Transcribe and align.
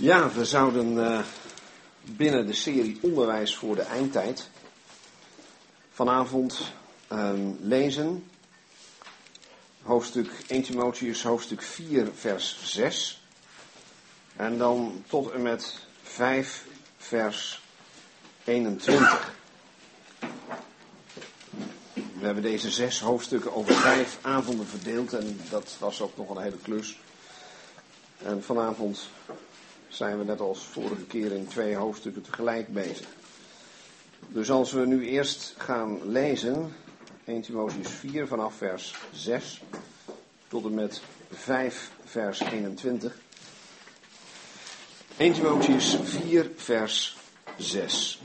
Ja, 0.00 0.30
we 0.30 0.44
zouden 0.44 1.06
eh, 1.06 1.20
binnen 2.02 2.46
de 2.46 2.52
serie 2.52 2.98
Onderwijs 3.02 3.56
voor 3.56 3.74
de 3.74 3.82
Eindtijd 3.82 4.50
vanavond 5.92 6.72
ehm, 7.08 7.50
lezen 7.60 8.30
hoofdstuk 9.82 10.30
1 10.46 10.62
Timotheus, 10.62 11.22
hoofdstuk 11.22 11.62
4, 11.62 12.08
vers 12.14 12.58
6. 12.62 13.24
En 14.36 14.58
dan 14.58 15.04
tot 15.08 15.30
en 15.30 15.42
met 15.42 15.78
5, 16.02 16.66
vers 16.96 17.62
21. 18.44 19.32
We 21.92 22.26
hebben 22.26 22.42
deze 22.42 22.70
zes 22.70 23.00
hoofdstukken 23.00 23.54
over 23.54 23.74
vijf 23.74 24.18
avonden 24.20 24.66
verdeeld 24.66 25.12
en 25.12 25.40
dat 25.50 25.76
was 25.78 26.00
ook 26.00 26.16
nog 26.16 26.30
een 26.30 26.42
hele 26.42 26.58
klus. 26.62 27.00
En 28.22 28.42
vanavond 28.42 29.08
zijn 29.90 30.18
we 30.18 30.24
net 30.24 30.40
als 30.40 30.64
vorige 30.64 31.04
keer 31.04 31.32
in 31.32 31.46
twee 31.46 31.74
hoofdstukken 31.76 32.22
tegelijk 32.22 32.72
bezig. 32.72 33.06
Dus 34.28 34.50
als 34.50 34.72
we 34.72 34.86
nu 34.86 35.06
eerst 35.06 35.54
gaan 35.58 36.10
lezen, 36.10 36.72
1 37.24 37.42
Timotheus 37.42 37.88
4 37.88 38.26
vanaf 38.26 38.54
vers 38.54 38.94
6 39.12 39.62
tot 40.48 40.64
en 40.64 40.74
met 40.74 41.02
5 41.30 41.92
vers 42.04 42.40
21. 42.40 43.20
1 45.16 45.32
Timotheus 45.32 45.96
4 46.02 46.50
vers 46.56 47.16
6. 47.58 48.20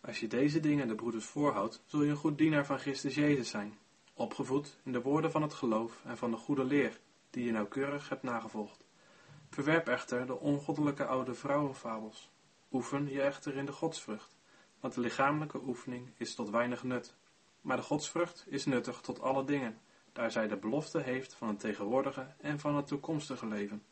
Als 0.00 0.20
je 0.20 0.26
deze 0.26 0.60
dingen 0.60 0.88
de 0.88 0.94
broeders 0.94 1.24
voorhoudt, 1.24 1.80
zul 1.86 2.02
je 2.02 2.10
een 2.10 2.16
goed 2.16 2.38
dienaar 2.38 2.66
van 2.66 2.78
Christus 2.78 3.14
Jezus 3.14 3.50
zijn, 3.50 3.78
opgevoed 4.14 4.76
in 4.84 4.92
de 4.92 5.02
woorden 5.02 5.30
van 5.30 5.42
het 5.42 5.54
geloof 5.54 6.00
en 6.04 6.16
van 6.16 6.30
de 6.30 6.36
goede 6.36 6.64
leer, 6.64 7.00
die 7.30 7.44
je 7.44 7.52
nauwkeurig 7.52 8.08
hebt 8.08 8.22
nagevolgd. 8.22 8.87
Verwerp 9.50 9.88
echter 9.88 10.26
de 10.26 10.38
ongoddelijke 10.38 11.06
oude 11.06 11.34
vrouwenfabels. 11.34 12.30
Oefen 12.72 13.08
je 13.08 13.22
echter 13.22 13.56
in 13.56 13.66
de 13.66 13.72
godsvrucht, 13.72 14.36
want 14.80 14.94
de 14.94 15.00
lichamelijke 15.00 15.60
oefening 15.66 16.10
is 16.16 16.34
tot 16.34 16.50
weinig 16.50 16.82
nut. 16.82 17.14
Maar 17.60 17.76
de 17.76 17.82
godsvrucht 17.82 18.44
is 18.46 18.66
nuttig 18.66 19.00
tot 19.00 19.20
alle 19.20 19.44
dingen, 19.44 19.78
daar 20.12 20.30
zij 20.30 20.48
de 20.48 20.56
belofte 20.56 21.00
heeft 21.00 21.34
van 21.34 21.48
het 21.48 21.60
tegenwoordige 21.60 22.26
en 22.40 22.60
van 22.60 22.76
het 22.76 22.86
toekomstige 22.86 23.46
leven. 23.46 23.82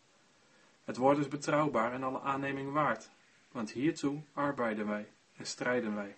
Het 0.85 0.97
woord 0.97 1.19
is 1.19 1.29
betrouwbaar 1.29 1.93
en 1.93 2.03
alle 2.03 2.21
aanneming 2.21 2.73
waard, 2.73 3.11
want 3.53 3.71
hiertoe 3.71 4.23
arbeiden 4.33 4.87
wij 4.87 5.09
en 5.37 5.47
strijden 5.47 5.95
wij, 5.95 6.17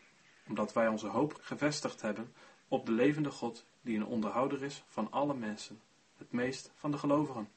omdat 0.48 0.73
wij 0.73 0.89
onze 0.89 1.06
hoop 1.06 1.39
gevestigd 1.41 2.00
hebben 2.00 2.33
op 2.69 2.86
de 2.86 2.92
levende 2.92 3.30
God, 3.30 3.67
die 3.80 3.97
een 3.97 4.06
onderhouder 4.06 4.62
is 4.62 4.84
van 4.89 5.11
alle 5.11 5.34
mensen, 5.34 5.80
het 6.17 6.33
meest 6.33 6.73
van 6.75 6.91
de 6.91 6.98
gelovigen. 6.98 7.48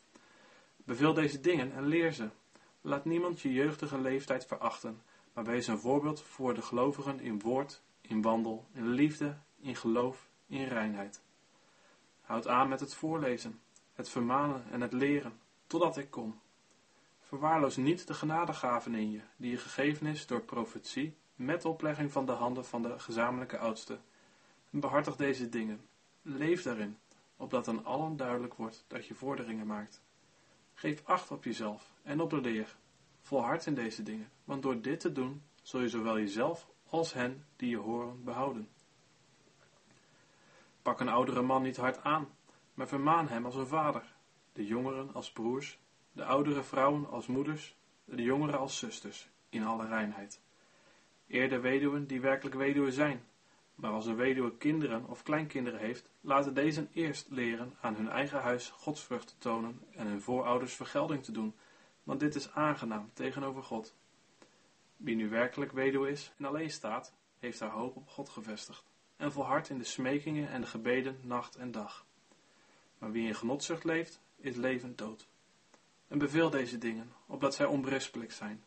Beveel 0.85 1.13
deze 1.13 1.39
dingen 1.39 1.71
en 1.73 1.85
leer 1.85 2.11
ze. 2.11 2.29
Laat 2.81 3.05
niemand 3.05 3.41
je 3.41 3.53
jeugdige 3.53 3.97
leeftijd 3.97 4.45
verachten, 4.45 5.01
maar 5.33 5.43
wees 5.43 5.67
een 5.67 5.79
voorbeeld 5.79 6.21
voor 6.21 6.53
de 6.53 6.61
gelovigen 6.61 7.19
in 7.19 7.39
woord, 7.39 7.81
in 8.01 8.21
wandel, 8.21 8.65
in 8.73 8.87
liefde, 8.87 9.37
in 9.59 9.75
geloof, 9.75 10.27
in 10.47 10.67
reinheid. 10.67 11.21
Houd 12.21 12.47
aan 12.47 12.69
met 12.69 12.79
het 12.79 12.93
voorlezen, 12.93 13.59
het 13.93 14.09
vermanen 14.09 14.63
en 14.71 14.81
het 14.81 14.93
leren, 14.93 15.39
totdat 15.67 15.97
ik 15.97 16.09
kom. 16.09 16.39
Verwaarloos 17.19 17.75
niet 17.75 18.07
de 18.07 18.13
genadegaven 18.13 18.95
in 18.95 19.11
je, 19.11 19.21
die 19.35 19.51
je 19.51 19.57
gegeven 19.57 20.07
is 20.07 20.27
door 20.27 20.41
profetie, 20.41 21.15
met 21.35 21.65
oplegging 21.65 22.11
van 22.11 22.25
de 22.25 22.31
handen 22.31 22.65
van 22.65 22.81
de 22.81 22.99
gezamenlijke 22.99 23.57
oudste. 23.57 23.99
Behartig 24.69 25.15
deze 25.15 25.49
dingen. 25.49 25.81
Leef 26.21 26.63
daarin, 26.63 26.97
opdat 27.37 27.67
aan 27.67 27.85
allen 27.85 28.17
duidelijk 28.17 28.53
wordt 28.53 28.85
dat 28.87 29.05
je 29.05 29.15
vorderingen 29.15 29.67
maakt. 29.67 30.01
Geef 30.81 31.01
acht 31.05 31.31
op 31.31 31.43
jezelf 31.43 31.91
en 32.03 32.21
op 32.21 32.29
de 32.29 32.41
leer. 32.41 32.75
Volhard 33.21 33.65
in 33.65 33.73
deze 33.73 34.03
dingen, 34.03 34.31
want 34.43 34.61
door 34.61 34.81
dit 34.81 34.99
te 34.99 35.11
doen 35.11 35.43
zul 35.61 35.81
je 35.81 35.89
zowel 35.89 36.17
jezelf 36.17 36.67
als 36.89 37.13
hen 37.13 37.45
die 37.55 37.69
je 37.69 37.77
horen 37.77 38.23
behouden. 38.23 38.69
Pak 40.81 40.99
een 40.99 41.09
oudere 41.09 41.41
man 41.41 41.61
niet 41.61 41.77
hard 41.77 42.03
aan, 42.03 42.27
maar 42.73 42.87
vermaan 42.87 43.27
hem 43.27 43.45
als 43.45 43.55
een 43.55 43.67
vader, 43.67 44.15
de 44.53 44.65
jongeren 44.65 45.13
als 45.13 45.31
broers, 45.31 45.79
de 46.11 46.25
oudere 46.25 46.63
vrouwen 46.63 47.09
als 47.09 47.27
moeders, 47.27 47.75
de 48.05 48.23
jongeren 48.23 48.59
als 48.59 48.77
zusters, 48.77 49.29
in 49.49 49.63
alle 49.63 49.87
reinheid. 49.87 50.41
Eerder 51.27 51.61
weduwen 51.61 52.07
die 52.07 52.21
werkelijk 52.21 52.55
weduwen 52.55 52.93
zijn, 52.93 53.23
maar 53.75 53.91
als 53.91 54.05
een 54.05 54.15
weduwe 54.15 54.57
kinderen 54.57 55.05
of 55.07 55.23
kleinkinderen 55.23 55.79
heeft, 55.79 56.09
laten 56.21 56.53
deze 56.53 56.87
eerst 56.93 57.29
leren 57.29 57.77
aan 57.81 57.95
hun 57.95 58.09
eigen 58.09 58.39
huis 58.39 58.69
godsvrucht 58.69 59.27
te 59.27 59.37
tonen 59.37 59.81
en 59.91 60.07
hun 60.07 60.21
voorouders 60.21 60.73
vergelding 60.73 61.23
te 61.23 61.31
doen, 61.31 61.55
want 62.03 62.19
dit 62.19 62.35
is 62.35 62.51
aangenaam 62.51 63.09
tegenover 63.13 63.63
God. 63.63 63.95
Wie 64.97 65.15
nu 65.15 65.29
werkelijk 65.29 65.71
weduwe 65.71 66.09
is 66.09 66.33
en 66.37 66.45
alleen 66.45 66.71
staat, 66.71 67.13
heeft 67.39 67.59
haar 67.59 67.69
hoop 67.69 67.95
op 67.95 68.07
God 68.07 68.29
gevestigd 68.29 68.91
en 69.17 69.31
volhardt 69.31 69.69
in 69.69 69.77
de 69.77 69.83
smekingen 69.83 70.49
en 70.49 70.61
de 70.61 70.67
gebeden 70.67 71.19
nacht 71.21 71.55
en 71.55 71.71
dag. 71.71 72.05
Maar 72.97 73.11
wie 73.11 73.27
in 73.27 73.35
genotzucht 73.35 73.83
leeft, 73.83 74.21
is 74.35 74.55
levend 74.55 74.97
dood. 74.97 75.27
En 76.07 76.17
beveel 76.17 76.49
deze 76.49 76.77
dingen, 76.77 77.11
opdat 77.27 77.55
zij 77.55 77.65
onberispelijk 77.65 78.31
zijn. 78.31 78.63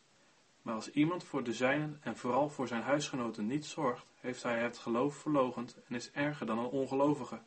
Maar 0.65 0.75
als 0.75 0.91
iemand 0.91 1.23
voor 1.23 1.43
de 1.43 1.53
zijnen 1.53 1.99
en 2.01 2.17
vooral 2.17 2.49
voor 2.49 2.67
zijn 2.67 2.81
huisgenoten 2.81 3.47
niet 3.47 3.65
zorgt, 3.65 4.05
heeft 4.19 4.43
hij 4.43 4.59
het 4.59 4.77
geloof 4.77 5.15
verlogend 5.15 5.77
en 5.87 5.95
is 5.95 6.11
erger 6.11 6.45
dan 6.45 6.57
een 6.57 6.65
ongelovige. 6.65 7.39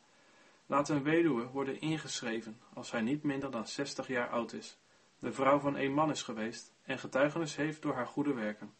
Laat 0.65 0.89
een 0.89 1.03
weduwe 1.03 1.47
worden 1.47 1.81
ingeschreven, 1.81 2.59
als 2.73 2.91
hij 2.91 3.01
niet 3.01 3.23
minder 3.23 3.51
dan 3.51 3.67
zestig 3.67 4.07
jaar 4.07 4.29
oud 4.29 4.53
is, 4.53 4.77
de 5.19 5.31
vrouw 5.31 5.59
van 5.59 5.75
een 5.75 5.93
man 5.93 6.09
is 6.09 6.21
geweest 6.23 6.73
en 6.81 6.99
getuigenis 6.99 7.55
heeft 7.55 7.81
door 7.81 7.93
haar 7.93 8.07
goede 8.07 8.33
werken. 8.33 8.73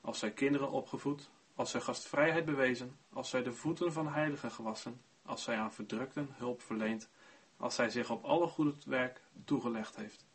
Als 0.00 0.18
zij 0.18 0.30
kinderen 0.30 0.70
opgevoed, 0.70 1.30
als 1.54 1.70
zij 1.70 1.80
gastvrijheid 1.80 2.44
bewezen, 2.44 2.96
als 3.12 3.30
zij 3.30 3.42
de 3.42 3.52
voeten 3.52 3.92
van 3.92 4.08
heiligen 4.08 4.50
gewassen, 4.50 5.00
als 5.22 5.42
zij 5.42 5.56
aan 5.56 5.72
verdrukten 5.72 6.28
hulp 6.32 6.62
verleent, 6.62 7.10
als 7.56 7.74
zij 7.74 7.90
zich 7.90 8.10
op 8.10 8.24
alle 8.24 8.46
goede 8.46 8.74
werk 8.86 9.22
toegelegd 9.44 9.96
heeft. 9.96 10.26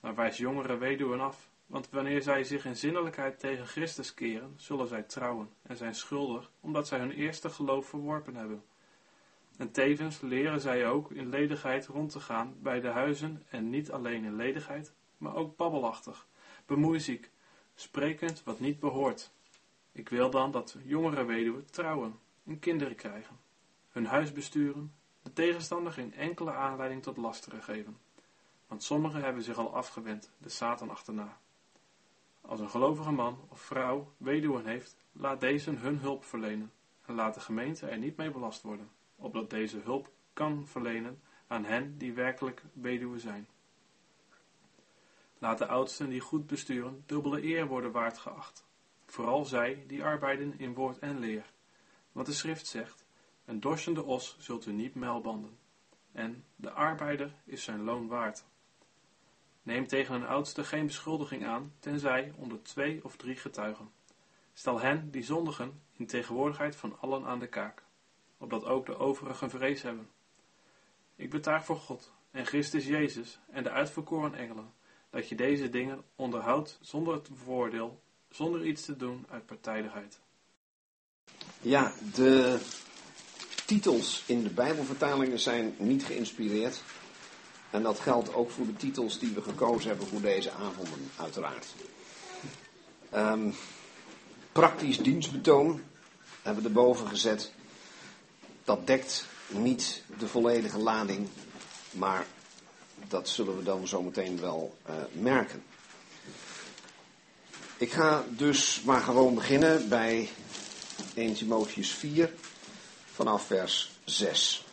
Maar 0.00 0.14
wijs 0.14 0.36
jongere 0.36 0.76
weduwen 0.76 1.20
af, 1.20 1.50
want 1.72 1.90
wanneer 1.90 2.22
zij 2.22 2.44
zich 2.44 2.64
in 2.64 2.76
zinnelijkheid 2.76 3.38
tegen 3.38 3.66
Christus 3.66 4.14
keren, 4.14 4.54
zullen 4.56 4.88
zij 4.88 5.02
trouwen 5.02 5.50
en 5.62 5.76
zijn 5.76 5.94
schuldig, 5.94 6.50
omdat 6.60 6.86
zij 6.86 6.98
hun 6.98 7.10
eerste 7.10 7.50
geloof 7.50 7.86
verworpen 7.86 8.36
hebben. 8.36 8.64
En 9.56 9.70
tevens 9.70 10.20
leren 10.20 10.60
zij 10.60 10.86
ook 10.88 11.10
in 11.10 11.28
ledigheid 11.28 11.86
rond 11.86 12.10
te 12.10 12.20
gaan 12.20 12.54
bij 12.62 12.80
de 12.80 12.88
huizen 12.88 13.42
en 13.48 13.70
niet 13.70 13.90
alleen 13.90 14.24
in 14.24 14.36
ledigheid, 14.36 14.92
maar 15.16 15.34
ook 15.34 15.56
babbelachtig, 15.56 16.26
bemoeiziek, 16.66 17.30
sprekend 17.74 18.42
wat 18.44 18.60
niet 18.60 18.80
behoort. 18.80 19.32
Ik 19.92 20.08
wil 20.08 20.30
dan 20.30 20.50
dat 20.50 20.76
jongere 20.84 21.24
weduwen 21.24 21.70
trouwen 21.70 22.18
en 22.46 22.58
kinderen 22.58 22.96
krijgen, 22.96 23.38
hun 23.90 24.06
huis 24.06 24.32
besturen, 24.32 24.94
de 25.22 25.32
tegenstander 25.32 25.92
geen 25.92 26.14
enkele 26.14 26.52
aanleiding 26.52 27.02
tot 27.02 27.16
lasteren 27.16 27.62
geven. 27.62 27.98
Want 28.66 28.82
sommigen 28.82 29.22
hebben 29.22 29.42
zich 29.42 29.58
al 29.58 29.74
afgewend, 29.74 30.30
de 30.38 30.48
Satan 30.48 30.90
achterna. 30.90 31.40
Als 32.46 32.60
een 32.60 32.70
gelovige 32.70 33.10
man 33.10 33.38
of 33.48 33.60
vrouw 33.60 34.12
weduwen 34.16 34.66
heeft, 34.66 34.96
laat 35.12 35.40
deze 35.40 35.70
hun 35.70 35.98
hulp 35.98 36.24
verlenen 36.24 36.72
en 37.06 37.14
laat 37.14 37.34
de 37.34 37.40
gemeente 37.40 37.86
er 37.86 37.98
niet 37.98 38.16
mee 38.16 38.30
belast 38.30 38.62
worden, 38.62 38.90
opdat 39.16 39.50
deze 39.50 39.78
hulp 39.78 40.10
kan 40.32 40.66
verlenen 40.66 41.20
aan 41.46 41.64
hen 41.64 41.98
die 41.98 42.12
werkelijk 42.12 42.62
weduwen 42.72 43.20
zijn. 43.20 43.48
Laat 45.38 45.58
de 45.58 45.66
oudsten 45.66 46.08
die 46.08 46.20
goed 46.20 46.46
besturen 46.46 47.02
dubbele 47.06 47.42
eer 47.42 47.66
worden 47.66 47.92
waard 47.92 48.18
geacht, 48.18 48.66
vooral 49.06 49.44
zij 49.44 49.84
die 49.86 50.04
arbeiden 50.04 50.58
in 50.58 50.74
woord 50.74 50.98
en 50.98 51.18
leer. 51.18 51.52
Want 52.12 52.26
de 52.26 52.32
schrift 52.32 52.66
zegt, 52.66 53.06
een 53.44 53.60
dorsende 53.60 54.02
os 54.02 54.36
zult 54.38 54.66
u 54.66 54.72
niet 54.72 54.94
melbanden, 54.94 55.58
en 56.12 56.44
de 56.56 56.70
arbeider 56.70 57.34
is 57.44 57.64
zijn 57.64 57.82
loon 57.84 58.06
waard. 58.06 58.44
Neem 59.62 59.86
tegen 59.86 60.14
een 60.14 60.26
oudste 60.26 60.64
geen 60.64 60.86
beschuldiging 60.86 61.46
aan, 61.46 61.72
tenzij 61.78 62.32
onder 62.36 62.62
twee 62.62 63.04
of 63.04 63.16
drie 63.16 63.36
getuigen. 63.36 63.90
Stel 64.52 64.80
hen 64.80 65.10
die 65.10 65.22
zondigen 65.22 65.80
in 65.96 66.06
tegenwoordigheid 66.06 66.76
van 66.76 66.96
allen 67.00 67.24
aan 67.24 67.38
de 67.38 67.46
kaak, 67.46 67.82
opdat 68.38 68.64
ook 68.64 68.86
de 68.86 68.98
overigen 68.98 69.50
vrees 69.50 69.82
hebben. 69.82 70.08
Ik 71.16 71.30
betuig 71.30 71.64
voor 71.64 71.76
God 71.76 72.12
en 72.30 72.46
Christus 72.46 72.86
Jezus 72.86 73.38
en 73.50 73.62
de 73.62 73.70
uitverkoren 73.70 74.34
engelen, 74.34 74.72
dat 75.10 75.28
je 75.28 75.34
deze 75.34 75.68
dingen 75.68 76.02
onderhoudt 76.16 76.78
zonder 76.80 77.14
het 77.14 77.28
voordeel, 77.44 78.02
zonder 78.30 78.66
iets 78.66 78.84
te 78.84 78.96
doen 78.96 79.26
uit 79.28 79.46
partijdigheid. 79.46 80.20
Ja, 81.60 81.92
de 82.14 82.60
titels 83.66 84.24
in 84.26 84.42
de 84.42 84.50
Bijbelvertalingen 84.50 85.38
zijn 85.38 85.74
niet 85.78 86.04
geïnspireerd. 86.04 86.82
En 87.72 87.82
dat 87.82 88.00
geldt 88.00 88.34
ook 88.34 88.50
voor 88.50 88.66
de 88.66 88.76
titels 88.76 89.18
die 89.18 89.32
we 89.32 89.42
gekozen 89.42 89.88
hebben 89.88 90.06
voor 90.06 90.20
deze 90.20 90.50
avonden, 90.50 91.10
uiteraard. 91.16 91.66
Um, 93.14 93.54
praktisch 94.52 94.98
dienstbetoon 94.98 95.82
hebben 96.42 96.62
we 96.62 96.68
erboven 96.68 97.08
gezet. 97.08 97.52
Dat 98.64 98.86
dekt 98.86 99.26
niet 99.48 100.02
de 100.18 100.28
volledige 100.28 100.78
lading, 100.78 101.28
maar 101.90 102.26
dat 103.08 103.28
zullen 103.28 103.56
we 103.56 103.62
dan 103.62 103.86
zometeen 103.86 104.40
wel 104.40 104.76
uh, 104.88 104.94
merken. 105.12 105.62
Ik 107.76 107.92
ga 107.92 108.24
dus 108.28 108.82
maar 108.82 109.00
gewoon 109.00 109.34
beginnen 109.34 109.88
bij 109.88 110.28
1 111.14 111.34
Timotheus 111.34 111.90
4 111.90 112.32
vanaf 113.12 113.46
vers 113.46 113.90
6. 114.04 114.64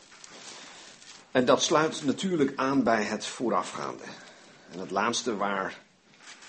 En 1.32 1.46
dat 1.46 1.64
sluit 1.64 2.06
natuurlijk 2.06 2.54
aan 2.56 2.84
bij 2.84 3.04
het 3.04 3.26
voorafgaande. 3.26 4.04
En 4.72 4.80
het 4.80 4.92
laatste 4.92 5.36
waar 5.36 5.80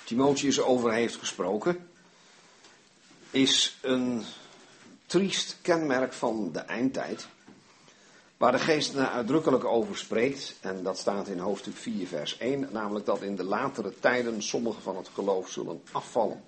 Timotheus 0.04 0.60
over 0.60 0.92
heeft 0.92 1.16
gesproken, 1.16 1.88
is 3.30 3.78
een 3.80 4.24
triest 5.06 5.56
kenmerk 5.62 6.12
van 6.12 6.52
de 6.52 6.58
eindtijd. 6.58 7.26
Waar 8.36 8.52
de 8.52 8.58
geest 8.58 8.94
er 8.94 9.08
uitdrukkelijk 9.08 9.64
over 9.64 9.98
spreekt, 9.98 10.54
en 10.60 10.82
dat 10.82 10.98
staat 10.98 11.28
in 11.28 11.38
hoofdstuk 11.38 11.76
4, 11.76 12.06
vers 12.06 12.38
1, 12.38 12.68
namelijk 12.70 13.06
dat 13.06 13.22
in 13.22 13.36
de 13.36 13.44
latere 13.44 13.92
tijden 14.00 14.42
sommigen 14.42 14.82
van 14.82 14.96
het 14.96 15.10
geloof 15.14 15.48
zullen 15.48 15.82
afvallen. 15.92 16.42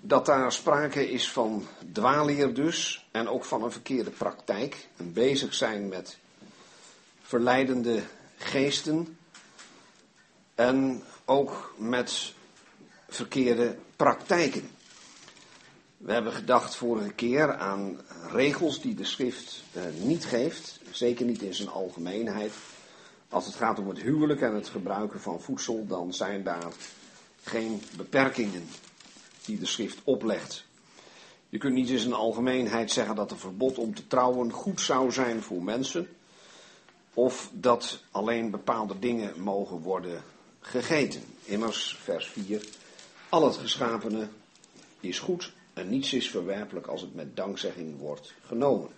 Dat 0.00 0.26
daar 0.26 0.52
sprake 0.52 1.10
is 1.10 1.30
van 1.30 1.66
dwaalleer 1.92 2.54
dus, 2.54 3.08
en 3.10 3.28
ook 3.28 3.44
van 3.44 3.62
een 3.62 3.72
verkeerde 3.72 4.10
praktijk, 4.10 4.88
en 4.96 5.12
bezig 5.12 5.54
zijn 5.54 5.88
met 5.88 6.18
verleidende 7.32 8.02
geesten, 8.36 9.18
en 10.54 11.02
ook 11.24 11.74
met 11.78 12.32
verkeerde 13.08 13.76
praktijken. 13.96 14.70
We 15.96 16.12
hebben 16.12 16.32
gedacht 16.32 16.76
vorige 16.76 17.12
keer 17.12 17.54
aan 17.54 18.00
regels 18.32 18.80
die 18.80 18.94
de 18.94 19.04
schrift 19.04 19.62
eh, 19.72 19.82
niet 20.02 20.24
geeft, 20.24 20.80
zeker 20.90 21.26
niet 21.26 21.42
in 21.42 21.54
zijn 21.54 21.68
algemeenheid. 21.68 22.52
Als 23.28 23.46
het 23.46 23.54
gaat 23.54 23.78
om 23.78 23.88
het 23.88 24.00
huwelijk 24.00 24.40
en 24.40 24.54
het 24.54 24.68
gebruiken 24.68 25.20
van 25.20 25.40
voedsel, 25.40 25.86
dan 25.86 26.14
zijn 26.14 26.42
daar 26.42 26.72
geen 27.42 27.82
beperkingen 27.96 28.68
die 29.44 29.58
de 29.58 29.66
schrift 29.66 29.98
oplegt. 30.04 30.64
Je 31.48 31.58
kunt 31.58 31.74
niet 31.74 31.90
in 31.90 31.98
zijn 31.98 32.12
algemeenheid 32.12 32.90
zeggen 32.90 33.14
dat 33.14 33.30
een 33.30 33.38
verbod 33.38 33.78
om 33.78 33.94
te 33.94 34.06
trouwen 34.06 34.50
goed 34.50 34.80
zou 34.80 35.12
zijn 35.12 35.42
voor 35.42 35.62
mensen, 35.62 36.08
of 37.14 37.50
dat 37.52 38.02
alleen 38.10 38.50
bepaalde 38.50 38.98
dingen 38.98 39.42
mogen 39.42 39.78
worden 39.78 40.22
gegeten. 40.60 41.22
Immers, 41.44 41.98
vers 42.02 42.26
4, 42.26 42.64
al 43.28 43.44
het 43.44 43.56
geschapene 43.56 44.28
is 45.00 45.18
goed 45.18 45.52
en 45.72 45.88
niets 45.88 46.12
is 46.12 46.30
verwerpelijk 46.30 46.86
als 46.86 47.00
het 47.00 47.14
met 47.14 47.36
dankzegging 47.36 47.98
wordt 47.98 48.34
genomen. 48.46 48.90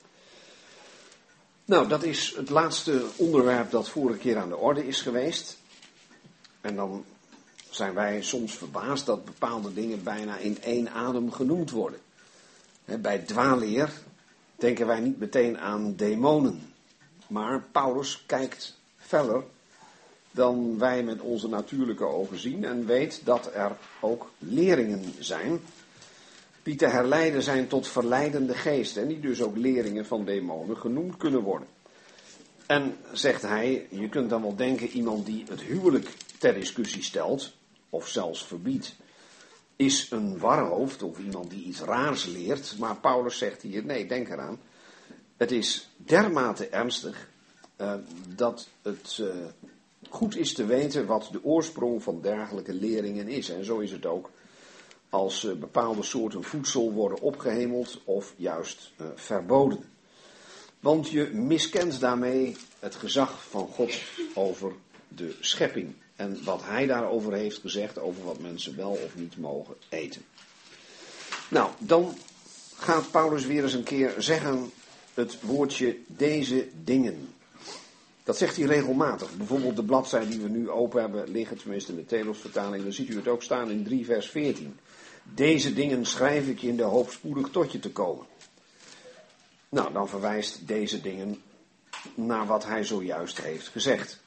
Nou, 1.64 1.88
dat 1.88 2.02
is 2.02 2.34
het 2.36 2.50
laatste 2.50 3.04
onderwerp 3.16 3.70
dat 3.70 3.88
vorige 3.88 4.18
keer 4.18 4.38
aan 4.38 4.48
de 4.48 4.56
orde 4.56 4.86
is 4.86 5.00
geweest. 5.00 5.58
En 6.60 6.76
dan 6.76 7.04
zijn 7.70 7.94
wij 7.94 8.22
soms 8.22 8.52
verbaasd 8.52 9.06
dat 9.06 9.24
bepaalde 9.24 9.72
dingen 9.72 10.02
bijna 10.02 10.36
in 10.36 10.62
één 10.62 10.90
adem 10.90 11.32
genoemd 11.32 11.70
worden. 11.70 12.00
Bij 12.84 13.18
dwaalleer 13.18 13.92
denken 14.56 14.86
wij 14.86 15.00
niet 15.00 15.18
meteen 15.18 15.58
aan 15.58 15.94
demonen. 15.96 16.73
Maar 17.26 17.62
Paulus 17.72 18.24
kijkt 18.26 18.78
feller 18.96 19.44
dan 20.30 20.78
wij 20.78 21.02
met 21.02 21.20
onze 21.20 21.48
natuurlijke 21.48 22.04
ogen 22.04 22.38
zien 22.38 22.64
en 22.64 22.86
weet 22.86 23.20
dat 23.24 23.50
er 23.54 23.76
ook 24.00 24.30
leringen 24.38 25.14
zijn 25.18 25.60
die 26.62 26.76
te 26.76 26.86
herleiden 26.86 27.42
zijn 27.42 27.68
tot 27.68 27.88
verleidende 27.88 28.54
geesten 28.54 29.02
en 29.02 29.08
die 29.08 29.20
dus 29.20 29.42
ook 29.42 29.56
leringen 29.56 30.06
van 30.06 30.24
demonen 30.24 30.76
genoemd 30.76 31.16
kunnen 31.16 31.42
worden. 31.42 31.68
En 32.66 32.96
zegt 33.12 33.42
hij, 33.42 33.86
je 33.90 34.08
kunt 34.08 34.30
dan 34.30 34.42
wel 34.42 34.56
denken, 34.56 34.88
iemand 34.88 35.26
die 35.26 35.44
het 35.48 35.60
huwelijk 35.60 36.08
ter 36.38 36.54
discussie 36.54 37.02
stelt, 37.02 37.52
of 37.90 38.08
zelfs 38.08 38.46
verbiedt, 38.46 38.94
is 39.76 40.10
een 40.10 40.38
warhoofd 40.38 41.02
of 41.02 41.18
iemand 41.18 41.50
die 41.50 41.64
iets 41.64 41.80
raars 41.80 42.24
leert. 42.24 42.74
Maar 42.78 42.96
Paulus 42.96 43.38
zegt 43.38 43.62
hier, 43.62 43.84
nee, 43.84 44.06
denk 44.06 44.28
eraan. 44.28 44.58
Het 45.36 45.50
is 45.50 45.88
dermate 45.96 46.68
ernstig 46.68 47.28
uh, 47.80 47.94
dat 48.34 48.68
het 48.82 49.18
uh, 49.20 49.34
goed 50.08 50.36
is 50.36 50.54
te 50.54 50.66
weten 50.66 51.06
wat 51.06 51.28
de 51.32 51.44
oorsprong 51.44 52.02
van 52.02 52.20
dergelijke 52.20 52.74
leringen 52.74 53.28
is. 53.28 53.50
En 53.50 53.64
zo 53.64 53.78
is 53.78 53.90
het 53.90 54.06
ook 54.06 54.30
als 55.08 55.44
uh, 55.44 55.52
bepaalde 55.52 56.02
soorten 56.02 56.44
voedsel 56.44 56.92
worden 56.92 57.20
opgehemeld 57.20 58.00
of 58.04 58.34
juist 58.36 58.92
verboden. 59.14 59.92
Want 60.80 61.10
je 61.10 61.30
miskent 61.32 62.00
daarmee 62.00 62.56
het 62.78 62.94
gezag 62.94 63.44
van 63.48 63.68
God 63.68 63.92
over 64.34 64.72
de 65.08 65.36
schepping. 65.40 65.94
En 66.16 66.44
wat 66.44 66.62
hij 66.64 66.86
daarover 66.86 67.32
heeft 67.32 67.58
gezegd, 67.58 67.98
over 67.98 68.24
wat 68.24 68.40
mensen 68.40 68.76
wel 68.76 68.90
of 68.90 69.14
niet 69.14 69.36
mogen 69.36 69.74
eten. 69.88 70.24
Nou, 71.48 71.70
dan 71.78 72.16
gaat 72.74 73.10
Paulus 73.10 73.46
weer 73.46 73.62
eens 73.62 73.72
een 73.72 73.82
keer 73.82 74.14
zeggen 74.18 74.70
het 75.14 75.40
woordje 75.40 75.96
deze 76.06 76.68
dingen. 76.84 77.28
Dat 78.24 78.36
zegt 78.36 78.56
hij 78.56 78.66
regelmatig. 78.66 79.36
Bijvoorbeeld 79.36 79.76
de 79.76 79.84
bladzijde 79.84 80.28
die 80.28 80.40
we 80.40 80.48
nu 80.48 80.70
open 80.70 81.00
hebben 81.00 81.30
liggen, 81.30 81.56
tenminste 81.56 81.92
in 81.92 81.98
de 81.98 82.06
Telos-vertaling, 82.06 82.82
dan 82.82 82.92
ziet 82.92 83.08
u 83.08 83.16
het 83.16 83.28
ook 83.28 83.42
staan 83.42 83.70
in 83.70 83.84
3 83.84 84.04
vers 84.04 84.30
14. 84.30 84.76
Deze 85.22 85.74
dingen 85.74 86.06
schrijf 86.06 86.48
ik 86.48 86.62
in 86.62 86.76
de 86.76 86.82
hoop 86.82 87.10
spoedig 87.10 87.48
tot 87.48 87.72
je 87.72 87.78
te 87.78 87.90
komen. 87.90 88.26
Nou, 89.68 89.92
dan 89.92 90.08
verwijst 90.08 90.66
deze 90.66 91.00
dingen 91.00 91.42
naar 92.14 92.46
wat 92.46 92.66
hij 92.66 92.84
zojuist 92.84 93.40
heeft 93.40 93.68
gezegd. 93.68 94.20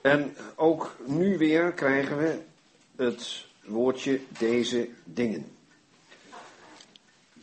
En 0.00 0.36
ook 0.54 0.96
nu 1.06 1.38
weer 1.38 1.72
krijgen 1.72 2.18
we 2.18 2.38
het 2.96 3.46
woordje 3.64 4.20
deze 4.38 4.88
dingen. 5.04 5.55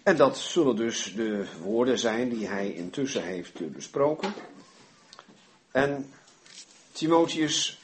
En 0.04 0.18
dat 0.18 0.38
zullen 0.38 0.76
dus 0.76 1.14
de 1.16 1.46
woorden 1.62 2.00
zijn 2.00 2.30
die 2.30 2.48
hij 2.48 2.74
intussen 2.74 3.24
heeft 3.24 3.72
besproken. 3.74 4.34
En 5.72 6.12
Timotheus, 6.92 7.82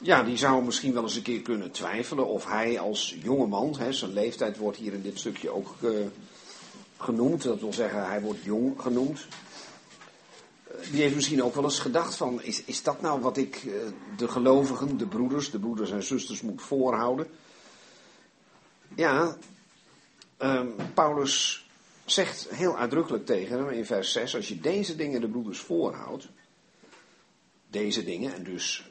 ja, 0.00 0.22
die 0.22 0.36
zou 0.36 0.64
misschien 0.64 0.92
wel 0.92 1.02
eens 1.02 1.16
een 1.16 1.22
keer 1.22 1.42
kunnen 1.42 1.70
twijfelen 1.70 2.26
of 2.26 2.46
hij 2.46 2.78
als 2.80 3.16
jongeman, 3.22 3.76
hè, 3.78 3.92
zijn 3.92 4.12
leeftijd 4.12 4.56
wordt 4.56 4.78
hier 4.78 4.92
in 4.92 5.02
dit 5.02 5.18
stukje 5.18 5.50
ook 5.50 5.74
uh, 5.80 6.06
genoemd, 6.96 7.42
dat 7.42 7.60
wil 7.60 7.72
zeggen 7.72 8.06
hij 8.06 8.20
wordt 8.20 8.42
jong 8.42 8.80
genoemd 8.80 9.26
die 10.90 11.02
heeft 11.02 11.14
misschien 11.14 11.42
ook 11.42 11.54
wel 11.54 11.64
eens 11.64 11.78
gedacht 11.78 12.16
van, 12.16 12.42
is, 12.42 12.64
is 12.64 12.82
dat 12.82 13.00
nou 13.00 13.20
wat 13.20 13.36
ik 13.36 13.56
eh, 13.56 13.72
de 14.16 14.28
gelovigen, 14.28 14.96
de 14.96 15.06
broeders, 15.06 15.50
de 15.50 15.58
broeders 15.58 15.90
en 15.90 16.02
zusters 16.02 16.40
moet 16.40 16.62
voorhouden? 16.62 17.26
Ja, 18.94 19.36
um, 20.38 20.74
Paulus 20.94 21.66
zegt 22.04 22.48
heel 22.50 22.76
uitdrukkelijk 22.76 23.26
tegen 23.26 23.58
hem 23.58 23.68
in 23.68 23.86
vers 23.86 24.12
6, 24.12 24.36
als 24.36 24.48
je 24.48 24.60
deze 24.60 24.96
dingen 24.96 25.20
de 25.20 25.28
broeders 25.28 25.58
voorhoudt, 25.58 26.28
deze 27.70 28.04
dingen 28.04 28.34
en 28.34 28.44
dus 28.44 28.90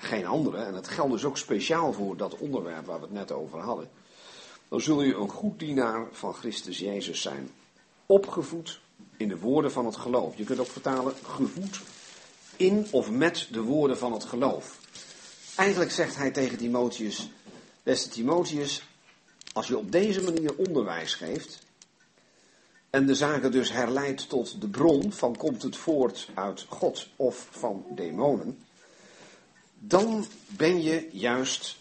geen 0.00 0.26
andere, 0.26 0.56
en 0.56 0.74
het 0.74 0.88
geldt 0.88 1.12
dus 1.12 1.24
ook 1.24 1.38
speciaal 1.38 1.92
voor 1.92 2.16
dat 2.16 2.38
onderwerp 2.38 2.86
waar 2.86 2.98
we 3.00 3.04
het 3.04 3.14
net 3.14 3.32
over 3.32 3.58
hadden, 3.58 3.90
dan 4.68 4.80
zul 4.80 5.02
je 5.02 5.14
een 5.14 5.28
goed 5.28 5.58
dienaar 5.58 6.06
van 6.12 6.34
Christus 6.34 6.78
Jezus 6.78 7.20
zijn, 7.20 7.50
opgevoed 8.06 8.80
in 9.16 9.28
de 9.28 9.38
woorden 9.38 9.72
van 9.72 9.86
het 9.86 9.96
geloof. 9.96 10.36
Je 10.36 10.44
kunt 10.44 10.58
ook 10.58 10.66
vertalen 10.66 11.14
gevoed 11.22 11.80
in 12.56 12.86
of 12.90 13.10
met 13.10 13.48
de 13.50 13.62
woorden 13.62 13.98
van 13.98 14.12
het 14.12 14.24
geloof. 14.24 14.78
Eigenlijk 15.56 15.90
zegt 15.90 16.16
hij 16.16 16.30
tegen 16.30 16.58
Timotheus, 16.58 17.30
beste 17.82 18.08
Timotheus, 18.08 18.82
als 19.58 19.66
je 19.66 19.78
op 19.78 19.92
deze 19.92 20.22
manier 20.22 20.54
onderwijs 20.56 21.14
geeft 21.14 21.58
en 22.90 23.06
de 23.06 23.14
zaken 23.14 23.52
dus 23.52 23.72
herleidt 23.72 24.28
tot 24.28 24.60
de 24.60 24.68
bron 24.68 25.12
van 25.12 25.36
komt 25.36 25.62
het 25.62 25.76
voort 25.76 26.28
uit 26.34 26.66
God 26.68 27.08
of 27.16 27.48
van 27.50 27.84
demonen, 27.90 28.58
dan 29.78 30.26
ben 30.46 30.82
je 30.82 31.08
juist 31.12 31.78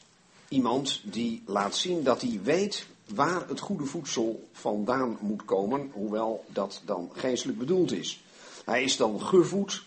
iemand 0.48 1.02
die 1.04 1.44
laat 1.46 1.76
zien 1.76 2.04
dat 2.04 2.22
hij 2.22 2.40
weet 2.44 2.88
waar 3.06 3.48
het 3.48 3.60
goede 3.60 3.86
voedsel 3.86 4.48
vandaan 4.52 5.18
moet 5.22 5.46
komen, 5.46 5.90
hoewel 5.94 6.46
dat 6.48 6.82
dan 6.86 7.10
geestelijk 7.14 7.58
bedoeld 7.58 7.92
is. 7.92 8.24
Hij 8.66 8.84
is 8.84 8.98
dan 8.98 9.22
gevoed 9.22 9.86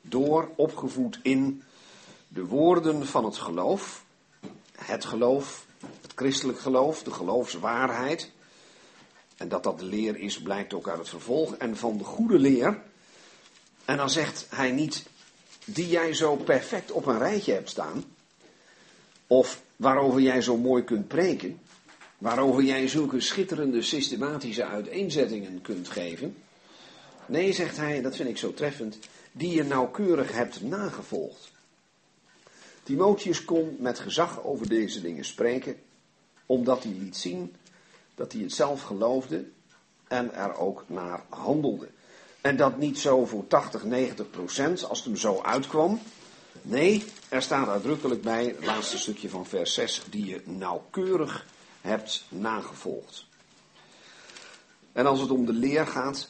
door, 0.00 0.50
opgevoed 0.56 1.18
in 1.22 1.62
de 2.28 2.44
woorden 2.44 3.06
van 3.06 3.24
het 3.24 3.36
geloof, 3.36 4.04
het 4.76 5.04
geloof, 5.04 5.68
christelijk 6.20 6.58
geloof, 6.58 7.02
de 7.02 7.10
geloofswaarheid. 7.10 8.30
En 9.36 9.48
dat 9.48 9.62
dat 9.62 9.78
de 9.78 9.84
leer 9.84 10.16
is, 10.16 10.42
blijkt 10.42 10.74
ook 10.74 10.88
uit 10.88 10.98
het 10.98 11.08
vervolg. 11.08 11.54
En 11.56 11.76
van 11.76 11.98
de 11.98 12.04
goede 12.04 12.38
leer. 12.38 12.82
En 13.84 13.96
dan 13.96 14.10
zegt 14.10 14.46
hij 14.50 14.70
niet, 14.70 15.06
die 15.64 15.88
jij 15.88 16.14
zo 16.14 16.36
perfect 16.36 16.92
op 16.92 17.06
een 17.06 17.18
rijtje 17.18 17.52
hebt 17.52 17.68
staan. 17.68 18.04
Of 19.26 19.62
waarover 19.76 20.20
jij 20.20 20.42
zo 20.42 20.56
mooi 20.56 20.84
kunt 20.84 21.08
preken 21.08 21.60
waarover 22.18 22.62
jij 22.62 22.88
zulke 22.88 23.20
schitterende 23.20 23.82
systematische 23.82 24.64
uiteenzettingen 24.64 25.62
kunt 25.62 25.88
geven. 25.88 26.36
Nee, 27.26 27.52
zegt 27.52 27.76
hij, 27.76 28.02
dat 28.02 28.16
vind 28.16 28.28
ik 28.28 28.38
zo 28.38 28.54
treffend. 28.54 28.98
die 29.32 29.54
je 29.54 29.64
nauwkeurig 29.64 30.32
hebt 30.32 30.62
nagevolgd. 30.62 31.50
Timotheus 32.82 33.44
kon 33.44 33.76
met 33.78 33.98
gezag 33.98 34.42
over 34.44 34.68
deze 34.68 35.00
dingen 35.00 35.24
spreken, 35.24 35.76
omdat 36.50 36.82
hij 36.82 36.92
liet 36.92 37.16
zien 37.16 37.54
dat 38.14 38.32
hij 38.32 38.42
het 38.42 38.52
zelf 38.52 38.82
geloofde 38.82 39.48
en 40.08 40.34
er 40.34 40.56
ook 40.56 40.84
naar 40.86 41.22
handelde. 41.28 41.88
En 42.40 42.56
dat 42.56 42.78
niet 42.78 42.98
zo 42.98 43.26
voor 43.26 43.46
80, 43.46 43.84
90 43.84 44.30
procent 44.30 44.84
als 44.84 44.98
het 44.98 45.06
hem 45.06 45.16
zo 45.16 45.40
uitkwam. 45.42 46.00
Nee, 46.62 47.04
er 47.28 47.42
staat 47.42 47.68
uitdrukkelijk 47.68 48.22
bij, 48.22 48.44
het 48.44 48.64
laatste 48.64 48.98
stukje 48.98 49.28
van 49.28 49.46
vers 49.46 49.74
6, 49.74 50.02
die 50.10 50.24
je 50.26 50.42
nauwkeurig 50.44 51.46
hebt 51.80 52.24
nagevolgd. 52.28 53.24
En 54.92 55.06
als 55.06 55.20
het 55.20 55.30
om 55.30 55.46
de 55.46 55.52
leer 55.52 55.86
gaat, 55.86 56.28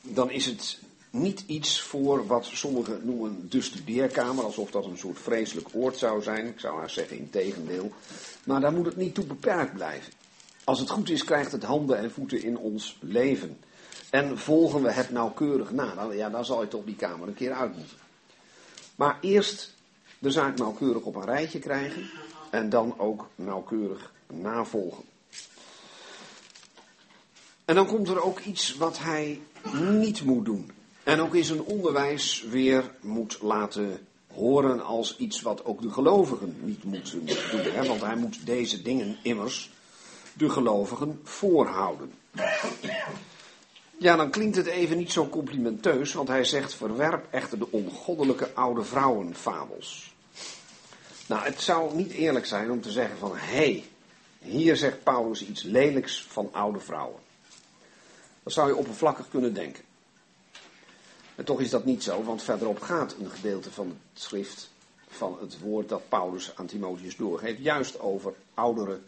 dan 0.00 0.30
is 0.30 0.46
het 0.46 0.78
niet 1.20 1.44
iets 1.46 1.80
voor 1.80 2.26
wat 2.26 2.44
sommigen 2.44 3.00
noemen 3.02 3.46
de 3.48 3.60
studeerkamer, 3.60 4.44
alsof 4.44 4.70
dat 4.70 4.84
een 4.84 4.98
soort 4.98 5.18
vreselijk 5.18 5.68
oord 5.72 5.96
zou 5.96 6.22
zijn. 6.22 6.46
Ik 6.46 6.60
zou 6.60 6.78
haar 6.78 6.90
zeggen 6.90 7.18
in 7.18 7.30
tegendeel. 7.30 7.92
Maar 8.44 8.60
daar 8.60 8.72
moet 8.72 8.86
het 8.86 8.96
niet 8.96 9.14
toe 9.14 9.24
beperkt 9.24 9.72
blijven. 9.72 10.12
Als 10.64 10.80
het 10.80 10.90
goed 10.90 11.10
is, 11.10 11.24
krijgt 11.24 11.52
het 11.52 11.62
handen 11.62 11.98
en 11.98 12.10
voeten 12.10 12.42
in 12.42 12.58
ons 12.58 12.98
leven. 13.00 13.58
En 14.10 14.38
volgen 14.38 14.82
we 14.82 14.92
het 14.92 15.10
nauwkeurig 15.10 15.70
na, 15.70 15.94
dan, 15.94 16.16
ja, 16.16 16.30
dan 16.30 16.44
zal 16.44 16.60
je 16.60 16.68
toch 16.68 16.84
die 16.84 16.96
kamer 16.96 17.28
een 17.28 17.34
keer 17.34 17.52
uit 17.52 17.76
moeten. 17.76 17.96
Maar 18.96 19.18
eerst 19.20 19.74
de 20.18 20.30
zaak 20.30 20.58
nauwkeurig 20.58 21.02
op 21.02 21.14
een 21.14 21.24
rijtje 21.24 21.58
krijgen 21.58 22.10
en 22.50 22.68
dan 22.68 22.98
ook 22.98 23.28
nauwkeurig 23.34 24.12
navolgen. 24.26 25.04
En 27.64 27.74
dan 27.74 27.86
komt 27.86 28.08
er 28.08 28.22
ook 28.22 28.40
iets 28.40 28.76
wat 28.76 28.98
hij 28.98 29.40
niet 29.72 30.22
moet 30.22 30.44
doen. 30.44 30.70
En 31.06 31.20
ook 31.20 31.34
in 31.34 31.44
zijn 31.44 31.62
onderwijs 31.62 32.44
weer 32.50 32.90
moet 33.00 33.38
laten 33.42 34.06
horen 34.34 34.84
als 34.84 35.16
iets 35.16 35.42
wat 35.42 35.64
ook 35.64 35.82
de 35.82 35.90
gelovigen 35.90 36.56
niet 36.60 36.84
moeten 36.84 37.26
doen. 37.26 37.36
Hè? 37.62 37.86
Want 37.86 38.00
hij 38.00 38.16
moet 38.16 38.46
deze 38.46 38.82
dingen 38.82 39.16
immers 39.22 39.70
de 40.32 40.50
gelovigen 40.50 41.20
voorhouden. 41.22 42.12
Ja, 43.98 44.16
dan 44.16 44.30
klinkt 44.30 44.56
het 44.56 44.66
even 44.66 44.96
niet 44.96 45.12
zo 45.12 45.28
complimenteus, 45.28 46.12
want 46.12 46.28
hij 46.28 46.44
zegt: 46.44 46.74
verwerp 46.74 47.26
echter 47.30 47.58
de 47.58 47.70
ongoddelijke 47.70 48.54
oude 48.54 48.84
vrouwenfabels. 48.84 50.14
Nou, 51.26 51.44
het 51.44 51.60
zou 51.60 51.96
niet 51.96 52.12
eerlijk 52.12 52.46
zijn 52.46 52.70
om 52.70 52.80
te 52.80 52.90
zeggen 52.90 53.18
van, 53.18 53.36
hé, 53.36 53.56
hey, 53.56 53.84
hier 54.38 54.76
zegt 54.76 55.02
Paulus 55.02 55.46
iets 55.46 55.62
lelijks 55.62 56.26
van 56.28 56.48
oude 56.52 56.80
vrouwen. 56.80 57.20
Dat 58.42 58.52
zou 58.52 58.68
je 58.68 58.76
oppervlakkig 58.76 59.28
kunnen 59.28 59.54
denken. 59.54 59.85
En 61.36 61.44
toch 61.44 61.60
is 61.60 61.70
dat 61.70 61.84
niet 61.84 62.02
zo, 62.02 62.22
want 62.22 62.42
verderop 62.42 62.80
gaat 62.80 63.14
een 63.20 63.30
gedeelte 63.30 63.70
van 63.70 63.86
het 63.86 64.22
schrift, 64.22 64.70
van 65.08 65.36
het 65.40 65.58
woord 65.60 65.88
dat 65.88 66.08
Paulus 66.08 66.52
aan 66.54 66.66
Timotheus 66.66 67.16
doorgeeft, 67.16 67.62
juist 67.62 68.00
over 68.00 68.34
oudere 68.54 69.00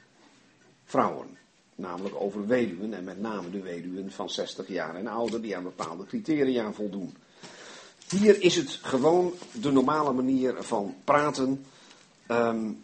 vrouwen. 0.85 1.37
Namelijk 1.75 2.14
over 2.20 2.47
weduwen 2.47 2.94
en 2.94 3.04
met 3.04 3.20
name 3.20 3.50
de 3.50 3.61
weduwen 3.61 4.12
van 4.12 4.30
60 4.30 4.68
jaar 4.68 4.94
en 4.94 5.06
ouder 5.06 5.42
die 5.42 5.56
aan 5.56 5.62
bepaalde 5.62 6.06
criteria 6.06 6.73
voldoen. 6.73 7.16
Hier 8.08 8.42
is 8.42 8.56
het 8.56 8.70
gewoon 8.82 9.32
de 9.52 9.70
normale 9.70 10.12
manier 10.12 10.62
van 10.62 10.94
praten. 11.04 11.64
Um, 12.28 12.82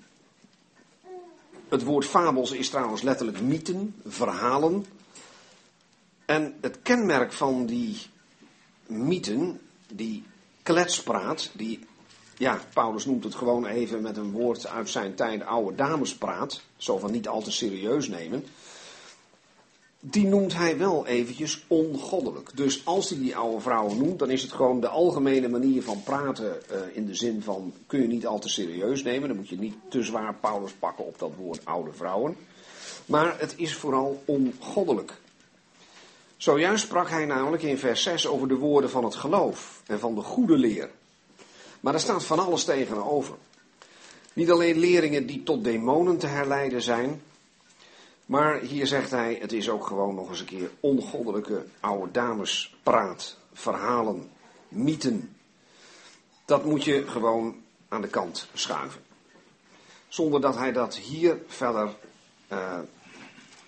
het 1.68 1.82
woord 1.82 2.04
fabels 2.04 2.50
is 2.50 2.68
trouwens 2.70 3.02
letterlijk 3.02 3.40
mythen, 3.40 3.94
verhalen. 4.06 4.86
En 6.24 6.54
het 6.60 6.78
kenmerk 6.82 7.32
van 7.32 7.66
die 7.66 8.00
mythen, 8.86 9.60
die 9.92 10.24
kletspraat, 10.62 11.50
die, 11.52 11.78
ja, 12.38 12.60
Paulus 12.72 13.04
noemt 13.04 13.24
het 13.24 13.34
gewoon 13.34 13.66
even 13.66 14.02
met 14.02 14.16
een 14.16 14.30
woord 14.30 14.66
uit 14.66 14.90
zijn 14.90 15.14
tijd 15.14 15.44
oude 15.44 15.76
damespraat, 15.76 16.62
zo 16.76 16.98
van 16.98 17.10
niet 17.10 17.28
al 17.28 17.42
te 17.42 17.52
serieus 17.52 18.08
nemen 18.08 18.44
die 20.10 20.26
noemt 20.26 20.54
hij 20.54 20.78
wel 20.78 21.06
eventjes 21.06 21.64
ongoddelijk. 21.66 22.50
Dus 22.54 22.86
als 22.86 23.08
hij 23.08 23.18
die 23.18 23.36
oude 23.36 23.60
vrouwen 23.60 23.98
noemt, 23.98 24.18
dan 24.18 24.30
is 24.30 24.42
het 24.42 24.52
gewoon 24.52 24.80
de 24.80 24.88
algemene 24.88 25.48
manier 25.48 25.82
van 25.82 26.02
praten 26.02 26.56
uh, 26.70 26.96
in 26.96 27.06
de 27.06 27.14
zin 27.14 27.42
van 27.42 27.72
kun 27.86 28.00
je 28.00 28.06
niet 28.06 28.26
al 28.26 28.38
te 28.38 28.48
serieus 28.48 29.02
nemen. 29.02 29.28
Dan 29.28 29.36
moet 29.36 29.48
je 29.48 29.58
niet 29.58 29.74
te 29.88 30.02
zwaar 30.02 30.34
Paulus 30.34 30.72
pakken 30.72 31.06
op 31.06 31.18
dat 31.18 31.30
woord 31.36 31.64
oude 31.64 31.92
vrouwen. 31.92 32.36
Maar 33.06 33.40
het 33.40 33.54
is 33.56 33.74
vooral 33.74 34.22
ongoddelijk. 34.24 35.20
Zojuist 36.36 36.84
sprak 36.84 37.08
hij 37.08 37.24
namelijk 37.24 37.62
in 37.62 37.78
vers 37.78 38.02
6 38.02 38.26
over 38.26 38.48
de 38.48 38.56
woorden 38.56 38.90
van 38.90 39.04
het 39.04 39.14
geloof 39.14 39.82
en 39.86 40.00
van 40.00 40.14
de 40.14 40.20
goede 40.20 40.56
leer. 40.56 40.90
Maar 41.80 41.94
er 41.94 42.00
staat 42.00 42.24
van 42.24 42.38
alles 42.38 42.64
tegenover. 42.64 43.34
Niet 44.32 44.50
alleen 44.50 44.78
leringen 44.78 45.26
die 45.26 45.42
tot 45.42 45.64
demonen 45.64 46.18
te 46.18 46.26
herleiden 46.26 46.82
zijn, 46.82 47.22
maar 48.26 48.60
hier 48.60 48.86
zegt 48.86 49.10
hij, 49.10 49.38
het 49.40 49.52
is 49.52 49.68
ook 49.68 49.86
gewoon 49.86 50.14
nog 50.14 50.28
eens 50.28 50.40
een 50.40 50.46
keer 50.46 50.70
ongoddelijke 50.80 51.64
oude 51.80 52.10
damespraat, 52.10 53.36
verhalen, 53.52 54.30
mythen. 54.68 55.36
Dat 56.44 56.64
moet 56.64 56.84
je 56.84 57.06
gewoon 57.06 57.56
aan 57.88 58.00
de 58.00 58.08
kant 58.08 58.48
schuiven. 58.54 59.02
Zonder 60.08 60.40
dat 60.40 60.56
hij 60.56 60.72
dat 60.72 60.96
hier 60.96 61.38
verder 61.46 61.94
uh, 62.52 62.78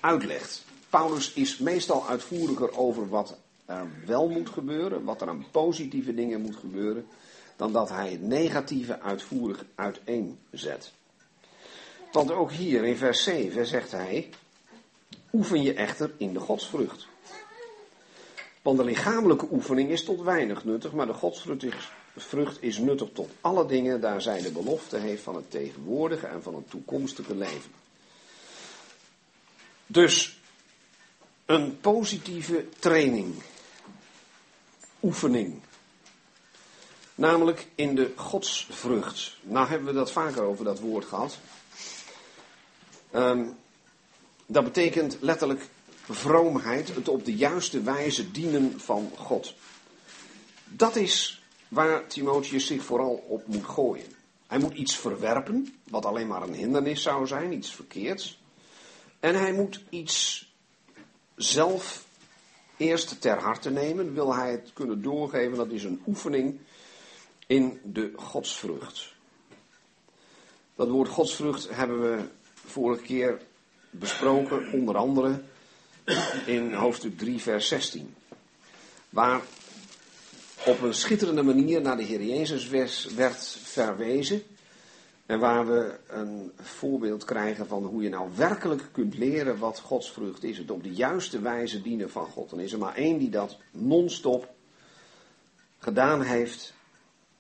uitlegt. 0.01 0.65
Paulus 0.91 1.33
is 1.33 1.59
meestal 1.59 2.09
uitvoeriger 2.09 2.77
over 2.77 3.09
wat 3.09 3.37
er 3.67 3.87
wel 4.07 4.29
moet 4.29 4.49
gebeuren, 4.49 5.05
wat 5.05 5.21
er 5.21 5.29
aan 5.29 5.47
positieve 5.51 6.15
dingen 6.15 6.41
moet 6.41 6.57
gebeuren, 6.57 7.07
dan 7.57 7.73
dat 7.73 7.89
hij 7.89 8.11
het 8.11 8.23
negatieve 8.23 9.01
uitvoerig 9.01 9.65
uiteenzet. 9.75 10.93
Want 12.13 12.31
ook 12.31 12.53
hier 12.53 12.85
in 12.85 12.97
vers 12.97 13.23
7 13.23 13.67
zegt 13.67 13.93
hij, 13.93 14.31
oefen 15.33 15.63
je 15.63 15.75
echter 15.75 16.11
in 16.17 16.33
de 16.33 16.41
godsvrucht. 16.41 17.07
Want 18.63 18.79
de 18.79 18.85
lichamelijke 18.85 19.47
oefening 19.51 19.91
is 19.91 20.05
tot 20.05 20.23
weinig 20.23 20.65
nuttig, 20.65 20.93
maar 20.93 21.07
de 21.07 21.13
godsvrucht 21.13 22.63
is 22.63 22.79
nuttig 22.79 23.09
tot 23.13 23.31
alle 23.41 23.67
dingen, 23.67 24.01
daar 24.01 24.23
zij 24.23 24.43
de 24.43 24.53
belofte 24.53 24.97
heeft 24.97 25.23
van 25.23 25.37
het 25.37 25.51
tegenwoordige 25.51 26.27
en 26.27 26.43
van 26.43 26.55
het 26.55 26.71
toekomstige 26.71 27.35
leven. 27.35 27.71
Dus 29.87 30.36
een 31.47 31.81
positieve 31.81 32.69
training, 32.79 33.35
oefening, 35.03 35.61
namelijk 37.15 37.67
in 37.75 37.95
de 37.95 38.13
godsvrucht. 38.17 39.37
Nou 39.43 39.69
hebben 39.69 39.87
we 39.89 39.95
dat 39.95 40.13
vaker 40.13 40.43
over 40.43 40.65
dat 40.65 40.81
woord 40.81 41.05
gehad. 41.05 41.39
Um, 43.15 43.57
dat 44.47 44.65
betekent 44.65 45.17
letterlijk 45.21 45.69
vroomheid, 46.11 46.95
het 46.95 47.09
op 47.09 47.25
de 47.25 47.35
juiste 47.35 47.83
wijze 47.83 48.31
dienen 48.31 48.81
van 48.81 49.11
God. 49.17 49.55
Dat 50.65 50.97
is 50.97 51.43
waar 51.69 52.07
Timotheus 52.07 52.67
zich 52.67 52.85
vooral 52.85 53.25
op 53.29 53.47
moet 53.47 53.65
gooien. 53.65 54.15
Hij 54.47 54.59
moet 54.59 54.75
iets 54.75 54.97
verwerpen, 54.97 55.75
wat 55.85 56.05
alleen 56.05 56.27
maar 56.27 56.43
een 56.43 56.55
hindernis 56.55 57.03
zou 57.03 57.27
zijn, 57.27 57.53
iets 57.53 57.75
verkeerds. 57.75 58.43
En 59.21 59.35
hij 59.35 59.53
moet 59.53 59.81
iets 59.91 60.47
zelf 61.37 62.05
eerst 62.77 63.21
ter 63.21 63.39
harte 63.39 63.71
nemen, 63.71 64.15
wil 64.15 64.35
hij 64.35 64.51
het 64.51 64.71
kunnen 64.73 65.03
doorgeven. 65.03 65.57
Dat 65.57 65.71
is 65.71 65.85
een 65.85 66.03
oefening 66.07 66.59
in 67.47 67.81
de 67.85 68.13
godsvrucht. 68.17 69.15
Dat 70.75 70.89
woord 70.89 71.09
godsvrucht 71.09 71.69
hebben 71.71 72.01
we 72.01 72.25
vorige 72.55 73.03
keer 73.03 73.41
besproken, 73.91 74.73
onder 74.73 74.97
andere 74.97 75.41
in 76.47 76.73
hoofdstuk 76.73 77.19
3, 77.19 77.41
vers 77.41 77.69
16. 77.69 78.15
Waar 79.11 79.41
op 80.67 80.83
een 80.83 80.95
schitterende 80.95 81.43
manier 81.43 81.81
naar 81.81 81.97
de 81.97 82.03
Heer 82.03 82.23
Jezus 82.23 82.69
werd 83.15 83.59
verwezen. 83.63 84.43
En 85.27 85.39
waar 85.39 85.67
we 85.67 85.99
een 86.07 86.53
voorbeeld 86.57 87.25
krijgen 87.25 87.67
van 87.67 87.85
hoe 87.85 88.03
je 88.03 88.09
nou 88.09 88.31
werkelijk 88.37 88.89
kunt 88.93 89.19
leren 89.19 89.59
wat 89.59 89.79
Gods 89.79 90.13
vrucht 90.13 90.45
is. 90.45 90.59
Het 90.59 90.71
op 90.71 90.83
de 90.83 90.95
juiste 90.95 91.41
wijze 91.41 91.83
dienen 91.83 92.11
van 92.11 92.27
God. 92.27 92.51
Dan 92.51 92.61
is 92.61 92.73
er 92.73 92.79
maar 92.79 92.95
één 92.95 93.19
die 93.19 93.31
dat 93.31 93.59
non-stop 93.71 94.55
gedaan 95.79 96.23
heeft. 96.23 96.75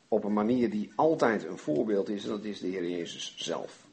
Op 0.09 0.25
een 0.25 0.33
manier 0.33 0.71
die 0.71 0.93
altijd 0.95 1.45
een 1.45 1.59
voorbeeld 1.59 2.09
is. 2.09 2.25
En 2.25 2.31
dat 2.31 2.45
is 2.45 2.61
de 2.61 2.66
Heer 2.66 2.90
Jezus 2.90 3.35
zelf. 3.37 3.85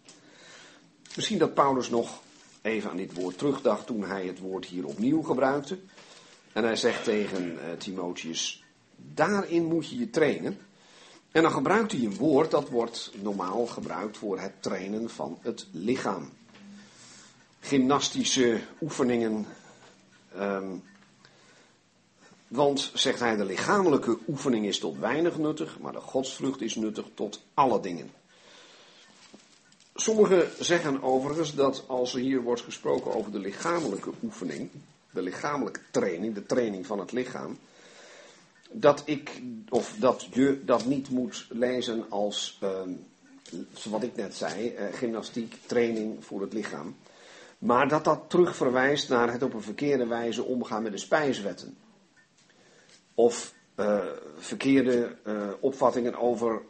Misschien 1.15 1.37
dat 1.37 1.53
Paulus 1.53 1.89
nog 1.89 2.21
even 2.61 2.89
aan 2.89 2.97
dit 2.97 3.13
woord 3.13 3.37
terugdacht 3.37 3.85
toen 3.85 4.03
hij 4.03 4.25
het 4.25 4.39
woord 4.39 4.65
hier 4.65 4.85
opnieuw 4.85 5.21
gebruikte. 5.21 5.77
En 6.53 6.63
hij 6.63 6.75
zegt 6.75 7.03
tegen 7.03 7.53
uh, 7.53 7.59
Timotheus, 7.77 8.63
daarin 8.95 9.63
moet 9.63 9.89
je 9.89 9.97
je 9.97 10.09
trainen. 10.09 10.57
En 11.33 11.41
dan 11.41 11.51
gebruikt 11.51 11.91
hij 11.91 12.01
een 12.01 12.15
woord 12.15 12.51
dat 12.51 12.69
wordt 12.69 13.11
normaal 13.21 13.65
gebruikt 13.65 14.17
voor 14.17 14.39
het 14.39 14.61
trainen 14.61 15.09
van 15.09 15.37
het 15.41 15.67
lichaam. 15.71 16.29
Gymnastische 17.59 18.61
oefeningen, 18.81 19.45
um, 20.37 20.83
Want, 22.47 22.91
zegt 22.93 23.19
hij, 23.19 23.35
de 23.35 23.45
lichamelijke 23.45 24.17
oefening 24.27 24.65
is 24.65 24.79
tot 24.79 24.97
weinig 24.97 25.37
nuttig, 25.37 25.79
maar 25.79 25.91
de 25.91 25.99
godsvrucht 25.99 26.61
is 26.61 26.75
nuttig 26.75 27.05
tot 27.13 27.43
alle 27.53 27.79
dingen. 27.79 28.11
Sommigen 29.95 30.49
zeggen 30.59 31.03
overigens 31.03 31.55
dat 31.55 31.83
als 31.87 32.13
er 32.13 32.19
hier 32.19 32.41
wordt 32.41 32.61
gesproken 32.61 33.13
over 33.15 33.31
de 33.31 33.39
lichamelijke 33.39 34.11
oefening, 34.23 34.69
de 35.11 35.21
lichamelijke 35.21 35.79
training, 35.91 36.33
de 36.33 36.45
training 36.45 36.85
van 36.85 36.99
het 36.99 37.11
lichaam, 37.11 37.57
dat 38.73 39.01
ik, 39.05 39.41
of 39.69 39.95
dat 39.99 40.27
je 40.31 40.61
dat 40.65 40.85
niet 40.85 41.09
moet 41.09 41.47
lezen 41.49 42.09
als, 42.09 42.59
wat 43.89 44.03
ik 44.03 44.15
net 44.15 44.35
zei, 44.35 44.75
uh, 44.75 44.83
gymnastiek, 44.91 45.55
training 45.65 46.25
voor 46.25 46.41
het 46.41 46.53
lichaam. 46.53 46.95
Maar 47.57 47.87
dat 47.87 48.03
dat 48.03 48.19
terug 48.27 48.55
verwijst 48.55 49.09
naar 49.09 49.31
het 49.31 49.43
op 49.43 49.53
een 49.53 49.61
verkeerde 49.61 50.07
wijze 50.07 50.43
omgaan 50.43 50.83
met 50.83 50.91
de 50.91 50.97
spijswetten. 50.97 51.77
Of 53.13 53.53
uh, 53.75 53.99
verkeerde 54.37 55.15
uh, 55.27 55.49
opvattingen 55.59 56.15
over 56.15 56.61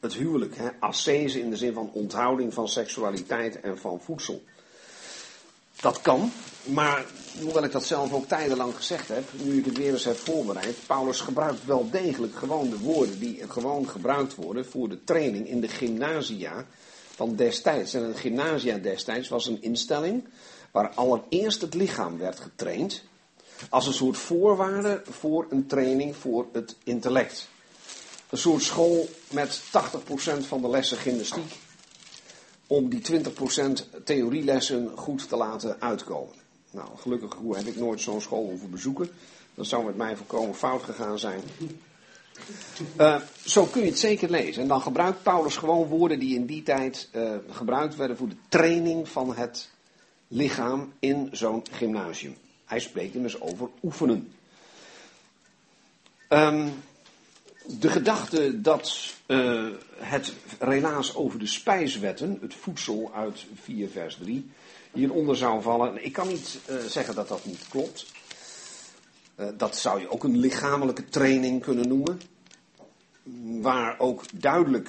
het 0.00 0.14
huwelijk. 0.14 0.56
Hè? 0.56 0.68
Ascese 0.78 1.40
in 1.40 1.50
de 1.50 1.56
zin 1.56 1.72
van 1.72 1.90
onthouding 1.92 2.54
van 2.54 2.68
seksualiteit 2.68 3.60
en 3.60 3.78
van 3.78 4.00
voedsel. 4.00 4.42
Dat 5.80 6.00
kan, 6.00 6.32
maar 6.64 7.06
hoewel 7.40 7.64
ik 7.64 7.72
dat 7.72 7.84
zelf 7.84 8.12
ook 8.12 8.28
tijdenlang 8.28 8.76
gezegd 8.76 9.08
heb, 9.08 9.24
nu 9.42 9.58
ik 9.58 9.64
het 9.64 9.76
weer 9.76 9.92
eens 9.92 10.04
heb 10.04 10.18
voorbereid, 10.18 10.76
Paulus 10.86 11.20
gebruikt 11.20 11.64
wel 11.64 11.90
degelijk 11.90 12.36
gewoon 12.36 12.70
de 12.70 12.78
woorden 12.78 13.18
die 13.18 13.42
gewoon 13.48 13.88
gebruikt 13.88 14.34
worden 14.34 14.66
voor 14.66 14.88
de 14.88 15.04
training 15.04 15.48
in 15.48 15.60
de 15.60 15.68
gymnasia 15.68 16.66
van 17.14 17.36
destijds. 17.36 17.94
En 17.94 18.02
een 18.02 18.16
gymnasia 18.16 18.78
destijds 18.78 19.28
was 19.28 19.46
een 19.46 19.62
instelling 19.62 20.28
waar 20.70 20.88
allereerst 20.94 21.60
het 21.60 21.74
lichaam 21.74 22.18
werd 22.18 22.40
getraind 22.40 23.02
als 23.68 23.86
een 23.86 23.92
soort 23.92 24.18
voorwaarde 24.18 25.02
voor 25.10 25.46
een 25.50 25.66
training 25.66 26.16
voor 26.16 26.46
het 26.52 26.76
intellect. 26.84 27.48
Een 28.30 28.38
soort 28.38 28.62
school 28.62 29.08
met 29.30 29.60
80% 29.60 30.46
van 30.46 30.60
de 30.60 30.68
lessen 30.68 30.96
gymnastiek 30.96 31.52
om 32.70 32.88
die 32.88 33.22
20% 33.22 34.02
theorielessen 34.04 34.90
goed 34.96 35.28
te 35.28 35.36
laten 35.36 35.80
uitkomen. 35.80 36.34
Nou, 36.70 36.88
gelukkig 36.96 37.36
heb 37.52 37.66
ik 37.66 37.76
nooit 37.76 38.00
zo'n 38.00 38.20
school 38.20 38.44
hoeven 38.44 38.70
bezoeken. 38.70 39.10
Dat 39.54 39.66
zou 39.66 39.84
met 39.84 39.96
mij 39.96 40.16
volkomen 40.16 40.54
fout 40.54 40.82
gegaan 40.82 41.18
zijn. 41.18 41.40
Uh, 42.98 43.20
zo 43.44 43.64
kun 43.64 43.80
je 43.80 43.88
het 43.88 43.98
zeker 43.98 44.30
lezen. 44.30 44.62
En 44.62 44.68
dan 44.68 44.82
gebruikt 44.82 45.22
Paulus 45.22 45.56
gewoon 45.56 45.88
woorden 45.88 46.18
die 46.18 46.34
in 46.34 46.46
die 46.46 46.62
tijd 46.62 47.08
uh, 47.12 47.30
gebruikt 47.50 47.96
werden 47.96 48.16
voor 48.16 48.28
de 48.28 48.36
training 48.48 49.08
van 49.08 49.34
het 49.34 49.70
lichaam 50.28 50.92
in 50.98 51.28
zo'n 51.32 51.62
gymnasium. 51.70 52.36
Hij 52.64 52.80
spreekt 52.80 53.14
immers 53.14 53.40
over 53.40 53.68
oefenen. 53.82 54.32
Um, 56.28 56.72
de 57.78 57.88
gedachte 57.88 58.60
dat 58.60 59.14
uh, 59.26 59.68
het 59.96 60.32
relaas 60.58 61.14
over 61.14 61.38
de 61.38 61.46
spijswetten, 61.46 62.38
het 62.40 62.54
voedsel 62.54 63.10
uit 63.14 63.46
4 63.54 63.88
vers 63.88 64.18
3, 64.22 64.50
hieronder 64.92 65.36
zou 65.36 65.62
vallen. 65.62 66.04
Ik 66.04 66.12
kan 66.12 66.28
niet 66.28 66.58
uh, 66.70 66.76
zeggen 66.76 67.14
dat 67.14 67.28
dat 67.28 67.44
niet 67.44 67.68
klopt. 67.68 68.06
Uh, 69.36 69.46
dat 69.56 69.76
zou 69.76 70.00
je 70.00 70.10
ook 70.10 70.24
een 70.24 70.38
lichamelijke 70.38 71.08
training 71.08 71.62
kunnen 71.62 71.88
noemen. 71.88 72.20
Waar 73.62 73.98
ook 73.98 74.22
duidelijk, 74.34 74.88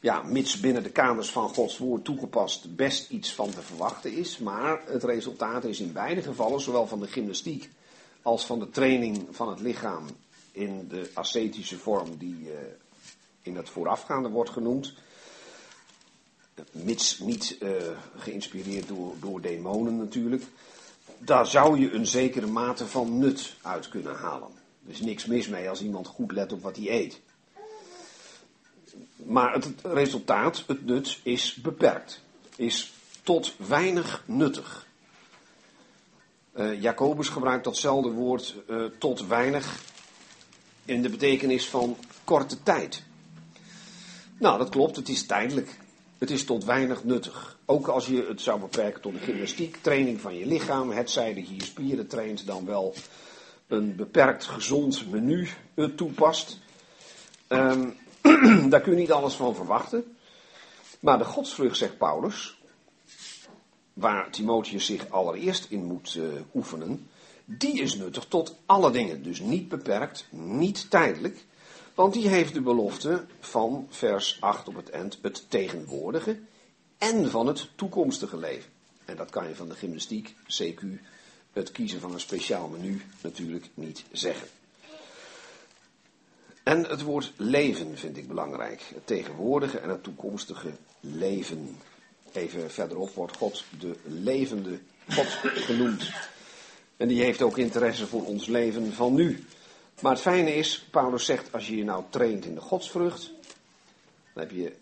ja, 0.00 0.22
mits 0.22 0.60
binnen 0.60 0.82
de 0.82 0.90
kamers 0.90 1.30
van 1.30 1.48
Gods 1.48 1.78
woord 1.78 2.04
toegepast, 2.04 2.76
best 2.76 3.10
iets 3.10 3.34
van 3.34 3.50
te 3.50 3.62
verwachten 3.62 4.12
is. 4.12 4.38
Maar 4.38 4.80
het 4.86 5.04
resultaat 5.04 5.64
is 5.64 5.80
in 5.80 5.92
beide 5.92 6.22
gevallen, 6.22 6.60
zowel 6.60 6.86
van 6.86 7.00
de 7.00 7.06
gymnastiek 7.06 7.70
als 8.22 8.46
van 8.46 8.58
de 8.58 8.70
training 8.70 9.26
van 9.30 9.48
het 9.48 9.60
lichaam 9.60 10.06
in 10.54 10.88
de 10.88 11.10
ascetische 11.14 11.78
vorm 11.78 12.16
die 12.16 12.40
uh, 12.40 12.50
in 13.42 13.56
het 13.56 13.68
voorafgaande 13.68 14.28
wordt 14.28 14.50
genoemd. 14.50 14.94
Mits 16.70 17.18
niet 17.18 17.56
uh, 17.62 17.70
geïnspireerd 18.16 18.88
door, 18.88 19.14
door 19.20 19.40
demonen 19.40 19.96
natuurlijk. 19.96 20.42
Daar 21.18 21.46
zou 21.46 21.78
je 21.78 21.92
een 21.92 22.06
zekere 22.06 22.46
mate 22.46 22.86
van 22.86 23.18
nut 23.18 23.54
uit 23.62 23.88
kunnen 23.88 24.14
halen. 24.14 24.50
Is 24.86 25.00
niks 25.00 25.26
mis 25.26 25.48
mee 25.48 25.68
als 25.68 25.82
iemand 25.82 26.06
goed 26.06 26.32
let 26.32 26.52
op 26.52 26.62
wat 26.62 26.76
hij 26.76 26.90
eet. 26.90 27.20
Maar 29.16 29.52
het 29.52 29.68
resultaat, 29.82 30.64
het 30.66 30.86
nut, 30.86 31.20
is 31.22 31.54
beperkt. 31.54 32.20
Is 32.56 32.92
tot 33.22 33.54
weinig 33.56 34.22
nuttig. 34.26 34.86
Uh, 36.56 36.82
Jacobus 36.82 37.28
gebruikt 37.28 37.64
datzelfde 37.64 38.10
woord 38.10 38.54
tot 38.98 39.26
weinig 39.26 39.92
in 40.84 41.02
de 41.02 41.08
betekenis 41.08 41.68
van 41.68 41.96
korte 42.24 42.62
tijd. 42.62 43.02
Nou, 44.38 44.58
dat 44.58 44.68
klopt, 44.68 44.96
het 44.96 45.08
is 45.08 45.26
tijdelijk. 45.26 45.78
Het 46.18 46.30
is 46.30 46.44
tot 46.44 46.64
weinig 46.64 47.04
nuttig. 47.04 47.58
Ook 47.64 47.86
als 47.86 48.06
je 48.06 48.26
het 48.28 48.40
zou 48.40 48.60
beperken 48.60 49.00
tot 49.00 49.12
de 49.12 49.18
gymnastiek, 49.18 49.76
training 49.76 50.20
van 50.20 50.34
je 50.34 50.46
lichaam, 50.46 50.90
het 50.90 51.10
zijde 51.10 51.40
je 51.40 51.54
je 51.54 51.64
spieren 51.64 52.06
traint, 52.06 52.46
dan 52.46 52.66
wel 52.66 52.94
een 53.66 53.96
beperkt 53.96 54.44
gezond 54.44 55.10
menu 55.10 55.48
toepast. 55.96 56.58
Um, 57.48 57.96
daar 58.70 58.80
kun 58.80 58.92
je 58.92 58.98
niet 58.98 59.12
alles 59.12 59.34
van 59.34 59.54
verwachten. 59.54 60.16
Maar 61.00 61.18
de 61.18 61.24
godsvrucht, 61.24 61.76
zegt 61.76 61.98
Paulus, 61.98 62.58
waar 63.92 64.30
Timotheus 64.30 64.86
zich 64.86 65.10
allereerst 65.10 65.66
in 65.70 65.84
moet 65.84 66.14
uh, 66.14 66.24
oefenen, 66.54 67.08
die 67.44 67.80
is 67.80 67.94
nuttig 67.94 68.24
tot 68.24 68.56
alle 68.66 68.90
dingen. 68.90 69.22
Dus 69.22 69.40
niet 69.40 69.68
beperkt, 69.68 70.26
niet 70.30 70.90
tijdelijk. 70.90 71.44
Want 71.94 72.12
die 72.12 72.28
heeft 72.28 72.54
de 72.54 72.60
belofte 72.60 73.24
van 73.40 73.86
vers 73.90 74.36
8 74.40 74.68
op 74.68 74.76
het 74.76 74.90
eind, 74.90 75.18
het 75.22 75.44
tegenwoordige 75.48 76.38
en 76.98 77.30
van 77.30 77.46
het 77.46 77.68
toekomstige 77.74 78.36
leven. 78.36 78.70
En 79.04 79.16
dat 79.16 79.30
kan 79.30 79.48
je 79.48 79.54
van 79.54 79.68
de 79.68 79.74
gymnastiek, 79.74 80.34
CQ, 80.62 80.84
het 81.52 81.72
kiezen 81.72 82.00
van 82.00 82.12
een 82.12 82.20
speciaal 82.20 82.68
menu 82.68 83.02
natuurlijk 83.20 83.70
niet 83.74 84.04
zeggen. 84.12 84.48
En 86.62 86.84
het 86.84 87.02
woord 87.02 87.32
leven 87.36 87.98
vind 87.98 88.16
ik 88.16 88.28
belangrijk. 88.28 88.82
Het 88.94 89.06
tegenwoordige 89.06 89.78
en 89.78 89.88
het 89.88 90.02
toekomstige 90.02 90.70
leven. 91.00 91.78
Even 92.32 92.70
verderop 92.70 93.14
wordt 93.14 93.36
God 93.36 93.64
de 93.78 93.96
levende 94.04 94.78
God 95.08 95.26
genoemd. 95.42 96.12
En 96.96 97.08
die 97.08 97.22
heeft 97.22 97.42
ook 97.42 97.58
interesse 97.58 98.06
voor 98.06 98.24
ons 98.24 98.46
leven 98.46 98.92
van 98.92 99.14
nu. 99.14 99.44
Maar 100.00 100.12
het 100.12 100.20
fijne 100.20 100.54
is, 100.54 100.86
Paulus 100.90 101.24
zegt, 101.24 101.52
als 101.52 101.66
je 101.68 101.76
je 101.76 101.84
nou 101.84 102.04
traint 102.10 102.44
in 102.44 102.54
de 102.54 102.60
godsvrucht, 102.60 103.30
dan 104.32 104.42
heb 104.42 104.50
je, 104.50 104.72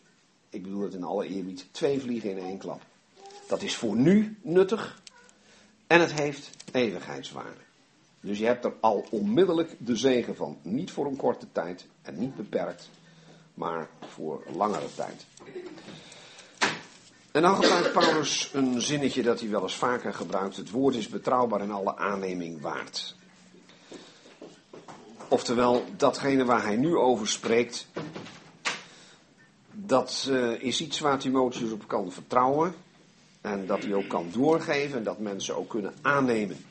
ik 0.50 0.62
bedoel 0.62 0.82
het 0.82 0.94
in 0.94 1.04
alle 1.04 1.26
eerbied, 1.26 1.66
twee 1.70 2.00
vliegen 2.00 2.30
in 2.30 2.38
één 2.38 2.58
klap. 2.58 2.82
Dat 3.48 3.62
is 3.62 3.76
voor 3.76 3.96
nu 3.96 4.36
nuttig 4.42 5.02
en 5.86 6.00
het 6.00 6.12
heeft 6.12 6.50
eeuwigheidswaarde. 6.72 7.60
Dus 8.20 8.38
je 8.38 8.46
hebt 8.46 8.64
er 8.64 8.74
al 8.80 9.04
onmiddellijk 9.10 9.76
de 9.78 9.96
zegen 9.96 10.36
van. 10.36 10.58
Niet 10.62 10.90
voor 10.90 11.06
een 11.06 11.16
korte 11.16 11.46
tijd 11.52 11.86
en 12.02 12.18
niet 12.18 12.36
beperkt, 12.36 12.90
maar 13.54 13.88
voor 14.00 14.44
langere 14.54 14.94
tijd. 14.94 15.26
En 17.32 17.42
dan 17.42 17.54
gebruikt 17.54 17.92
Paulus 17.92 18.50
een 18.52 18.80
zinnetje 18.80 19.22
dat 19.22 19.40
hij 19.40 19.50
wel 19.50 19.62
eens 19.62 19.76
vaker 19.76 20.14
gebruikt. 20.14 20.56
Het 20.56 20.70
woord 20.70 20.94
is 20.94 21.08
betrouwbaar 21.08 21.60
en 21.60 21.70
alle 21.70 21.96
aanneming 21.96 22.60
waard. 22.60 23.14
Oftewel, 25.28 25.84
datgene 25.96 26.44
waar 26.44 26.62
hij 26.62 26.76
nu 26.76 26.96
over 26.96 27.28
spreekt, 27.28 27.86
dat 29.70 30.26
uh, 30.30 30.62
is 30.62 30.80
iets 30.80 31.00
waar 31.00 31.18
Timotheus 31.18 31.72
op 31.72 31.88
kan 31.88 32.12
vertrouwen. 32.12 32.74
En 33.40 33.66
dat 33.66 33.82
hij 33.82 33.94
ook 33.94 34.08
kan 34.08 34.30
doorgeven 34.32 34.98
en 34.98 35.04
dat 35.04 35.18
mensen 35.18 35.56
ook 35.56 35.68
kunnen 35.68 35.94
aannemen. 36.02 36.64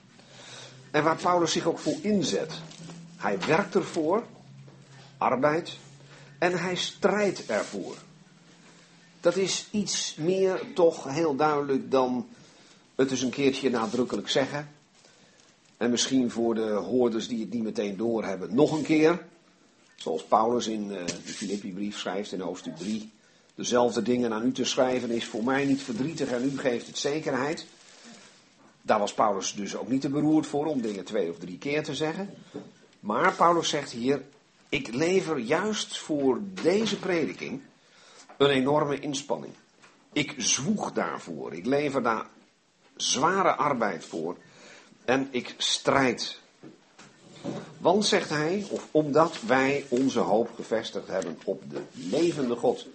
En 0.91 1.03
waar 1.03 1.17
Paulus 1.17 1.51
zich 1.51 1.65
ook 1.65 1.79
voor 1.79 1.97
inzet. 2.01 2.53
Hij 3.17 3.39
werkt 3.47 3.75
ervoor, 3.75 4.23
arbeid, 5.17 5.77
en 6.37 6.59
hij 6.59 6.75
strijdt 6.75 7.45
ervoor 7.45 7.95
dat 9.21 9.35
is 9.35 9.67
iets 9.71 10.15
meer 10.15 10.61
toch 10.73 11.03
heel 11.03 11.35
duidelijk 11.35 11.91
dan 11.91 12.27
het 12.95 13.11
eens 13.11 13.21
een 13.21 13.29
keertje 13.29 13.69
nadrukkelijk 13.69 14.29
zeggen. 14.29 14.69
En 15.77 15.89
misschien 15.89 16.31
voor 16.31 16.55
de 16.55 16.69
hoorders 16.71 17.27
die 17.27 17.39
het 17.39 17.53
niet 17.53 17.63
meteen 17.63 17.97
doorhebben, 17.97 18.55
nog 18.55 18.71
een 18.71 18.83
keer. 18.83 19.25
Zoals 19.95 20.23
Paulus 20.23 20.67
in 20.67 20.83
uh, 20.91 21.05
de 21.05 21.33
Filippi-brief 21.33 21.99
schrijft 21.99 22.31
in 22.31 22.39
hoofdstuk 22.39 22.77
3. 22.77 23.11
Dezelfde 23.55 24.01
dingen 24.01 24.33
aan 24.33 24.45
u 24.45 24.51
te 24.51 24.65
schrijven 24.65 25.09
is 25.09 25.25
voor 25.25 25.43
mij 25.43 25.65
niet 25.65 25.81
verdrietig 25.81 26.31
en 26.31 26.43
u 26.43 26.57
geeft 26.57 26.87
het 26.87 26.97
zekerheid. 26.97 27.65
Daar 28.81 28.99
was 28.99 29.13
Paulus 29.13 29.53
dus 29.53 29.75
ook 29.75 29.87
niet 29.87 30.01
te 30.01 30.09
beroerd 30.09 30.47
voor 30.47 30.65
om 30.65 30.81
dingen 30.81 31.05
twee 31.05 31.29
of 31.29 31.37
drie 31.37 31.57
keer 31.57 31.83
te 31.83 31.95
zeggen. 31.95 32.29
Maar 32.99 33.33
Paulus 33.33 33.69
zegt 33.69 33.91
hier, 33.91 34.21
ik 34.69 34.93
lever 34.93 35.37
juist 35.37 35.97
voor 35.97 36.39
deze 36.61 36.99
prediking 36.99 37.61
een 38.41 38.49
enorme 38.49 38.99
inspanning. 38.99 39.53
Ik 40.13 40.33
zwoeg 40.37 40.91
daarvoor. 40.91 41.53
Ik 41.53 41.65
lever 41.65 42.03
daar 42.03 42.25
zware 42.95 43.55
arbeid 43.55 44.05
voor. 44.05 44.37
En 45.05 45.27
ik 45.31 45.55
strijd 45.57 46.39
Want, 47.77 48.05
zegt 48.05 48.29
hij, 48.29 48.65
of 48.69 48.87
omdat 48.91 49.41
wij 49.41 49.85
onze 49.89 50.19
hoop 50.19 50.49
gevestigd 50.55 51.07
hebben 51.07 51.39
op 51.43 51.63
de 51.69 51.81
levende 51.91 52.55
God, 52.55 52.87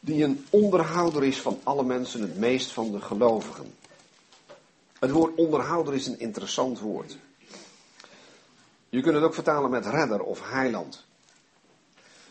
die 0.00 0.24
een 0.24 0.46
onderhouder 0.50 1.24
is 1.24 1.40
van 1.40 1.60
alle 1.62 1.84
mensen, 1.84 2.20
het 2.20 2.38
meest 2.38 2.72
van 2.72 2.92
de 2.92 3.00
gelovigen. 3.00 3.74
Het 4.98 5.10
woord 5.10 5.36
onderhouder 5.36 5.94
is 5.94 6.06
een 6.06 6.20
interessant 6.20 6.80
woord. 6.80 7.16
Je 8.88 9.00
kunt 9.00 9.14
het 9.14 9.24
ook 9.24 9.34
vertalen 9.34 9.70
met 9.70 9.86
redder 9.86 10.22
of 10.22 10.50
heiland. 10.50 11.04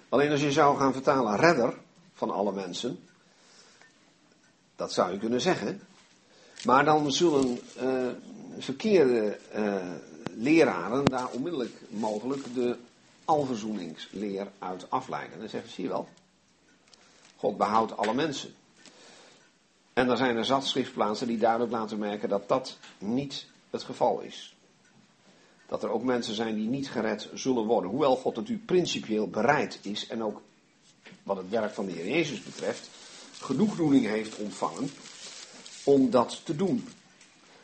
Alleen 0.09 0.31
als 0.31 0.41
je 0.41 0.51
zou 0.51 0.77
gaan 0.77 0.93
vertalen 0.93 1.35
redder 1.35 1.77
van 2.17 2.31
alle 2.31 2.51
mensen, 2.51 2.99
dat 4.75 4.93
zou 4.93 5.11
je 5.11 5.17
kunnen 5.17 5.41
zeggen. 5.41 5.81
Maar 6.65 6.85
dan 6.85 7.11
zullen 7.11 7.59
uh, 7.81 8.07
verkeerde 8.57 9.39
uh, 9.55 9.91
leraren 10.35 11.05
daar 11.05 11.27
onmiddellijk 11.27 11.81
mogelijk 11.89 12.53
de 12.53 12.77
alverzoeningsleer 13.25 14.47
uit 14.59 14.89
afleiden. 14.89 15.39
Dan 15.39 15.49
zeggen 15.49 15.69
ze, 15.69 15.75
zie 15.75 15.83
je 15.83 15.89
wel, 15.89 16.07
God 17.35 17.57
behoudt 17.57 17.97
alle 17.97 18.13
mensen. 18.13 18.53
En 19.93 20.07
dan 20.07 20.17
zijn 20.17 20.37
er 20.37 20.45
zat 20.45 20.65
schriftplaatsen 20.65 21.27
die 21.27 21.37
duidelijk 21.37 21.71
laten 21.71 21.97
merken 21.97 22.29
dat 22.29 22.47
dat 22.47 22.77
niet 22.97 23.47
het 23.69 23.83
geval 23.83 24.19
is. 24.19 24.55
Dat 25.67 25.83
er 25.83 25.89
ook 25.89 26.03
mensen 26.03 26.35
zijn 26.35 26.55
die 26.55 26.67
niet 26.67 26.89
gered 26.89 27.29
zullen 27.33 27.65
worden. 27.65 27.89
Hoewel 27.89 28.15
God 28.15 28.35
natuurlijk 28.35 28.65
principieel 28.65 29.27
bereid 29.27 29.79
is 29.81 30.07
en 30.07 30.23
ook 30.23 30.41
wat 31.27 31.37
het 31.37 31.49
werk 31.49 31.73
van 31.73 31.85
de 31.85 31.91
Heer 31.91 32.07
Jezus 32.07 32.43
betreft 32.43 32.89
genoegdoening 33.39 34.05
heeft 34.05 34.35
ontvangen 34.35 34.89
om 35.83 36.09
dat 36.09 36.41
te 36.43 36.55
doen. 36.55 36.87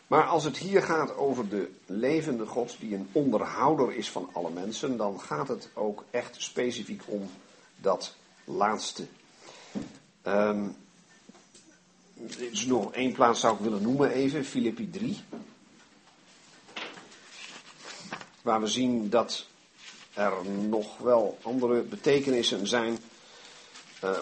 Maar 0.08 0.24
als 0.24 0.44
het 0.44 0.58
hier 0.58 0.82
gaat 0.82 1.16
over 1.16 1.50
de 1.50 1.72
levende 1.86 2.46
God 2.46 2.76
die 2.80 2.96
een 2.96 3.10
onderhouder 3.12 3.94
is 3.94 4.10
van 4.10 4.30
alle 4.34 4.50
mensen, 4.50 4.98
dan 4.98 5.20
gaat 5.20 5.48
het 5.48 5.70
ook 5.74 6.04
echt 6.10 6.42
specifiek 6.42 7.02
om 7.06 7.30
dat 7.76 8.16
laatste. 8.44 9.06
Um, 10.28 10.76
er 12.30 12.52
is 12.52 12.66
nog 12.66 12.94
één 12.94 13.14
plaats 13.14 13.40
zou 13.40 13.56
ik 13.56 13.62
willen 13.62 13.82
noemen 13.82 14.12
even, 14.12 14.46
Filippi 14.46 14.90
3. 14.90 15.22
Waar 18.42 18.62
we 18.62 18.68
zien 18.68 19.10
dat 19.10 19.46
er 20.14 20.34
nog 20.46 20.98
wel 20.98 21.38
andere 21.42 21.82
betekenissen 21.82 22.68
zijn 22.68 22.98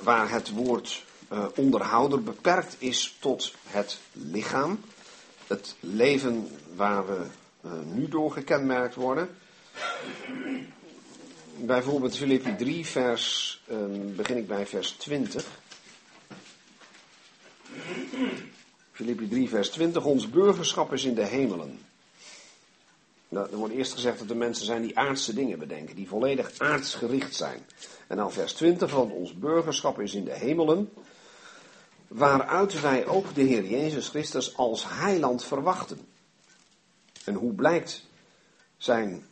waar 0.03 0.29
het 0.29 0.49
woord 0.49 1.03
uh, 1.33 1.45
onderhouder 1.55 2.23
beperkt 2.23 2.75
is 2.79 3.17
tot 3.19 3.53
het 3.67 3.99
lichaam. 4.11 4.79
Het 5.47 5.75
leven 5.79 6.47
waar 6.75 7.07
we 7.07 7.25
uh, 7.65 7.71
nu 7.93 8.07
door 8.07 8.31
gekenmerkt 8.31 8.95
worden. 8.95 9.29
Bijvoorbeeld 11.55 12.17
Filippi 12.17 12.55
3, 12.55 12.85
vers, 12.85 13.61
begin 14.15 14.37
ik 14.37 14.47
bij 14.47 14.67
vers 14.67 14.91
20. 14.91 15.45
Filippi 18.91 19.27
3, 19.27 19.49
vers 19.49 19.69
20. 19.69 20.05
Ons 20.05 20.29
burgerschap 20.29 20.93
is 20.93 21.03
in 21.03 21.13
de 21.13 21.25
hemelen. 21.25 21.79
Nou, 23.31 23.51
er 23.51 23.57
wordt 23.57 23.73
eerst 23.73 23.93
gezegd 23.93 24.19
dat 24.19 24.29
er 24.29 24.37
mensen 24.37 24.65
zijn 24.65 24.81
die 24.81 24.97
aardse 24.97 25.33
dingen 25.33 25.59
bedenken, 25.59 25.95
die 25.95 26.07
volledig 26.07 26.59
aardsgericht 26.59 27.35
zijn. 27.35 27.59
En 28.07 28.17
dan 28.17 28.31
vers 28.31 28.53
20, 28.53 28.89
van 28.89 29.11
ons 29.11 29.33
burgerschap 29.33 29.99
is 29.99 30.13
in 30.13 30.25
de 30.25 30.33
hemelen, 30.33 30.89
waaruit 32.07 32.81
wij 32.81 33.05
ook 33.05 33.35
de 33.35 33.41
Heer 33.41 33.65
Jezus 33.65 34.09
Christus 34.09 34.57
als 34.57 34.85
heiland 34.87 35.43
verwachten. 35.43 35.99
En 37.25 37.33
hoe 37.33 37.53
blijkt 37.53 38.05
zijn 38.77 39.25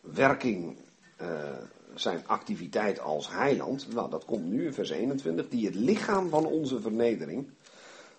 werking, 0.00 0.76
uh, 1.20 1.28
zijn 1.94 2.26
activiteit 2.26 3.00
als 3.00 3.30
heiland? 3.30 3.92
Nou, 3.92 4.10
dat 4.10 4.24
komt 4.24 4.44
nu 4.44 4.66
in 4.66 4.74
vers 4.74 4.90
21, 4.90 5.48
die 5.48 5.66
het 5.66 5.74
lichaam 5.74 6.28
van 6.28 6.46
onze 6.46 6.80
vernedering 6.80 7.48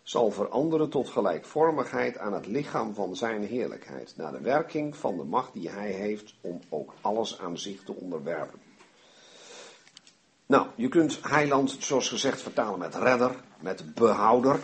zal 0.04 0.32
veranderen 0.32 0.90
tot 0.90 1.10
gelijkvormigheid 1.10 2.18
aan 2.18 2.34
het 2.34 2.48
lichaam 2.48 2.94
van 2.94 3.16
zijn 3.16 3.44
heerlijkheid, 3.44 4.14
naar 4.18 4.32
de 4.32 4.42
werking 4.42 4.98
van 4.98 5.18
de 5.18 5.24
macht 5.24 5.54
die 5.54 5.70
hij 5.70 5.92
heeft 5.92 6.34
om 6.42 6.60
ook 6.70 6.94
alles 7.02 7.40
aan 7.40 7.58
zich 7.58 7.84
te 7.84 7.94
onderwerpen. 7.94 8.60
Nou, 10.46 10.68
je 10.76 10.88
kunt 10.88 11.20
heiland, 11.22 11.76
zoals 11.80 12.10
gezegd, 12.10 12.42
vertalen 12.42 12.80
met 12.80 12.96
redder, 12.96 13.36
met 13.60 13.96
behouder. 13.96 14.60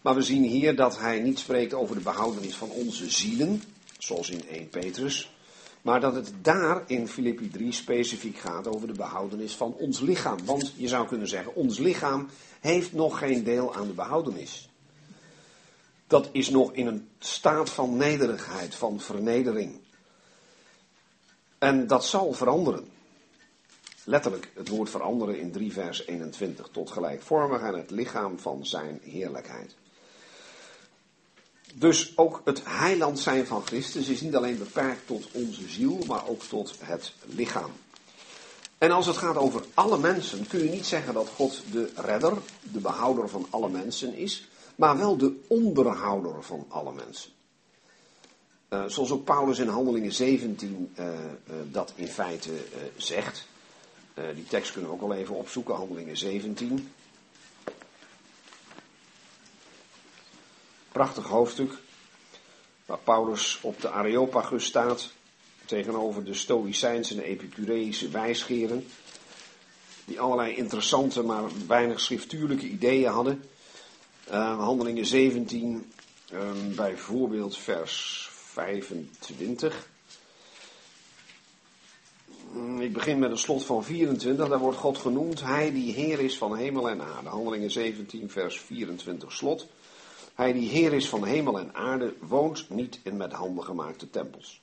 Maar 0.00 0.14
we 0.14 0.22
zien 0.22 0.42
hier 0.42 0.76
dat 0.76 0.98
hij 0.98 1.20
niet 1.20 1.38
spreekt 1.38 1.74
over 1.74 1.94
de 1.94 2.02
behoudenis 2.02 2.56
van 2.56 2.70
onze 2.70 3.10
zielen, 3.10 3.62
zoals 3.98 4.30
in 4.30 4.48
1 4.48 4.68
Petrus. 4.68 5.34
Maar 5.82 6.00
dat 6.00 6.14
het 6.14 6.32
daar 6.42 6.82
in 6.86 7.08
Filippi 7.08 7.50
3 7.50 7.72
specifiek 7.72 8.38
gaat 8.38 8.66
over 8.66 8.86
de 8.86 8.92
behoudenis 8.92 9.56
van 9.56 9.74
ons 9.78 10.00
lichaam. 10.00 10.38
Want 10.44 10.72
je 10.76 10.88
zou 10.88 11.06
kunnen 11.06 11.28
zeggen, 11.28 11.54
ons 11.54 11.78
lichaam 11.78 12.28
heeft 12.60 12.92
nog 12.92 13.18
geen 13.18 13.44
deel 13.44 13.74
aan 13.74 13.86
de 13.86 13.92
behoudenis. 13.92 14.68
Dat 16.06 16.28
is 16.32 16.50
nog 16.50 16.72
in 16.72 16.86
een 16.86 17.08
staat 17.18 17.70
van 17.70 17.96
nederigheid, 17.96 18.74
van 18.74 19.00
vernedering. 19.00 19.80
En 21.58 21.86
dat 21.86 22.04
zal 22.04 22.32
veranderen. 22.32 22.88
Letterlijk 24.04 24.50
het 24.54 24.68
woord 24.68 24.90
veranderen 24.90 25.38
in 25.38 25.52
3 25.52 25.72
vers 25.72 26.06
21. 26.06 26.68
Tot 26.72 26.90
gelijkvormig 26.90 27.60
aan 27.60 27.74
het 27.74 27.90
lichaam 27.90 28.38
van 28.38 28.66
zijn 28.66 29.00
heerlijkheid. 29.02 29.74
Dus 31.74 32.16
ook 32.16 32.40
het 32.44 32.62
heiland 32.64 33.18
zijn 33.18 33.46
van 33.46 33.66
Christus 33.66 34.08
is 34.08 34.20
niet 34.20 34.36
alleen 34.36 34.58
beperkt 34.58 35.06
tot 35.06 35.28
onze 35.32 35.68
ziel, 35.68 35.98
maar 36.06 36.28
ook 36.28 36.42
tot 36.42 36.74
het 36.80 37.12
lichaam. 37.26 37.70
En 38.80 38.90
als 38.90 39.06
het 39.06 39.16
gaat 39.16 39.36
over 39.36 39.64
alle 39.74 39.98
mensen, 39.98 40.46
kun 40.46 40.64
je 40.64 40.70
niet 40.70 40.86
zeggen 40.86 41.14
dat 41.14 41.28
God 41.28 41.62
de 41.72 41.90
redder, 41.94 42.38
de 42.62 42.78
behouder 42.78 43.28
van 43.28 43.46
alle 43.50 43.68
mensen 43.68 44.14
is, 44.14 44.48
maar 44.74 44.98
wel 44.98 45.16
de 45.16 45.40
onderhouder 45.46 46.42
van 46.42 46.66
alle 46.68 46.92
mensen. 46.92 47.30
Uh, 48.68 48.84
zoals 48.86 49.10
ook 49.10 49.24
Paulus 49.24 49.58
in 49.58 49.68
Handelingen 49.68 50.12
17 50.12 50.92
uh, 50.98 51.06
uh, 51.06 51.14
dat 51.64 51.92
in 51.94 52.08
feite 52.08 52.50
zegt. 52.96 53.46
die 54.34 54.44
tekst 54.44 54.72
kunnen 54.72 54.90
we 54.90 54.96
ook 54.96 55.10
al 55.10 55.14
even 55.14 55.34
opzoeken, 55.34 55.74
Handelingen 55.74 56.16
17. 56.16 56.92
Prachtig 60.92 61.26
hoofdstuk, 61.26 61.72
waar 62.86 62.98
Paulus 62.98 63.58
op 63.62 63.80
de 63.80 63.90
Areopagus 63.90 64.64
staat 64.64 65.10
tegenover 65.70 66.24
de 66.24 66.34
Stoïcijnse 66.34 67.14
en 67.14 67.22
Epicureïsche 67.22 68.08
wijsgeren, 68.08 68.86
die 70.04 70.20
allerlei 70.20 70.54
interessante, 70.54 71.22
maar 71.22 71.44
weinig 71.66 72.00
schriftuurlijke 72.00 72.66
ideeën 72.66 73.10
hadden. 73.10 73.44
Uh, 74.30 74.58
handelingen 74.58 75.06
17, 75.06 75.92
uh, 76.32 76.40
ehm, 76.40 76.74
bijvoorbeeld 76.74 77.56
vers 77.56 78.28
25. 78.32 79.88
Mm, 82.52 82.80
ik 82.80 82.92
begin 82.92 83.18
met 83.18 83.30
een 83.30 83.38
slot 83.38 83.64
van 83.64 83.84
24, 83.84 84.48
daar 84.48 84.58
wordt 84.58 84.78
God 84.78 84.98
genoemd, 84.98 85.42
Hij 85.42 85.72
die 85.72 85.92
Heer 85.92 86.20
is 86.20 86.38
van 86.38 86.56
hemel 86.56 86.88
en 86.90 87.00
aarde. 87.02 87.28
Handelingen 87.28 87.70
17, 87.70 88.30
vers 88.30 88.60
24 88.60 89.32
slot. 89.32 89.66
Hij 90.34 90.52
die 90.52 90.68
Heer 90.68 90.92
is 90.92 91.08
van 91.08 91.24
hemel 91.24 91.58
en 91.58 91.74
aarde, 91.74 92.14
woont 92.20 92.70
niet 92.70 93.00
in 93.02 93.16
met 93.16 93.32
handen 93.32 93.64
gemaakte 93.64 94.10
tempels 94.10 94.60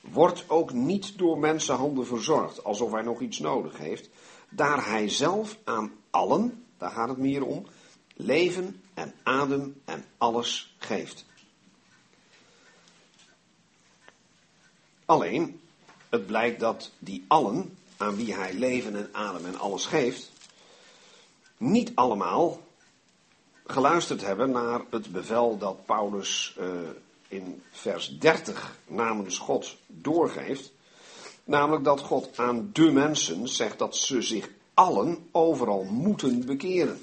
wordt 0.00 0.44
ook 0.48 0.72
niet 0.72 1.18
door 1.18 1.38
mensenhanden 1.38 2.06
verzorgd, 2.06 2.64
alsof 2.64 2.92
hij 2.92 3.02
nog 3.02 3.20
iets 3.20 3.38
nodig 3.38 3.78
heeft, 3.78 4.08
daar 4.48 4.86
hij 4.86 5.08
zelf 5.08 5.58
aan 5.64 5.92
allen, 6.10 6.64
daar 6.78 6.90
gaat 6.90 7.08
het 7.08 7.18
meer 7.18 7.44
om, 7.44 7.66
leven 8.14 8.82
en 8.94 9.14
adem 9.22 9.80
en 9.84 10.04
alles 10.18 10.74
geeft. 10.78 11.26
Alleen, 15.04 15.60
het 16.08 16.26
blijkt 16.26 16.60
dat 16.60 16.90
die 16.98 17.24
allen, 17.28 17.78
aan 17.96 18.16
wie 18.16 18.34
hij 18.34 18.54
leven 18.54 18.96
en 18.96 19.08
adem 19.12 19.44
en 19.44 19.58
alles 19.58 19.86
geeft, 19.86 20.32
niet 21.56 21.92
allemaal 21.94 22.60
geluisterd 23.66 24.20
hebben 24.20 24.50
naar 24.50 24.80
het 24.90 25.12
bevel 25.12 25.58
dat 25.58 25.86
Paulus 25.86 26.56
uh, 26.60 26.66
in 27.28 27.62
vers 27.70 28.18
30 28.18 28.78
namens 28.86 29.38
God 29.38 29.76
doorgeeft. 29.86 30.72
Namelijk 31.44 31.84
dat 31.84 32.00
God 32.00 32.38
aan 32.38 32.70
de 32.72 32.90
mensen 32.90 33.48
zegt 33.48 33.78
dat 33.78 33.96
ze 33.96 34.22
zich 34.22 34.50
allen 34.74 35.28
overal 35.32 35.84
moeten 35.84 36.46
bekeren. 36.46 37.00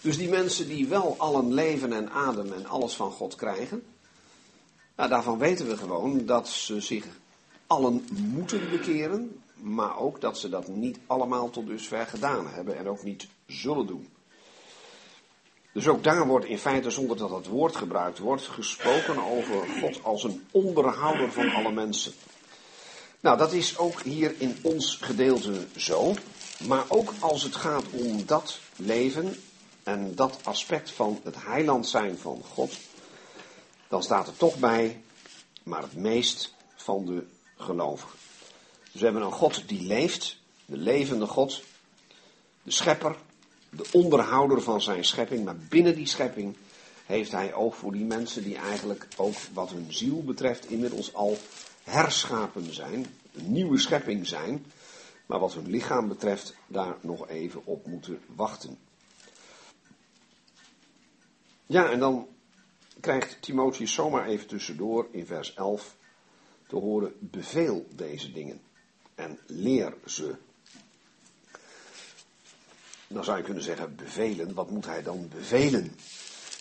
Dus 0.00 0.16
die 0.16 0.28
mensen 0.28 0.68
die 0.68 0.86
wel 0.86 1.14
allen 1.18 1.54
leven 1.54 1.92
en 1.92 2.10
adem 2.10 2.52
en 2.52 2.66
alles 2.66 2.94
van 2.94 3.10
God 3.10 3.34
krijgen, 3.34 3.82
nou, 4.96 5.08
daarvan 5.08 5.38
weten 5.38 5.66
we 5.66 5.76
gewoon 5.76 6.26
dat 6.26 6.48
ze 6.48 6.80
zich 6.80 7.06
allen 7.66 8.04
moeten 8.12 8.70
bekeren, 8.70 9.42
maar 9.54 9.98
ook 9.98 10.20
dat 10.20 10.38
ze 10.38 10.48
dat 10.48 10.68
niet 10.68 10.98
allemaal 11.06 11.50
tot 11.50 11.66
dusver 11.66 12.06
gedaan 12.06 12.46
hebben 12.46 12.76
en 12.76 12.88
ook 12.88 13.02
niet 13.02 13.28
zullen 13.46 13.86
doen. 13.86 14.08
Dus 15.76 15.88
ook 15.88 16.04
daar 16.04 16.26
wordt 16.26 16.46
in 16.46 16.58
feite, 16.58 16.90
zonder 16.90 17.16
dat 17.16 17.30
het 17.30 17.46
woord 17.46 17.76
gebruikt 17.76 18.18
wordt, 18.18 18.42
gesproken 18.42 19.18
over 19.18 19.68
God 19.80 20.04
als 20.04 20.24
een 20.24 20.46
onderhouder 20.50 21.32
van 21.32 21.52
alle 21.52 21.72
mensen. 21.72 22.12
Nou, 23.20 23.38
dat 23.38 23.52
is 23.52 23.78
ook 23.78 24.02
hier 24.02 24.34
in 24.38 24.58
ons 24.62 24.98
gedeelte 25.00 25.66
zo. 25.76 26.14
Maar 26.66 26.84
ook 26.88 27.12
als 27.20 27.42
het 27.42 27.56
gaat 27.56 27.84
om 27.90 28.26
dat 28.26 28.58
leven 28.76 29.40
en 29.82 30.14
dat 30.14 30.38
aspect 30.42 30.90
van 30.90 31.20
het 31.24 31.36
heiland 31.38 31.86
zijn 31.88 32.18
van 32.18 32.42
God, 32.52 32.78
dan 33.88 34.02
staat 34.02 34.26
er 34.26 34.36
toch 34.36 34.58
bij, 34.58 35.02
maar 35.62 35.82
het 35.82 35.96
meest 35.96 36.54
van 36.76 37.06
de 37.06 37.26
gelovigen. 37.56 38.18
Dus 38.92 39.00
we 39.00 39.04
hebben 39.04 39.22
een 39.22 39.32
God 39.32 39.68
die 39.68 39.86
leeft, 39.86 40.38
de 40.64 40.76
levende 40.76 41.26
God, 41.26 41.62
de 42.62 42.70
schepper, 42.70 43.16
de 43.70 43.88
onderhouder 43.92 44.62
van 44.62 44.80
zijn 44.80 45.04
schepping, 45.04 45.44
maar 45.44 45.56
binnen 45.56 45.94
die 45.94 46.06
schepping 46.06 46.56
heeft 47.06 47.32
hij 47.32 47.54
oog 47.54 47.76
voor 47.76 47.92
die 47.92 48.04
mensen 48.04 48.42
die 48.42 48.56
eigenlijk 48.56 49.08
ook 49.16 49.34
wat 49.52 49.70
hun 49.70 49.92
ziel 49.92 50.24
betreft 50.24 50.70
inmiddels 50.70 51.14
al 51.14 51.36
herschapen 51.82 52.74
zijn, 52.74 53.06
een 53.32 53.52
nieuwe 53.52 53.78
schepping 53.78 54.26
zijn, 54.26 54.66
maar 55.26 55.38
wat 55.38 55.54
hun 55.54 55.70
lichaam 55.70 56.08
betreft 56.08 56.54
daar 56.66 56.96
nog 57.00 57.28
even 57.28 57.60
op 57.64 57.86
moeten 57.86 58.20
wachten. 58.34 58.78
Ja, 61.66 61.90
en 61.90 61.98
dan 61.98 62.28
krijgt 63.00 63.42
Timotheus 63.42 63.92
zomaar 63.92 64.26
even 64.26 64.46
tussendoor 64.46 65.08
in 65.10 65.26
vers 65.26 65.54
11 65.54 65.96
te 66.66 66.76
horen: 66.76 67.12
beveel 67.18 67.86
deze 67.94 68.32
dingen 68.32 68.60
en 69.14 69.38
leer 69.46 69.94
ze. 70.04 70.34
Dan 73.08 73.24
zou 73.24 73.36
je 73.36 73.42
kunnen 73.42 73.62
zeggen, 73.62 73.96
bevelen, 73.96 74.54
wat 74.54 74.70
moet 74.70 74.86
hij 74.86 75.02
dan 75.02 75.28
bevelen? 75.28 75.94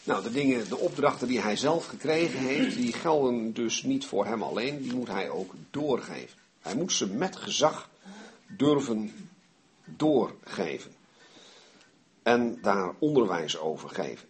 Nou, 0.03 0.23
de 0.23 0.31
dingen, 0.31 0.69
de 0.69 0.77
opdrachten 0.77 1.27
die 1.27 1.41
hij 1.41 1.55
zelf 1.55 1.85
gekregen 1.85 2.39
heeft, 2.39 2.75
die 2.75 2.93
gelden 2.93 3.53
dus 3.53 3.83
niet 3.83 4.05
voor 4.05 4.25
hem 4.25 4.43
alleen, 4.43 4.81
die 4.81 4.93
moet 4.93 5.07
hij 5.07 5.29
ook 5.29 5.53
doorgeven. 5.71 6.37
Hij 6.61 6.75
moet 6.75 6.91
ze 6.91 7.07
met 7.07 7.35
gezag 7.35 7.89
durven 8.47 9.29
doorgeven. 9.85 10.91
En 12.23 12.59
daar 12.61 12.93
onderwijs 12.99 13.57
over 13.57 13.89
geven. 13.89 14.27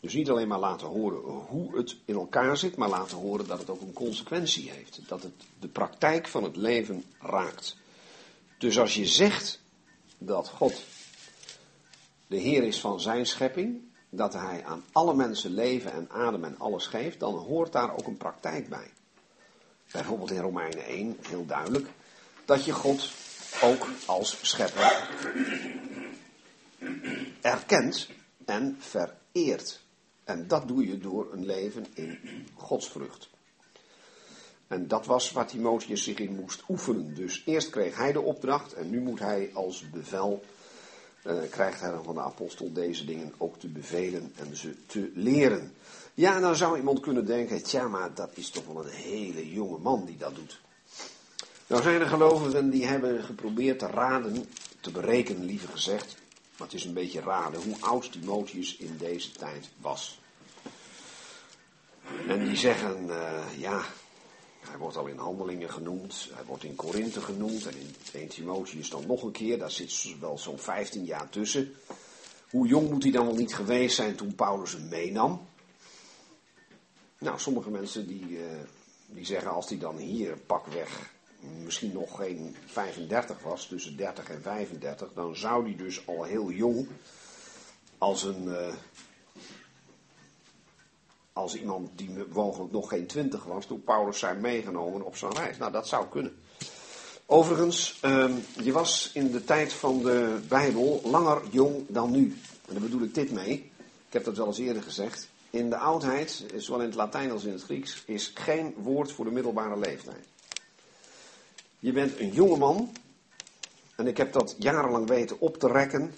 Dus 0.00 0.14
niet 0.14 0.30
alleen 0.30 0.48
maar 0.48 0.58
laten 0.58 0.86
horen 0.86 1.20
hoe 1.20 1.76
het 1.76 1.96
in 2.04 2.14
elkaar 2.14 2.56
zit, 2.56 2.76
maar 2.76 2.88
laten 2.88 3.16
horen 3.16 3.46
dat 3.46 3.58
het 3.58 3.70
ook 3.70 3.80
een 3.80 3.92
consequentie 3.92 4.70
heeft. 4.70 5.00
Dat 5.06 5.22
het 5.22 5.32
de 5.60 5.68
praktijk 5.68 6.28
van 6.28 6.42
het 6.42 6.56
leven 6.56 7.04
raakt. 7.20 7.76
Dus 8.58 8.78
als 8.78 8.94
je 8.94 9.06
zegt 9.06 9.60
dat 10.18 10.48
God 10.48 10.84
de 12.30 12.36
Heer 12.36 12.62
is 12.62 12.80
van 12.80 13.00
zijn 13.00 13.26
schepping, 13.26 13.80
dat 14.10 14.32
Hij 14.32 14.64
aan 14.64 14.84
alle 14.92 15.14
mensen 15.14 15.50
leven 15.54 15.92
en 15.92 16.10
adem 16.10 16.44
en 16.44 16.58
alles 16.58 16.86
geeft, 16.86 17.20
dan 17.20 17.34
hoort 17.34 17.72
daar 17.72 17.92
ook 17.92 18.06
een 18.06 18.16
praktijk 18.16 18.68
bij. 18.68 18.90
Bijvoorbeeld 19.92 20.30
in 20.30 20.40
Romeinen 20.40 20.84
1, 20.84 21.16
heel 21.28 21.46
duidelijk, 21.46 21.86
dat 22.44 22.64
je 22.64 22.72
God 22.72 23.12
ook 23.62 23.86
als 24.06 24.38
schepper 24.42 25.08
erkent 27.40 28.08
en 28.44 28.76
vereert. 28.78 29.80
En 30.24 30.48
dat 30.48 30.68
doe 30.68 30.86
je 30.86 30.98
door 30.98 31.32
een 31.32 31.46
leven 31.46 31.86
in 31.94 32.18
godsvrucht. 32.54 33.28
En 34.66 34.88
dat 34.88 35.06
was 35.06 35.32
waar 35.32 35.46
Timotheus 35.46 36.04
zich 36.04 36.18
in 36.18 36.34
moest 36.34 36.62
oefenen. 36.68 37.14
Dus 37.14 37.42
eerst 37.46 37.70
kreeg 37.70 37.96
hij 37.96 38.12
de 38.12 38.20
opdracht 38.20 38.72
en 38.72 38.90
nu 38.90 39.00
moet 39.00 39.18
hij 39.18 39.50
als 39.54 39.90
bevel, 39.90 40.44
krijgt 41.50 41.80
hij 41.80 41.90
dan 41.90 42.04
van 42.04 42.14
de 42.14 42.20
apostel 42.20 42.72
deze 42.72 43.04
dingen 43.04 43.32
ook 43.38 43.58
te 43.58 43.68
bevelen 43.68 44.32
en 44.36 44.56
ze 44.56 44.74
te 44.86 45.10
leren. 45.14 45.74
Ja, 46.14 46.40
dan 46.40 46.56
zou 46.56 46.76
iemand 46.76 47.00
kunnen 47.00 47.26
denken, 47.26 47.62
tja, 47.62 47.88
maar 47.88 48.14
dat 48.14 48.30
is 48.34 48.50
toch 48.50 48.66
wel 48.66 48.84
een 48.84 48.90
hele 48.90 49.52
jonge 49.52 49.78
man 49.78 50.04
die 50.04 50.16
dat 50.16 50.34
doet. 50.34 50.60
Nou 51.66 51.82
zijn 51.82 52.00
er 52.00 52.06
gelovigen 52.06 52.70
die 52.70 52.86
hebben 52.86 53.24
geprobeerd 53.24 53.78
te 53.78 53.86
raden, 53.86 54.48
te 54.80 54.90
berekenen 54.90 55.44
liever 55.44 55.68
gezegd, 55.68 56.16
maar 56.56 56.66
het 56.66 56.76
is 56.76 56.84
een 56.84 56.94
beetje 56.94 57.20
raden 57.20 57.62
hoe 57.62 57.76
oud 57.80 58.12
Timotheus 58.12 58.76
in 58.76 58.96
deze 58.98 59.32
tijd 59.32 59.68
was. 59.80 60.20
En 62.28 62.44
die 62.44 62.56
zeggen, 62.56 63.06
uh, 63.06 63.42
ja, 63.58 63.82
hij 64.70 64.78
wordt 64.78 64.96
al 64.96 65.06
in 65.06 65.18
handelingen 65.18 65.70
genoemd, 65.70 66.28
hij 66.34 66.44
wordt 66.44 66.64
in 66.64 66.74
Korinthe 66.74 67.20
genoemd 67.20 67.66
en 67.66 67.76
in 67.76 67.94
1 68.12 68.28
Timotheus 68.28 68.90
dan 68.90 69.06
nog 69.06 69.22
een 69.22 69.30
keer, 69.30 69.58
daar 69.58 69.70
zit 69.70 70.16
wel 70.20 70.38
zo'n 70.38 70.58
15 70.58 71.04
jaar 71.04 71.28
tussen. 71.28 71.74
Hoe 72.50 72.66
jong 72.66 72.90
moet 72.90 73.02
hij 73.02 73.12
dan 73.12 73.26
wel 73.26 73.34
niet 73.34 73.54
geweest 73.54 73.96
zijn 73.96 74.16
toen 74.16 74.34
Paulus 74.34 74.72
hem 74.72 74.88
meenam? 74.88 75.48
Nou, 77.18 77.38
sommige 77.38 77.70
mensen 77.70 78.06
die, 78.06 78.28
uh, 78.28 78.44
die 79.06 79.24
zeggen 79.24 79.50
als 79.50 79.68
hij 79.68 79.78
dan 79.78 79.96
hier 79.96 80.36
pakweg 80.36 81.12
misschien 81.64 81.92
nog 81.92 82.16
geen 82.16 82.56
35 82.66 83.42
was, 83.42 83.66
tussen 83.66 83.96
30 83.96 84.30
en 84.30 84.42
35, 84.42 85.12
dan 85.14 85.36
zou 85.36 85.64
hij 85.64 85.76
dus 85.76 86.06
al 86.06 86.24
heel 86.24 86.50
jong 86.50 86.88
als 87.98 88.22
een, 88.22 88.44
uh, 88.44 88.74
als 91.32 91.54
iemand 91.54 91.90
die 91.94 92.10
mogelijk 92.32 92.72
nog 92.72 92.88
geen 92.88 93.06
20 93.06 93.44
was, 93.44 93.66
toen 93.66 93.82
Paulus 93.82 94.18
zijn 94.18 94.40
meegenomen 94.40 95.02
op 95.02 95.16
zijn 95.16 95.32
reis. 95.32 95.58
Nou, 95.58 95.72
dat 95.72 95.88
zou 95.88 96.06
kunnen. 96.08 96.36
Overigens, 97.26 98.00
uh, 98.04 98.30
je 98.62 98.72
was 98.72 99.10
in 99.14 99.30
de 99.30 99.44
tijd 99.44 99.72
van 99.72 100.02
de 100.02 100.40
Bijbel 100.48 101.00
langer 101.04 101.42
jong 101.50 101.84
dan 101.88 102.10
nu. 102.10 102.38
En 102.66 102.72
daar 102.72 102.82
bedoel 102.82 103.02
ik 103.02 103.14
dit 103.14 103.30
mee. 103.30 103.70
Ik 104.06 104.12
heb 104.12 104.24
dat 104.24 104.36
wel 104.36 104.46
eens 104.46 104.58
eerder 104.58 104.82
gezegd. 104.82 105.28
In 105.50 105.70
de 105.70 105.76
oudheid, 105.76 106.44
zowel 106.56 106.80
in 106.80 106.86
het 106.86 106.94
Latijn 106.94 107.30
als 107.30 107.44
in 107.44 107.52
het 107.52 107.62
Grieks, 107.62 108.02
is 108.06 108.30
geen 108.34 108.74
woord 108.76 109.12
voor 109.12 109.24
de 109.24 109.30
middelbare 109.30 109.78
leeftijd. 109.78 110.26
Je 111.78 111.92
bent 111.92 112.18
een 112.18 112.32
jonge 112.32 112.56
man. 112.56 112.92
En 113.96 114.06
ik 114.06 114.16
heb 114.16 114.32
dat 114.32 114.56
jarenlang 114.58 115.08
weten 115.08 115.40
op 115.40 115.58
te 115.58 115.68
rekken. 115.68 116.14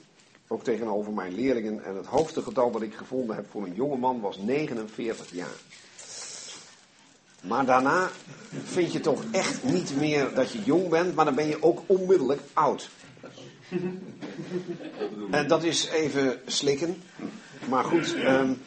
Ook 0.52 0.64
tegenover 0.64 1.12
mijn 1.12 1.34
leerlingen. 1.34 1.84
En 1.84 1.96
het 1.96 2.06
hoogste 2.06 2.42
getal 2.42 2.70
dat 2.70 2.82
ik 2.82 2.94
gevonden 2.94 3.36
heb 3.36 3.50
voor 3.50 3.64
een 3.64 3.74
jonge 3.74 3.96
man 3.96 4.20
was 4.20 4.38
49 4.38 5.30
jaar. 5.30 5.60
Maar 7.42 7.64
daarna 7.64 8.10
vind 8.64 8.92
je 8.92 9.00
toch 9.00 9.24
echt 9.30 9.64
niet 9.64 9.96
meer 9.96 10.34
dat 10.34 10.52
je 10.52 10.62
jong 10.62 10.88
bent, 10.88 11.14
maar 11.14 11.24
dan 11.24 11.34
ben 11.34 11.46
je 11.46 11.62
ook 11.62 11.80
onmiddellijk 11.86 12.40
oud. 12.52 12.90
En 15.30 15.48
dat 15.48 15.62
is 15.62 15.88
even 15.88 16.40
slikken. 16.46 17.02
Maar 17.68 17.84
goed, 17.84 18.14
um, 18.14 18.62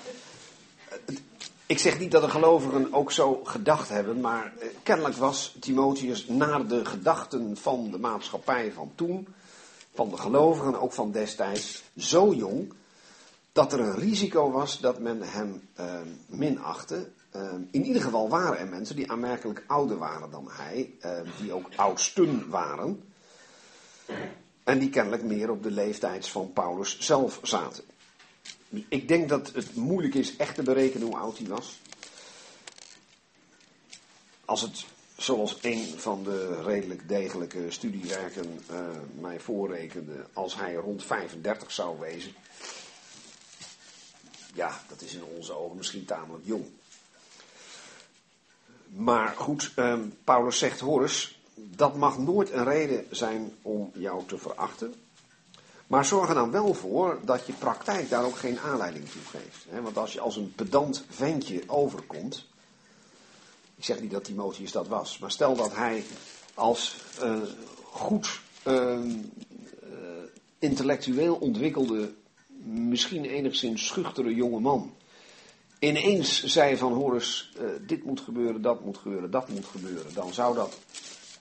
ik 1.65 1.79
zeg 1.79 1.99
niet 1.99 2.11
dat 2.11 2.21
de 2.21 2.29
gelovigen 2.29 2.93
ook 2.93 3.11
zo 3.11 3.41
gedacht 3.43 3.89
hebben, 3.89 4.19
maar 4.21 4.53
eh, 4.59 4.67
kennelijk 4.83 5.15
was 5.15 5.55
Timotheus 5.59 6.27
naar 6.27 6.67
de 6.67 6.85
gedachten 6.85 7.57
van 7.57 7.91
de 7.91 7.97
maatschappij 7.97 8.71
van 8.71 8.91
toen, 8.95 9.27
van 9.95 10.09
de 10.09 10.17
gelovigen 10.17 10.81
ook 10.81 10.93
van 10.93 11.11
destijds, 11.11 11.83
zo 11.97 12.33
jong 12.33 12.73
dat 13.55 13.73
er 13.73 13.79
een 13.79 13.95
risico 13.95 14.51
was 14.51 14.79
dat 14.79 14.99
men 14.99 15.21
hem 15.21 15.69
uh, 15.79 15.99
minachtte. 16.25 17.09
Uh, 17.35 17.41
in 17.71 17.85
ieder 17.85 18.01
geval 18.01 18.29
waren 18.29 18.57
er 18.57 18.67
mensen 18.67 18.95
die 18.95 19.11
aanmerkelijk 19.11 19.63
ouder 19.67 19.97
waren 19.97 20.31
dan 20.31 20.47
hij, 20.51 20.93
uh, 21.01 21.11
die 21.41 21.53
ook 21.53 21.69
oudsten 21.75 22.49
waren. 22.49 23.03
En 24.63 24.79
die 24.79 24.89
kennelijk 24.89 25.23
meer 25.23 25.49
op 25.49 25.63
de 25.63 25.71
leeftijd 25.71 26.27
van 26.27 26.53
Paulus 26.53 26.99
zelf 26.99 27.39
zaten. 27.43 27.83
Ik 28.89 29.07
denk 29.07 29.29
dat 29.29 29.51
het 29.53 29.75
moeilijk 29.75 30.13
is 30.13 30.35
echt 30.35 30.55
te 30.55 30.63
berekenen 30.63 31.07
hoe 31.07 31.17
oud 31.17 31.37
hij 31.37 31.47
was. 31.47 31.79
Als 34.45 34.61
het, 34.61 34.85
zoals 35.17 35.57
een 35.61 35.99
van 35.99 36.23
de 36.23 36.61
redelijk 36.63 37.07
degelijke 37.07 37.71
studiewerken 37.71 38.59
uh, 38.71 38.77
mij 39.19 39.39
voorrekende, 39.39 40.25
als 40.33 40.55
hij 40.55 40.73
rond 40.73 41.03
35 41.03 41.71
zou 41.71 41.99
wezen. 41.99 42.33
Ja, 44.53 44.81
dat 44.87 45.01
is 45.01 45.13
in 45.13 45.23
onze 45.37 45.53
ogen 45.53 45.77
misschien 45.77 46.05
tamelijk 46.05 46.45
jong. 46.45 46.65
Maar 48.87 49.33
goed, 49.37 49.71
um, 49.75 50.13
Paulus 50.23 50.57
zegt, 50.57 50.79
Horus, 50.79 51.39
dat 51.53 51.95
mag 51.95 52.17
nooit 52.17 52.51
een 52.51 52.63
reden 52.63 53.07
zijn 53.11 53.53
om 53.61 53.91
jou 53.93 54.25
te 54.25 54.37
verachten. 54.37 54.93
Maar 55.87 56.05
zorg 56.05 56.29
er 56.29 56.35
dan 56.35 56.51
wel 56.51 56.73
voor 56.73 57.19
dat 57.23 57.45
je 57.45 57.53
praktijk 57.53 58.09
daar 58.09 58.25
ook 58.25 58.37
geen 58.37 58.59
aanleiding 58.59 59.09
toe 59.09 59.21
geeft. 59.21 59.81
Want 59.81 59.97
als 59.97 60.13
je 60.13 60.19
als 60.19 60.35
een 60.35 60.53
pedant 60.55 61.05
ventje 61.09 61.63
overkomt. 61.67 62.45
Ik 63.75 63.83
zeg 63.83 64.01
niet 64.01 64.11
dat 64.11 64.23
Timotheus 64.23 64.71
dat 64.71 64.87
was. 64.87 65.17
Maar 65.17 65.31
stel 65.31 65.55
dat 65.55 65.75
hij 65.75 66.03
als 66.53 66.95
uh, 67.23 67.37
goed 67.83 68.39
uh, 68.67 68.99
intellectueel 70.59 71.35
ontwikkelde, 71.35 72.13
misschien 72.63 73.25
enigszins 73.25 73.85
schuchtere 73.85 74.35
jonge 74.35 74.59
man. 74.59 74.93
Ineens 75.79 76.43
zei 76.43 76.77
van 76.77 76.93
Horus, 76.93 77.53
uh, 77.61 77.69
dit 77.87 78.03
moet 78.03 78.19
gebeuren, 78.19 78.61
dat 78.61 78.85
moet 78.85 78.97
gebeuren, 78.97 79.31
dat 79.31 79.49
moet 79.49 79.65
gebeuren. 79.65 80.13
Dan 80.13 80.33
zou 80.33 80.55
dat 80.55 80.79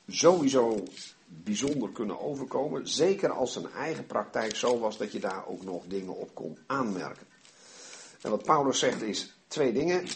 sowieso 0.08 0.82
bijzonder 1.26 1.90
kunnen 1.90 2.20
overkomen. 2.20 2.88
Zeker 2.88 3.30
als 3.30 3.52
zijn 3.52 3.70
eigen 3.70 4.06
praktijk 4.06 4.56
zo 4.56 4.78
was 4.78 4.98
dat 4.98 5.12
je 5.12 5.18
daar 5.18 5.46
ook 5.46 5.64
nog 5.64 5.82
dingen 5.86 6.16
op 6.16 6.34
kon 6.34 6.58
aanmerken. 6.66 7.26
En 8.20 8.30
wat 8.30 8.42
Paulus 8.42 8.78
zegt 8.78 9.02
is 9.02 9.34
twee 9.48 9.72
dingen. 9.72 10.06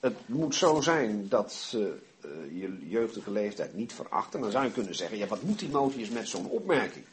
Het 0.00 0.16
moet 0.26 0.54
zo 0.54 0.80
zijn 0.80 1.28
dat 1.28 1.52
ze 1.52 1.98
uh, 2.24 2.60
je 2.60 2.88
jeugdige 2.88 3.30
leeftijd 3.30 3.74
niet 3.74 3.92
verachten. 3.92 4.40
Dan 4.40 4.50
zou 4.50 4.64
je 4.64 4.70
kunnen 4.70 4.94
zeggen, 4.94 5.18
ja, 5.18 5.26
wat 5.26 5.42
moet 5.42 5.58
Timotheus 5.58 6.08
met 6.08 6.28
zo'n 6.28 6.48
opmerking? 6.48 7.04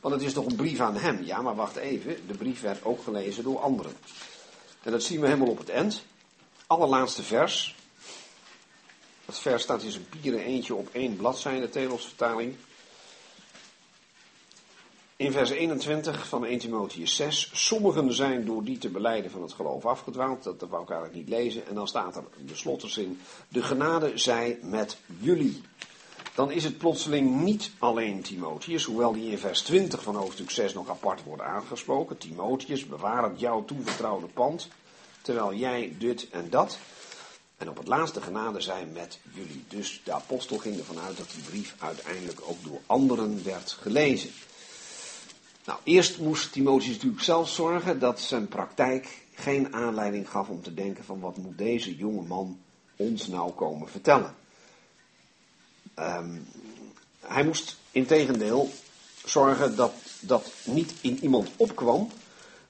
Want 0.00 0.14
het 0.14 0.24
is 0.24 0.32
toch 0.32 0.46
een 0.46 0.56
brief 0.56 0.80
aan 0.80 0.96
hem? 0.96 1.22
Ja, 1.22 1.42
maar 1.42 1.54
wacht 1.54 1.76
even, 1.76 2.26
de 2.26 2.34
brief 2.34 2.60
werd 2.60 2.84
ook 2.84 3.02
gelezen 3.02 3.44
door 3.44 3.60
anderen. 3.60 3.92
En 4.82 4.90
dat 4.90 5.02
zien 5.02 5.20
we 5.20 5.26
helemaal 5.26 5.48
op 5.48 5.58
het 5.58 5.68
eind. 5.68 6.04
Allerlaatste 6.66 7.22
vers. 7.22 7.76
Dat 9.24 9.38
vers 9.38 9.62
staat 9.62 9.82
in 9.82 9.90
zijn 9.90 10.08
pieren 10.08 10.40
eentje 10.40 10.74
op 10.74 10.88
één 10.92 11.16
bladzijde, 11.16 11.68
Telosvertaling. 11.68 12.54
In 15.16 15.32
vers 15.32 15.50
21 15.50 16.28
van 16.28 16.44
1 16.44 16.58
Timotheus 16.58 17.16
6. 17.16 17.50
Sommigen 17.52 18.14
zijn 18.14 18.44
door 18.44 18.64
die 18.64 18.78
te 18.78 18.88
beleiden 18.88 19.30
van 19.30 19.42
het 19.42 19.52
geloof 19.52 19.86
afgedwaald. 19.86 20.44
Dat, 20.44 20.60
wou 20.68 20.82
ik 20.82 20.90
eigenlijk 20.90 21.18
niet 21.18 21.28
lezen. 21.28 21.66
En 21.66 21.74
dan 21.74 21.88
staat 21.88 22.16
er 22.16 22.24
de 22.46 22.56
slotterzin. 22.56 23.20
De 23.48 23.62
genade 23.62 24.12
zij 24.14 24.58
met 24.62 24.96
jullie. 25.20 25.62
Dan 26.34 26.50
is 26.50 26.64
het 26.64 26.78
plotseling 26.78 27.42
niet 27.42 27.70
alleen 27.78 28.22
Timotheus, 28.22 28.84
hoewel 28.84 29.12
die 29.12 29.30
in 29.30 29.38
vers 29.38 29.62
20 29.62 30.02
van 30.02 30.16
hoofdstuk 30.16 30.50
6 30.50 30.74
nog 30.74 30.88
apart 30.88 31.24
wordt 31.24 31.42
aangesproken. 31.42 32.18
Timotheus, 32.18 32.86
het 33.00 33.40
jouw 33.40 33.64
toevertrouwde 33.64 34.26
pand, 34.26 34.68
terwijl 35.22 35.54
jij 35.54 35.94
dit 35.98 36.28
en 36.30 36.50
dat. 36.50 36.78
En 37.56 37.68
op 37.68 37.76
het 37.76 37.88
laatste 37.88 38.20
genade 38.20 38.60
zijn 38.60 38.92
met 38.92 39.18
jullie. 39.32 39.64
Dus 39.68 40.00
de 40.04 40.12
apostel 40.12 40.58
ging 40.58 40.78
ervan 40.78 40.98
uit 40.98 41.16
dat 41.16 41.30
die 41.34 41.42
brief 41.42 41.74
uiteindelijk 41.78 42.40
ook 42.44 42.64
door 42.64 42.80
anderen 42.86 43.44
werd 43.44 43.76
gelezen. 43.80 44.30
Nou, 45.64 45.78
eerst 45.84 46.18
moest 46.18 46.52
Timotheus 46.52 46.94
natuurlijk 46.94 47.22
zelf 47.22 47.48
zorgen 47.48 47.98
dat 47.98 48.20
zijn 48.20 48.48
praktijk 48.48 49.22
geen 49.34 49.74
aanleiding 49.74 50.28
gaf 50.28 50.48
om 50.48 50.62
te 50.62 50.74
denken 50.74 51.04
van 51.04 51.20
wat 51.20 51.36
moet 51.36 51.58
deze 51.58 51.96
jonge 51.96 52.22
man 52.22 52.60
ons 52.96 53.26
nou 53.26 53.52
komen 53.52 53.88
vertellen. 53.88 54.34
Um, 55.98 56.46
hij 57.20 57.44
moest 57.44 57.76
integendeel 57.90 58.70
zorgen 59.24 59.76
dat 59.76 59.92
dat 60.20 60.52
niet 60.64 60.92
in 61.00 61.18
iemand 61.22 61.50
opkwam, 61.56 62.08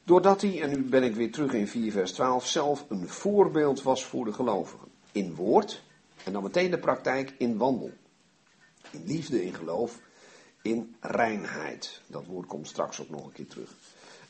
doordat 0.04 0.40
hij, 0.40 0.62
en 0.62 0.70
nu 0.70 0.82
ben 0.82 1.02
ik 1.02 1.14
weer 1.14 1.32
terug 1.32 1.52
in 1.52 1.68
4 1.68 1.92
vers 1.92 2.12
12, 2.12 2.46
zelf 2.46 2.84
een 2.88 3.08
voorbeeld 3.08 3.82
was 3.82 4.04
voor 4.04 4.24
de 4.24 4.32
gelovigen. 4.32 4.88
In 5.12 5.34
woord 5.34 5.82
en 6.24 6.32
dan 6.32 6.42
meteen 6.42 6.70
de 6.70 6.78
praktijk 6.78 7.34
in 7.38 7.56
wandel. 7.56 7.90
In 8.90 9.04
liefde, 9.06 9.44
in 9.44 9.54
geloof 9.54 9.98
in 10.62 10.96
reinheid. 11.00 12.00
Dat 12.06 12.26
woord 12.26 12.46
komt 12.46 12.68
straks 12.68 13.00
ook 13.00 13.10
nog 13.10 13.24
een 13.24 13.32
keer 13.32 13.46
terug. 13.46 13.74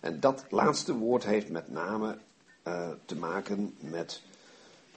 En 0.00 0.20
dat 0.20 0.44
laatste 0.50 0.94
woord 0.94 1.24
heeft 1.24 1.48
met 1.48 1.70
name 1.70 2.18
uh, 2.66 2.90
te 3.04 3.16
maken 3.16 3.74
met 3.78 4.22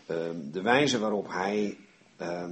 uh, 0.07 0.17
de 0.51 0.61
wijze 0.61 0.99
waarop 0.99 1.27
hij 1.27 1.77
uh, 2.21 2.43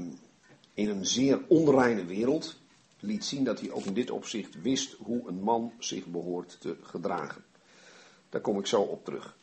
in 0.74 0.90
een 0.90 1.06
zeer 1.06 1.42
onreine 1.48 2.06
wereld 2.06 2.58
liet 3.00 3.26
zien 3.26 3.44
dat 3.44 3.60
hij 3.60 3.72
ook 3.72 3.86
in 3.86 3.94
dit 3.94 4.12
opzicht 4.12 4.62
wist 4.62 4.96
hoe 5.00 5.28
een 5.28 5.42
man 5.42 5.72
zich 5.80 6.06
behoort 6.06 6.58
te 6.60 6.78
gedragen. 6.82 7.44
Daar 8.30 8.42
kom 8.42 8.60
ik 8.60 8.68
zo 8.68 8.82
op 8.82 9.06
terug. 9.06 9.36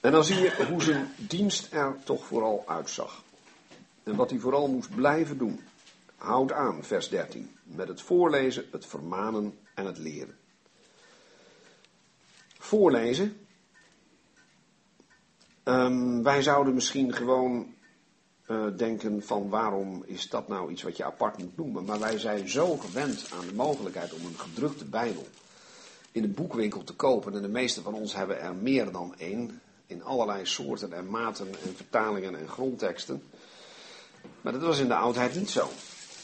En 0.00 0.12
dan 0.12 0.24
zie 0.24 0.38
je 0.38 0.66
hoe 0.70 0.82
zijn 0.82 1.08
dienst 1.16 1.72
er 1.72 1.96
toch 2.04 2.26
vooral 2.26 2.64
uitzag. 2.66 3.22
En 4.02 4.16
wat 4.16 4.30
hij 4.30 4.38
vooral 4.38 4.68
moest 4.68 4.94
blijven 4.94 5.38
doen. 5.38 5.60
Houd 6.24 6.52
aan, 6.52 6.84
vers 6.84 7.08
13, 7.08 7.56
met 7.62 7.88
het 7.88 8.00
voorlezen, 8.00 8.64
het 8.70 8.86
vermanen 8.86 9.58
en 9.74 9.86
het 9.86 9.98
leren. 9.98 10.36
Voorlezen. 12.58 13.36
Um, 15.64 16.22
wij 16.22 16.42
zouden 16.42 16.74
misschien 16.74 17.12
gewoon 17.12 17.74
uh, 18.46 18.64
denken 18.76 19.22
van 19.22 19.48
waarom 19.48 20.02
is 20.06 20.28
dat 20.28 20.48
nou 20.48 20.70
iets 20.70 20.82
wat 20.82 20.96
je 20.96 21.04
apart 21.04 21.38
moet 21.38 21.56
noemen. 21.56 21.84
Maar 21.84 21.98
wij 21.98 22.18
zijn 22.18 22.48
zo 22.48 22.76
gewend 22.76 23.30
aan 23.38 23.46
de 23.46 23.54
mogelijkheid 23.54 24.12
om 24.12 24.24
een 24.24 24.38
gedrukte 24.38 24.84
Bijbel 24.84 25.26
in 26.12 26.24
een 26.24 26.34
boekwinkel 26.34 26.84
te 26.84 26.94
kopen. 26.94 27.34
En 27.34 27.42
de 27.42 27.48
meeste 27.48 27.82
van 27.82 27.94
ons 27.94 28.14
hebben 28.14 28.40
er 28.40 28.54
meer 28.54 28.92
dan 28.92 29.14
één. 29.18 29.60
In 29.86 30.04
allerlei 30.04 30.46
soorten 30.46 30.92
en 30.92 31.10
maten 31.10 31.46
en 31.46 31.76
vertalingen 31.76 32.38
en 32.38 32.48
grondteksten. 32.48 33.22
Maar 34.40 34.52
dat 34.52 34.62
was 34.62 34.78
in 34.78 34.88
de 34.88 34.94
oudheid 34.94 35.34
niet 35.34 35.50
zo. 35.50 35.68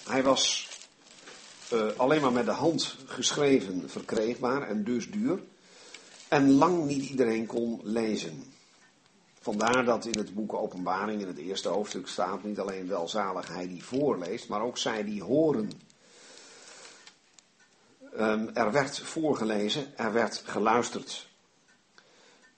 Hij 0.06 0.22
was 0.22 0.68
uh, 1.72 1.86
alleen 1.96 2.20
maar 2.20 2.32
met 2.32 2.44
de 2.44 2.50
hand 2.50 2.96
geschreven 3.06 3.90
verkreegbaar 3.90 4.68
en 4.68 4.84
dus 4.84 5.10
duur. 5.10 5.42
En 6.28 6.50
lang 6.50 6.84
niet 6.86 7.08
iedereen 7.08 7.46
kon 7.46 7.80
lezen. 7.82 8.44
Vandaar 9.40 9.84
dat 9.84 10.04
in 10.04 10.18
het 10.18 10.34
boek 10.34 10.54
Openbaring 10.54 11.20
in 11.20 11.26
het 11.26 11.38
eerste 11.38 11.68
hoofdstuk 11.68 12.08
staat 12.08 12.44
niet 12.44 12.58
alleen 12.58 12.88
welzalig 12.88 13.48
hij 13.48 13.68
die 13.68 13.84
voorleest, 13.84 14.48
maar 14.48 14.62
ook 14.62 14.78
zij 14.78 15.04
die 15.04 15.22
horen. 15.22 15.70
Um, 18.18 18.48
er 18.54 18.72
werd 18.72 18.98
voorgelezen, 19.00 19.98
er 19.98 20.12
werd 20.12 20.42
geluisterd. 20.46 21.28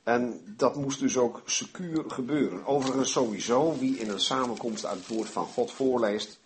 En 0.02 0.42
dat 0.56 0.76
moest 0.76 1.00
dus 1.00 1.16
ook 1.16 1.42
secuur 1.44 2.10
gebeuren. 2.10 2.66
Overigens 2.66 3.12
sowieso, 3.12 3.78
wie 3.78 3.98
in 3.98 4.08
een 4.08 4.20
samenkomst 4.20 4.86
uit 4.86 4.98
het 4.98 5.08
woord 5.08 5.28
van 5.28 5.46
God 5.46 5.72
voorleest, 5.72 6.40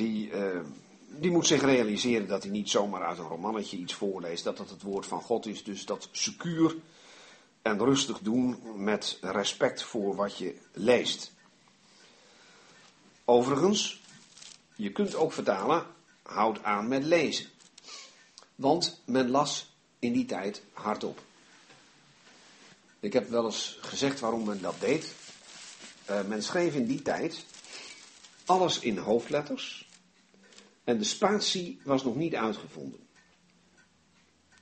die, 0.00 0.30
uh, 0.30 0.60
die 1.08 1.30
moet 1.30 1.46
zich 1.46 1.62
realiseren 1.62 2.28
dat 2.28 2.42
hij 2.42 2.52
niet 2.52 2.70
zomaar 2.70 3.04
uit 3.04 3.18
een 3.18 3.24
romannetje 3.24 3.76
iets 3.76 3.94
voorleest, 3.94 4.44
dat 4.44 4.56
dat 4.56 4.70
het 4.70 4.82
woord 4.82 5.06
van 5.06 5.22
God 5.22 5.46
is. 5.46 5.64
Dus 5.64 5.84
dat 5.84 6.08
secuur 6.12 6.76
en 7.62 7.78
rustig 7.78 8.18
doen 8.18 8.58
met 8.76 9.18
respect 9.20 9.82
voor 9.82 10.14
wat 10.14 10.38
je 10.38 10.54
leest. 10.72 11.32
Overigens, 13.24 14.00
je 14.76 14.92
kunt 14.92 15.14
ook 15.14 15.32
vertalen, 15.32 15.86
houd 16.22 16.62
aan 16.62 16.88
met 16.88 17.04
lezen. 17.04 17.46
Want 18.54 19.00
men 19.04 19.30
las 19.30 19.74
in 19.98 20.12
die 20.12 20.26
tijd 20.26 20.62
hardop. 20.72 21.22
Ik 23.00 23.12
heb 23.12 23.28
wel 23.28 23.44
eens 23.44 23.78
gezegd 23.80 24.20
waarom 24.20 24.44
men 24.44 24.60
dat 24.60 24.80
deed. 24.80 25.14
Uh, 26.10 26.22
men 26.22 26.42
schreef 26.42 26.74
in 26.74 26.86
die 26.86 27.02
tijd 27.02 27.44
alles 28.50 28.78
in 28.78 28.98
hoofdletters. 28.98 29.88
En 30.84 30.98
de 30.98 31.04
spatie 31.04 31.80
was 31.84 32.04
nog 32.04 32.16
niet 32.16 32.34
uitgevonden. 32.34 33.00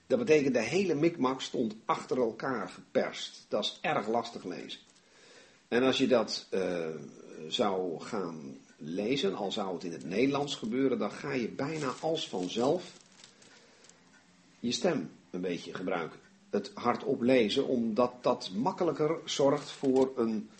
Dat 0.06 0.18
betekent 0.18 0.54
de 0.54 0.62
hele 0.62 0.94
mikmak 0.94 1.40
stond 1.40 1.74
achter 1.84 2.18
elkaar 2.18 2.68
geperst. 2.68 3.46
Dat 3.48 3.64
is 3.64 3.78
erg 3.80 4.08
lastig 4.08 4.44
lezen. 4.44 4.80
En 5.68 5.82
als 5.82 5.98
je 5.98 6.06
dat 6.06 6.46
uh, 6.50 6.86
zou 7.48 8.00
gaan 8.00 8.58
lezen, 8.76 9.34
al 9.34 9.52
zou 9.52 9.74
het 9.74 9.84
in 9.84 9.92
het 9.92 10.04
Nederlands 10.04 10.54
gebeuren, 10.54 10.98
dan 10.98 11.10
ga 11.10 11.32
je 11.32 11.48
bijna 11.48 11.92
als 12.00 12.28
vanzelf 12.28 12.92
je 14.60 14.72
stem 14.72 15.10
een 15.30 15.40
beetje 15.40 15.74
gebruiken. 15.74 16.20
Het 16.50 16.70
hardop 16.74 17.22
lezen, 17.22 17.66
omdat 17.66 18.12
dat 18.20 18.50
makkelijker 18.54 19.18
zorgt 19.24 19.70
voor 19.70 20.12
een 20.16 20.50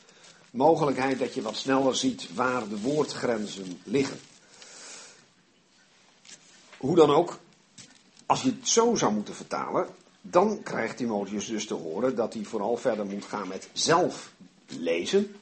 mogelijkheid 0.50 1.18
dat 1.18 1.34
je 1.34 1.42
wat 1.42 1.56
sneller 1.56 1.96
ziet 1.96 2.34
waar 2.34 2.68
de 2.68 2.80
woordgrenzen 2.80 3.80
liggen. 3.84 4.18
Hoe 6.78 6.96
dan 6.96 7.10
ook, 7.10 7.38
als 8.26 8.42
je 8.42 8.50
het 8.50 8.68
zo 8.68 8.94
zou 8.94 9.12
moeten 9.12 9.34
vertalen, 9.34 9.86
dan 10.20 10.62
krijgt 10.62 10.96
Timotheus 10.96 11.46
dus 11.46 11.66
te 11.66 11.74
horen 11.74 12.16
dat 12.16 12.34
hij 12.34 12.44
vooral 12.44 12.76
verder 12.76 13.06
moet 13.06 13.24
gaan 13.24 13.48
met 13.48 13.68
zelf 13.72 14.32
lezen. 14.66 15.36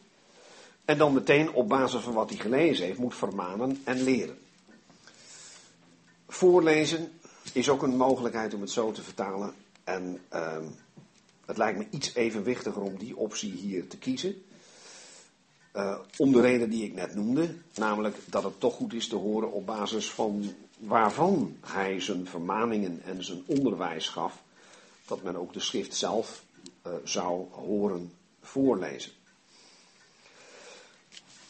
En 0.84 0.98
dan 0.98 1.12
meteen 1.12 1.52
op 1.52 1.68
basis 1.68 2.00
van 2.00 2.12
wat 2.12 2.30
hij 2.30 2.38
gelezen 2.38 2.84
heeft 2.86 2.98
moet 2.98 3.14
vermanen 3.14 3.80
en 3.84 4.02
leren. 4.02 4.38
Voorlezen 6.28 7.12
is 7.52 7.68
ook 7.68 7.82
een 7.82 7.96
mogelijkheid 7.96 8.54
om 8.54 8.60
het 8.60 8.70
zo 8.70 8.92
te 8.92 9.02
vertalen. 9.02 9.54
En 9.84 10.20
uh, 10.32 10.56
het 11.46 11.56
lijkt 11.56 11.78
me 11.78 11.86
iets 11.90 12.14
evenwichtiger 12.14 12.82
om 12.82 12.98
die 12.98 13.16
optie 13.16 13.52
hier 13.52 13.88
te 13.88 13.98
kiezen. 13.98 14.42
Uh, 15.74 15.98
om 16.16 16.32
de 16.32 16.40
reden 16.40 16.70
die 16.70 16.84
ik 16.84 16.94
net 16.94 17.14
noemde, 17.14 17.54
namelijk 17.74 18.16
dat 18.26 18.42
het 18.42 18.60
toch 18.60 18.74
goed 18.74 18.92
is 18.92 19.08
te 19.08 19.16
horen 19.16 19.52
op 19.52 19.66
basis 19.66 20.10
van 20.10 20.54
waarvan 20.76 21.56
hij 21.60 22.00
zijn 22.00 22.26
vermaningen 22.26 23.02
en 23.04 23.24
zijn 23.24 23.42
onderwijs 23.46 24.08
gaf, 24.08 24.42
dat 25.06 25.22
men 25.22 25.36
ook 25.36 25.52
de 25.52 25.60
schrift 25.60 25.94
zelf 25.94 26.42
uh, 26.86 26.92
zou 27.04 27.46
horen 27.52 28.12
voorlezen. 28.42 29.12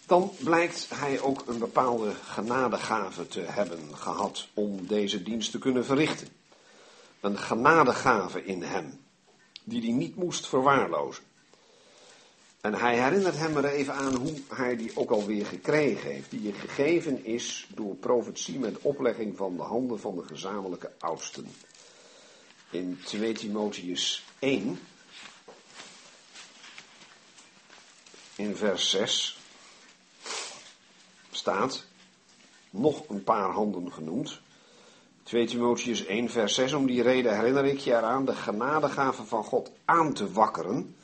Dan 0.07 0.33
blijkt 0.45 0.89
hij 0.95 1.20
ook 1.20 1.43
een 1.47 1.59
bepaalde 1.59 2.14
genadegave 2.14 3.29
te 3.29 3.41
hebben 3.41 3.97
gehad 3.97 4.49
om 4.55 4.87
deze 4.87 5.22
dienst 5.22 5.51
te 5.51 5.59
kunnen 5.59 5.85
verrichten. 5.85 6.29
Een 7.20 7.39
genadegave 7.39 8.45
in 8.45 8.62
hem, 8.62 9.05
die 9.64 9.81
hij 9.83 9.93
niet 9.93 10.16
moest 10.16 10.47
verwaarlozen. 10.47 11.24
En 12.66 12.74
hij 12.74 12.98
herinnert 12.98 13.38
hem 13.38 13.56
er 13.56 13.64
even 13.64 13.94
aan 13.94 14.14
hoe 14.14 14.34
hij 14.48 14.76
die 14.76 14.90
ook 14.94 15.10
alweer 15.10 15.46
gekregen 15.46 16.10
heeft, 16.10 16.30
die 16.30 16.42
je 16.42 16.52
gegeven 16.52 17.24
is 17.24 17.68
door 17.74 17.94
profetie 17.94 18.58
met 18.58 18.78
oplegging 18.80 19.36
van 19.36 19.56
de 19.56 19.62
handen 19.62 20.00
van 20.00 20.16
de 20.16 20.24
gezamenlijke 20.24 20.92
oudsten. 20.98 21.46
In 22.70 22.98
2 23.04 23.32
Timotheus 23.32 24.24
1, 24.38 24.78
in 28.36 28.56
vers 28.56 28.90
6, 28.90 29.38
staat 31.30 31.84
nog 32.70 33.08
een 33.08 33.24
paar 33.24 33.50
handen 33.50 33.92
genoemd. 33.92 34.40
2 35.22 35.46
Timotheus 35.46 36.04
1, 36.04 36.30
vers 36.30 36.54
6, 36.54 36.72
om 36.72 36.86
die 36.86 37.02
reden 37.02 37.34
herinner 37.34 37.64
ik 37.64 37.78
je 37.78 37.90
eraan 37.90 38.24
de 38.24 38.34
genadegaven 38.34 39.26
van 39.26 39.44
God 39.44 39.70
aan 39.84 40.12
te 40.12 40.32
wakkeren 40.32 40.94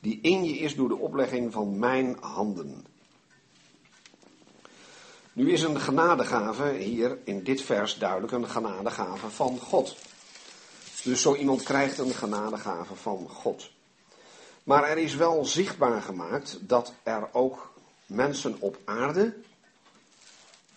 die 0.00 0.18
in 0.22 0.44
je 0.44 0.58
is 0.58 0.74
door 0.74 0.88
de 0.88 0.96
oplegging 0.96 1.52
van 1.52 1.78
mijn 1.78 2.16
handen. 2.20 2.86
Nu 5.32 5.52
is 5.52 5.62
een 5.62 5.80
genadegave 5.80 6.72
hier 6.72 7.18
in 7.24 7.42
dit 7.42 7.62
vers 7.62 7.98
duidelijk 7.98 8.32
een 8.32 8.48
genadegave 8.48 9.30
van 9.30 9.58
God. 9.58 9.96
Dus 11.04 11.22
zo 11.22 11.34
iemand 11.34 11.62
krijgt 11.62 11.98
een 11.98 12.14
genadegave 12.14 12.94
van 12.94 13.28
God. 13.28 13.70
Maar 14.64 14.84
er 14.84 14.98
is 14.98 15.14
wel 15.14 15.44
zichtbaar 15.44 16.02
gemaakt 16.02 16.58
dat 16.60 16.92
er 17.02 17.28
ook 17.32 17.72
mensen 18.06 18.56
op 18.58 18.78
aarde, 18.84 19.36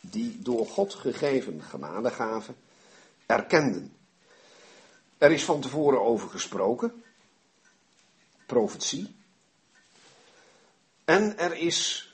die 0.01 0.38
door 0.41 0.65
God 0.65 0.93
gegeven 0.93 1.61
genadegaven, 1.61 2.55
erkenden. 3.26 3.93
Er 5.17 5.32
is 5.32 5.43
van 5.43 5.61
tevoren 5.61 6.01
over 6.01 6.30
gesproken, 6.30 7.01
En 11.06 11.38
er 11.38 11.58
is 11.58 12.10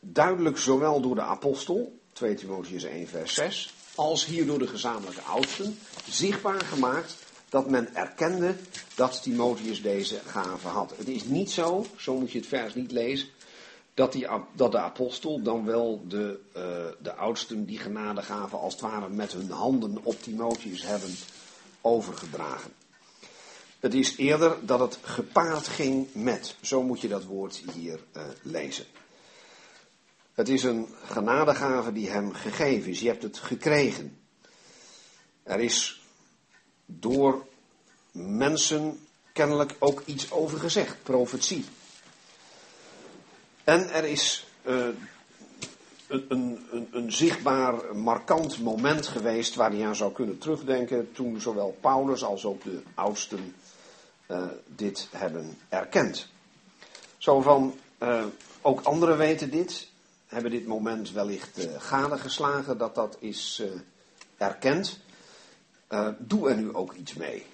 duidelijk 0.00 0.58
zowel 0.58 1.00
door 1.00 1.14
de 1.14 1.20
apostel, 1.20 1.98
2 2.12 2.34
Timotheus 2.34 2.84
1 2.84 3.08
vers 3.08 3.34
6, 3.34 3.74
als 3.94 4.26
hier 4.26 4.46
door 4.46 4.58
de 4.58 4.66
gezamenlijke 4.66 5.20
oudsten, 5.20 5.78
zichtbaar 6.08 6.60
gemaakt 6.60 7.16
dat 7.48 7.70
men 7.70 7.94
erkende 7.94 8.54
dat 8.94 9.22
Timotheus 9.22 9.82
deze 9.82 10.20
gave 10.26 10.68
had. 10.68 10.94
Het 10.96 11.08
is 11.08 11.24
niet 11.24 11.50
zo, 11.50 11.86
zo 11.96 12.16
moet 12.18 12.32
je 12.32 12.38
het 12.38 12.46
vers 12.46 12.74
niet 12.74 12.90
lezen, 12.90 13.28
dat, 13.94 14.12
die, 14.12 14.26
dat 14.52 14.72
de 14.72 14.78
apostel 14.78 15.42
dan 15.42 15.64
wel 15.64 16.04
de, 16.08 16.40
uh, 16.56 16.62
de 17.02 17.14
oudsten 17.14 17.64
die 17.64 17.78
genadegaven 17.78 18.58
als 18.58 18.72
het 18.72 18.82
ware 18.82 19.08
met 19.08 19.32
hun 19.32 19.50
handen 19.50 19.98
op 20.02 20.22
Timotheus 20.22 20.82
hebben 20.82 21.14
overgedragen. 21.80 22.72
Het 23.82 23.94
is 23.94 24.16
eerder 24.16 24.66
dat 24.66 24.80
het 24.80 24.98
gepaard 25.02 25.68
ging 25.68 26.06
met, 26.12 26.56
zo 26.60 26.82
moet 26.82 27.00
je 27.00 27.08
dat 27.08 27.24
woord 27.24 27.62
hier 27.74 28.00
uh, 28.16 28.22
lezen. 28.42 28.84
Het 30.34 30.48
is 30.48 30.62
een 30.62 30.88
genadegave 31.04 31.92
die 31.92 32.10
hem 32.10 32.32
gegeven 32.32 32.90
is. 32.90 33.00
Je 33.00 33.08
hebt 33.08 33.22
het 33.22 33.38
gekregen. 33.38 34.18
Er 35.42 35.60
is 35.60 36.02
door 36.86 37.46
mensen 38.12 39.06
kennelijk 39.32 39.76
ook 39.78 40.02
iets 40.04 40.32
over 40.32 40.58
gezegd, 40.58 41.02
profetie. 41.02 41.64
En 43.64 43.90
er 43.90 44.04
is 44.04 44.46
uh, 44.66 44.86
een, 46.06 46.66
een, 46.70 46.88
een, 46.90 47.12
zichtbaar, 47.12 47.96
markant 47.96 48.60
moment 48.60 49.06
geweest 49.06 49.54
waar 49.54 49.70
hij 49.70 49.86
aan 49.86 49.96
zou 49.96 50.12
kunnen 50.12 50.38
terugdenken 50.38 51.12
toen 51.12 51.40
zowel 51.40 51.76
Paulus 51.80 52.24
als 52.24 52.44
ook 52.44 52.64
de 52.64 52.82
oudsten 52.94 53.54
uh, 54.32 54.44
dit 54.66 55.08
hebben 55.10 55.58
erkend. 55.68 56.28
Zo 57.18 57.40
van, 57.40 57.78
uh, 57.98 58.24
ook 58.60 58.80
anderen 58.80 59.18
weten 59.18 59.50
dit, 59.50 59.88
hebben 60.26 60.50
dit 60.50 60.66
moment 60.66 61.12
wellicht 61.12 61.58
uh, 61.58 61.80
gade 61.80 62.18
geslagen, 62.18 62.78
dat 62.78 62.94
dat 62.94 63.16
is 63.20 63.62
erkend. 64.36 64.98
doe 66.18 66.48
er 66.48 66.56
nu 66.56 66.74
ook 66.74 66.92
iets 66.92 67.14
mee. 67.14 67.46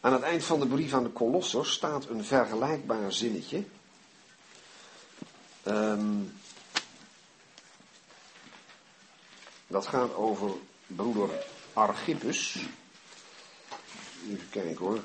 Aan 0.00 0.12
het 0.12 0.22
eind 0.22 0.44
van 0.44 0.60
de 0.60 0.66
brief 0.66 0.94
aan 0.94 1.02
de 1.02 1.10
Kolossers 1.10 1.72
staat 1.72 2.08
een 2.08 2.24
vergelijkbaar 2.24 3.12
zinnetje. 3.12 3.64
Um, 5.64 6.32
dat 9.66 9.86
gaat 9.86 10.14
over 10.14 10.50
broeder 10.86 11.30
Archippus. 11.72 12.56
Even 14.28 14.50
kijken 14.50 14.86
hoor. 14.86 15.02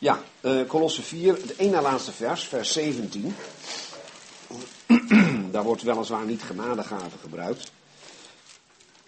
Ja, 0.00 0.22
uh, 0.40 0.66
Kolosse 0.66 1.02
4, 1.02 1.34
het 1.34 1.56
één 1.56 1.70
na 1.70 1.82
laatste 1.82 2.12
vers, 2.12 2.44
vers 2.44 2.72
17. 2.72 3.34
Daar 5.52 5.64
wordt 5.64 5.82
weliswaar 5.82 6.26
niet 6.26 6.42
genadegave 6.42 7.18
gebruikt. 7.18 7.72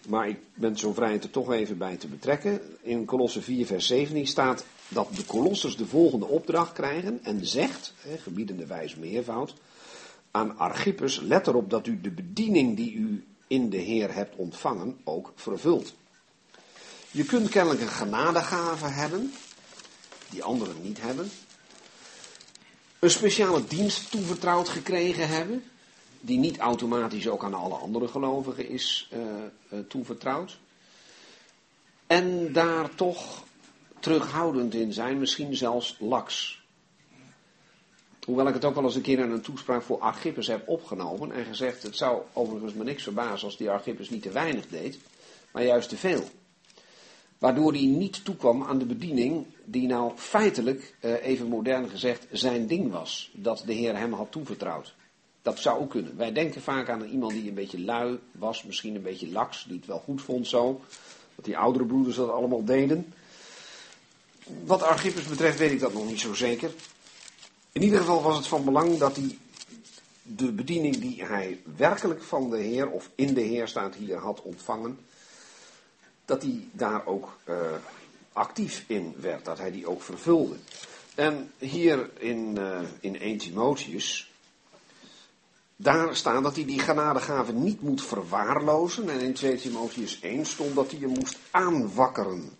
Maar 0.09 0.29
ik 0.29 0.39
ben 0.55 0.79
zo 0.79 0.93
vrij 0.93 1.13
het 1.13 1.25
er 1.25 1.31
toch 1.31 1.53
even 1.53 1.79
bij 1.79 1.97
te 1.97 2.07
betrekken. 2.07 2.61
In 2.83 3.05
Kolosse 3.05 3.43
4, 3.43 3.67
vers 3.67 3.87
17 3.87 4.27
staat 4.27 4.65
dat 4.89 5.09
de 5.17 5.25
Kolossers 5.25 5.77
de 5.77 5.87
volgende 5.87 6.27
opdracht 6.27 6.73
krijgen 6.73 7.21
en 7.23 7.47
zegt, 7.47 7.95
hè, 8.01 8.19
gebiedende 8.19 8.67
wijs 8.67 8.95
meervoud, 8.95 9.55
aan 10.31 10.59
Archippus, 10.59 11.21
let 11.21 11.47
erop 11.47 11.71
dat 11.71 11.87
u 11.87 12.01
de 12.01 12.11
bediening 12.11 12.77
die 12.77 12.95
u 12.95 13.25
in 13.47 13.71
de 13.71 13.77
Heer 13.77 14.15
hebt 14.15 14.37
ontvangen 14.37 15.01
ook 15.05 15.33
vervult. 15.35 15.95
Je 17.11 17.25
kunt 17.25 17.49
kennelijk 17.49 17.81
een 17.81 17.89
genadegave 17.89 18.87
hebben, 18.87 19.33
die 20.31 20.43
anderen 20.43 20.83
niet 20.83 21.01
hebben. 21.01 21.31
Een 22.99 23.11
speciale 23.11 23.65
dienst 23.65 24.11
toevertrouwd 24.11 24.69
gekregen 24.69 25.29
hebben, 25.29 25.65
die 26.21 26.39
niet 26.39 26.59
automatisch 26.59 27.29
ook 27.29 27.45
aan 27.45 27.55
alle 27.55 27.75
andere 27.75 28.09
gelovigen 28.09 28.69
is 28.69 29.11
uh, 29.13 29.21
uh, 29.73 29.79
toevertrouwd. 29.89 30.59
En 32.07 32.53
daar 32.53 32.95
toch 32.95 33.45
terughoudend 34.01 34.75
in 34.75 34.93
zijn, 34.93 35.19
misschien 35.19 35.57
zelfs 35.57 35.97
laks. 35.99 36.63
Hoewel 38.25 38.49
ik 38.49 38.55
het 38.55 38.65
ook 38.65 38.75
wel 38.75 38.85
eens 38.85 38.95
een 38.95 39.03
keer 39.03 39.19
in 39.19 39.31
een 39.31 39.41
toespraak 39.41 39.83
voor 39.83 39.99
Archippus 39.99 40.47
heb 40.47 40.69
opgenomen 40.69 41.33
en 41.33 41.45
gezegd, 41.45 41.83
het 41.83 41.97
zou 41.97 42.23
overigens 42.33 42.75
me 42.75 42.85
niks 42.85 43.03
verbazen 43.03 43.47
als 43.47 43.57
die 43.57 43.71
Archippus 43.71 44.11
niet 44.11 44.23
te 44.23 44.31
weinig 44.31 44.69
deed, 44.69 44.99
maar 45.53 45.65
juist 45.65 45.89
te 45.89 45.97
veel. 45.97 46.29
Waardoor 47.41 47.73
hij 47.73 47.85
niet 47.85 48.25
toekwam 48.25 48.63
aan 48.63 48.79
de 48.79 48.85
bediening 48.85 49.47
die 49.65 49.87
nou 49.87 50.13
feitelijk, 50.17 50.95
uh, 51.01 51.25
even 51.27 51.47
modern 51.47 51.89
gezegd, 51.89 52.27
zijn 52.31 52.67
ding 52.67 52.91
was. 52.91 53.31
Dat 53.33 53.63
de 53.67 53.73
Heer 53.73 53.97
hem 53.97 54.13
had 54.13 54.33
toevertrouwd. 54.33 54.95
Dat 55.43 55.59
zou 55.59 55.81
ook 55.81 55.91
kunnen. 55.91 56.17
Wij 56.17 56.33
denken 56.33 56.63
vaak 56.63 56.89
aan 56.89 57.03
iemand 57.03 57.33
die 57.33 57.49
een 57.49 57.55
beetje 57.55 57.81
lui 57.81 58.19
was, 58.33 58.65
misschien 58.65 58.95
een 58.95 59.03
beetje 59.03 59.31
laks, 59.31 59.65
die 59.65 59.77
het 59.77 59.87
wel 59.87 59.99
goed 59.99 60.23
vond 60.23 60.47
zo. 60.47 60.81
Dat 61.35 61.45
die 61.45 61.59
oudere 61.59 61.85
broeders 61.85 62.17
dat 62.17 62.31
allemaal 62.31 62.65
deden. 62.65 63.13
Wat 64.65 64.83
Archippus 64.83 65.25
betreft 65.25 65.59
weet 65.59 65.73
ik 65.73 65.81
dat 65.81 65.93
nog 65.93 66.07
niet 66.07 66.21
zo 66.21 66.35
zeker. 66.35 66.71
In 67.73 67.83
ieder 67.83 67.99
geval 67.99 68.23
was 68.23 68.37
het 68.37 68.47
van 68.47 68.65
belang 68.65 68.99
dat 68.99 69.17
hij 69.17 69.39
de 70.23 70.53
bediening 70.53 70.97
die 70.97 71.25
hij 71.25 71.61
werkelijk 71.77 72.23
van 72.23 72.51
de 72.51 72.59
Heer, 72.59 72.91
of 72.91 73.11
in 73.15 73.35
de 73.35 73.41
Heer 73.41 73.69
staat 73.69 73.95
hier, 73.95 74.17
had 74.17 74.43
ontvangen, 74.43 74.99
dat 76.31 76.43
hij 76.43 76.69
daar 76.73 77.07
ook 77.07 77.37
uh, 77.49 77.57
actief 78.33 78.85
in 78.87 79.15
werd, 79.21 79.45
dat 79.45 79.59
hij 79.59 79.71
die 79.71 79.87
ook 79.87 80.03
vervulde. 80.03 80.55
En 81.15 81.53
hier 81.59 82.11
in, 82.19 82.57
uh, 82.59 82.81
in 83.01 83.21
1 83.21 83.39
Timotheus, 83.39 84.33
daar 85.77 86.17
staat 86.17 86.43
dat 86.43 86.55
hij 86.55 86.65
die 86.65 86.79
genadegave 86.79 87.53
niet 87.53 87.83
moet 87.83 88.03
verwaarlozen. 88.03 89.09
En 89.09 89.21
in 89.21 89.35
2 89.35 89.57
Timotheus 89.57 90.21
1 90.21 90.47
stond 90.47 90.75
dat 90.75 90.91
hij 90.91 91.01
je 91.01 91.07
moest 91.07 91.39
aanwakkeren. 91.51 92.51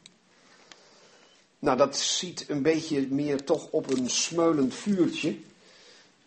Nou, 1.59 1.77
dat 1.77 1.97
ziet 1.97 2.45
een 2.49 2.63
beetje 2.63 3.07
meer 3.11 3.45
toch 3.45 3.69
op 3.71 3.91
een 3.91 4.11
smeulend 4.11 4.75
vuurtje, 4.75 5.37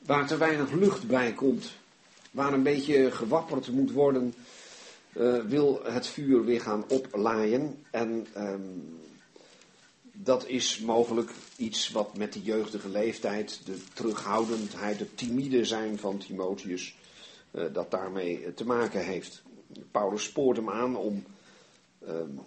waar 0.05 0.27
te 0.27 0.37
weinig 0.37 0.71
lucht 0.71 1.07
bij 1.07 1.33
komt, 1.33 1.71
waar 2.31 2.53
een 2.53 2.63
beetje 2.63 3.11
gewapperd 3.11 3.67
moet 3.71 3.91
worden, 3.91 4.33
uh, 5.15 5.43
wil 5.43 5.81
het 5.83 6.07
vuur 6.07 6.45
weer 6.45 6.61
gaan 6.61 6.85
oplaaien. 6.87 7.83
En 7.91 8.27
um, 8.37 8.99
dat 10.11 10.47
is 10.47 10.79
mogelijk 10.79 11.31
iets 11.55 11.89
wat 11.89 12.17
met 12.17 12.33
de 12.33 12.41
jeugdige 12.41 12.89
leeftijd, 12.89 13.61
de 13.65 13.77
terughoudendheid, 13.93 14.99
het 14.99 15.17
timide 15.17 15.65
zijn 15.65 15.99
van 15.99 16.17
Timotheus, 16.17 16.95
uh, 17.51 17.73
dat 17.73 17.91
daarmee 17.91 18.53
te 18.53 18.65
maken 18.65 19.05
heeft. 19.05 19.41
Paulus 19.91 20.23
spoort 20.23 20.57
hem 20.57 20.69
aan 20.69 20.95
om 20.95 21.23
um, 22.07 22.39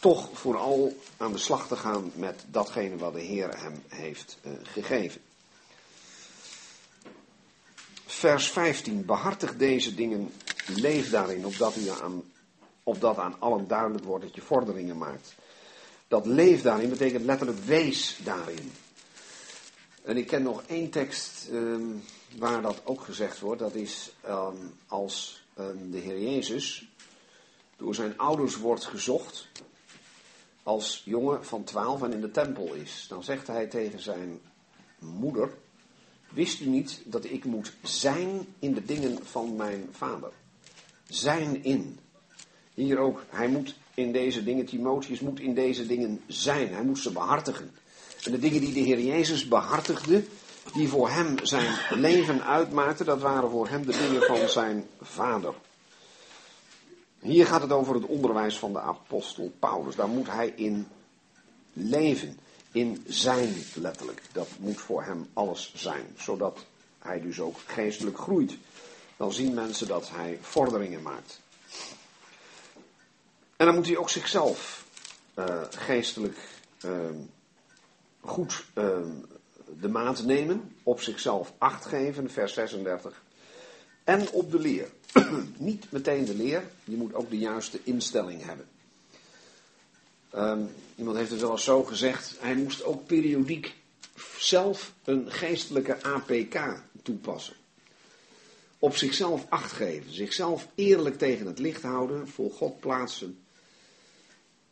toch 0.00 0.28
vooral 0.32 0.96
aan 1.16 1.32
de 1.32 1.38
slag 1.38 1.68
te 1.68 1.76
gaan 1.76 2.12
met 2.14 2.44
datgene 2.50 2.96
wat 2.96 3.12
de 3.12 3.20
Heer 3.20 3.60
hem 3.60 3.82
heeft 3.88 4.38
gegeven. 4.62 5.20
Vers 8.06 8.50
15. 8.50 9.04
Behartig 9.04 9.56
deze 9.56 9.94
dingen, 9.94 10.32
leef 10.66 11.10
daarin, 11.10 11.46
opdat, 11.46 11.76
u 11.76 11.88
aan, 11.88 12.22
opdat 12.82 13.18
aan 13.18 13.40
allen 13.40 13.68
duidelijk 13.68 14.04
wordt 14.04 14.24
dat 14.24 14.34
je 14.34 14.40
vorderingen 14.40 14.98
maakt. 14.98 15.34
Dat 16.08 16.26
leef 16.26 16.62
daarin 16.62 16.88
betekent 16.88 17.24
letterlijk 17.24 17.58
wees 17.58 18.18
daarin. 18.24 18.72
En 20.02 20.16
ik 20.16 20.26
ken 20.26 20.42
nog 20.42 20.62
één 20.66 20.90
tekst 20.90 21.48
um, 21.52 22.02
waar 22.36 22.62
dat 22.62 22.80
ook 22.84 23.00
gezegd 23.00 23.40
wordt. 23.40 23.60
Dat 23.60 23.74
is 23.74 24.12
um, 24.28 24.74
als 24.86 25.44
um, 25.58 25.90
de 25.90 25.98
Heer 25.98 26.20
Jezus 26.20 26.88
door 27.76 27.94
zijn 27.94 28.18
ouders 28.18 28.56
wordt 28.56 28.84
gezocht 28.84 29.48
als 30.62 31.02
jongen 31.04 31.44
van 31.44 31.64
twaalf 31.64 32.02
en 32.02 32.12
in 32.12 32.20
de 32.20 32.30
tempel 32.30 32.74
is, 32.74 33.06
dan 33.08 33.24
zegt 33.24 33.46
hij 33.46 33.66
tegen 33.66 34.00
zijn 34.00 34.40
moeder, 34.98 35.50
Wist 36.30 36.60
u 36.60 36.66
niet 36.66 37.02
dat 37.04 37.24
ik 37.24 37.44
moet 37.44 37.72
zijn 37.82 38.46
in 38.58 38.74
de 38.74 38.84
dingen 38.84 39.26
van 39.26 39.56
mijn 39.56 39.88
vader? 39.92 40.32
Zijn 41.10 41.64
in. 41.64 41.98
Hier 42.74 42.98
ook, 42.98 43.24
hij 43.28 43.48
moet 43.48 43.74
in 43.94 44.12
deze 44.12 44.44
dingen, 44.44 44.66
Timotheus 44.66 45.20
moet 45.20 45.40
in 45.40 45.54
deze 45.54 45.86
dingen 45.86 46.20
zijn. 46.26 46.74
Hij 46.74 46.82
moet 46.82 46.98
ze 46.98 47.12
behartigen. 47.12 47.70
En 48.24 48.32
de 48.32 48.38
dingen 48.38 48.60
die 48.60 48.72
de 48.72 48.80
Heer 48.80 49.00
Jezus 49.00 49.48
behartigde, 49.48 50.24
die 50.74 50.88
voor 50.88 51.10
hem 51.10 51.36
zijn 51.42 51.78
leven 51.90 52.44
uitmaakten, 52.44 53.06
dat 53.06 53.20
waren 53.20 53.50
voor 53.50 53.68
hem 53.68 53.86
de 53.86 53.98
dingen 53.98 54.22
van 54.22 54.48
zijn 54.48 54.86
vader. 55.00 55.54
Hier 57.20 57.46
gaat 57.46 57.62
het 57.62 57.72
over 57.72 57.94
het 57.94 58.06
onderwijs 58.06 58.58
van 58.58 58.72
de 58.72 58.80
apostel 58.80 59.52
Paulus. 59.58 59.96
Daar 59.96 60.08
moet 60.08 60.30
hij 60.30 60.52
in 60.56 60.88
leven. 61.72 62.38
In 62.72 63.04
zijn 63.06 63.54
letterlijk. 63.74 64.22
Dat 64.32 64.48
moet 64.58 64.80
voor 64.80 65.02
hem 65.02 65.28
alles 65.32 65.72
zijn. 65.74 66.06
Zodat 66.18 66.64
hij 66.98 67.20
dus 67.20 67.40
ook 67.40 67.56
geestelijk 67.66 68.18
groeit. 68.18 68.56
Dan 69.20 69.32
zien 69.32 69.54
mensen 69.54 69.86
dat 69.86 70.10
hij 70.10 70.38
vorderingen 70.40 71.02
maakt. 71.02 71.40
En 73.56 73.66
dan 73.66 73.74
moet 73.74 73.86
hij 73.86 73.96
ook 73.96 74.10
zichzelf 74.10 74.84
uh, 75.38 75.62
geestelijk 75.70 76.38
uh, 76.84 76.92
goed 78.20 78.64
uh, 78.74 78.98
de 79.80 79.88
maat 79.88 80.24
nemen. 80.24 80.76
Op 80.82 81.00
zichzelf 81.00 81.52
acht 81.58 81.84
geven, 81.84 82.30
vers 82.30 82.54
36. 82.54 83.22
En 84.04 84.30
op 84.30 84.50
de 84.50 84.58
leer. 84.58 84.88
Niet 85.56 85.92
meteen 85.92 86.24
de 86.24 86.34
leer, 86.34 86.70
je 86.84 86.96
moet 86.96 87.14
ook 87.14 87.30
de 87.30 87.38
juiste 87.38 87.80
instelling 87.84 88.44
hebben. 88.44 88.68
Um, 90.34 90.70
iemand 90.96 91.16
heeft 91.16 91.30
het 91.30 91.40
wel 91.40 91.50
eens 91.50 91.64
zo 91.64 91.84
gezegd, 91.84 92.36
hij 92.38 92.54
moest 92.54 92.84
ook 92.84 93.06
periodiek 93.06 93.74
zelf 94.38 94.92
een 95.04 95.30
geestelijke 95.32 96.02
APK 96.02 96.82
toepassen. 97.02 97.58
Op 98.82 98.96
zichzelf 98.96 99.46
acht 99.48 99.72
geven, 99.72 100.14
zichzelf 100.14 100.68
eerlijk 100.74 101.18
tegen 101.18 101.46
het 101.46 101.58
licht 101.58 101.82
houden, 101.82 102.28
voor 102.28 102.50
God 102.50 102.80
plaatsen, 102.80 103.38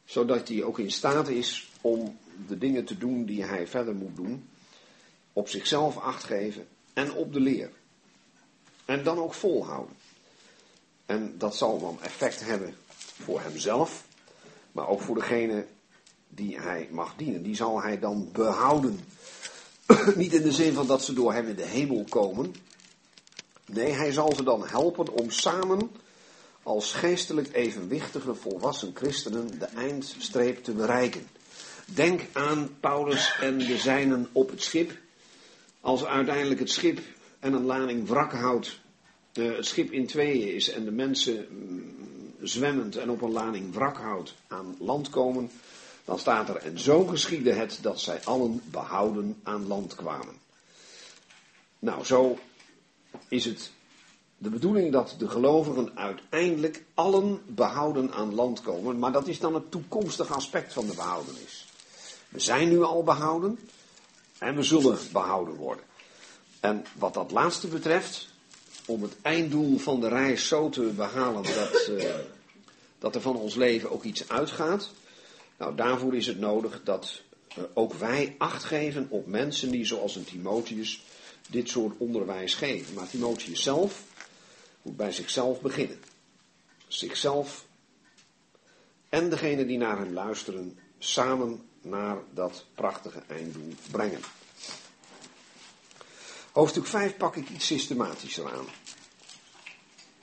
zodat 0.04 0.48
hij 0.48 0.62
ook 0.62 0.78
in 0.78 0.90
staat 0.90 1.28
is 1.28 1.70
om 1.80 2.18
de 2.46 2.59
dingen 2.59 2.84
te 2.84 2.98
doen 2.98 3.24
die 3.24 3.44
hij 3.44 3.66
verder 3.66 3.94
moet 3.94 4.16
doen, 4.16 4.48
op 5.32 5.48
zichzelf 5.48 5.98
acht 5.98 6.24
geven 6.24 6.66
en 6.92 7.12
op 7.12 7.32
de 7.32 7.40
leer. 7.40 7.70
En 8.84 9.04
dan 9.04 9.18
ook 9.18 9.34
volhouden. 9.34 9.96
En 11.06 11.34
dat 11.38 11.56
zal 11.56 11.80
dan 11.80 12.02
effect 12.02 12.44
hebben 12.44 12.74
voor 12.96 13.40
hemzelf, 13.40 14.06
maar 14.72 14.88
ook 14.88 15.00
voor 15.00 15.14
degene 15.14 15.66
die 16.28 16.61
hij 16.61 16.88
mag 16.90 17.14
dienen. 17.16 17.42
Die 17.42 17.56
zal 17.56 17.82
hij 17.82 17.98
dan 17.98 18.28
behouden. 18.32 19.00
Niet 20.14 20.32
in 20.32 20.42
de 20.42 20.52
zin 20.52 20.72
van 20.72 20.86
dat 20.86 21.04
ze 21.04 21.12
door 21.12 21.32
hem 21.32 21.48
in 21.48 21.56
de 21.56 21.64
hemel 21.66 22.04
komen. 22.09 22.54
Nee, 23.72 23.92
hij 23.92 24.12
zal 24.12 24.34
ze 24.34 24.42
dan 24.42 24.66
helpen 24.66 25.12
om 25.12 25.30
samen 25.30 25.90
als 26.62 26.92
geestelijk 26.92 27.48
evenwichtige 27.52 28.34
volwassen 28.34 28.90
christenen 28.94 29.58
de 29.58 29.64
eindstreep 29.64 30.64
te 30.64 30.72
bereiken. 30.72 31.28
Denk 31.86 32.22
aan 32.32 32.76
Paulus 32.80 33.36
en 33.40 33.58
de 33.58 33.78
zijnen 33.78 34.28
op 34.32 34.50
het 34.50 34.62
schip. 34.62 34.98
Als 35.80 36.04
uiteindelijk 36.04 36.60
het 36.60 36.70
schip 36.70 37.00
en 37.38 37.52
een 37.52 37.64
lading 37.64 38.08
wrakhout 38.08 38.80
het 39.32 39.66
schip 39.66 39.92
in 39.92 40.06
tweeën 40.06 40.54
is 40.54 40.70
en 40.70 40.84
de 40.84 40.90
mensen 40.90 41.46
mm, 41.50 42.34
zwemmend 42.42 42.96
en 42.96 43.10
op 43.10 43.22
een 43.22 43.32
lading 43.32 43.74
wrakhout 43.74 44.34
aan 44.48 44.76
land 44.78 45.10
komen, 45.10 45.50
dan 46.04 46.18
staat 46.18 46.48
er 46.48 46.56
en 46.56 46.78
zo 46.78 47.04
geschiedde 47.04 47.52
het 47.52 47.78
dat 47.82 48.00
zij 48.00 48.20
allen 48.24 48.62
behouden 48.70 49.40
aan 49.42 49.66
land 49.66 49.94
kwamen. 49.94 50.34
Nou, 51.78 52.04
zo 52.04 52.38
is 53.28 53.44
het 53.44 53.70
de 54.38 54.50
bedoeling 54.50 54.92
dat 54.92 55.14
de 55.18 55.28
gelovigen 55.28 55.96
uiteindelijk 55.96 56.84
allen 56.94 57.40
behouden 57.46 58.12
aan 58.12 58.34
land 58.34 58.62
komen, 58.62 58.98
maar 58.98 59.12
dat 59.12 59.26
is 59.26 59.38
dan 59.38 59.54
het 59.54 59.70
toekomstige 59.70 60.32
aspect 60.32 60.72
van 60.72 60.86
de 60.86 60.94
behoudenis. 60.94 61.66
We 62.28 62.40
zijn 62.40 62.68
nu 62.68 62.82
al 62.82 63.02
behouden 63.02 63.59
en 64.38 64.56
we 64.56 64.62
zullen 64.62 64.98
behouden 65.12 65.54
worden. 65.54 65.84
En 66.61 66.84
wat 66.98 67.14
dat 67.14 67.30
laatste 67.30 67.66
betreft, 67.66 68.28
om 68.86 69.02
het 69.02 69.16
einddoel 69.22 69.78
van 69.78 70.00
de 70.00 70.09
reis 70.09 70.48
zo 70.48 70.68
te 70.68 70.82
behalen 70.82 71.42
dat, 71.42 71.88
uh, 71.90 72.14
dat 72.98 73.14
er 73.14 73.20
van 73.20 73.36
ons 73.36 73.54
leven 73.54 73.90
ook 73.90 74.02
iets 74.02 74.28
uitgaat, 74.28 74.90
nou 75.56 75.74
daarvoor 75.74 76.16
is 76.16 76.26
het 76.26 76.38
nodig 76.38 76.80
dat 76.84 77.22
uh, 77.59 77.64
ook 77.74 77.92
wij 77.92 78.34
acht 78.38 78.64
geven 78.64 79.06
op 79.09 79.26
mensen 79.26 79.70
die 79.70 79.84
zoals 79.84 80.16
een 80.16 80.24
Timotheus 80.24 81.02
dit 81.51 81.68
soort 81.68 81.94
onderwijs 81.99 82.55
geven. 82.55 82.94
Maar 82.94 83.09
Timotheus 83.09 83.62
zelf 83.62 84.03
moet 84.82 84.96
bij 84.96 85.12
zichzelf 85.12 85.61
beginnen. 85.61 86.01
Zichzelf 86.88 87.66
en 89.09 89.30
degene 89.30 89.66
die 89.66 89.78
naar 89.78 89.99
hem 89.99 90.12
luisteren 90.12 90.78
samen 90.99 91.68
naar 91.80 92.16
dat 92.34 92.64
prachtige 92.74 93.22
einddoel 93.26 93.74
brengen. 93.90 94.20
Hoofdstuk 96.53 96.86
5 96.86 97.16
pak 97.16 97.36
ik 97.36 97.49
iets 97.49 97.66
systematischer 97.66 98.53
aan. 98.53 98.66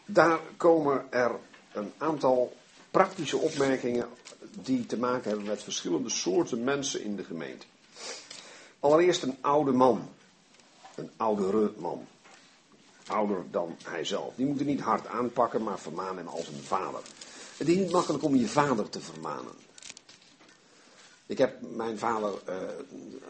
Daar 0.05 0.39
komen 0.57 1.11
er 1.11 1.39
een 1.73 1.93
aantal 1.97 2.57
praktische 2.91 3.38
opmerkingen 3.38 4.09
die 4.51 4.86
te 4.86 4.97
maken 4.97 5.30
hebben 5.30 5.47
met 5.47 5.63
verschillende 5.63 6.09
soorten 6.09 6.63
mensen 6.63 7.03
in 7.03 7.15
de 7.15 7.23
gemeente. 7.23 7.65
Allereerst 8.80 9.23
een 9.23 9.38
oude 9.41 9.71
man. 9.71 10.09
Een 10.95 11.11
oudere 11.17 11.71
man. 11.77 12.07
Ouder 13.07 13.43
dan 13.51 13.75
hijzelf. 13.83 14.33
Die 14.35 14.45
moet 14.45 14.59
er 14.59 14.65
niet 14.65 14.81
hard 14.81 15.07
aanpakken, 15.07 15.63
maar 15.63 15.79
vermanen 15.79 16.17
hem 16.17 16.27
als 16.27 16.47
een 16.47 16.63
vader. 16.63 17.01
Het 17.57 17.67
is 17.67 17.75
niet 17.75 17.91
makkelijk 17.91 18.23
om 18.23 18.35
je 18.35 18.47
vader 18.47 18.89
te 18.89 19.01
vermanen. 19.01 19.53
Ik 21.25 21.37
heb 21.37 21.61
mijn 21.61 21.97
vader 21.97 22.33
uh, 22.49 22.55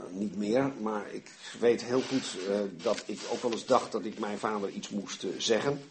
niet 0.09 0.38
meer, 0.38 0.72
maar 0.82 1.11
ik 1.11 1.32
weet 1.59 1.84
heel 1.84 2.01
goed 2.01 2.38
uh, 2.49 2.59
dat 2.84 3.03
ik 3.05 3.20
ook 3.32 3.41
wel 3.41 3.51
eens 3.51 3.66
dacht 3.66 3.91
dat 3.91 4.05
ik 4.05 4.20
mijn 4.20 4.38
vader 4.38 4.70
iets 4.70 4.89
moest 4.89 5.24
uh, 5.24 5.32
zeggen. 5.38 5.82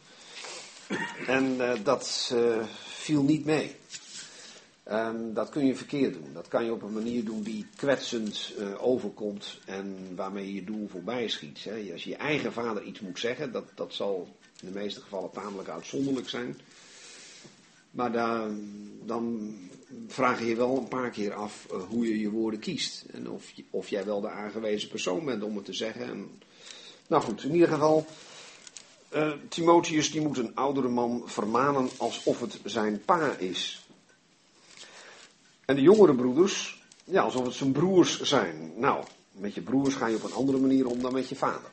En 1.26 1.58
dat 1.82 2.34
viel 2.84 3.22
niet 3.22 3.44
mee. 3.44 3.76
Um, 4.90 5.34
dat 5.34 5.48
kun 5.48 5.66
je 5.66 5.74
verkeerd 5.74 6.14
doen. 6.14 6.32
Dat 6.32 6.48
kan 6.48 6.64
je 6.64 6.72
op 6.72 6.82
een 6.82 6.92
manier 6.92 7.24
doen 7.24 7.42
die 7.42 7.66
kwetsend 7.76 8.52
overkomt 8.80 9.58
en 9.66 9.96
waarmee 10.16 10.46
je 10.46 10.54
je 10.54 10.64
doel 10.64 10.88
voorbij 10.88 11.28
schiet. 11.28 11.64
Hè. 11.64 11.92
Als 11.92 12.04
je 12.04 12.10
je 12.10 12.16
eigen 12.16 12.52
vader 12.52 12.82
iets 12.82 13.00
moet 13.00 13.18
zeggen, 13.18 13.52
dat, 13.52 13.64
dat 13.74 13.94
zal 13.94 14.28
in 14.60 14.72
de 14.72 14.78
meeste 14.78 15.00
gevallen 15.00 15.30
tamelijk 15.30 15.68
uitzonderlijk 15.68 16.28
zijn. 16.28 16.56
Maar 17.90 18.12
dan, 19.04 19.54
vraag 20.06 20.40
je 20.40 20.46
je 20.46 20.56
wel 20.56 20.76
een 20.76 20.88
paar 20.88 21.10
keer 21.10 21.34
af 21.34 21.66
uh, 21.72 21.82
hoe 21.82 22.08
je 22.08 22.18
je 22.18 22.30
woorden 22.30 22.60
kiest. 22.60 23.04
En 23.12 23.30
of, 23.30 23.52
of 23.70 23.88
jij 23.88 24.04
wel 24.04 24.20
de 24.20 24.28
aangewezen 24.28 24.88
persoon 24.88 25.24
bent 25.24 25.42
om 25.42 25.56
het 25.56 25.64
te 25.64 25.72
zeggen. 25.72 26.06
En, 26.06 26.30
nou 27.06 27.22
goed, 27.22 27.44
in 27.44 27.52
ieder 27.52 27.68
geval, 27.68 28.06
uh, 29.14 29.32
Timotheus 29.48 30.10
die 30.10 30.20
moet 30.20 30.38
een 30.38 30.54
oudere 30.54 30.88
man 30.88 31.22
vermanen 31.26 31.88
alsof 31.96 32.40
het 32.40 32.60
zijn 32.64 33.02
pa 33.04 33.36
is. 33.36 33.83
En 35.66 35.74
de 35.74 35.82
jongere 35.82 36.14
broeders, 36.14 36.84
ja, 37.04 37.22
alsof 37.22 37.44
het 37.44 37.54
zijn 37.54 37.72
broers 37.72 38.20
zijn. 38.20 38.72
Nou, 38.76 39.04
met 39.32 39.54
je 39.54 39.60
broers 39.60 39.94
ga 39.94 40.06
je 40.06 40.16
op 40.16 40.24
een 40.24 40.32
andere 40.32 40.58
manier 40.58 40.86
om 40.86 41.02
dan 41.02 41.12
met 41.12 41.28
je 41.28 41.36
vader. 41.36 41.70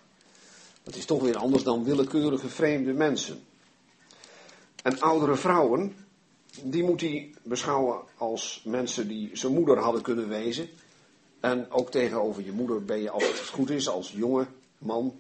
Dat 0.84 0.96
is 0.96 1.06
toch 1.06 1.22
weer 1.22 1.38
anders 1.38 1.64
dan 1.64 1.84
willekeurige 1.84 2.50
vreemde 2.50 2.94
mensen. 2.94 3.40
En 4.84 5.00
oudere 5.00 5.36
vrouwen, 5.36 5.96
die 6.64 6.84
moet 6.84 7.02
hij 7.02 7.34
beschouwen 7.44 8.02
als 8.18 8.62
mensen 8.66 9.08
die 9.08 9.30
zijn 9.34 9.54
moeder 9.54 9.78
hadden 9.78 10.02
kunnen 10.02 10.28
wezen. 10.28 10.70
En 11.40 11.72
ook 11.72 11.92
tegenover 11.92 12.44
je 12.44 12.52
moeder 12.52 12.86
ben 12.86 13.02
je, 13.02 13.10
als 13.10 13.28
het 13.28 13.48
goed 13.48 13.70
is, 13.70 13.90
als 13.90 14.12
jonge 14.12 14.48
man, 14.78 15.16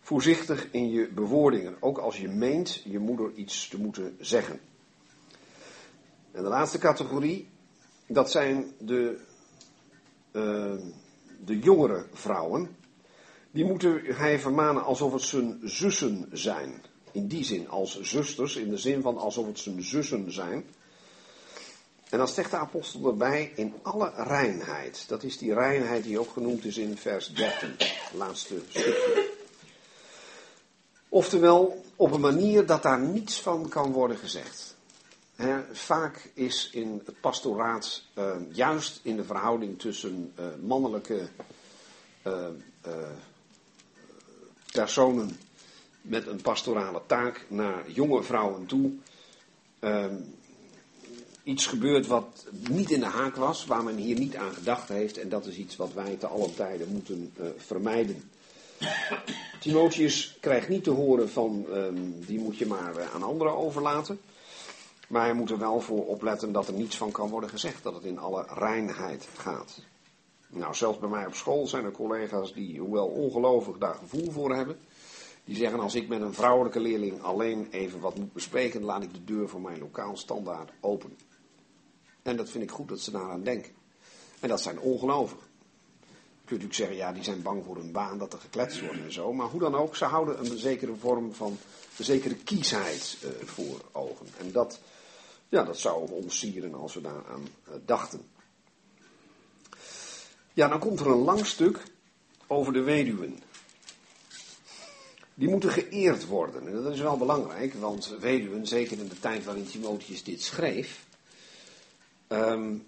voorzichtig 0.00 0.68
in 0.70 0.90
je 0.90 1.08
bewoordingen. 1.08 1.76
Ook 1.80 1.98
als 1.98 2.18
je 2.20 2.28
meent 2.28 2.82
je 2.84 2.98
moeder 2.98 3.32
iets 3.34 3.68
te 3.68 3.78
moeten 3.78 4.16
zeggen. 4.20 4.60
En 6.32 6.42
de 6.42 6.48
laatste 6.48 6.78
categorie, 6.78 7.48
dat 8.06 8.30
zijn 8.30 8.72
de, 8.78 9.18
uh, 10.32 10.74
de 11.44 11.58
jongere 11.58 12.06
vrouwen. 12.12 12.76
Die 13.50 13.64
moeten 13.64 14.00
hij 14.04 14.38
vermanen 14.38 14.84
alsof 14.84 15.12
het 15.12 15.22
zijn 15.22 15.60
zussen 15.62 16.28
zijn 16.32 16.82
in 17.12 17.26
die 17.26 17.44
zin 17.44 17.68
als 17.68 18.00
zusters, 18.00 18.56
in 18.56 18.70
de 18.70 18.78
zin 18.78 19.02
van 19.02 19.18
alsof 19.18 19.46
het 19.46 19.58
zijn 19.58 19.82
zussen 19.82 20.32
zijn. 20.32 20.64
En 22.08 22.18
dan 22.18 22.28
zegt 22.28 22.50
de 22.50 22.56
apostel 22.56 23.06
erbij 23.06 23.52
in 23.54 23.74
alle 23.82 24.12
reinheid. 24.16 25.04
Dat 25.08 25.22
is 25.22 25.38
die 25.38 25.54
reinheid 25.54 26.02
die 26.02 26.18
ook 26.18 26.30
genoemd 26.30 26.64
is 26.64 26.76
in 26.76 26.96
vers 26.96 27.32
13, 27.34 27.76
laatste 28.12 28.60
stukje. 28.68 29.34
Oftewel, 31.08 31.84
op 31.96 32.12
een 32.12 32.20
manier 32.20 32.66
dat 32.66 32.82
daar 32.82 33.00
niets 33.00 33.40
van 33.40 33.68
kan 33.68 33.92
worden 33.92 34.16
gezegd. 34.16 34.75
Vaak 35.72 36.30
is 36.34 36.70
in 36.72 37.02
het 37.04 37.20
pastoraat, 37.20 38.02
uh, 38.18 38.36
juist 38.52 39.00
in 39.02 39.16
de 39.16 39.24
verhouding 39.24 39.78
tussen 39.78 40.32
uh, 40.38 40.44
mannelijke 40.62 41.28
uh, 42.26 42.46
personen 44.72 45.38
met 46.00 46.26
een 46.26 46.40
pastorale 46.40 47.02
taak 47.06 47.46
naar 47.48 47.90
jonge 47.90 48.22
vrouwen 48.22 48.66
toe. 48.66 48.92
Ehm, 49.78 50.14
iets 51.42 51.66
gebeurt 51.66 52.06
wat 52.06 52.46
niet 52.70 52.90
in 52.90 53.00
de 53.00 53.06
haak 53.06 53.36
was, 53.36 53.66
waar 53.66 53.84
men 53.84 53.96
hier 53.96 54.18
niet 54.18 54.36
aan 54.36 54.54
gedacht 54.54 54.88
heeft. 54.88 55.18
En 55.18 55.28
dat 55.28 55.46
is 55.46 55.56
iets 55.56 55.76
wat 55.76 55.92
wij 55.92 56.16
te 56.16 56.26
allen 56.26 56.54
tijden 56.54 56.88
moeten 56.88 57.32
uh, 57.40 57.46
vermijden. 57.56 58.30
Timotheus 59.60 60.36
krijgt 60.40 60.68
niet 60.68 60.84
te 60.84 60.90
horen 60.90 61.30
van 61.30 61.66
die 62.26 62.38
moet 62.38 62.58
je 62.58 62.66
maar 62.66 63.10
aan 63.14 63.22
anderen 63.22 63.56
overlaten. 63.56 64.20
Maar 65.06 65.22
hij 65.22 65.34
moet 65.34 65.50
er 65.50 65.58
wel 65.58 65.80
voor 65.80 66.06
opletten 66.06 66.52
dat 66.52 66.68
er 66.68 66.74
niets 66.74 66.96
van 66.96 67.10
kan 67.10 67.28
worden 67.28 67.50
gezegd. 67.50 67.82
Dat 67.82 67.94
het 67.94 68.04
in 68.04 68.18
alle 68.18 68.46
reinheid 68.48 69.28
gaat. 69.36 69.82
Nou, 70.48 70.74
zelfs 70.74 70.98
bij 70.98 71.08
mij 71.08 71.26
op 71.26 71.34
school 71.34 71.66
zijn 71.66 71.84
er 71.84 71.90
collega's 71.90 72.52
die, 72.52 72.80
hoewel 72.80 73.06
ongelovig, 73.06 73.78
daar 73.78 73.94
gevoel 73.94 74.30
voor 74.30 74.54
hebben. 74.54 74.78
Die 75.44 75.56
zeggen 75.56 75.80
als 75.80 75.94
ik 75.94 76.08
met 76.08 76.20
een 76.20 76.34
vrouwelijke 76.34 76.80
leerling 76.80 77.22
alleen 77.22 77.68
even 77.70 78.00
wat 78.00 78.18
moet 78.18 78.32
bespreken, 78.32 78.84
laat 78.84 79.02
ik 79.02 79.14
de 79.14 79.24
deur 79.24 79.48
voor 79.48 79.60
mijn 79.60 79.78
lokaal 79.78 80.16
standaard 80.16 80.70
open. 80.80 81.18
En 82.22 82.36
dat 82.36 82.50
vind 82.50 82.64
ik 82.64 82.70
goed 82.70 82.88
dat 82.88 83.00
ze 83.00 83.10
daaraan 83.10 83.42
denken. 83.42 83.72
En 84.40 84.48
dat 84.48 84.60
zijn 84.60 84.78
ongelovigen. 84.78 85.46
Je 86.46 86.52
kunt 86.52 86.62
natuurlijk 86.62 86.74
zeggen, 86.74 86.96
ja, 86.96 87.12
die 87.12 87.22
zijn 87.24 87.42
bang 87.42 87.64
voor 87.64 87.76
hun 87.76 87.92
baan, 87.92 88.18
dat 88.18 88.32
er 88.32 88.38
gekletst 88.38 88.80
wordt 88.80 89.02
en 89.04 89.12
zo. 89.12 89.32
Maar 89.32 89.46
hoe 89.46 89.60
dan 89.60 89.74
ook, 89.74 89.96
ze 89.96 90.04
houden 90.04 90.38
een 90.38 90.58
zekere 90.58 90.94
vorm 90.94 91.34
van, 91.34 91.58
een 91.98 92.04
zekere 92.04 92.34
kiesheid 92.34 93.16
uh, 93.24 93.30
voor 93.44 93.80
ogen. 93.92 94.26
En 94.38 94.52
dat, 94.52 94.80
ja, 95.48 95.62
dat 95.62 95.78
zou 95.78 96.10
ons 96.10 96.38
sieren 96.38 96.74
als 96.74 96.94
we 96.94 97.00
daaraan 97.00 97.48
uh, 97.68 97.74
dachten. 97.84 98.28
Ja, 100.52 100.68
dan 100.68 100.78
komt 100.78 101.00
er 101.00 101.06
een 101.06 101.24
lang 101.24 101.46
stuk 101.46 101.82
over 102.46 102.72
de 102.72 102.82
weduwen. 102.82 103.38
Die 105.34 105.48
moeten 105.48 105.70
geëerd 105.70 106.26
worden. 106.26 106.66
En 106.66 106.82
dat 106.82 106.92
is 106.92 107.00
wel 107.00 107.16
belangrijk, 107.16 107.74
want 107.74 108.16
weduwen, 108.20 108.66
zeker 108.66 108.98
in 108.98 109.08
de 109.08 109.18
tijd 109.18 109.44
waarin 109.44 109.66
Timotheus 109.66 110.24
dit 110.24 110.42
schreef. 110.42 111.04
Um, 112.28 112.86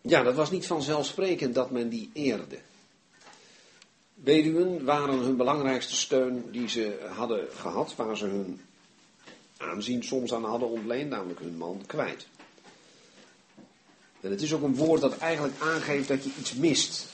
ja, 0.00 0.22
dat 0.22 0.34
was 0.34 0.50
niet 0.50 0.66
vanzelfsprekend 0.66 1.54
dat 1.54 1.70
men 1.70 1.88
die 1.88 2.10
eerde. 2.12 2.58
Weduwen 4.14 4.84
waren 4.84 5.18
hun 5.18 5.36
belangrijkste 5.36 5.96
steun 5.96 6.50
die 6.50 6.68
ze 6.68 7.06
hadden 7.14 7.48
gehad, 7.52 7.96
waar 7.96 8.16
ze 8.16 8.26
hun 8.26 8.60
aanzien 9.56 10.02
soms 10.04 10.34
aan 10.34 10.44
hadden 10.44 10.68
ontleend, 10.68 11.10
namelijk 11.10 11.40
hun 11.40 11.56
man 11.56 11.82
kwijt. 11.86 12.26
En 14.20 14.30
het 14.30 14.42
is 14.42 14.52
ook 14.52 14.62
een 14.62 14.76
woord 14.76 15.00
dat 15.00 15.18
eigenlijk 15.18 15.60
aangeeft 15.60 16.08
dat 16.08 16.24
je 16.24 16.30
iets 16.38 16.54
mist. 16.54 17.06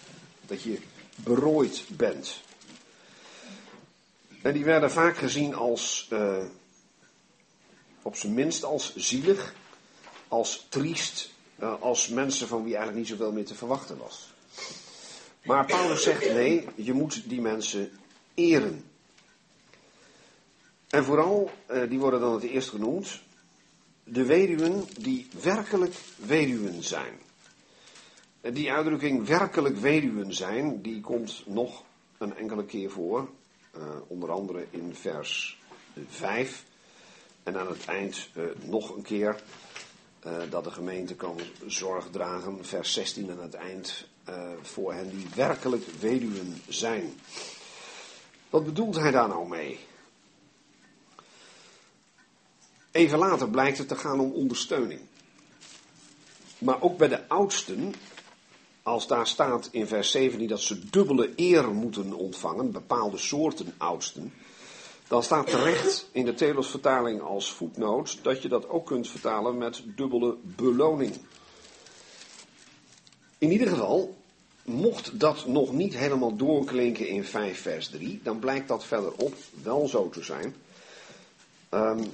Dat 0.46 0.62
je 0.62 0.78
berooid 1.14 1.84
bent. 1.88 2.40
En 4.42 4.52
die 4.52 4.64
werden 4.64 4.90
vaak 4.90 5.16
gezien 5.16 5.54
als, 5.54 6.08
uh, 6.12 6.44
op 8.02 8.16
zijn 8.16 8.34
minst 8.34 8.64
als 8.64 8.96
zielig, 8.96 9.54
als 10.28 10.66
triest, 10.68 11.30
uh, 11.60 11.80
als 11.80 12.08
mensen 12.08 12.48
van 12.48 12.64
wie 12.64 12.76
eigenlijk 12.76 12.98
niet 12.98 13.18
zoveel 13.18 13.32
meer 13.32 13.44
te 13.44 13.54
verwachten 13.54 13.98
was. 13.98 14.32
Maar 15.44 15.66
Paulus 15.66 16.02
zegt 16.02 16.32
nee, 16.32 16.66
je 16.74 16.92
moet 16.92 17.28
die 17.28 17.40
mensen 17.40 17.90
eren. 18.34 18.89
En 20.90 21.04
vooral, 21.04 21.50
uh, 21.70 21.88
die 21.88 21.98
worden 21.98 22.20
dan 22.20 22.32
het 22.32 22.42
eerst 22.42 22.68
genoemd, 22.68 23.20
de 24.04 24.24
weduwen 24.24 24.84
die 24.98 25.28
werkelijk 25.42 25.94
weduwen 26.16 26.82
zijn. 26.82 27.18
Die 28.40 28.72
uitdrukking 28.72 29.26
werkelijk 29.26 29.76
weduwen 29.76 30.34
zijn, 30.34 30.82
die 30.82 31.00
komt 31.00 31.42
nog 31.46 31.82
een 32.18 32.36
enkele 32.36 32.64
keer 32.64 32.90
voor. 32.90 33.28
Uh, 33.76 33.82
onder 34.06 34.30
andere 34.30 34.66
in 34.70 34.94
vers 34.94 35.58
5. 36.08 36.64
En 37.42 37.56
aan 37.56 37.68
het 37.68 37.84
eind 37.84 38.28
uh, 38.34 38.44
nog 38.64 38.96
een 38.96 39.02
keer 39.02 39.42
dat 40.50 40.64
de 40.64 40.70
gemeente 40.70 41.14
kan 41.14 41.36
zorg 41.66 42.10
dragen. 42.10 42.64
Vers 42.64 42.92
16 42.92 43.30
aan 43.30 43.40
het 43.40 43.54
eind 43.54 44.06
voor 44.62 44.92
hen 44.92 45.10
die 45.10 45.26
werkelijk 45.34 45.86
weduwen 46.00 46.62
zijn. 46.68 47.12
Wat 48.50 48.64
bedoelt 48.64 48.96
hij 48.96 49.10
daar 49.10 49.28
nou 49.28 49.48
mee? 49.48 49.78
Even 52.90 53.18
later 53.18 53.48
blijkt 53.48 53.78
het 53.78 53.88
te 53.88 53.96
gaan 53.96 54.20
om 54.20 54.32
ondersteuning. 54.32 55.00
Maar 56.58 56.82
ook 56.82 56.98
bij 56.98 57.08
de 57.08 57.28
oudsten, 57.28 57.94
als 58.82 59.06
daar 59.06 59.26
staat 59.26 59.68
in 59.70 59.86
vers 59.86 60.10
17 60.10 60.48
dat 60.48 60.60
ze 60.60 60.88
dubbele 60.90 61.32
eer 61.36 61.68
moeten 61.68 62.12
ontvangen, 62.12 62.72
bepaalde 62.72 63.18
soorten 63.18 63.74
oudsten, 63.78 64.32
dan 65.08 65.22
staat 65.22 65.46
terecht 65.46 66.08
in 66.12 66.24
de 66.24 66.34
Telos-vertaling 66.34 67.20
als 67.20 67.52
voetnoot 67.52 68.18
dat 68.22 68.42
je 68.42 68.48
dat 68.48 68.68
ook 68.68 68.86
kunt 68.86 69.08
vertalen 69.08 69.58
met 69.58 69.82
dubbele 69.84 70.36
beloning. 70.42 71.16
In 73.38 73.50
ieder 73.52 73.68
geval, 73.68 74.16
mocht 74.64 75.20
dat 75.20 75.46
nog 75.46 75.72
niet 75.72 75.96
helemaal 75.96 76.36
doorklinken 76.36 77.08
in 77.08 77.24
5 77.24 77.60
vers 77.60 77.88
3, 77.88 78.20
dan 78.22 78.38
blijkt 78.38 78.68
dat 78.68 78.84
verderop 78.84 79.34
wel 79.62 79.88
zo 79.88 80.08
te 80.08 80.22
zijn. 80.22 80.54
Um, 81.70 82.12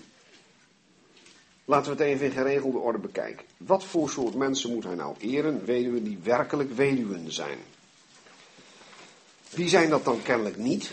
Laten 1.69 1.97
we 1.97 2.03
het 2.03 2.13
even 2.13 2.27
in 2.27 2.33
geregelde 2.33 2.79
orde 2.79 2.99
bekijken. 2.99 3.47
Wat 3.57 3.85
voor 3.85 4.11
soort 4.11 4.35
mensen 4.35 4.73
moet 4.73 4.85
hij 4.85 4.95
nou 4.95 5.15
eren? 5.19 5.65
Weduwen 5.65 6.05
die 6.05 6.19
werkelijk 6.23 6.73
weduwen 6.73 7.33
zijn. 7.33 7.59
Wie 9.51 9.69
zijn 9.69 9.91
dat 9.91 10.05
dan 10.05 10.23
kennelijk 10.23 10.57
niet? 10.57 10.93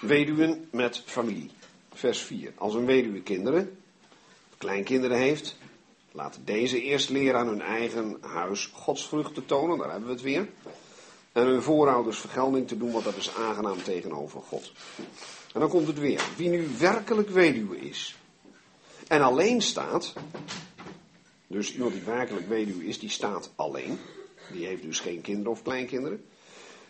Weduwen 0.00 0.68
met 0.70 1.02
familie. 1.06 1.50
Vers 1.92 2.18
4. 2.18 2.52
Als 2.56 2.74
een 2.74 2.86
weduwe 2.86 3.22
kinderen, 3.22 3.78
kleinkinderen 4.58 5.16
heeft, 5.16 5.56
laten 6.12 6.44
deze 6.44 6.82
eerst 6.82 7.10
leren 7.10 7.40
aan 7.40 7.48
hun 7.48 7.62
eigen 7.62 8.16
huis 8.20 8.70
godsvrucht 8.74 9.34
te 9.34 9.46
tonen, 9.46 9.78
daar 9.78 9.90
hebben 9.90 10.08
we 10.08 10.14
het 10.14 10.22
weer. 10.22 10.48
En 11.32 11.46
hun 11.46 11.62
voorouders 11.62 12.18
vergelding 12.18 12.68
te 12.68 12.78
doen, 12.78 12.92
want 12.92 13.04
dat 13.04 13.16
is 13.16 13.34
aangenaam 13.34 13.82
tegenover 13.82 14.40
God. 14.40 14.72
En 15.54 15.60
dan 15.60 15.68
komt 15.68 15.86
het 15.86 15.98
weer. 15.98 16.24
Wie 16.36 16.48
nu 16.48 16.68
werkelijk 16.78 17.28
weduwe 17.28 17.78
is, 17.78 18.16
en 19.08 19.22
alleen 19.22 19.62
staat, 19.62 20.12
dus 21.46 21.72
iemand 21.72 21.92
die 21.92 22.02
werkelijk 22.02 22.48
weduwe 22.48 22.86
is, 22.86 22.98
die 22.98 23.10
staat 23.10 23.50
alleen. 23.56 23.98
Die 24.52 24.66
heeft 24.66 24.82
dus 24.82 25.00
geen 25.00 25.20
kinderen 25.20 25.52
of 25.52 25.62
kleinkinderen. 25.62 26.24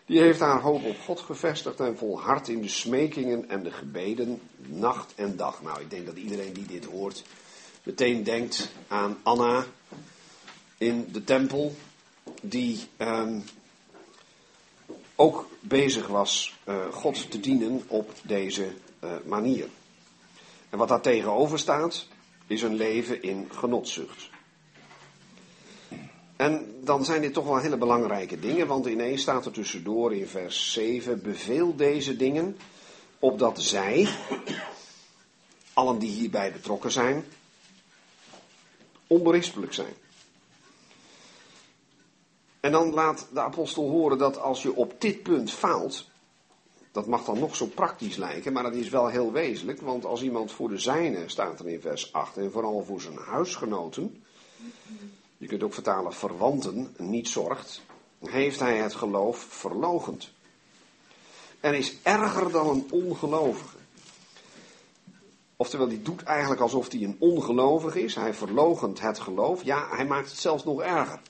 Die 0.07 0.21
heeft 0.21 0.41
haar 0.41 0.61
hoop 0.61 0.85
op 0.85 1.01
God 1.01 1.21
gevestigd 1.21 1.81
en 1.81 1.97
volhard 1.97 2.49
in 2.49 2.61
de 2.63 2.69
smekingen 2.69 3.49
en 3.49 3.63
de 3.63 3.71
gebeden, 3.71 4.41
nacht 4.57 5.13
en 5.15 5.37
dag. 5.37 5.63
Nou, 5.63 5.81
ik 5.81 5.91
denk 5.91 6.07
dat 6.07 6.17
iedereen 6.17 6.53
die 6.53 6.67
dit 6.67 6.85
hoort 6.85 7.23
meteen 7.83 8.23
denkt 8.23 8.71
aan 8.89 9.19
Anna 9.23 9.65
in 10.79 11.09
de 11.13 11.25
tempel, 11.25 11.75
die 12.43 12.81
um, 12.99 13.45
ook 15.15 15.49
bezig 15.61 16.07
was 16.07 16.55
uh, 16.69 16.93
God 16.93 17.31
te 17.31 17.41
dienen 17.41 17.83
op 17.87 18.13
deze 18.23 18.73
uh, 19.05 19.13
manier. 19.27 19.69
En 20.75 20.81
wat 20.81 20.89
daar 20.89 21.01
tegenover 21.01 21.59
staat, 21.59 22.07
is 22.47 22.63
een 22.63 22.75
leven 22.75 23.23
in 23.23 23.49
genotzucht. 23.53 24.31
En 26.37 26.81
dan 26.85 27.05
zijn 27.05 27.21
dit 27.21 27.33
toch 27.33 27.45
wel 27.45 27.59
hele 27.59 27.77
belangrijke 27.77 28.39
dingen, 28.41 28.67
want 28.67 28.87
ineens 28.87 29.23
staat 29.23 29.47
er 29.47 29.53
tussendoor 29.53 30.15
in 30.15 30.27
vers 30.27 30.73
7: 30.73 31.23
beveel 31.23 31.77
deze 31.77 32.17
dingen, 32.17 32.57
opdat 33.19 33.63
zij, 33.63 34.09
allen 35.73 35.99
die 35.99 36.11
hierbij 36.11 36.53
betrokken 36.53 36.93
zijn, 36.93 37.25
onberispelijk 39.07 39.73
zijn. 39.73 39.95
En 42.61 42.73
dan 42.73 42.91
laat 42.91 43.27
de 43.33 43.41
apostel 43.41 43.91
horen 43.91 44.19
dat 44.19 44.39
als 44.39 44.63
je 44.63 44.75
op 44.75 45.01
dit 45.01 45.23
punt 45.23 45.51
faalt, 45.51 46.07
dat 46.95 47.07
mag 47.07 47.25
dan 47.25 47.39
nog 47.39 47.57
zo 47.57 47.67
praktisch 47.67 48.17
lijken, 48.17 48.53
maar 48.53 48.63
dat 48.63 48.75
is 48.75 48.89
wel 48.89 49.07
heel 49.07 49.33
wezenlijk. 49.33 49.81
Want 49.81 50.05
als 50.05 50.23
iemand 50.23 50.53
voor 50.53 50.69
de 50.69 50.79
zijne, 50.79 51.29
staat 51.29 51.61
er 51.61 51.69
in 51.69 51.81
vers 51.81 52.13
8, 52.13 52.37
en 52.37 52.53
vooral 52.53 52.85
voor 52.85 53.01
zijn 53.01 53.17
huisgenoten, 53.17 54.25
je 55.37 55.47
kunt 55.47 55.63
ook 55.63 55.75
vertalen 55.75 56.13
verwanten, 56.13 56.95
niet 56.99 57.29
zorgt, 57.29 57.83
heeft 58.19 58.61
hij 58.61 58.77
het 58.77 58.95
geloof 58.95 59.39
verlogend. 59.39 60.31
En 61.61 61.75
is 61.75 61.97
erger 62.03 62.51
dan 62.51 62.69
een 62.69 62.87
ongelovige. 62.91 63.77
Oftewel, 65.57 65.89
die 65.89 66.03
doet 66.03 66.23
eigenlijk 66.23 66.61
alsof 66.61 66.91
hij 66.93 67.03
een 67.03 67.17
ongelovige 67.19 68.03
is. 68.03 68.15
Hij 68.15 68.35
verlogent 68.35 69.01
het 69.01 69.19
geloof. 69.19 69.63
Ja, 69.63 69.89
hij 69.91 70.07
maakt 70.07 70.31
het 70.31 70.39
zelfs 70.39 70.65
nog 70.65 70.83
erger. 70.83 71.21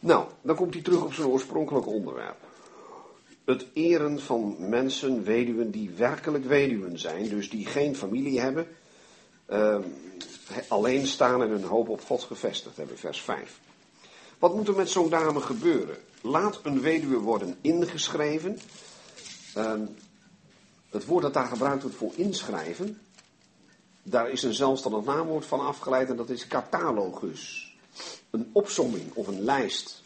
Nou, 0.00 0.26
dan 0.42 0.56
komt 0.56 0.74
hij 0.74 0.82
terug 0.82 1.02
op 1.02 1.12
zijn 1.12 1.28
oorspronkelijke 1.28 1.90
onderwerp 1.90 2.52
het 3.44 3.66
eren 3.72 4.20
van 4.20 4.56
mensen, 4.58 5.24
weduwen, 5.24 5.70
die 5.70 5.90
werkelijk 5.90 6.44
weduwen 6.44 6.98
zijn, 6.98 7.28
dus 7.28 7.50
die 7.50 7.66
geen 7.66 7.96
familie 7.96 8.40
hebben, 8.40 8.66
uh, 9.50 9.78
alleen 10.68 11.06
staan 11.06 11.42
en 11.42 11.48
hun 11.48 11.64
hoop 11.64 11.88
op 11.88 12.04
God 12.04 12.22
gevestigd 12.22 12.76
hebben, 12.76 12.98
vers 12.98 13.20
5. 13.20 13.60
Wat 14.38 14.54
moet 14.54 14.68
er 14.68 14.74
met 14.74 14.90
zo'n 14.90 15.08
dame 15.08 15.40
gebeuren? 15.40 15.96
Laat 16.20 16.60
een 16.62 16.80
weduwe 16.80 17.18
worden 17.18 17.56
ingeschreven. 17.60 18.58
Ehm, 19.54 19.86
het 20.90 21.04
woord 21.04 21.22
dat 21.22 21.34
daar 21.34 21.46
gebruikt 21.46 21.82
wordt 21.82 21.96
voor 21.96 22.12
inschrijven, 22.14 23.00
daar 24.02 24.30
is 24.30 24.42
een 24.42 24.54
zelfstandig 24.54 25.04
naamwoord 25.04 25.46
van 25.46 25.66
afgeleid 25.66 26.08
en 26.08 26.16
dat 26.16 26.30
is 26.30 26.46
catalogus. 26.46 27.72
Een 28.30 28.50
opsomming 28.52 29.14
of 29.14 29.26
een 29.26 29.40
lijst. 29.40 30.02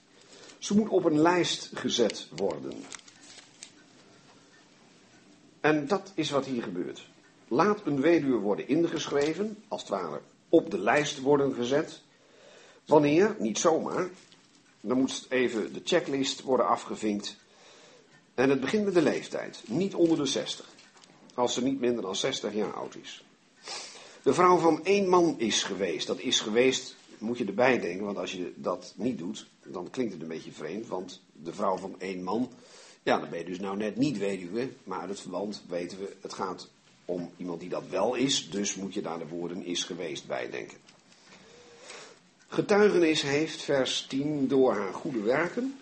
Ze 0.58 0.74
moet 0.74 0.88
op 0.88 1.04
een 1.04 1.20
lijst 1.20 1.70
gezet 1.74 2.28
worden. 2.36 2.84
En 5.60 5.86
dat 5.86 6.12
is 6.14 6.30
wat 6.30 6.46
hier 6.46 6.62
gebeurt. 6.62 7.06
Laat 7.48 7.80
een 7.84 8.00
weduwe 8.00 8.38
worden 8.38 8.68
ingeschreven, 8.68 9.62
als 9.68 9.80
het 9.80 9.90
ware 9.90 10.20
op 10.48 10.70
de 10.70 10.78
lijst 10.78 11.20
worden 11.20 11.54
gezet. 11.54 12.02
Wanneer? 12.86 13.36
Niet 13.38 13.58
zomaar. 13.58 14.08
Dan 14.80 14.98
moet 14.98 15.26
even 15.28 15.72
de 15.72 15.80
checklist 15.84 16.42
worden 16.42 16.66
afgevinkt. 16.66 17.36
En 18.34 18.50
het 18.50 18.60
begint 18.60 18.84
met 18.84 18.94
de 18.94 19.02
leeftijd. 19.02 19.62
Niet 19.66 19.94
onder 19.94 20.16
de 20.16 20.26
60. 20.26 20.66
Als 21.34 21.54
ze 21.54 21.62
niet 21.62 21.80
minder 21.80 22.02
dan 22.02 22.16
60 22.16 22.54
jaar 22.54 22.72
oud 22.72 22.94
is. 23.02 23.24
De 24.22 24.34
vrouw 24.34 24.56
van 24.56 24.84
één 24.84 25.08
man 25.08 25.34
is 25.38 25.62
geweest. 25.62 26.06
Dat 26.06 26.18
is 26.18 26.40
geweest, 26.40 26.96
moet 27.18 27.38
je 27.38 27.44
erbij 27.44 27.80
denken, 27.80 28.04
want 28.04 28.18
als 28.18 28.32
je 28.32 28.52
dat 28.56 28.92
niet 28.96 29.18
doet, 29.18 29.46
dan 29.64 29.90
klinkt 29.90 30.12
het 30.12 30.22
een 30.22 30.28
beetje 30.28 30.52
vreemd. 30.52 30.86
Want 30.86 31.20
de 31.32 31.52
vrouw 31.52 31.76
van 31.76 31.94
één 31.98 32.22
man, 32.22 32.50
ja, 33.08 33.18
dan 33.18 33.30
ben 33.30 33.38
je 33.38 33.44
dus 33.44 33.60
nou 33.60 33.76
net 33.76 33.96
niet 33.96 34.18
weduwe. 34.18 34.68
Maar 34.84 35.08
het 35.08 35.20
verband 35.20 35.62
weten 35.68 35.98
we, 35.98 36.16
het 36.20 36.32
gaat 36.32 36.68
om 37.04 37.30
iemand 37.36 37.60
die 37.60 37.68
dat 37.68 37.88
wel 37.88 38.14
is. 38.14 38.50
Dus 38.50 38.74
moet 38.74 38.94
je 38.94 39.02
daar 39.02 39.18
de 39.18 39.28
woorden 39.28 39.64
is 39.64 39.84
geweest 39.84 40.26
bij 40.26 40.50
denken. 40.50 40.78
Getuigenis 42.48 43.22
heeft, 43.22 43.62
vers 43.62 44.06
10, 44.06 44.48
door 44.48 44.74
haar 44.74 44.92
goede 44.92 45.20
werken. 45.20 45.80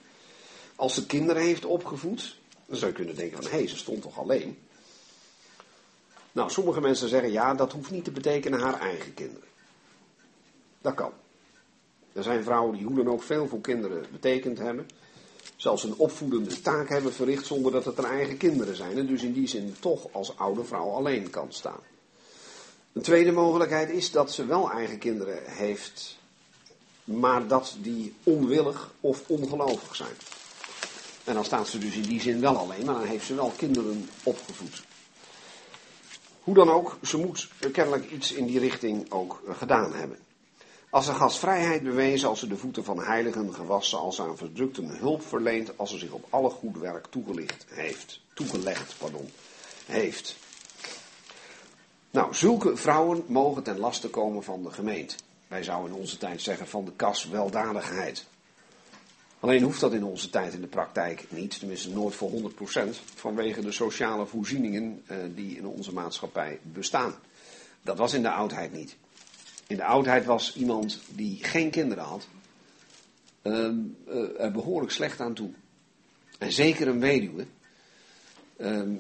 Als 0.77 0.95
ze 0.95 1.07
kinderen 1.07 1.43
heeft 1.43 1.64
opgevoed, 1.64 2.37
dan 2.66 2.77
zou 2.77 2.91
je 2.91 2.97
kunnen 2.97 3.16
denken 3.16 3.43
van, 3.43 3.53
hé, 3.53 3.66
ze 3.66 3.77
stond 3.77 4.03
toch 4.03 4.18
alleen. 4.18 4.59
Nou, 6.33 6.51
sommige 6.51 6.81
mensen 6.81 7.09
zeggen, 7.09 7.33
ja, 7.33 7.55
dat 7.55 7.72
hoeft 7.72 7.91
niet 7.91 8.05
te 8.05 8.11
betekenen 8.11 8.61
haar 8.61 8.81
eigen 8.81 9.14
kinderen. 9.14 9.49
Dat 10.81 10.95
kan. 10.95 11.12
Er 12.12 12.22
zijn 12.22 12.43
vrouwen 12.43 12.77
die 12.77 12.87
hoe 12.87 12.97
dan 12.97 13.09
ook 13.09 13.22
veel 13.22 13.49
voor 13.49 13.61
kinderen 13.61 14.07
betekend 14.12 14.59
hebben. 14.59 14.87
Zelfs 15.57 15.85
een 15.85 15.97
opvoedende 15.97 16.61
taak 16.61 16.89
hebben 16.89 17.13
verricht 17.13 17.47
zonder 17.47 17.73
dat 17.73 17.85
het 17.85 17.97
hun 17.97 18.07
eigen 18.07 18.37
kinderen 18.37 18.77
zijn. 18.77 18.99
En 18.99 19.07
dus 19.07 19.23
in 19.23 19.33
die 19.33 19.49
zin 19.49 19.77
toch 19.81 20.07
als 20.13 20.39
oude 20.39 20.65
vrouw 20.65 20.91
alleen 20.91 21.31
kan 21.31 21.53
staan. 21.53 21.81
Een 22.93 23.03
tweede 23.03 23.33
mogelijkheid 23.33 23.91
is 23.91 24.11
dat 24.11 24.33
ze 24.33 24.47
wel 24.47 24.71
eigen 24.71 24.99
kinderen 24.99 25.39
heeft 25.45 26.19
maar 27.07 27.47
dat 27.47 27.77
die 27.79 28.15
onwillig 28.23 28.91
of 29.01 29.23
ongelovig 29.27 29.97
zijn. 29.97 30.17
En 31.25 31.35
dan 31.35 31.45
staat 31.45 31.69
ze 31.69 31.79
dus 31.79 31.95
in 31.95 32.03
die 32.03 32.21
zin 32.21 32.41
wel 32.41 32.57
alleen, 32.57 32.85
maar 32.85 32.95
dan 32.95 33.05
heeft 33.05 33.27
ze 33.27 33.35
wel 33.35 33.53
kinderen 33.57 34.09
opgevoed. 34.23 34.83
Hoe 36.41 36.55
dan 36.55 36.71
ook, 36.71 36.99
ze 37.03 37.17
moet 37.19 37.49
kennelijk 37.73 38.11
iets 38.11 38.33
in 38.33 38.47
die 38.47 38.59
richting 38.59 39.13
ook 39.13 39.43
gedaan 39.59 39.95
hebben. 39.95 40.19
Als 40.91 41.05
ze 41.05 41.12
gastvrijheid 41.12 41.82
bewezen, 41.82 42.28
als 42.28 42.39
ze 42.39 42.49
de 42.49 42.57
voeten 42.57 42.84
van 42.84 43.03
heiligen 43.03 43.55
gewassen, 43.55 43.99
als 43.99 44.16
ze 44.16 44.22
aan 44.22 44.37
verdrukten 44.37 44.89
hulp 44.89 45.22
verleent, 45.22 45.78
als 45.78 45.91
ze 45.91 45.99
zich 45.99 46.11
op 46.11 46.26
alle 46.30 46.51
goed 46.51 46.78
werk 46.78 47.07
toegelicht 47.07 47.66
heeft, 47.68 48.20
toegelegd 48.34 48.95
pardon, 48.99 49.30
heeft. 49.87 50.37
Nou, 52.11 52.34
zulke 52.34 52.76
vrouwen 52.76 53.24
mogen 53.26 53.62
ten 53.62 53.78
laste 53.78 54.11
komen 54.11 54.43
van 54.43 54.62
de 54.62 54.70
gemeente. 54.70 55.14
Wij 55.49 55.62
zouden 55.62 55.93
in 55.93 56.01
onze 56.01 56.18
tijd 56.18 56.43
zeggen 56.43 56.68
van 56.68 56.84
de 56.84 56.93
kas 56.93 57.24
weldadigheid. 57.24 58.26
Alleen 59.41 59.62
hoeft 59.62 59.80
dat 59.80 59.93
in 59.93 60.05
onze 60.05 60.30
tijd 60.30 60.55
in 60.55 60.61
de 60.61 60.66
praktijk 60.66 61.24
niet, 61.28 61.59
tenminste 61.59 61.91
nooit 61.91 62.14
voor 62.14 62.30
100%, 62.30 62.34
vanwege 63.14 63.61
de 63.61 63.72
sociale 63.72 64.26
voorzieningen 64.26 65.03
eh, 65.07 65.16
die 65.34 65.57
in 65.57 65.66
onze 65.66 65.93
maatschappij 65.93 66.59
bestaan. 66.62 67.14
Dat 67.82 67.99
was 67.99 68.12
in 68.12 68.22
de 68.22 68.30
oudheid 68.30 68.72
niet. 68.72 68.97
In 69.67 69.77
de 69.77 69.85
oudheid 69.85 70.25
was 70.25 70.57
iemand 70.57 71.01
die 71.09 71.45
geen 71.45 71.71
kinderen 71.71 72.05
had, 72.05 72.29
uh, 73.43 73.69
uh, 74.09 74.41
er 74.41 74.53
behoorlijk 74.53 74.93
slecht 74.93 75.21
aan 75.21 75.35
toe. 75.35 75.51
En 76.39 76.53
zeker 76.53 76.89
een 76.89 77.01
weduwe, 77.01 77.47
ehm, 78.57 78.91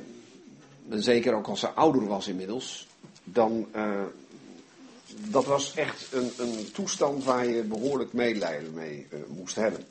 en 0.88 1.02
zeker 1.02 1.34
ook 1.34 1.46
als 1.46 1.60
ze 1.60 1.68
ouder 1.68 2.06
was 2.06 2.28
inmiddels, 2.28 2.86
dan 3.24 3.68
dat 5.16 5.44
was 5.44 5.74
echt 5.74 6.12
een, 6.12 6.30
een, 6.38 6.70
toestand 6.72 7.24
waar 7.24 7.46
je 7.46 7.62
behoorlijk 7.62 8.12
medelijden 8.12 8.74
mee 8.74 9.06
uh, 9.10 9.18
moest 9.28 9.54
hebben. 9.54 9.84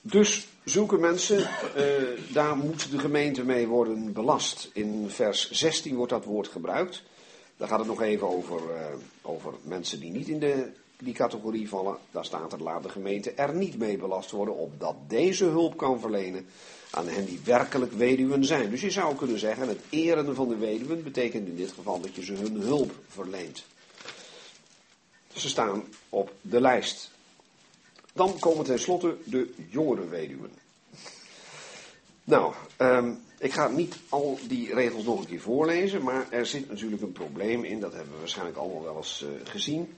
Dus 0.00 0.46
zulke 0.64 0.96
mensen, 0.96 1.38
uh, 1.38 2.32
daar 2.32 2.56
moet 2.56 2.90
de 2.90 2.98
gemeente 2.98 3.44
mee 3.44 3.66
worden 3.66 4.12
belast. 4.12 4.70
In 4.72 5.04
vers 5.08 5.50
16 5.50 5.94
wordt 5.94 6.12
dat 6.12 6.24
woord 6.24 6.48
gebruikt. 6.48 7.02
Daar 7.56 7.68
gaat 7.68 7.78
het 7.78 7.88
nog 7.88 8.02
even 8.02 8.28
over, 8.28 8.60
uh, 8.60 8.84
over 9.22 9.52
mensen 9.62 10.00
die 10.00 10.10
niet 10.10 10.28
in 10.28 10.38
de, 10.38 10.72
die 10.98 11.14
categorie 11.14 11.68
vallen. 11.68 11.96
Daar 12.10 12.24
staat 12.24 12.52
er, 12.52 12.62
laat 12.62 12.82
de 12.82 12.88
gemeente 12.88 13.30
er 13.30 13.54
niet 13.54 13.78
mee 13.78 13.96
belast 13.96 14.30
worden, 14.30 14.56
opdat 14.56 14.96
deze 15.08 15.44
hulp 15.44 15.76
kan 15.76 16.00
verlenen 16.00 16.46
aan 16.90 17.08
hen 17.08 17.24
die 17.24 17.40
werkelijk 17.44 17.92
weduwen 17.92 18.44
zijn. 18.44 18.70
Dus 18.70 18.80
je 18.80 18.90
zou 18.90 19.16
kunnen 19.16 19.38
zeggen, 19.38 19.68
het 19.68 19.80
eren 19.90 20.34
van 20.34 20.48
de 20.48 20.56
weduwen 20.56 21.02
betekent 21.02 21.48
in 21.48 21.56
dit 21.56 21.72
geval 21.72 22.00
dat 22.00 22.14
je 22.14 22.24
ze 22.24 22.32
hun 22.32 22.60
hulp 22.60 22.92
verleent. 23.08 23.64
Ze 25.32 25.48
staan 25.48 25.84
op 26.08 26.32
de 26.40 26.60
lijst. 26.60 27.10
Dan 28.12 28.38
komen 28.38 28.64
tenslotte 28.64 29.16
de 29.24 29.54
jongere 29.70 30.08
weduwen. 30.08 30.50
Nou, 32.24 32.54
um, 32.78 33.22
ik 33.44 33.52
ga 33.52 33.68
niet 33.68 33.96
al 34.08 34.38
die 34.48 34.74
regels 34.74 35.04
nog 35.04 35.18
een 35.18 35.26
keer 35.26 35.40
voorlezen, 35.40 36.02
maar 36.02 36.26
er 36.30 36.46
zit 36.46 36.68
natuurlijk 36.68 37.02
een 37.02 37.12
probleem 37.12 37.64
in, 37.64 37.80
dat 37.80 37.92
hebben 37.92 38.12
we 38.12 38.18
waarschijnlijk 38.18 38.58
allemaal 38.58 38.82
wel 38.82 38.96
eens 38.96 39.24
uh, 39.24 39.28
gezien. 39.44 39.96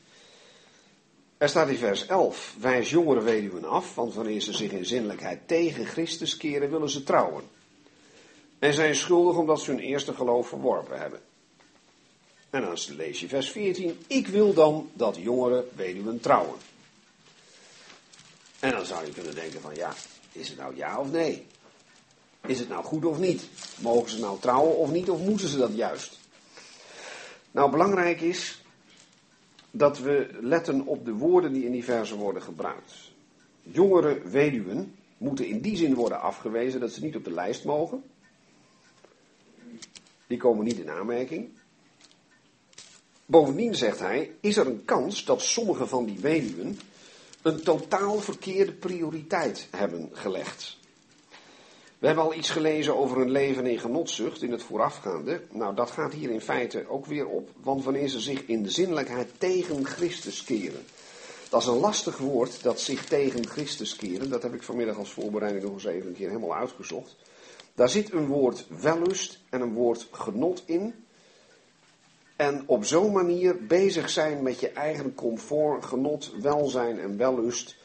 Er 1.39 1.49
staat 1.49 1.69
in 1.69 1.77
vers 1.77 2.07
11, 2.07 2.55
wijs 2.61 2.91
jongere 2.91 3.23
weduwen 3.23 3.65
af, 3.65 3.95
want 3.95 4.15
wanneer 4.15 4.41
ze 4.41 4.53
zich 4.53 4.71
in 4.71 4.87
zinnelijkheid 4.87 5.49
tegen 5.49 5.87
Christus 5.87 6.37
keren, 6.37 6.71
willen 6.71 6.91
ze 6.91 7.03
trouwen. 7.03 7.45
En 8.59 8.75
zijn 8.75 8.95
schuldig 8.95 9.37
omdat 9.37 9.61
ze 9.61 9.71
hun 9.71 9.81
eerste 9.81 10.15
geloof 10.15 10.49
verworpen 10.49 10.99
hebben. 10.99 11.21
En 12.51 12.63
dan 12.63 12.79
lees 12.97 13.21
je 13.21 13.29
vers 13.29 13.51
14, 13.51 13.99
ik 14.07 14.27
wil 14.27 14.55
dan 14.55 14.91
dat 14.93 15.17
jongere 15.17 15.65
weduwen 15.75 16.21
trouwen. 16.21 16.59
En 18.61 18.71
dan 18.71 18.87
zou 18.87 19.07
je 19.07 19.13
kunnen 19.13 19.35
denken 19.35 19.61
van 19.61 19.75
ja, 19.75 19.95
is 20.33 20.49
het 20.49 20.59
nou 20.59 20.77
ja 20.77 21.01
of 21.01 21.11
nee? 21.11 21.47
Is 22.47 22.59
het 22.59 22.69
nou 22.69 22.85
goed 22.85 23.05
of 23.05 23.19
niet? 23.19 23.49
Mogen 23.81 24.11
ze 24.11 24.21
nou 24.21 24.41
trouwen 24.41 24.77
of 24.77 24.91
niet, 24.91 25.11
of 25.11 25.21
moeten 25.21 25.49
ze 25.49 25.59
dat 25.59 25.75
juist? 25.75 26.19
Nou, 27.51 27.71
belangrijk 27.71 28.21
is 28.21 28.65
dat 29.71 29.99
we 29.99 30.29
letten 30.41 30.87
op 30.87 31.05
de 31.05 31.13
woorden 31.13 31.53
die 31.53 31.65
in 31.65 31.73
die 31.73 31.85
versen 31.85 32.17
worden 32.17 32.43
gebruikt. 32.43 32.93
Jongere 33.63 34.21
weduwen 34.29 34.95
moeten 35.19 35.47
in 35.47 35.61
die 35.61 35.77
zin 35.77 35.95
worden 35.95 36.21
afgewezen 36.21 36.81
dat 36.81 36.93
ze 36.93 37.05
niet 37.05 37.17
op 37.17 37.25
de 37.25 37.33
lijst 37.33 37.65
mogen. 37.65 38.03
Die 40.27 40.39
komen 40.39 40.65
niet 40.65 40.79
in 40.79 40.91
aanmerking. 40.91 41.49
Bovendien 43.27 43.75
zegt 43.75 43.99
hij, 43.99 44.35
is 44.41 44.57
er 44.57 44.67
een 44.67 44.85
kans 44.85 45.25
dat 45.25 45.43
sommige 45.43 45.87
van 45.87 46.05
die 46.05 46.19
weduwen 46.19 46.79
een 47.43 47.63
totaal 47.63 48.19
verkeerde 48.19 48.73
prioriteit 48.73 49.69
hebben 49.71 50.09
gelegd. 50.13 50.79
We 51.99 52.07
hebben 52.07 52.25
al 52.25 52.35
iets 52.35 52.51
gelezen 52.51 52.97
over 52.97 53.21
een 53.21 53.31
leven 53.31 53.67
in 53.67 53.79
genotzucht 53.79 54.43
in 54.43 54.53
het 54.53 54.63
voorafgaande. 54.63 55.41
Nou, 55.53 55.75
dat 55.75 55.91
gaat 55.91 56.13
hier 56.13 56.31
in 56.31 56.41
feite 56.41 56.89
ook 56.89 57.07
weer 57.07 57.27
op. 57.27 57.49
Want 57.63 57.85
wanneer 57.85 58.09
ze 58.09 58.21
zich 58.21 58.47
in 58.47 58.63
de 58.63 58.71
zinnelijkheid 58.71 59.29
tegen 59.39 59.87
Christus 59.87 60.45
keren. 60.45 60.85
Dat 61.49 61.61
is 61.61 61.67
een 61.67 61.79
lastig 61.79 62.19
woord, 62.19 62.63
dat 62.63 62.81
zich 62.81 63.05
tegen 63.05 63.47
Christus 63.47 63.97
keren. 63.97 64.31
Dat 64.31 64.43
heb 64.43 64.55
ik 64.55 64.63
vanmiddag 64.63 64.97
als 64.97 65.11
voorbereiding 65.11 65.65
nog 65.65 65.73
eens 65.73 65.85
even 65.85 66.09
een 66.09 66.15
keer 66.15 66.29
helemaal 66.29 66.57
uitgezocht. 66.57 67.17
Daar 67.75 67.89
zit 67.89 68.13
een 68.13 68.27
woord 68.27 68.67
wellust 68.81 69.39
en 69.51 69.61
een 69.61 69.75
woord 69.75 70.09
genot 70.11 70.63
in. 70.67 70.95
En 72.37 72.63
op 72.67 72.85
zo'n 72.85 73.13
manier 73.13 73.67
bezig 73.67 74.11
zijn 74.11 74.43
met 74.43 74.61
je 74.61 74.69
eigen 74.69 75.15
comfort, 75.15 75.85
genot, 75.85 76.33
welzijn 76.41 77.01
en 77.01 77.17
wellust 77.17 77.77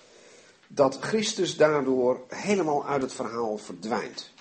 dat 0.74 0.98
Christus 1.00 1.58
daardoor 1.58 2.20
helemaal 2.28 2.86
uit 2.86 3.02
het 3.02 3.14
verhaal 3.14 3.58
verdwijnt. 3.58 4.32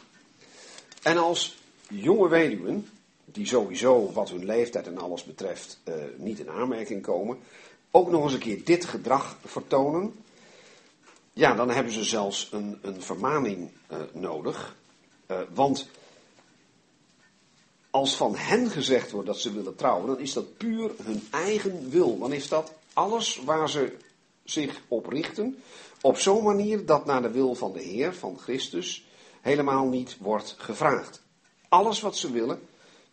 En 1.03 1.19
als 1.19 1.59
jonge 1.89 2.29
weduwen, 2.29 2.89
die 3.25 3.47
sowieso 3.47 4.13
wat 4.13 4.31
hun 4.31 4.45
leeftijd 4.45 4.87
en 4.87 4.99
alles 4.99 5.25
betreft 5.25 5.81
uh, 5.85 5.95
niet 6.17 6.39
in 6.39 6.51
aanmerking 6.51 7.03
komen, 7.03 7.39
ook 7.91 8.11
nog 8.11 8.23
eens 8.23 8.33
een 8.33 8.39
keer 8.39 8.65
dit 8.65 8.85
gedrag 8.85 9.37
vertonen, 9.45 10.15
ja, 11.33 11.55
dan 11.55 11.71
hebben 11.71 11.93
ze 11.93 12.05
zelfs 12.05 12.49
een, 12.53 12.79
een 12.83 13.03
vermaning 13.03 13.71
uh, 13.93 13.99
nodig. 14.13 14.77
Uh, 15.31 15.41
want 15.55 15.89
als 17.91 18.17
van 18.17 18.37
hen 18.37 18.71
gezegd 18.71 19.11
wordt 19.11 19.27
dat 19.27 19.41
ze 19.41 19.53
willen 19.53 19.77
trouwen, 19.77 20.07
dan 20.07 20.19
is 20.19 20.33
dat 20.33 20.57
puur 20.57 20.91
hun 21.03 21.29
eigen 21.31 21.91
wil. 21.91 22.19
Dan 22.19 22.33
is 22.33 22.49
dat 22.49 22.73
alles 22.93 23.41
waar 23.45 23.71
ze 23.71 23.97
zich 24.45 24.81
oprichten 24.89 25.63
op 26.01 26.19
zo'n 26.19 26.45
manier 26.45 26.87
dat 26.87 27.05
naar 27.05 27.23
de 27.23 27.31
wil 27.31 27.55
van 27.55 27.73
de 27.73 27.83
Heer, 27.83 28.15
van 28.15 28.39
Christus, 28.39 29.07
helemaal 29.41 29.87
niet 29.87 30.17
wordt 30.21 30.55
gevraagd. 30.59 31.23
Alles 31.69 32.01
wat 32.01 32.17
ze 32.17 32.33
willen 32.33 32.61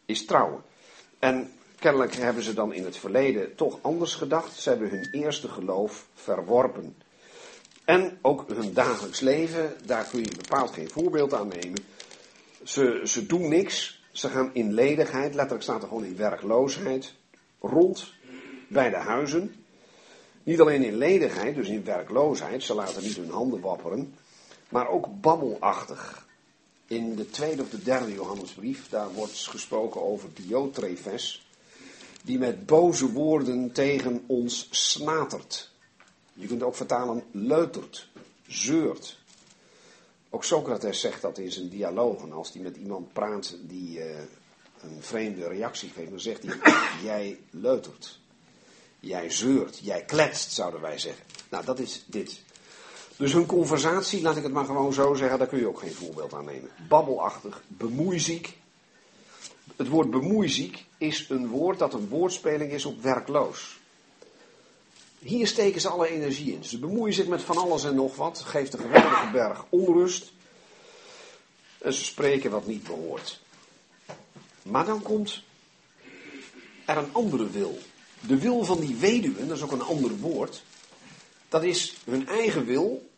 is 0.05 0.25
trouwen. 0.25 0.63
En 1.19 1.51
kennelijk 1.79 2.15
hebben 2.15 2.43
ze 2.43 2.53
dan 2.53 2.73
in 2.73 2.83
het 2.83 2.97
verleden 2.97 3.55
toch 3.55 3.79
anders 3.81 4.15
gedacht. 4.15 4.59
Ze 4.59 4.69
hebben 4.69 4.89
hun 4.89 5.07
eerste 5.11 5.47
geloof 5.47 6.07
verworpen. 6.13 6.95
En 7.85 8.17
ook 8.21 8.45
hun 8.47 8.73
dagelijks 8.73 9.19
leven, 9.19 9.73
daar 9.85 10.05
kun 10.05 10.19
je 10.19 10.35
bepaald 10.37 10.71
geen 10.71 10.89
voorbeeld 10.89 11.33
aan 11.33 11.47
nemen. 11.47 11.85
Ze, 12.63 13.01
ze 13.03 13.25
doen 13.25 13.49
niks, 13.49 14.03
ze 14.11 14.29
gaan 14.29 14.49
in 14.53 14.73
ledigheid, 14.73 15.33
letterlijk 15.33 15.63
staat 15.63 15.81
er 15.81 15.87
gewoon 15.87 16.05
in 16.05 16.17
werkloosheid, 16.17 17.13
rond 17.59 18.13
bij 18.67 18.89
de 18.89 18.95
huizen. 18.95 19.56
Niet 20.47 20.59
alleen 20.59 20.83
in 20.83 20.97
ledigheid, 20.97 21.55
dus 21.55 21.67
in 21.67 21.83
werkloosheid, 21.83 22.63
ze 22.63 22.73
laten 22.73 23.03
niet 23.03 23.15
hun 23.15 23.29
handen 23.29 23.59
wapperen, 23.59 24.15
maar 24.69 24.87
ook 24.89 25.21
babbelachtig. 25.21 26.25
In 26.85 27.15
de 27.15 27.29
tweede 27.29 27.61
of 27.61 27.69
de 27.69 27.83
derde 27.83 28.13
Johannesbrief, 28.13 28.89
daar 28.89 29.13
wordt 29.13 29.47
gesproken 29.47 30.01
over 30.01 30.29
Diotrefes, 30.33 31.47
die 32.23 32.37
met 32.37 32.65
boze 32.65 33.11
woorden 33.11 33.71
tegen 33.71 34.23
ons 34.27 34.67
snatert. 34.71 35.71
Je 36.33 36.47
kunt 36.47 36.63
ook 36.63 36.75
vertalen 36.75 37.23
leutert, 37.31 38.09
zeurt. 38.47 39.19
Ook 40.29 40.43
Socrates 40.43 40.99
zegt 40.99 41.21
dat 41.21 41.37
in 41.37 41.51
zijn 41.51 41.69
dialogen. 41.69 42.31
Als 42.31 42.53
hij 42.53 42.61
met 42.61 42.77
iemand 42.77 43.13
praat 43.13 43.57
die 43.61 43.97
uh, 43.97 44.19
een 44.81 44.97
vreemde 44.99 45.47
reactie 45.47 45.89
geeft, 45.89 46.09
dan 46.09 46.19
zegt 46.19 46.43
hij: 46.43 46.57
Jij 47.03 47.39
leutert. 47.49 48.19
Jij 48.99 49.29
zeurt, 49.29 49.79
jij 49.81 50.03
kletst, 50.05 50.51
zouden 50.51 50.81
wij 50.81 50.99
zeggen. 50.99 51.25
Nou, 51.49 51.65
dat 51.65 51.79
is 51.79 52.03
dit. 52.05 52.41
Dus 53.17 53.33
hun 53.33 53.45
conversatie, 53.45 54.21
laat 54.21 54.37
ik 54.37 54.43
het 54.43 54.51
maar 54.51 54.65
gewoon 54.65 54.93
zo 54.93 55.13
zeggen, 55.13 55.37
daar 55.37 55.47
kun 55.47 55.59
je 55.59 55.67
ook 55.67 55.79
geen 55.79 55.93
voorbeeld 55.93 56.33
aan 56.33 56.45
nemen. 56.45 56.69
Babbelachtig, 56.87 57.61
bemoeiziek. 57.67 58.57
Het 59.75 59.87
woord 59.87 60.09
bemoeiziek 60.09 60.85
is 60.97 61.29
een 61.29 61.47
woord 61.47 61.79
dat 61.79 61.93
een 61.93 62.07
woordspeling 62.07 62.71
is 62.71 62.85
op 62.85 63.01
werkloos. 63.01 63.79
Hier 65.19 65.47
steken 65.47 65.81
ze 65.81 65.89
alle 65.89 66.09
energie 66.09 66.53
in. 66.53 66.63
Ze 66.63 66.79
bemoeien 66.79 67.13
zich 67.13 67.27
met 67.27 67.41
van 67.41 67.57
alles 67.57 67.83
en 67.83 67.95
nog 67.95 68.15
wat. 68.15 68.39
Geeft 68.39 68.73
een 68.73 68.79
geweldige 68.79 69.31
berg 69.31 69.65
onrust. 69.69 70.31
En 71.77 71.93
ze 71.93 72.03
spreken 72.03 72.51
wat 72.51 72.67
niet 72.67 72.83
behoort. 72.83 73.41
Maar 74.61 74.85
dan 74.85 75.01
komt 75.01 75.43
er 76.85 76.97
een 76.97 77.13
andere 77.13 77.49
wil. 77.49 77.79
De 78.19 78.37
wil 78.37 78.63
van 78.63 78.79
die 78.79 78.95
weduwen, 78.95 79.47
dat 79.47 79.57
is 79.57 79.63
ook 79.63 79.71
een 79.71 79.81
ander 79.81 80.17
woord. 80.17 80.63
Dat 81.49 81.63
is 81.63 81.95
hun 82.05 82.27
eigen 82.27 82.65
wil, 82.65 83.09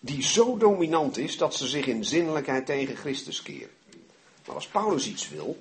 die 0.00 0.22
zo 0.22 0.56
dominant 0.56 1.16
is 1.16 1.38
dat 1.38 1.54
ze 1.54 1.66
zich 1.66 1.86
in 1.86 2.04
zinnelijkheid 2.04 2.66
tegen 2.66 2.96
Christus 2.96 3.42
keren. 3.42 3.70
Maar 4.46 4.54
als 4.54 4.66
Paulus 4.66 5.08
iets 5.08 5.28
wil, 5.28 5.58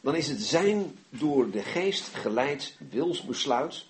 dan 0.00 0.14
is 0.14 0.28
het 0.28 0.42
zijn 0.42 0.98
door 1.08 1.50
de 1.50 1.62
geest 1.62 2.04
geleid 2.12 2.74
wilsbesluit 2.90 3.84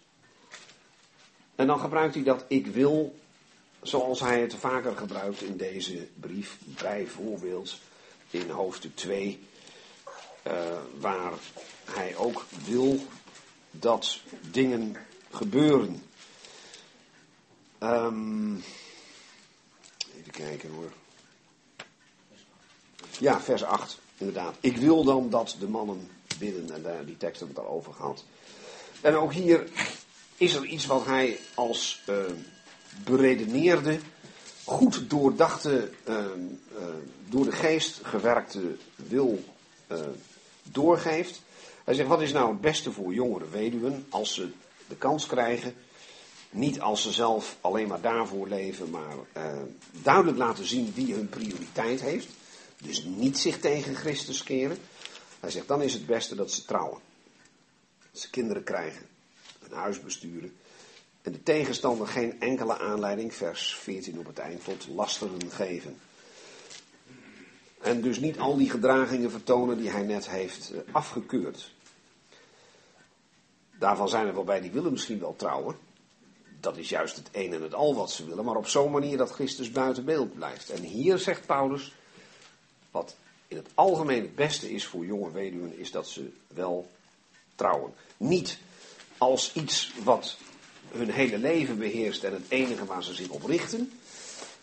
en 1.57 1.67
dan 1.67 1.81
gebruikt 1.81 2.15
hij 2.15 2.23
dat 2.23 2.45
ik 2.49 2.67
wil, 2.67 3.15
zoals 3.83 4.21
hij 4.21 4.41
het 4.41 4.55
vaker 4.55 4.97
gebruikt 4.97 5.43
in 5.43 5.57
deze 5.57 6.07
brief, 6.21 6.59
bijvoorbeeld 6.65 7.79
in 8.31 8.51
hoofdstuk 8.51 8.97
2, 8.97 9.47
uh, 10.47 10.53
waar 10.99 11.33
hij 11.85 12.17
ook 12.17 12.45
wil 12.65 13.01
dat 13.79 14.21
dingen 14.51 14.97
gebeuren. 15.31 16.03
Um, 17.83 18.65
even 20.19 20.33
kijken 20.33 20.71
hoor. 20.71 20.93
Ja, 23.19 23.41
vers 23.41 23.65
8, 23.65 23.99
inderdaad. 24.17 24.55
Ik 24.61 24.77
wil 24.77 25.05
dan 25.05 25.31
dat 25.31 25.57
de 25.61 25.69
mannen 25.69 26.11
bidden, 26.39 26.71
en 26.75 26.83
daar, 26.83 27.05
die 27.05 27.17
tekst 27.17 27.39
hebben 27.39 27.57
we 27.57 27.63
het 27.63 27.71
al 27.71 27.77
over 27.77 27.93
gehad. 27.93 28.25
En 29.01 29.15
ook 29.15 29.33
hier 29.33 29.69
is 30.37 30.55
er 30.55 30.65
iets 30.65 30.87
wat 30.87 31.07
hij 31.07 31.39
als 31.55 32.03
uh, 32.09 32.17
beredeneerde, 33.05 33.99
goed 34.65 35.11
doordachte, 35.11 35.91
uh, 36.09 36.25
door 37.29 37.45
de 37.45 37.53
geest 37.53 38.01
gewerkte 38.03 38.77
wil 38.95 39.45
doorgeeft. 40.63 41.43
Hij 41.87 41.95
zegt, 41.95 42.09
wat 42.09 42.23
is 42.23 42.33
nou 42.33 42.51
het 42.51 42.61
beste 42.61 42.93
voor 42.93 43.15
jongere 43.15 43.49
weduwen 43.49 44.07
als 44.09 44.35
ze 44.35 44.51
de 44.89 44.97
kans 44.97 45.27
krijgen, 45.27 45.75
niet 46.51 46.81
als 46.81 47.03
ze 47.03 47.13
zelf 47.13 47.57
alleen 47.61 47.89
maar 47.89 48.01
daarvoor 48.01 48.49
leven, 48.49 48.91
maar 48.91 49.15
duidelijk 50.03 50.39
laten 50.39 50.67
zien 50.67 50.93
wie 50.95 51.15
hun 51.15 51.29
prioriteit 51.29 52.01
heeft. 52.01 52.27
Dus 52.83 53.05
niet 53.05 53.39
zich 53.39 53.61
tegen 53.61 53.95
Christus 53.95 54.43
keren. 54.43 54.79
Hij 55.41 55.51
zegt, 55.51 55.69
dan 55.69 55.83
is 55.83 55.93
het 55.93 56.07
beste 56.07 56.35
dat 56.35 56.53
ze 56.53 56.65
trouwen. 56.65 57.01
Dat 58.13 58.21
ze 58.21 58.31
kinderen 58.31 58.65
krijgen 58.65 59.07
een 59.63 59.77
huis 59.77 60.01
besturen. 60.01 60.57
En 61.23 61.33
de 61.33 61.43
tegenstander 61.43 62.07
geen 62.07 62.41
enkele 62.41 62.79
aanleiding, 62.79 63.35
vers 63.35 63.77
14 63.77 64.19
op 64.19 64.27
het 64.27 64.39
eind, 64.39 64.65
tot 64.65 64.89
lasteren 64.95 65.51
geven. 65.51 65.99
En 67.81 68.01
dus 68.01 68.19
niet 68.19 68.39
al 68.39 68.57
die 68.57 68.71
gedragingen 68.71 69.31
vertonen 69.31 69.79
die 69.79 69.91
hij 69.91 70.03
net 70.03 70.29
heeft 70.29 70.71
eh, 70.71 70.95
afgekeurd. 70.95 71.75
Daarvan 73.79 74.09
zijn 74.09 74.27
er 74.27 74.35
wel 74.35 74.45
bij 74.45 74.61
die 74.61 74.71
willen 74.71 74.93
misschien 74.93 75.19
wel 75.19 75.37
trouwen. 75.37 75.77
Dat 76.61 76.77
is 76.77 76.89
juist 76.89 77.17
het 77.17 77.29
een 77.33 77.53
en 77.53 77.63
het 77.63 77.75
al 77.75 77.95
wat 77.95 78.11
ze 78.11 78.27
willen, 78.27 78.45
maar 78.45 78.57
op 78.57 78.69
zo'n 78.69 78.91
manier 78.91 79.17
dat 79.17 79.31
Christus 79.31 79.71
buiten 79.71 80.05
beeld 80.05 80.35
blijft. 80.35 80.71
En 80.71 80.83
hier 80.83 81.19
zegt 81.19 81.47
Paulus, 81.47 81.95
wat 82.91 83.17
in 83.49 83.57
het 83.57 83.69
algemeen 83.75 84.23
het 84.23 84.35
beste 84.35 84.73
is 84.73 84.87
voor 84.87 85.05
jonge 85.05 85.31
weduwen, 85.31 85.79
is 85.79 85.91
dat 85.91 86.09
ze 86.09 86.33
wel 86.49 86.91
trouwen. 87.55 87.95
Niet 88.17 88.59
als 89.19 89.53
iets 89.53 89.93
wat 90.05 90.37
hun 90.91 91.11
hele 91.11 91.39
leven 91.39 91.79
beheerst 91.79 92.25
en 92.25 92.33
het 92.33 92.45
enige 92.49 92.85
waar 92.85 93.05
ze 93.05 93.15
zich 93.15 93.29
op 93.29 93.45
richten. 93.45 93.93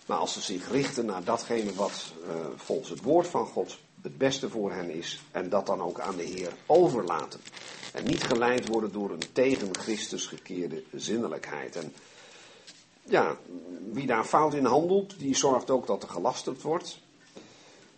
Maar 0.05 0.18
als 0.18 0.34
ze 0.34 0.41
zich 0.41 0.72
richten 0.72 1.05
naar 1.05 1.24
datgene 1.24 1.74
wat 1.74 2.14
uh, 2.28 2.36
volgens 2.55 2.89
het 2.89 3.01
woord 3.01 3.28
van 3.28 3.45
God 3.45 3.78
het 4.04 4.18
beste 4.18 4.49
voor 4.49 4.72
hen 4.72 4.89
is. 4.89 5.22
En 5.32 5.49
dat 5.49 5.66
dan 5.66 5.82
ook 5.82 5.99
aan 5.99 6.16
de 6.16 6.24
Heer 6.24 6.54
overlaten. 6.66 7.39
En 7.93 8.04
niet 8.04 8.24
geleid 8.24 8.68
worden 8.68 8.91
door 8.91 9.12
een 9.12 9.24
tegen 9.32 9.76
Christus 9.76 10.28
gekeerde 10.28 10.84
zinnelijkheid. 10.91 11.76
En 11.76 11.93
ja, 13.04 13.38
wie 13.91 14.06
daar 14.08 14.26
fout 14.26 14.54
in 14.54 14.66
handelt, 14.66 15.20
die 15.20 15.36
zorgt 15.36 15.70
ook 15.70 15.88
dat 15.88 16.04
er 16.04 16.10
gelasterd 16.10 16.62
wordt. 16.62 16.99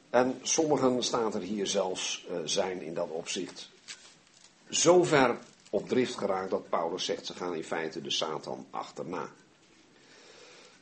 En 0.10 0.40
sommigen 0.42 1.04
staat 1.04 1.34
er 1.36 1.42
hier 1.42 1.68
zelfs 1.68 2.26
uh, 2.32 2.38
zijn 2.46 2.82
in 2.82 2.94
dat 2.94 3.10
opzicht 3.10 3.70
zo 4.70 5.04
ver 5.04 5.38
op 5.70 5.90
drift 5.90 6.18
geraakt 6.18 6.50
dat 6.50 6.70
Paulus 6.70 7.06
zegt, 7.06 7.26
ze 7.26 7.34
gaan 7.34 7.56
in 7.56 7.64
feite 7.64 8.02
de 8.02 8.10
Satan 8.10 8.66
achterna. 8.70 9.30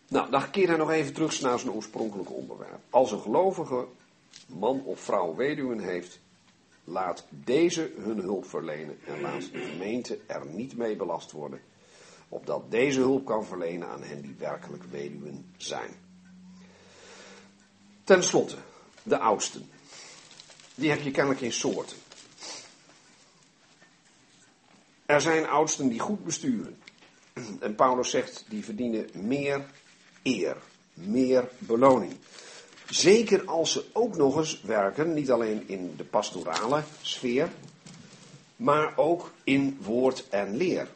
Nou, 0.07 0.32
dan 0.32 0.49
keer 0.49 0.67
hij 0.67 0.78
nog 0.78 0.91
even 0.91 1.13
terug 1.13 1.41
naar 1.41 1.59
zijn 1.59 1.71
oorspronkelijke 1.71 2.34
onderwerp. 2.34 2.80
Als 2.89 3.11
een 3.11 3.21
gelovige 3.21 3.86
man 4.47 4.84
of 4.84 4.99
vrouw 4.99 5.36
weduwen 5.36 5.79
heeft, 5.79 6.19
laat 6.84 7.25
deze 7.29 7.91
hun 7.97 8.19
hulp 8.19 8.45
verlenen 8.45 8.99
en 9.05 9.21
laat 9.21 9.51
de 9.51 9.59
gemeente 9.59 10.19
er 10.27 10.45
niet 10.45 10.77
mee 10.77 10.95
belast 10.95 11.31
worden, 11.31 11.61
opdat 12.29 12.71
deze 12.71 12.99
hulp 12.99 13.25
kan 13.25 13.45
verlenen 13.45 13.88
aan 13.88 14.03
hen 14.03 14.21
die 14.21 14.36
werkelijk 14.38 14.84
weduwen 14.84 15.53
zijn. 15.57 15.91
Ten 18.03 18.23
slotte, 18.23 18.57
de 19.03 19.17
oudsten. 19.17 19.69
Die 20.75 20.89
heb 20.89 21.01
je 21.01 21.11
kennelijk 21.11 21.41
in 21.41 21.53
soorten. 21.53 21.97
Er 25.05 25.21
zijn 25.21 25.47
oudsten 25.47 25.89
die 25.89 25.99
goed 25.99 26.23
besturen. 26.23 26.77
En 27.59 27.75
Paulus 27.75 28.09
zegt, 28.09 28.45
die 28.49 28.63
verdienen 28.63 29.09
meer 29.13 29.65
eer, 30.23 30.57
meer 30.93 31.49
beloning. 31.57 32.13
Zeker 32.89 33.45
als 33.45 33.71
ze 33.71 33.86
ook 33.93 34.17
nog 34.17 34.38
eens 34.38 34.61
werken, 34.61 35.13
niet 35.13 35.31
alleen 35.31 35.63
in 35.67 35.93
de 35.97 36.03
pastorale 36.03 36.84
sfeer, 37.01 37.51
maar 38.55 38.97
ook 38.97 39.31
in 39.43 39.77
woord 39.81 40.29
en 40.29 40.57
leer. 40.57 40.88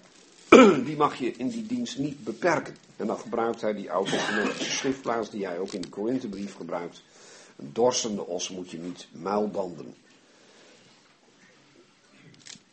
Die 0.85 0.95
mag 0.95 1.15
je 1.15 1.31
in 1.31 1.49
die 1.49 1.65
dienst 1.65 1.97
niet 1.97 2.23
beperken. 2.23 2.75
En 2.95 3.07
dan 3.07 3.17
gebruikt 3.17 3.61
hij 3.61 3.73
die 3.73 3.91
oude 3.91 4.51
schriftplaats 4.59 5.29
die 5.29 5.45
hij 5.45 5.59
ook 5.59 5.71
in 5.71 5.81
de 5.81 5.89
Korinthebrief 5.89 6.55
gebruikt. 6.55 7.03
Een 7.55 7.69
dorsende 7.73 8.25
os 8.25 8.49
moet 8.49 8.71
je 8.71 8.77
niet 8.77 9.07
muilbanden. 9.11 9.95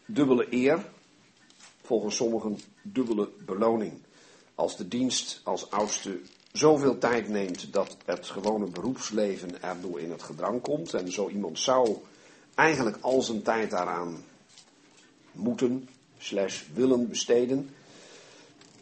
Dubbele 0.06 0.46
eer, 0.50 0.86
volgens 1.82 2.16
sommigen 2.16 2.60
dubbele 2.82 3.28
beloning. 3.44 3.92
Als 4.54 4.76
de 4.76 4.88
dienst 4.88 5.40
als 5.44 5.70
oudste 5.70 6.20
zoveel 6.55 6.98
tijd 6.98 7.28
neemt 7.28 7.72
dat 7.72 7.96
het 8.05 8.26
gewone 8.26 8.66
beroepsleven 8.66 9.62
erdoor 9.62 10.00
in 10.00 10.11
het 10.11 10.22
gedrang 10.22 10.61
komt. 10.61 10.94
En 10.94 11.12
zo 11.12 11.28
iemand 11.28 11.59
zou 11.59 11.96
eigenlijk 12.55 12.96
al 13.00 13.22
zijn 13.22 13.42
tijd 13.42 13.70
daaraan 13.70 14.24
moeten, 15.32 15.88
slash 16.18 16.62
willen 16.74 17.09
besteden. 17.09 17.70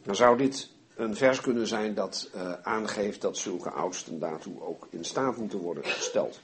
Dan 0.03 0.17
zou 0.17 0.37
dit 0.37 0.69
een 0.95 1.17
vers 1.17 1.41
kunnen 1.41 1.67
zijn 1.67 1.95
dat 1.95 2.31
uh, 2.35 2.53
aangeeft 2.63 3.21
dat 3.21 3.37
zulke 3.37 3.71
oudsten 3.71 4.19
daartoe 4.19 4.63
ook 4.63 4.87
in 4.91 5.05
staat 5.05 5.37
moeten 5.37 5.59
worden 5.59 5.85
gesteld. 5.85 6.41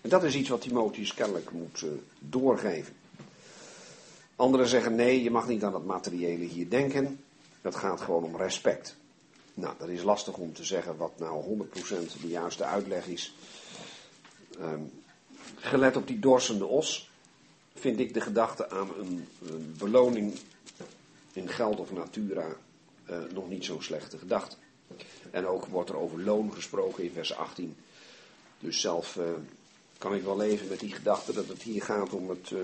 En 0.00 0.08
dat 0.08 0.24
is 0.24 0.34
iets 0.34 0.48
wat 0.48 0.60
Timotheus 0.60 1.14
kennelijk 1.14 1.50
moet 1.52 1.82
uh, 1.84 1.90
doorgeven. 2.18 2.94
Anderen 4.36 4.66
zeggen 4.66 4.94
nee, 4.94 5.22
je 5.22 5.30
mag 5.30 5.48
niet 5.48 5.64
aan 5.64 5.74
het 5.74 5.84
materiële 5.84 6.44
hier 6.44 6.70
denken. 6.70 7.20
Het 7.60 7.74
gaat 7.74 8.00
gewoon 8.00 8.24
om 8.24 8.36
respect. 8.36 8.96
Nou, 9.54 9.74
dat 9.78 9.88
is 9.88 10.02
lastig 10.02 10.36
om 10.36 10.52
te 10.52 10.64
zeggen 10.64 10.96
wat 10.96 11.18
nou 11.18 11.44
100% 11.44 12.20
de 12.20 12.28
juiste 12.28 12.64
uitleg 12.64 13.06
is. 13.06 13.34
Um, 14.60 14.92
gelet 15.56 15.96
op 15.96 16.06
die 16.06 16.18
dorsende 16.18 16.66
os 16.66 17.10
vind 17.74 18.00
ik 18.00 18.14
de 18.14 18.20
gedachte 18.20 18.70
aan 18.70 18.90
een, 18.98 19.28
beloning 19.78 20.38
in 21.32 21.48
geld 21.48 21.80
of 21.80 21.92
natura 21.92 22.46
uh, 23.10 23.16
nog 23.32 23.48
niet 23.48 23.64
zo'n 23.64 23.82
slechte 23.82 24.18
gedachte. 24.18 24.56
En 25.30 25.46
ook 25.46 25.66
wordt 25.66 25.90
er 25.90 25.96
over 25.96 26.20
loon 26.20 26.52
gesproken 26.52 27.04
in 27.04 27.12
vers 27.12 27.34
18. 27.34 27.76
Dus 28.58 28.80
zelf 28.80 29.16
uh, 29.16 29.24
kan 29.98 30.14
ik 30.14 30.22
wel 30.22 30.36
leven 30.36 30.68
met 30.68 30.80
die 30.80 30.92
gedachte 30.92 31.32
dat 31.32 31.48
het 31.48 31.62
hier 31.62 31.82
gaat 31.82 32.12
om 32.12 32.28
het, 32.28 32.50
uh, 32.50 32.58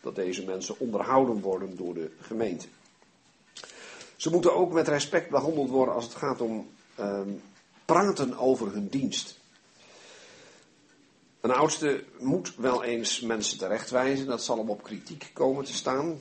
dat 0.00 0.14
deze 0.14 0.44
mensen 0.44 0.78
onderhouden 0.78 1.40
worden 1.40 1.76
door 1.76 1.94
de 1.94 2.10
gemeente. 2.20 2.66
Ze 4.24 4.30
moeten 4.30 4.54
ook 4.54 4.72
met 4.72 4.88
respect 4.88 5.30
behandeld 5.30 5.70
worden 5.70 5.94
als 5.94 6.04
het 6.04 6.14
gaat 6.14 6.40
om 6.40 6.68
ehm, 6.94 7.28
praten 7.84 8.38
over 8.38 8.72
hun 8.72 8.88
dienst. 8.88 9.38
Een 11.40 11.50
oudste 11.50 12.04
moet 12.18 12.54
wel 12.56 12.84
eens 12.84 13.20
mensen 13.20 13.58
terechtwijzen, 13.58 14.26
dat 14.26 14.44
zal 14.44 14.58
hem 14.58 14.70
op 14.70 14.82
kritiek 14.82 15.30
komen 15.32 15.64
te 15.64 15.72
staan. 15.72 16.18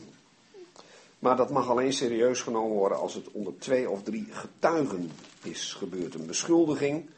Maar 1.20 1.36
dat 1.36 1.50
mag 1.50 1.70
alleen 1.70 1.94
serieus 1.94 2.42
genomen 2.42 2.78
worden 2.78 3.00
als 3.00 3.14
het 3.14 3.32
onder 3.32 3.54
twee 3.60 3.90
of 3.90 4.04
drie 4.04 4.28
getuigen 4.30 5.12
is 5.44 5.74
gebeurd. 5.74 6.14
Een 6.14 6.26
beschuldiging 6.26 7.10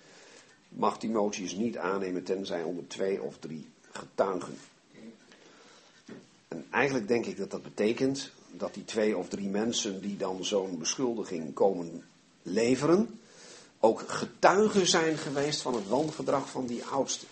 mag 0.70 1.00
Timotheus 1.00 1.56
niet 1.56 1.78
aannemen 1.78 2.24
tenzij 2.24 2.64
onder 2.64 2.88
twee 2.88 3.22
of 3.22 3.38
drie 3.38 3.70
getuigen. 3.92 4.58
En 6.48 6.66
eigenlijk 6.72 7.08
denk 7.08 7.26
ik 7.26 7.38
dat 7.38 7.52
dat 7.52 7.64
betekent 7.64 8.32
dat 8.58 8.74
die 8.74 8.86
twee 8.86 9.18
of 9.18 9.28
drie 9.28 9.50
mensen 9.50 10.02
die 10.02 10.18
dan 10.18 10.46
zo'n 10.46 10.78
beschuldiging 10.78 11.54
komen 11.54 12.04
leveren, 12.42 13.20
ook 13.80 14.04
getuigen 14.08 14.88
zijn 14.88 15.18
geweest 15.18 15.62
van 15.62 15.74
het 15.74 15.88
wangedrag 15.88 16.50
van 16.50 16.66
die 16.66 16.86
oudste. 16.86 17.26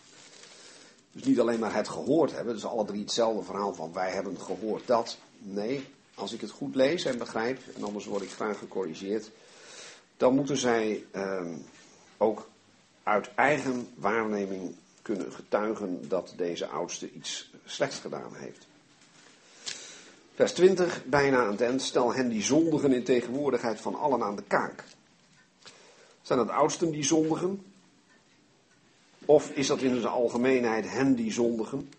Dus 1.11 1.23
niet 1.23 1.39
alleen 1.39 1.59
maar 1.59 1.75
het 1.75 1.89
gehoord 1.89 2.31
hebben, 2.31 2.53
dus 2.53 2.65
alle 2.65 2.85
drie 2.85 3.01
hetzelfde 3.01 3.43
verhaal 3.43 3.73
van 3.73 3.93
wij 3.93 4.11
hebben 4.11 4.39
gehoord 4.39 4.87
dat. 4.87 5.17
Nee, 5.39 5.87
als 6.15 6.33
ik 6.33 6.41
het 6.41 6.51
goed 6.51 6.75
lees 6.75 7.05
en 7.05 7.17
begrijp, 7.17 7.61
en 7.75 7.83
anders 7.83 8.05
word 8.05 8.23
ik 8.23 8.31
graag 8.31 8.57
gecorrigeerd, 8.57 9.31
dan 10.17 10.35
moeten 10.35 10.57
zij 10.57 11.05
ehm, 11.11 11.55
ook 12.17 12.49
uit 13.03 13.29
eigen 13.35 13.87
waarneming 13.95 14.75
kunnen 15.01 15.33
getuigen 15.33 16.09
dat 16.09 16.33
deze 16.35 16.67
oudste 16.67 17.11
iets 17.11 17.51
slechts 17.65 17.99
gedaan 17.99 18.35
heeft. 18.35 18.67
Vers 20.35 20.53
20, 20.53 21.05
bijna 21.05 21.37
aan 21.37 21.51
het 21.51 21.61
eind. 21.61 21.81
Stel 21.81 22.13
hen 22.13 22.29
die 22.29 22.41
zondigen 22.41 22.93
in 22.93 23.03
tegenwoordigheid 23.03 23.81
van 23.81 23.95
allen 23.95 24.23
aan 24.23 24.35
de 24.35 24.43
kaak. 24.43 24.83
Zijn 26.21 26.39
dat 26.39 26.49
oudsten 26.49 26.91
die 26.91 27.03
zondigen? 27.03 27.65
Of 29.25 29.49
is 29.49 29.67
dat 29.67 29.81
in 29.81 30.01
de 30.01 30.07
algemeenheid 30.07 30.89
hen 30.89 31.15
die 31.15 31.31
zondigen? 31.31 31.89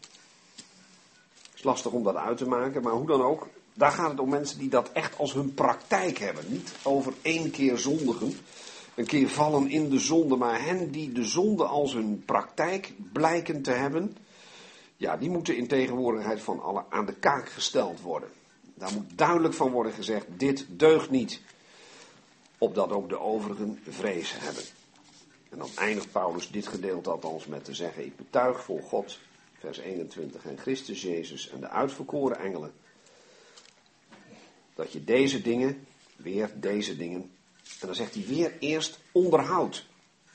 Het 0.57 1.55
is 1.55 1.63
lastig 1.63 1.93
om 1.93 2.03
dat 2.03 2.17
uit 2.17 2.37
te 2.37 2.49
maken, 2.49 2.83
maar 2.83 2.93
hoe 2.93 3.07
dan 3.07 3.23
ook. 3.23 3.49
Daar 3.75 3.93
gaat 3.93 4.11
het 4.11 4.21
om 4.21 4.29
mensen 4.29 4.59
die 4.59 4.69
dat 4.69 4.93
echt 4.93 5.19
als 5.19 5.33
hun 5.33 5.55
praktijk 5.55 6.19
hebben. 6.19 6.45
Niet 6.49 6.73
over 6.83 7.13
één 7.23 7.51
keer 7.51 7.79
zondigen, 7.79 8.33
een 8.95 9.07
keer 9.07 9.29
vallen 9.29 9.71
in 9.71 9.91
de 9.91 9.99
zonde, 9.99 10.37
maar 10.37 10.65
hen 10.65 10.91
die 10.91 11.13
de 11.13 11.25
zonde 11.25 11.65
als 11.65 11.93
hun 11.93 12.23
praktijk 12.25 12.93
blijken 13.13 13.63
te 13.63 13.71
hebben 13.71 14.17
ja, 14.97 15.17
die 15.17 15.31
moeten 15.31 15.57
in 15.57 15.67
tegenwoordigheid 15.67 16.41
van 16.41 16.63
allen 16.63 16.85
aan 16.89 17.07
de 17.07 17.15
kaak 17.15 17.49
gesteld 17.49 18.01
worden. 18.01 18.29
Daar 18.75 18.93
moet 18.93 19.19
duidelijk 19.19 19.55
van 19.55 19.71
worden 19.71 19.93
gezegd, 19.93 20.27
dit 20.29 20.67
deugt 20.69 21.11
niet. 21.11 21.41
Opdat 22.59 22.91
ook 22.91 23.09
de 23.09 23.19
overigen 23.19 23.81
vrees 23.89 24.39
hebben. 24.39 24.63
En 25.51 25.59
dan 25.59 25.71
eindigt 25.77 26.13
Paulus 26.13 26.51
dit 26.51 26.67
gedeelte 26.67 27.11
althans 27.11 27.47
met 27.47 27.65
te 27.65 27.75
zeggen, 27.75 28.05
ik 28.05 28.17
betuig 28.17 28.65
voor 28.65 28.83
God, 28.83 29.19
vers 29.59 29.79
21, 29.79 30.45
en 30.45 30.59
Christus 30.59 31.03
Jezus 31.03 31.49
en 31.49 31.61
de 31.61 31.69
uitverkoren 31.69 32.39
engelen, 32.39 32.73
dat 34.75 34.93
je 34.93 35.05
deze 35.05 35.43
dingen, 35.43 35.87
weer 36.17 36.51
deze 36.55 36.97
dingen, 36.97 37.31
en 37.81 37.87
dan 37.87 37.95
zegt 37.95 38.15
hij 38.15 38.25
weer 38.27 38.53
eerst 38.59 38.99
onderhoudt, 39.13 39.87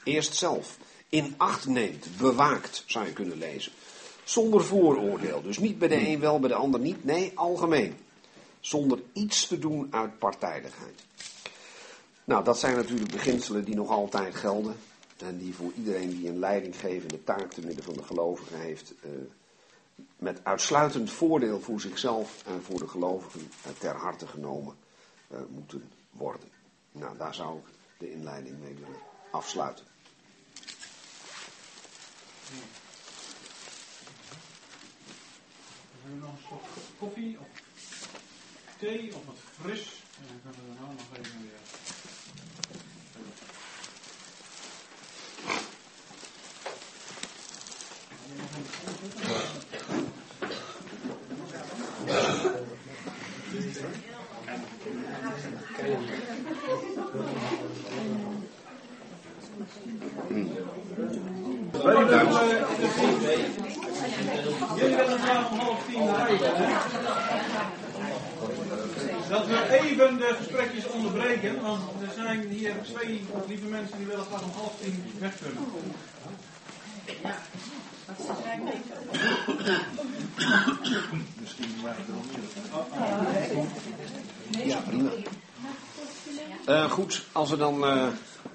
eerst 0.04 0.36
zelf, 0.36 0.78
in 1.10 1.34
acht 1.38 1.68
neemt, 1.68 2.08
bewaakt, 2.18 2.84
zou 2.88 3.06
je 3.06 3.14
kunnen 3.14 3.38
lezen. 3.38 3.72
Zonder 4.30 4.64
vooroordeel. 4.64 5.42
Dus 5.42 5.58
niet 5.58 5.80
bij 5.80 5.88
de 5.88 6.08
een 6.08 6.20
wel, 6.20 6.40
bij 6.40 6.50
de 6.50 6.56
ander 6.56 6.80
niet. 6.80 7.04
Nee, 7.04 7.32
algemeen. 7.36 7.98
Zonder 8.60 9.00
iets 9.14 9.48
te 9.48 9.60
doen 9.60 9.88
uit 9.92 10.20
partijdigheid. 10.20 11.06
Nou, 12.24 12.44
dat 12.44 12.60
zijn 12.60 12.76
natuurlijk 12.76 13.12
beginselen 13.12 13.64
die 13.64 13.76
nog 13.76 13.90
altijd 13.90 14.36
gelden. 14.36 14.76
En 15.18 15.38
die 15.38 15.56
voor 15.56 15.72
iedereen 15.76 16.10
die 16.10 16.28
een 16.28 16.40
leidinggevende 16.40 17.24
taak 17.24 17.52
te 17.52 17.62
midden 17.62 17.84
van 17.84 17.94
de 17.94 18.04
gelovigen 18.04 18.60
heeft. 18.60 18.94
Uh, 19.06 19.12
met 20.18 20.40
uitsluitend 20.44 21.12
voordeel 21.12 21.60
voor 21.60 21.82
zichzelf 21.82 22.44
en 22.46 22.64
voor 22.64 22.80
de 22.80 22.88
gelovigen 22.88 23.42
uh, 23.42 23.72
ter 23.80 23.96
harte 23.96 24.28
genomen 24.28 24.76
uh, 25.32 25.40
moeten 25.50 25.90
worden. 26.12 26.50
Nou, 26.92 27.18
daar 27.18 27.36
zou 27.36 27.58
ik 27.58 27.66
de 27.98 28.12
inleiding 28.12 28.60
mee 28.60 28.74
willen 28.74 29.00
afsluiten. 29.32 29.86
Hebben 35.99 35.99
we 36.10 36.16
nog 36.20 36.30
een 36.32 36.44
slok 36.48 36.62
koffie 37.00 37.38
of 37.40 37.48
thee 38.78 39.16
of 39.16 39.26
wat 39.26 39.38
fris? 39.62 40.04
En 40.20 40.26
dan 40.28 40.40
kunnen 40.42 40.62
we 40.70 40.80
dan 40.80 40.96
nog 40.96 41.18
even 41.18 41.42
weer. 41.42 41.60
Jullie 64.78 64.96
willen 64.96 65.20
graag 65.20 65.52
om 65.52 65.60
half 65.60 65.86
tien 65.86 66.06
naar 66.06 66.20
huis, 66.20 66.40
hè? 66.44 66.68
Dat 69.30 69.48
we 69.48 69.80
even 69.80 70.18
de 70.18 70.36
gesprekjes 70.38 70.88
onderbreken, 70.88 71.62
want 71.62 71.82
er 72.02 72.14
zijn 72.16 72.48
hier 72.50 72.74
twee 72.84 73.26
lieve 73.48 73.66
mensen 73.66 73.98
die 73.98 74.08
willen 74.08 74.26
graag 74.26 74.44
om 74.44 74.52
half 74.56 74.74
tien 74.82 75.14
weg 75.20 75.34
kunnen. 75.42 75.64
Misschien 81.40 81.70
mag 81.84 81.96
er 81.98 82.04
meer. 84.52 84.68
Ja, 84.68 84.80
prima. 84.80 85.10
Uh, 86.68 86.92
goed, 86.92 87.26
als 87.32 87.52
er 87.52 87.58
dan 87.58 87.84
uh, 87.84 88.08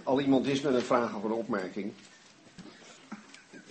al 0.03 0.21
iemand 0.21 0.47
is 0.47 0.61
met 0.61 0.75
een 0.75 0.83
vraag 0.83 1.15
of 1.15 1.25
een 1.25 1.33
opmerking. 1.33 1.93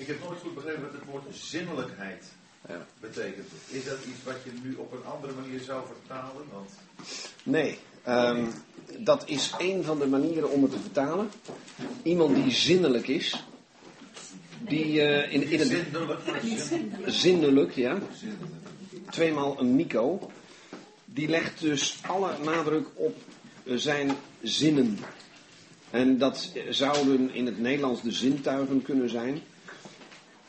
Ik 0.04 0.10
heb 0.10 0.24
nooit 0.24 0.39
goed 0.39 0.56
begrepen 0.56 0.82
wat 0.82 0.91
het 0.91 1.06
woord 1.06 1.24
zinnelijkheid 1.32 2.26
ja. 2.68 2.86
betekent. 2.99 3.47
Is 3.70 3.86
dat 3.86 3.97
iets 4.08 4.24
wat 4.24 4.36
je 4.43 4.51
nu 4.64 4.76
op 4.76 4.91
een 4.91 5.06
andere 5.06 5.34
manier 5.34 5.60
zou 5.60 5.84
vertalen? 5.88 6.43
Want... 6.51 6.70
Nee, 7.43 7.78
um, 8.08 8.51
dat 8.97 9.30
is 9.30 9.54
een 9.58 9.84
van 9.84 9.99
de 9.99 10.08
manieren 10.08 10.49
om 10.49 10.62
het 10.62 10.72
te 10.72 10.80
vertalen. 10.80 11.30
Iemand 12.04 12.36
die 12.36 12.51
zinnelijk 12.51 13.08
is. 13.08 13.43
Die 14.60 14.86
uh, 14.86 15.34
in, 15.34 15.49
in 15.49 15.60
het. 15.60 15.68
Zinnelijk, 15.68 16.22
zinnelijk, 17.06 17.72
ja. 17.72 17.97
Tweemaal 19.10 19.60
een 19.60 19.76
Nico. 19.76 20.32
Die 21.06 21.28
legt 21.28 21.60
dus 21.60 21.99
alle 22.08 22.38
nadruk 22.43 22.88
op 22.93 23.18
zijn 23.66 24.12
zinnen. 24.41 24.99
En 25.89 26.18
dat 26.18 26.51
zouden 26.70 27.34
in 27.34 27.45
het 27.45 27.60
Nederlands 27.60 28.01
de 28.01 28.12
zintuigen 28.12 28.82
kunnen 28.82 29.10
zijn. 29.10 29.41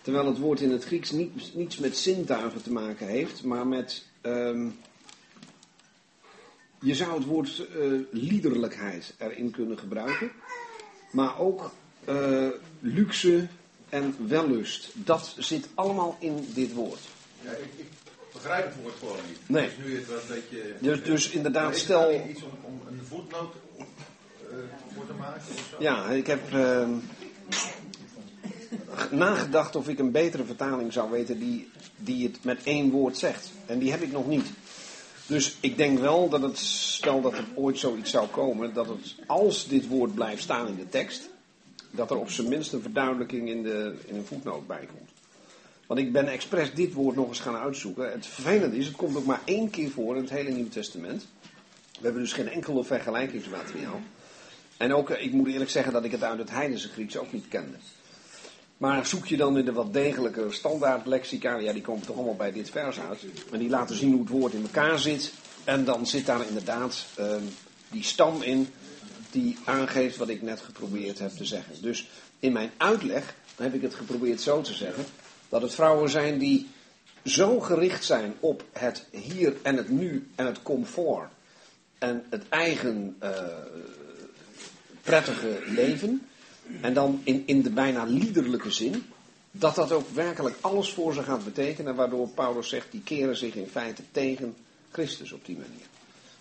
Terwijl 0.04 0.26
het 0.26 0.38
woord 0.38 0.60
in 0.60 0.70
het 0.70 0.84
Grieks 0.84 1.10
niet, 1.10 1.54
niets 1.54 1.78
met 1.78 1.96
zintuigen 1.96 2.62
te 2.62 2.72
maken 2.72 3.06
heeft, 3.06 3.42
maar 3.42 3.66
met. 3.66 4.04
Um, 4.22 4.78
je 6.80 6.94
zou 6.94 7.14
het 7.14 7.24
woord 7.24 7.66
uh, 7.76 8.00
liederlijkheid 8.10 9.14
erin 9.18 9.50
kunnen 9.50 9.78
gebruiken. 9.78 10.30
Maar 11.10 11.38
ook 11.38 11.72
uh, 12.08 12.48
luxe 12.80 13.46
en 13.88 14.14
wellust. 14.26 14.88
Dat 14.94 15.34
zit 15.38 15.68
allemaal 15.74 16.16
in 16.20 16.48
dit 16.54 16.72
woord. 16.72 17.00
Ja, 17.40 17.50
ik, 17.50 17.68
ik 17.76 17.86
begrijp 18.32 18.64
het 18.64 18.82
woord 18.82 18.94
gewoon 18.98 19.16
niet. 19.28 19.38
Nee. 19.48 19.68
Dus 19.68 19.86
nu 19.86 19.96
het 19.96 20.06
wel 20.08 20.16
een 20.16 20.22
beetje. 20.28 20.74
Dus, 20.80 21.02
dus 21.02 21.30
inderdaad, 21.30 21.76
stel. 21.76 22.28
Iets 22.28 22.42
om, 22.42 22.50
om 22.62 22.80
een 22.88 23.00
voetnoot 23.08 23.54
uh, 24.50 24.56
voor 24.94 25.06
te 25.06 25.12
maken? 25.12 25.42
Of 25.50 25.68
zo? 25.70 25.76
Ja, 25.78 26.10
ik 26.10 26.26
heb 26.26 26.52
ehm, 26.52 26.90
nagedacht 29.10 29.76
of 29.76 29.88
ik 29.88 29.98
een 29.98 30.10
betere 30.10 30.44
vertaling 30.44 30.92
zou 30.92 31.10
weten 31.10 31.38
die, 31.38 31.68
die 31.96 32.26
het 32.26 32.44
met 32.44 32.62
één 32.62 32.90
woord 32.90 33.18
zegt. 33.18 33.52
En 33.66 33.78
die 33.78 33.90
heb 33.90 34.02
ik 34.02 34.12
nog 34.12 34.26
niet. 34.26 34.46
Dus 35.26 35.56
ik 35.60 35.76
denk 35.76 35.98
wel 35.98 36.28
dat 36.28 36.42
het, 36.42 36.58
stel 36.58 37.20
dat 37.20 37.32
er 37.32 37.44
ooit 37.54 37.78
zoiets 37.78 38.10
zou 38.10 38.28
komen, 38.28 38.74
dat 38.74 38.86
het, 38.86 39.14
als 39.26 39.68
dit 39.68 39.88
woord 39.88 40.14
blijft 40.14 40.42
staan 40.42 40.68
in 40.68 40.76
de 40.76 40.88
tekst, 40.88 41.28
dat 41.90 42.10
er 42.10 42.16
op 42.16 42.30
zijn 42.30 42.48
minst 42.48 42.72
een 42.72 42.82
verduidelijking 42.82 43.48
in, 43.48 43.62
de, 43.62 43.94
in 44.06 44.16
een 44.16 44.26
voetnoot 44.26 44.66
bij 44.66 44.86
komt. 44.86 45.10
Want 45.86 46.00
ik 46.00 46.12
ben 46.12 46.28
expres 46.28 46.74
dit 46.74 46.92
woord 46.92 47.16
nog 47.16 47.28
eens 47.28 47.40
gaan 47.40 47.56
uitzoeken. 47.56 48.12
Het 48.12 48.26
vervelende 48.26 48.76
is, 48.76 48.86
het 48.86 48.96
komt 48.96 49.16
ook 49.16 49.24
maar 49.24 49.40
één 49.44 49.70
keer 49.70 49.90
voor 49.90 50.16
in 50.16 50.22
het 50.22 50.30
hele 50.30 50.50
Nieuwe 50.50 50.70
Testament. 50.70 51.26
We 51.98 52.00
hebben 52.00 52.22
dus 52.22 52.32
geen 52.32 52.48
enkele 52.48 52.84
vergelijkingsmateriaal. 52.84 54.00
En 54.76 54.94
ook, 54.94 55.10
eh, 55.10 55.24
ik 55.24 55.32
moet 55.32 55.48
eerlijk 55.48 55.70
zeggen 55.70 55.92
dat 55.92 56.04
ik 56.04 56.10
het 56.10 56.22
uit 56.22 56.38
het 56.38 56.50
Heidense 56.50 56.88
Grieks 56.88 57.16
ook 57.16 57.32
niet 57.32 57.48
kende. 57.48 57.76
Maar 58.76 59.06
zoek 59.06 59.26
je 59.26 59.36
dan 59.36 59.58
in 59.58 59.64
de 59.64 59.72
wat 59.72 59.92
degelijke 59.92 60.46
standaard 60.50 61.06
lexica, 61.06 61.56
ja 61.56 61.72
die 61.72 61.82
komen 61.82 62.06
toch 62.06 62.16
allemaal 62.16 62.36
bij 62.36 62.52
dit 62.52 62.70
vers 62.70 63.00
uit. 63.00 63.20
En 63.52 63.58
die 63.58 63.68
laten 63.68 63.96
zien 63.96 64.10
hoe 64.10 64.20
het 64.20 64.28
woord 64.28 64.52
in 64.52 64.62
elkaar 64.62 64.98
zit. 64.98 65.32
En 65.64 65.84
dan 65.84 66.06
zit 66.06 66.26
daar 66.26 66.46
inderdaad 66.48 67.04
ehm, 67.16 67.42
die 67.90 68.02
stam 68.02 68.42
in 68.42 68.68
die 69.30 69.58
aangeeft 69.64 70.16
wat 70.16 70.28
ik 70.28 70.42
net 70.42 70.60
geprobeerd 70.60 71.18
heb 71.18 71.30
te 71.30 71.44
zeggen. 71.44 71.74
Dus 71.82 72.08
in 72.38 72.52
mijn 72.52 72.70
uitleg 72.76 73.34
heb 73.56 73.74
ik 73.74 73.82
het 73.82 73.94
geprobeerd 73.94 74.40
zo 74.40 74.60
te 74.60 74.74
zeggen. 74.74 75.04
Dat 75.48 75.62
het 75.62 75.74
vrouwen 75.74 76.10
zijn 76.10 76.38
die 76.38 76.68
zo 77.24 77.60
gericht 77.60 78.04
zijn 78.04 78.34
op 78.40 78.64
het 78.72 79.06
hier 79.10 79.56
en 79.62 79.76
het 79.76 79.88
nu 79.88 80.28
en 80.34 80.46
het 80.46 80.62
comfort. 80.62 81.28
En 81.98 82.24
het 82.30 82.48
eigen 82.48 83.16
eh, 83.18 83.30
prettige 85.02 85.58
leven. 85.66 86.28
En 86.80 86.94
dan 86.94 87.20
in, 87.24 87.42
in 87.46 87.62
de 87.62 87.70
bijna 87.70 88.04
liederlijke 88.04 88.70
zin. 88.70 89.04
Dat 89.50 89.74
dat 89.74 89.92
ook 89.92 90.08
werkelijk 90.08 90.56
alles 90.60 90.92
voor 90.92 91.14
ze 91.14 91.22
gaat 91.22 91.44
betekenen. 91.44 91.94
Waardoor 91.94 92.28
Paulus 92.28 92.68
zegt, 92.68 92.90
die 92.90 93.02
keren 93.02 93.36
zich 93.36 93.54
in 93.54 93.68
feite 93.68 94.02
tegen 94.10 94.56
Christus 94.90 95.32
op 95.32 95.44
die 95.44 95.56
manier. 95.56 95.86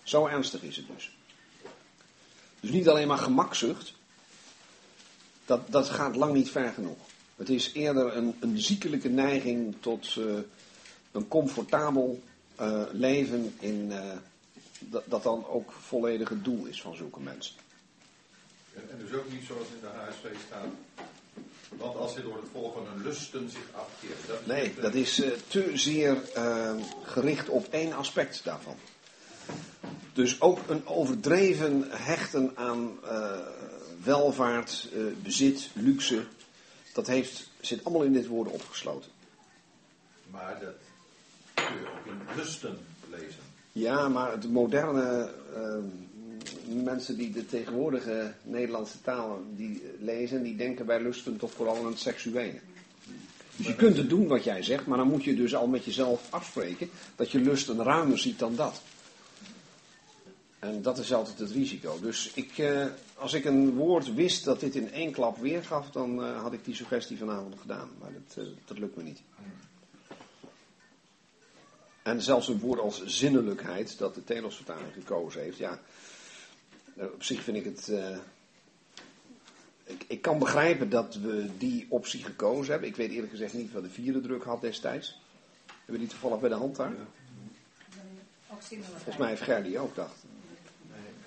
Zo 0.02 0.26
ernstig 0.26 0.62
is 0.62 0.76
het 0.76 0.86
dus. 0.94 1.16
Dus 2.60 2.70
niet 2.70 2.88
alleen 2.88 3.08
maar 3.08 3.18
gemakzucht. 3.18 3.94
Dat, 5.44 5.60
dat 5.70 5.88
gaat 5.88 6.16
lang 6.16 6.34
niet 6.34 6.50
ver 6.50 6.72
genoeg. 6.72 6.98
Het 7.36 7.48
is 7.48 7.72
eerder 7.72 8.16
een, 8.16 8.34
een 8.40 8.58
ziekelijke 8.58 9.08
neiging 9.08 9.74
tot 9.80 10.14
uh, 10.18 10.38
een 11.12 11.28
comfortabel 11.28 12.22
uh, 12.60 12.82
leven 12.92 13.54
in, 13.58 13.88
uh, 13.90 14.12
dat, 14.78 15.02
dat 15.06 15.22
dan 15.22 15.46
ook 15.46 15.72
volledig 15.72 16.28
het 16.28 16.44
doel 16.44 16.64
is 16.64 16.82
van 16.82 16.94
zulke 16.94 17.20
mensen. 17.20 17.54
En 18.74 18.98
dus 18.98 19.18
ook 19.18 19.32
niet 19.32 19.44
zoals 19.46 19.68
in 19.68 19.80
de 19.80 19.86
HSV 19.86 20.46
staat. 20.46 20.66
Want 21.68 21.96
als 21.96 22.14
dit 22.14 22.24
door 22.24 22.36
het 22.36 22.50
volgen 22.52 22.82
hun 22.86 23.02
lusten 23.02 23.50
zich 23.50 23.72
afkeert. 23.72 24.26
Dat 24.26 24.46
nee, 24.46 24.74
dat 24.80 24.94
is 24.94 25.18
uh, 25.18 25.30
te 25.48 25.70
zeer 25.74 26.16
uh, 26.36 26.74
gericht 27.02 27.48
op 27.48 27.66
één 27.70 27.92
aspect 27.92 28.44
daarvan. 28.44 28.76
Dus 30.12 30.40
ook 30.40 30.58
een 30.68 30.86
overdreven 30.86 31.84
hechten 31.90 32.52
aan 32.54 32.98
uh, 33.04 33.36
welvaart, 34.02 34.88
bezit, 35.22 35.68
luxe. 35.72 36.24
Dat 36.92 37.06
heeft, 37.06 37.50
zit 37.60 37.84
allemaal 37.84 38.04
in 38.04 38.12
dit 38.12 38.26
woord 38.26 38.50
opgesloten. 38.50 39.10
Maar 40.30 40.60
dat 40.60 40.74
kun 41.54 41.80
je 41.80 41.86
ook 41.86 42.06
in 42.06 42.36
lusten 42.36 42.78
lezen. 43.10 43.42
Ja, 43.72 44.08
maar 44.08 44.30
het 44.30 44.50
moderne 44.50 45.30
mensen 46.82 47.16
die 47.16 47.32
de 47.32 47.46
tegenwoordige 47.46 48.34
Nederlandse 48.42 49.00
taal 49.00 49.42
die 49.56 49.82
lezen, 50.00 50.42
die 50.42 50.56
denken 50.56 50.86
bij 50.86 51.02
lusten 51.02 51.36
toch 51.36 51.52
vooral 51.52 51.76
aan 51.76 51.86
het 51.86 51.98
seksuele. 51.98 52.58
Dus 53.56 53.66
je 53.66 53.76
kunt 53.76 53.96
het 53.96 54.08
doen 54.08 54.26
wat 54.26 54.44
jij 54.44 54.62
zegt, 54.62 54.86
maar 54.86 54.98
dan 54.98 55.08
moet 55.08 55.24
je 55.24 55.34
dus 55.34 55.54
al 55.54 55.66
met 55.66 55.84
jezelf 55.84 56.26
afspreken 56.30 56.90
dat 57.16 57.30
je 57.30 57.38
lusten 57.38 57.82
ruimer 57.82 58.18
ziet 58.18 58.38
dan 58.38 58.56
dat. 58.56 58.82
En 60.58 60.82
dat 60.82 60.98
is 60.98 61.12
altijd 61.12 61.38
het 61.38 61.50
risico. 61.50 61.98
Dus 62.00 62.30
ik, 62.34 62.58
eh, 62.58 62.86
als 63.14 63.32
ik 63.32 63.44
een 63.44 63.74
woord 63.74 64.14
wist 64.14 64.44
dat 64.44 64.60
dit 64.60 64.74
in 64.74 64.92
één 64.92 65.12
klap 65.12 65.38
weergaf, 65.38 65.90
dan 65.90 66.20
uh, 66.20 66.42
had 66.42 66.52
ik 66.52 66.64
die 66.64 66.74
suggestie 66.74 67.18
vanavond 67.18 67.54
gedaan. 67.60 67.90
Maar 68.00 68.12
dat, 68.12 68.44
uh, 68.44 68.52
dat 68.64 68.78
lukt 68.78 68.96
me 68.96 69.02
niet. 69.02 69.20
En 72.02 72.22
zelfs 72.22 72.48
een 72.48 72.58
woord 72.58 72.80
als 72.80 73.04
zinnelijkheid, 73.04 73.98
dat 73.98 74.14
de 74.14 74.24
Telos-vertaling 74.24 74.92
gekozen 74.92 75.42
heeft, 75.42 75.56
ja, 75.56 75.80
op 76.96 77.22
zich 77.22 77.42
vind 77.42 77.56
ik 77.56 77.64
het. 77.64 77.88
Uh, 77.90 78.16
ik, 79.84 80.04
ik, 80.08 80.22
kan 80.22 80.38
begrijpen 80.38 80.90
dat 80.90 81.14
we 81.14 81.46
die 81.58 81.86
optie 81.88 82.24
gekozen 82.24 82.72
hebben. 82.72 82.88
Ik 82.88 82.96
weet 82.96 83.10
eerlijk 83.10 83.32
gezegd 83.32 83.52
niet 83.52 83.72
wat 83.72 83.82
de 83.82 83.90
vierde 83.90 84.20
druk 84.20 84.42
had 84.42 84.60
destijds. 84.60 85.20
Hebben 85.66 85.94
we 85.94 85.98
die 85.98 86.08
toevallig 86.08 86.40
bij 86.40 86.48
de 86.48 86.54
hand 86.54 86.76
daar? 86.76 86.92
Volgens 88.58 89.16
mij 89.16 89.28
heeft 89.28 89.42
Gerdy 89.42 89.76
ook 89.76 89.94
dacht. 89.94 90.24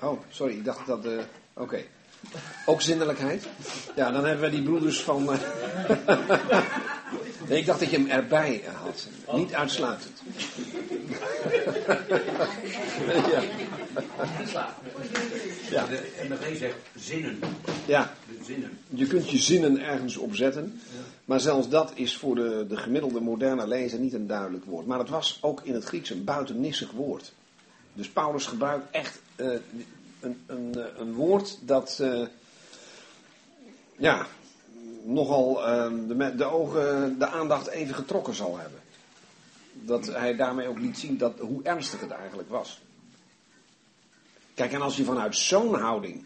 Oh, 0.01 0.21
sorry, 0.29 0.53
ik 0.53 0.65
dacht 0.65 0.87
dat 0.87 1.03
de. 1.03 1.23
Oké. 1.53 1.83
Ook 2.65 2.81
zinnelijkheid? 2.81 3.47
Ja, 3.95 4.11
dan 4.11 4.25
hebben 4.25 4.49
we 4.49 4.55
die 4.55 4.63
broeders 4.63 5.01
van. 5.01 5.25
nee, 7.47 7.59
ik 7.59 7.65
dacht 7.65 7.79
dat 7.79 7.89
je 7.89 7.97
hem 7.97 8.09
erbij 8.09 8.63
had. 8.73 9.07
Niet 9.33 9.53
uitsluitend. 9.53 10.21
ja. 13.31 13.41
Ja. 15.69 15.85
De 15.85 16.25
MRG 16.29 16.57
zegt 16.57 16.75
zinnen. 16.95 17.39
Ja. 17.85 18.13
De 18.27 18.43
zinnen. 18.43 18.77
Je 18.89 19.07
kunt 19.07 19.29
je 19.29 19.37
zinnen 19.37 19.79
ergens 19.79 20.17
opzetten. 20.17 20.81
Maar 21.25 21.39
zelfs 21.39 21.69
dat 21.69 21.91
is 21.95 22.17
voor 22.17 22.35
de, 22.35 22.65
de 22.69 22.77
gemiddelde 22.77 23.19
moderne 23.19 23.67
lezer 23.67 23.99
niet 23.99 24.13
een 24.13 24.27
duidelijk 24.27 24.65
woord. 24.65 24.85
Maar 24.85 24.99
het 24.99 25.09
was 25.09 25.37
ook 25.41 25.61
in 25.63 25.73
het 25.73 25.83
Grieks 25.83 26.09
een 26.09 26.23
buitennissig 26.23 26.91
woord. 26.91 27.33
Dus 27.93 28.09
Paulus 28.09 28.45
gebruikt 28.45 28.85
echt 28.91 29.21
uh, 29.35 29.59
een, 30.19 30.43
een, 30.45 30.75
een 30.97 31.13
woord 31.13 31.57
dat. 31.61 31.99
Uh, 32.01 32.27
ja. 33.97 34.27
Nogal 35.03 35.67
uh, 35.67 36.07
de, 36.07 36.35
de 36.35 36.45
ogen, 36.45 37.19
de 37.19 37.27
aandacht 37.27 37.67
even 37.67 37.95
getrokken 37.95 38.33
zal 38.33 38.57
hebben. 38.57 38.79
Dat 39.73 40.05
hij 40.05 40.35
daarmee 40.35 40.67
ook 40.67 40.79
liet 40.79 40.97
zien 40.97 41.17
dat, 41.17 41.39
hoe 41.39 41.63
ernstig 41.63 41.99
het 41.99 42.11
eigenlijk 42.11 42.49
was. 42.49 42.81
Kijk, 44.57 44.71
en 44.71 44.81
als 44.81 44.97
je 44.97 45.03
vanuit 45.03 45.35
zo'n 45.35 45.73
houding 45.73 46.25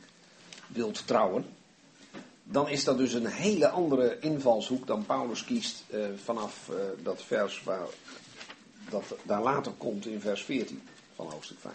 wilt 0.67 1.07
trouwen, 1.07 1.45
dan 2.43 2.69
is 2.69 2.83
dat 2.83 2.97
dus 2.97 3.13
een 3.13 3.25
hele 3.25 3.69
andere 3.69 4.19
invalshoek 4.19 4.87
dan 4.87 5.05
Paulus 5.05 5.45
kiest 5.45 5.83
uh, 5.89 6.05
vanaf 6.23 6.69
uh, 6.69 6.75
dat 7.03 7.23
vers 7.23 7.63
waar 7.63 7.87
dat 8.89 9.15
daar 9.23 9.41
later 9.41 9.71
komt 9.71 10.05
in 10.05 10.21
vers 10.21 10.43
14 10.43 10.81
van 11.15 11.31
hoofdstuk 11.31 11.57
5. 11.59 11.73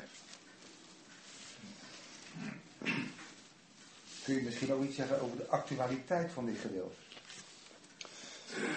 Kun 4.25 4.35
je 4.35 4.43
misschien 4.43 4.73
ook 4.73 4.85
iets 4.85 4.97
zeggen 4.97 5.21
over 5.21 5.37
de 5.37 5.47
actualiteit 5.47 6.33
van 6.33 6.47
dit 6.47 6.59
gedeelte? 6.59 6.97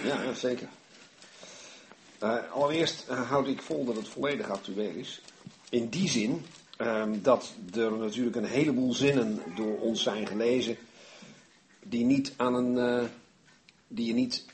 Ja, 0.03 0.33
zeker. 0.33 0.67
Uh, 2.23 2.51
allereerst 2.51 3.07
houd 3.07 3.47
ik 3.47 3.61
vol 3.61 3.85
dat 3.85 3.95
het 3.95 4.07
volledig 4.07 4.49
actueel 4.49 4.95
is. 4.95 5.21
In 5.69 5.89
die 5.89 6.09
zin 6.09 6.45
Um, 6.81 7.21
dat 7.21 7.53
er 7.75 7.91
natuurlijk 7.91 8.35
een 8.35 8.45
heleboel 8.45 8.93
zinnen 8.93 9.41
door 9.55 9.79
ons 9.79 10.03
zijn 10.03 10.27
gelezen. 10.27 10.77
die, 11.83 12.05
niet 12.05 12.33
aan 12.37 12.53
een, 12.53 13.01
uh, 13.01 13.09
die 13.87 14.05
je 14.05 14.13
niet 14.13 14.45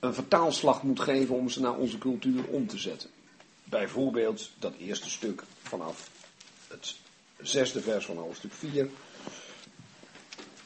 een 0.00 0.14
vertaalslag 0.14 0.82
moet 0.82 1.00
geven 1.00 1.34
om 1.34 1.48
ze 1.48 1.60
naar 1.60 1.74
onze 1.74 1.98
cultuur 1.98 2.44
om 2.44 2.66
te 2.66 2.78
zetten. 2.78 3.10
Bijvoorbeeld 3.64 4.50
dat 4.58 4.72
eerste 4.78 5.10
stuk 5.10 5.42
vanaf 5.62 6.10
het 6.68 6.96
zesde 7.42 7.80
vers 7.80 8.04
van 8.04 8.16
hoofdstuk 8.16 8.52
4. 8.52 8.88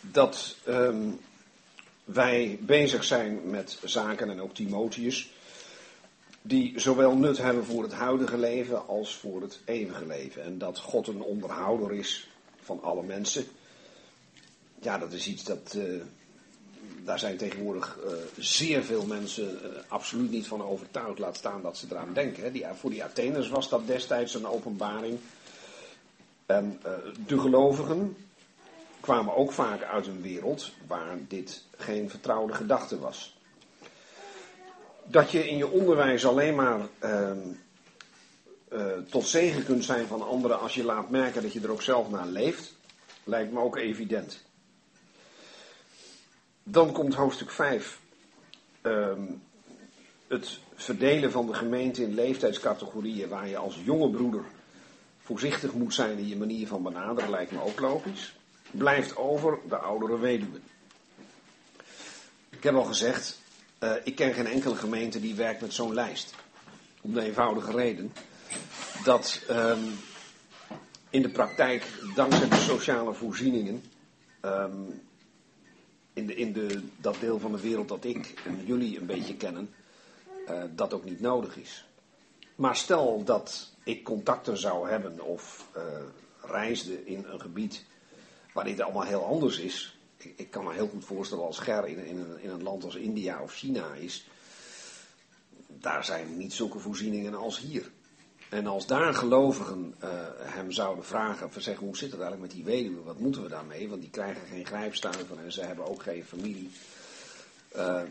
Dat 0.00 0.56
um, 0.68 1.20
wij 2.04 2.58
bezig 2.60 3.04
zijn 3.04 3.50
met 3.50 3.78
zaken 3.84 4.30
en 4.30 4.40
ook 4.40 4.54
Timotheus 4.54 5.30
die 6.42 6.80
zowel 6.80 7.16
nut 7.16 7.38
hebben 7.38 7.64
voor 7.64 7.82
het 7.82 7.92
huidige 7.92 8.38
leven 8.38 8.86
als 8.86 9.16
voor 9.16 9.40
het 9.42 9.60
eeuwige 9.64 10.06
leven. 10.06 10.42
En 10.42 10.58
dat 10.58 10.78
God 10.78 11.06
een 11.06 11.22
onderhouder 11.22 11.94
is 11.94 12.28
van 12.60 12.82
alle 12.82 13.02
mensen. 13.02 13.44
Ja, 14.80 14.98
dat 14.98 15.12
is 15.12 15.28
iets 15.28 15.44
dat. 15.44 15.74
Uh, 15.76 16.02
daar 17.04 17.18
zijn 17.18 17.36
tegenwoordig 17.36 17.98
uh, 18.04 18.12
zeer 18.36 18.84
veel 18.84 19.06
mensen 19.06 19.58
uh, 19.62 19.70
absoluut 19.88 20.30
niet 20.30 20.46
van 20.46 20.62
overtuigd. 20.62 21.18
Laat 21.18 21.36
staan 21.36 21.62
dat 21.62 21.76
ze 21.76 21.86
eraan 21.90 22.12
denken. 22.12 22.42
Hè. 22.42 22.52
Die, 22.52 22.66
voor 22.74 22.90
die 22.90 23.04
Atheners 23.04 23.48
was 23.48 23.68
dat 23.68 23.86
destijds 23.86 24.34
een 24.34 24.46
openbaring. 24.46 25.18
En 26.46 26.80
de 27.26 27.40
gelovigen 27.40 28.16
kwamen 29.00 29.36
ook 29.36 29.52
vaak 29.52 29.82
uit 29.82 30.06
een 30.06 30.22
wereld 30.22 30.72
waar 30.86 31.18
dit 31.28 31.64
geen 31.76 32.10
vertrouwde 32.10 32.52
gedachte 32.52 32.98
was 32.98 33.37
dat 35.10 35.30
je 35.30 35.48
in 35.48 35.56
je 35.56 35.70
onderwijs 35.70 36.26
alleen 36.26 36.54
maar 36.54 36.80
uh, 37.04 37.30
uh, 38.72 38.92
tot 39.10 39.26
zegen 39.26 39.64
kunt 39.64 39.84
zijn 39.84 40.06
van 40.06 40.22
anderen 40.22 40.60
als 40.60 40.74
je 40.74 40.84
laat 40.84 41.10
merken 41.10 41.42
dat 41.42 41.52
je 41.52 41.60
er 41.60 41.70
ook 41.70 41.82
zelf 41.82 42.10
naar 42.10 42.26
leeft. 42.26 42.74
lijkt 43.24 43.52
me 43.52 43.60
ook 43.60 43.76
evident. 43.76 44.46
Dan 46.62 46.92
komt 46.92 47.14
hoofdstuk 47.14 47.50
5. 47.50 48.00
Ehm, 48.80 49.22
het 50.28 50.58
verdelen 50.74 51.30
van 51.30 51.46
de 51.46 51.54
gemeente 51.54 52.02
in 52.02 52.14
leeftijdscategorieën 52.14 53.28
waar 53.28 53.48
je 53.48 53.56
als 53.56 53.80
jonge 53.84 54.10
broeder 54.10 54.44
voorzichtig 55.22 55.72
moet 55.72 55.94
zijn 55.94 56.18
in 56.18 56.28
je 56.28 56.36
manier 56.36 56.66
van 56.66 56.82
benaderen, 56.82 57.30
lijkt 57.30 57.52
me 57.52 57.62
ook 57.62 57.80
logisch. 57.80 58.36
Blijft 58.70 59.16
over 59.16 59.58
de 59.68 59.76
oudere 59.76 60.18
weduwe. 60.18 60.58
Ik 62.50 62.62
heb 62.62 62.74
al 62.74 62.84
gezegd, 62.84 63.38
uh, 63.80 63.92
ik 64.04 64.14
ken 64.14 64.34
geen 64.34 64.46
enkele 64.46 64.74
gemeente 64.74 65.20
die 65.20 65.34
werkt 65.34 65.60
met 65.60 65.72
zo'n 65.72 65.94
lijst. 65.94 66.34
Om 67.00 67.14
de 67.14 67.22
eenvoudige 67.22 67.72
reden 67.72 68.12
dat 69.04 69.42
um, 69.50 69.98
in 71.10 71.22
de 71.22 71.30
praktijk, 71.30 71.84
dankzij 72.14 72.48
de 72.48 72.56
sociale 72.56 73.14
voorzieningen, 73.14 73.82
um, 74.42 75.02
in, 76.12 76.26
de, 76.26 76.34
in 76.34 76.52
de, 76.52 76.82
dat 76.96 77.16
deel 77.20 77.38
van 77.38 77.52
de 77.52 77.60
wereld 77.60 77.88
dat 77.88 78.04
ik 78.04 78.34
en 78.44 78.66
jullie 78.66 78.98
een 78.98 79.06
beetje 79.06 79.36
kennen, 79.36 79.74
uh, 80.48 80.62
dat 80.70 80.92
ook 80.92 81.04
niet 81.04 81.20
nodig 81.20 81.56
is. 81.56 81.86
Maar 82.54 82.76
stel 82.76 83.24
dat 83.24 83.72
ik 83.84 84.04
contacten 84.04 84.58
zou 84.58 84.88
hebben 84.88 85.20
of 85.20 85.68
uh, 85.76 85.82
reisde 86.50 87.06
in 87.06 87.24
een 87.28 87.40
gebied 87.40 87.84
waar 88.52 88.64
dit 88.64 88.80
allemaal 88.80 89.04
heel 89.04 89.24
anders 89.24 89.58
is. 89.58 89.97
Ik, 90.18 90.50
kan 90.50 90.64
me 90.64 90.72
heel 90.72 90.88
goed 90.88 91.04
voorstellen 91.04 91.44
als 91.44 91.58
Ger 91.58 91.86
in, 91.86 92.04
in, 92.04 92.18
een, 92.18 92.40
in 92.40 92.50
een 92.50 92.62
land 92.62 92.84
als 92.84 92.94
India 92.94 93.42
of 93.42 93.54
China 93.54 93.94
is. 93.94 94.28
Daar 95.66 96.04
zijn 96.04 96.36
niet 96.36 96.52
zulke 96.52 96.78
voorzieningen 96.78 97.34
als 97.34 97.60
hier. 97.60 97.90
En 98.48 98.66
als 98.66 98.86
daar 98.86 99.14
gelovigen 99.14 99.94
uh, 100.04 100.10
hem 100.38 100.72
zouden 100.72 101.04
vragen, 101.04 101.52
van 101.52 101.62
zeggen, 101.62 101.86
hoe 101.86 101.96
zit 101.96 102.10
het 102.10 102.20
eigenlijk 102.20 102.52
met 102.52 102.64
die 102.64 102.74
weduwe, 102.74 103.02
wat 103.02 103.18
moeten 103.18 103.42
we 103.42 103.48
daarmee? 103.48 103.88
Want 103.88 104.00
die 104.00 104.10
krijgen 104.10 104.46
geen 104.46 104.66
grijpstuiven 104.66 105.38
en 105.44 105.52
ze 105.52 105.60
hebben 105.60 105.86
ook 105.86 106.02
geen 106.02 106.24
familie. 106.24 106.70
Uh, 107.76 108.02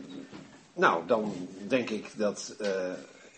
nou, 0.74 1.06
dan 1.06 1.48
denk 1.66 1.90
ik 1.90 2.10
dat 2.16 2.54
uh, 2.60 2.92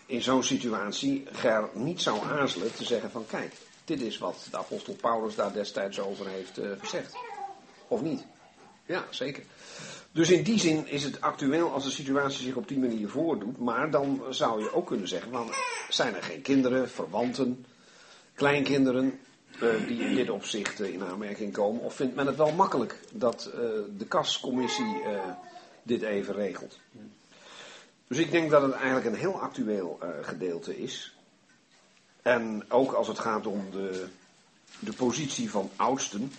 in 0.05 0.21
zo'n 0.21 0.43
situatie 0.43 1.25
Ger 1.31 1.69
niet 1.73 2.01
zou 2.01 2.19
aarzelen 2.23 2.75
te 2.75 2.83
zeggen 2.83 3.11
van, 3.11 3.25
kijk, 3.25 3.53
dit 3.85 4.01
is 4.01 4.17
wat 4.17 4.47
de 4.51 4.57
apostel 4.57 4.93
Paulus 4.93 5.35
daar 5.35 5.53
destijds 5.53 5.99
over 5.99 6.27
heeft 6.27 6.59
gezegd. 6.79 7.15
Of 7.87 8.01
niet? 8.01 8.23
Ja, 8.91 9.05
zeker. 9.09 9.43
Dus 10.11 10.31
in 10.31 10.43
die 10.43 10.59
zin 10.59 10.87
is 10.87 11.03
het 11.03 11.21
actueel 11.21 11.71
als 11.71 11.83
de 11.83 11.91
situatie 11.91 12.43
zich 12.45 12.55
op 12.55 12.67
die 12.67 12.79
manier 12.79 13.09
voordoet. 13.09 13.59
Maar 13.59 13.91
dan 13.91 14.23
zou 14.29 14.63
je 14.63 14.73
ook 14.73 14.87
kunnen 14.87 15.07
zeggen, 15.07 15.31
van, 15.31 15.49
zijn 15.89 16.15
er 16.15 16.23
geen 16.23 16.41
kinderen, 16.41 16.89
verwanten, 16.89 17.65
kleinkinderen 18.33 19.19
uh, 19.61 19.87
die 19.87 19.99
in 20.01 20.15
dit 20.15 20.29
opzicht 20.29 20.81
uh, 20.81 20.93
in 20.93 21.03
aanmerking 21.03 21.53
komen? 21.53 21.81
Of 21.81 21.95
vindt 21.95 22.15
men 22.15 22.27
het 22.27 22.35
wel 22.35 22.51
makkelijk 22.51 22.99
dat 23.11 23.49
uh, 23.49 23.59
de 23.97 24.05
kascommissie 24.07 25.01
dit 25.83 26.01
even 26.01 26.33
regelt? 26.33 26.79
Dus 28.07 28.17
ik 28.17 28.31
denk 28.31 28.49
dat 28.49 28.61
het 28.61 28.71
eigenlijk 28.71 29.05
een 29.05 29.15
heel 29.15 29.41
actueel 29.41 29.99
gedeelte 30.21 30.81
is. 30.81 31.15
En 32.21 32.63
ook 32.69 32.91
als 32.91 33.07
het 33.07 33.19
gaat 33.19 33.47
om 33.47 33.65
de, 33.71 34.05
de 34.79 34.93
positie 34.93 35.49
van 35.49 35.69
oudsten 35.75 36.31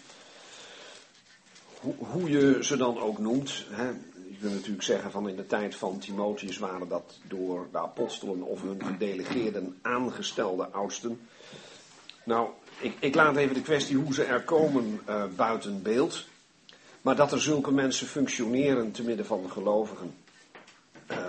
hoe, 1.82 2.30
je 2.30 2.59
ze 2.64 2.76
dan 2.76 2.98
ook 2.98 3.18
noemt. 3.18 3.64
Hè, 3.70 3.86
je 4.28 4.36
kunt 4.40 4.52
natuurlijk 4.52 4.82
zeggen 4.82 5.10
van 5.10 5.28
in 5.28 5.36
de 5.36 5.46
tijd 5.46 5.74
van 5.74 5.98
Timotheus 5.98 6.59
waren 6.59 6.88
dat 6.88 7.18
door 7.28 7.68
de 7.72 7.78
apostelen 7.78 8.42
of 8.42 8.62
hun 8.62 8.84
gedelegeerden 8.84 9.78
aangestelde 9.82 10.66
oudsten. 10.66 11.20
Nou, 12.24 12.48
ik, 12.80 12.92
ik 13.00 13.14
laat 13.14 13.36
even 13.36 13.54
de 13.54 13.62
kwestie 13.62 13.96
hoe 13.96 14.14
ze 14.14 14.24
er 14.24 14.42
komen 14.42 15.00
uh, 15.09 15.24
buiten 15.36 15.82
beeld. 15.82 16.24
Maar 17.02 17.16
dat 17.16 17.32
er 17.32 17.40
zulke 17.40 17.72
mensen 17.72 18.06
functioneren 18.06 18.92
te 18.92 19.02
midden 19.02 19.26
van 19.26 19.42
de 19.42 19.48
gelovigen. 19.48 20.14
Uh, 21.10 21.26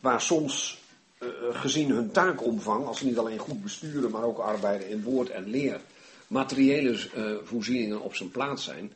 waar 0.00 0.20
soms 0.20 0.82
uh, 1.18 1.28
gezien 1.50 1.90
hun 1.90 2.10
taakomvang, 2.10 2.86
als 2.86 2.98
ze 2.98 3.04
niet 3.04 3.18
alleen 3.18 3.38
goed 3.38 3.62
besturen, 3.62 4.10
maar 4.10 4.22
ook 4.22 4.38
arbeiden 4.38 4.88
in 4.88 5.02
woord 5.02 5.30
en 5.30 5.50
leer, 5.50 5.80
materiële 6.26 6.90
uh, 6.90 7.36
voorzieningen 7.42 8.00
op 8.00 8.14
zijn 8.14 8.30
plaats 8.30 8.64
zijn. 8.64 8.92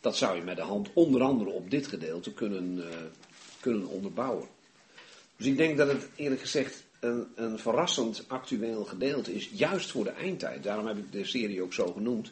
Dat 0.00 0.16
zou 0.16 0.36
je 0.36 0.42
met 0.42 0.56
de 0.56 0.62
hand 0.62 0.88
onder 0.92 1.22
andere 1.22 1.50
op 1.50 1.70
dit 1.70 1.86
gedeelte 1.86 2.32
kunnen, 2.32 2.78
uh, 2.78 2.84
kunnen 3.60 3.88
onderbouwen. 3.88 4.48
Dus 5.36 5.46
ik 5.46 5.56
denk 5.56 5.76
dat 5.76 5.88
het 5.88 6.08
eerlijk 6.16 6.40
gezegd 6.40 6.84
een, 7.00 7.26
een 7.34 7.58
verrassend 7.58 8.24
actueel 8.28 8.84
gedeelte 8.84 9.34
is, 9.34 9.50
juist 9.52 9.90
voor 9.90 10.04
de 10.04 10.10
eindtijd. 10.10 10.62
Daarom 10.62 10.86
heb 10.86 10.98
ik 10.98 11.12
de 11.12 11.24
serie 11.24 11.62
ook 11.62 11.72
zo 11.72 11.92
genoemd. 11.92 12.30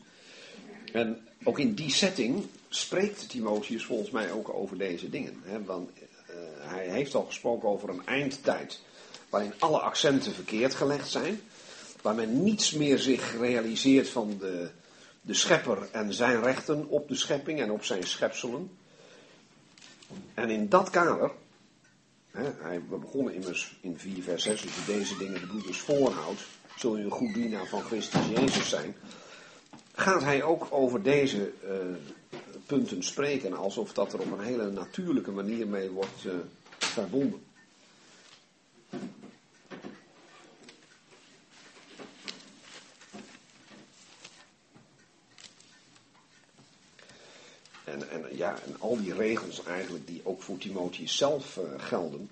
En 0.93 1.27
ook 1.45 1.59
in 1.59 1.75
die 1.75 1.91
setting 1.91 2.45
spreekt 2.69 3.29
Timotheus 3.29 3.85
volgens 3.85 4.11
mij 4.11 4.33
ook 4.33 4.55
over 4.55 4.79
deze 4.79 5.11
dingen. 5.11 5.41
Hè? 5.43 5.65
Want 5.65 5.91
uh, 5.91 6.37
hij 6.59 6.89
heeft 6.89 7.15
al 7.15 7.25
gesproken 7.25 7.69
over 7.69 7.89
een 7.89 8.07
eindtijd 8.07 8.81
waarin 9.29 9.53
alle 9.59 9.79
accenten 9.79 10.33
verkeerd 10.33 10.75
gelegd 10.75 11.11
zijn. 11.11 11.41
Waar 12.03 12.15
men 12.15 12.43
niets 12.43 12.73
meer 12.73 12.99
zich 12.99 13.39
realiseert 13.39 14.09
van 14.09 14.37
de, 14.39 14.71
de 15.21 15.35
schepper 15.35 15.89
en 15.93 16.15
zijn 16.15 16.43
rechten 16.43 16.89
op 16.89 17.09
de 17.09 17.15
schepping 17.15 17.61
en 17.61 17.71
op 17.71 17.85
zijn 17.85 18.03
schepselen. 18.03 18.71
En 20.35 20.51
in 20.51 20.69
dat 20.69 20.91
kader, 20.91 21.31
hè, 22.31 22.51
hij, 22.59 22.83
we 22.89 22.97
begonnen 22.97 23.35
immers 23.35 23.79
in 23.81 23.99
4 23.99 24.23
vers 24.23 24.43
6, 24.43 24.63
als 24.63 24.75
je 24.75 24.93
deze 24.93 25.17
dingen 25.17 25.41
de 25.41 25.47
broeders 25.47 25.81
voorhoudt, 25.81 26.41
zul 26.77 26.97
je 26.97 27.05
een 27.05 27.11
goed 27.11 27.35
dienaar 27.35 27.67
van 27.67 27.83
Christus 27.83 28.27
Jezus 28.29 28.69
zijn. 28.69 28.97
Gaat 29.95 30.23
hij 30.23 30.43
ook 30.43 30.67
over 30.71 31.03
deze 31.03 31.53
uh, 31.65 31.71
punten 32.67 33.03
spreken, 33.03 33.57
alsof 33.57 33.93
dat 33.93 34.13
er 34.13 34.21
op 34.21 34.33
een 34.33 34.45
hele 34.45 34.71
natuurlijke 34.71 35.31
manier 35.31 35.69
mee 35.69 35.91
wordt 35.91 36.25
uh, 36.27 36.33
verbonden. 36.79 37.47
En, 48.03 48.11
en, 48.11 48.37
ja, 48.37 48.59
en 48.67 48.77
al 48.79 48.97
die 48.97 49.15
regels 49.15 49.65
eigenlijk 49.65 50.07
die 50.07 50.21
ook 50.25 50.43
voor 50.43 50.59
Timotheus 50.59 51.17
zelf 51.17 51.57
uh, 51.57 51.65
gelden. 51.77 52.31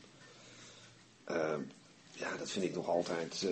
Uh, 1.31 1.55
ja, 2.13 2.37
dat 2.37 2.51
vind 2.51 2.65
ik 2.65 2.75
nog 2.75 2.89
altijd 2.89 3.43
uh, 3.45 3.51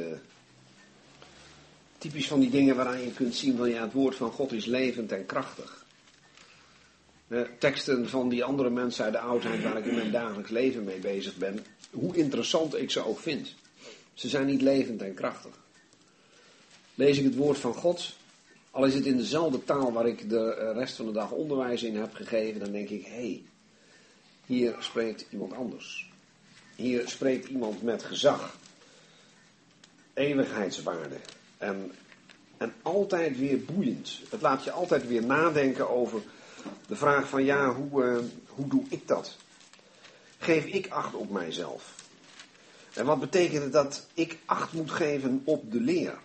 typisch 1.98 2.28
van 2.28 2.40
die 2.40 2.50
dingen 2.50 2.76
waaraan 2.76 3.00
je 3.00 3.12
kunt 3.12 3.34
zien 3.34 3.56
van 3.56 3.68
ja, 3.68 3.82
het 3.82 3.92
woord 3.92 4.14
van 4.14 4.32
God 4.32 4.52
is 4.52 4.64
levend 4.64 5.12
en 5.12 5.26
krachtig. 5.26 5.84
teksten 7.58 8.08
van 8.08 8.28
die 8.28 8.44
andere 8.44 8.70
mensen 8.70 9.04
uit 9.04 9.12
de 9.12 9.18
oudheid 9.18 9.62
waar 9.62 9.76
ik 9.76 9.84
in 9.84 9.94
mijn 9.94 10.10
dagelijks 10.10 10.50
leven 10.50 10.84
mee 10.84 10.98
bezig 10.98 11.36
ben, 11.36 11.66
hoe 11.90 12.16
interessant 12.16 12.74
ik 12.74 12.90
ze 12.90 13.06
ook 13.06 13.18
vind. 13.18 13.54
Ze 14.14 14.28
zijn 14.28 14.46
niet 14.46 14.62
levend 14.62 15.02
en 15.02 15.14
krachtig. 15.14 15.54
Lees 16.94 17.18
ik 17.18 17.24
het 17.24 17.36
woord 17.36 17.58
van 17.58 17.74
God, 17.74 18.12
al 18.74 18.84
is 18.84 18.94
het 18.94 19.06
in 19.06 19.16
dezelfde 19.16 19.64
taal 19.64 19.92
waar 19.92 20.06
ik 20.06 20.28
de 20.28 20.72
rest 20.72 20.96
van 20.96 21.06
de 21.06 21.12
dag 21.12 21.30
onderwijs 21.30 21.82
in 21.82 21.96
heb 21.96 22.14
gegeven, 22.14 22.60
dan 22.60 22.72
denk 22.72 22.88
ik, 22.88 23.06
hé, 23.06 23.12
hey, 23.12 23.42
hier 24.46 24.76
spreekt 24.78 25.26
iemand 25.30 25.52
anders. 25.52 26.10
Hier 26.76 27.08
spreekt 27.08 27.48
iemand 27.48 27.82
met 27.82 28.02
gezag, 28.02 28.56
eeuwigheidswaarde 30.14 31.16
en, 31.58 31.92
en 32.56 32.72
altijd 32.82 33.38
weer 33.38 33.64
boeiend. 33.64 34.20
Het 34.30 34.40
laat 34.40 34.64
je 34.64 34.70
altijd 34.70 35.06
weer 35.06 35.24
nadenken 35.24 35.90
over 35.90 36.22
de 36.86 36.96
vraag 36.96 37.28
van, 37.28 37.44
ja, 37.44 37.74
hoe, 37.74 38.04
uh, 38.04 38.18
hoe 38.46 38.68
doe 38.68 38.84
ik 38.88 39.08
dat? 39.08 39.36
Geef 40.38 40.64
ik 40.64 40.88
acht 40.88 41.14
op 41.14 41.30
mijzelf? 41.30 41.94
En 42.92 43.06
wat 43.06 43.20
betekent 43.20 43.62
het 43.62 43.72
dat 43.72 44.06
ik 44.14 44.38
acht 44.44 44.72
moet 44.72 44.90
geven 44.90 45.42
op 45.44 45.72
de 45.72 45.80
leer? 45.80 46.18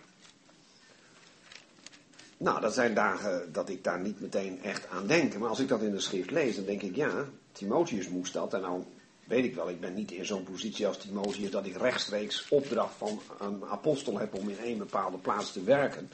Nou, 2.42 2.60
dat 2.60 2.74
zijn 2.74 2.94
dagen 2.94 3.52
dat 3.52 3.68
ik 3.68 3.84
daar 3.84 4.00
niet 4.00 4.20
meteen 4.20 4.62
echt 4.62 4.88
aan 4.88 5.06
denk. 5.06 5.38
Maar 5.38 5.48
als 5.48 5.58
ik 5.58 5.68
dat 5.68 5.82
in 5.82 5.90
de 5.90 6.00
schrift 6.00 6.30
lees, 6.30 6.56
dan 6.56 6.64
denk 6.64 6.82
ik, 6.82 6.96
ja, 6.96 7.24
Timotheus 7.52 8.08
moest 8.08 8.32
dat. 8.32 8.54
En 8.54 8.60
nou 8.60 8.82
weet 9.24 9.44
ik 9.44 9.54
wel, 9.54 9.68
ik 9.68 9.80
ben 9.80 9.94
niet 9.94 10.10
in 10.10 10.26
zo'n 10.26 10.42
positie 10.42 10.86
als 10.86 10.98
Timotheus 10.98 11.50
dat 11.50 11.66
ik 11.66 11.76
rechtstreeks 11.76 12.46
opdracht 12.48 12.94
van 12.96 13.20
een 13.40 13.64
apostel 13.64 14.18
heb 14.18 14.34
om 14.34 14.48
in 14.48 14.58
één 14.58 14.78
bepaalde 14.78 15.16
plaats 15.16 15.52
te 15.52 15.62
werken. 15.62 16.10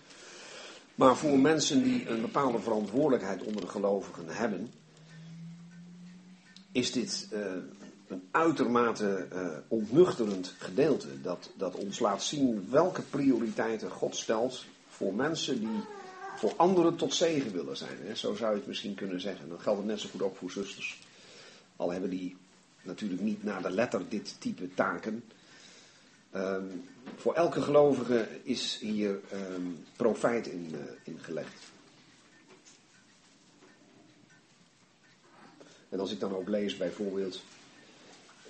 Maar 0.95 1.17
voor 1.17 1.39
mensen 1.39 1.83
die 1.83 2.09
een 2.09 2.21
bepaalde 2.21 2.59
verantwoordelijkheid 2.59 3.43
onder 3.43 3.61
de 3.61 3.69
gelovigen 3.69 4.29
hebben, 4.29 4.73
is 6.73 6.93
dit 6.93 7.29
uh, 7.33 7.41
een 8.09 8.29
uitermate 8.31 9.27
uh, 9.33 9.49
ontnuchterend 9.69 10.55
gedeelte. 10.59 11.21
Dat, 11.21 11.51
dat 11.55 11.75
ons 11.75 11.99
laat 11.99 12.23
zien 12.23 12.67
welke 12.71 13.03
prioriteiten 13.03 13.91
God 13.91 14.17
stelt 14.17 14.65
voor 14.89 15.15
mensen 15.15 15.61
die 15.61 15.85
voor 16.37 16.53
anderen 16.57 16.97
tot 16.97 17.15
zegen 17.15 17.53
willen 17.53 17.77
zijn. 17.77 17.99
Hè? 18.01 18.15
Zo 18.15 18.35
zou 18.35 18.51
je 18.51 18.59
het 18.59 18.67
misschien 18.67 18.95
kunnen 18.95 19.21
zeggen. 19.21 19.49
Dan 19.49 19.61
geldt 19.61 19.79
het 19.79 19.89
net 19.89 20.01
zo 20.01 20.09
goed 20.09 20.23
ook 20.23 20.37
voor 20.37 20.51
zusters. 20.51 20.99
Al 21.77 21.93
hebben 21.93 22.11
die 22.11 22.37
natuurlijk 22.83 23.21
niet 23.21 23.45
naar 23.45 23.63
de 23.63 23.71
letter 23.71 24.09
dit 24.09 24.41
type 24.41 24.75
taken. 24.75 25.25
Um, 26.35 26.85
voor 27.17 27.35
elke 27.35 27.63
gelovige 27.63 28.29
is 28.43 28.79
hier 28.81 29.21
um, 29.33 29.85
profijt 29.97 30.47
in, 30.47 30.75
in 31.05 31.19
gelegd. 31.21 31.75
En 35.89 36.01
als 36.01 36.13
ik 36.13 36.21
dan 36.21 36.37
ook 36.37 36.49
lees 36.49 36.77
bijvoorbeeld 36.77 37.43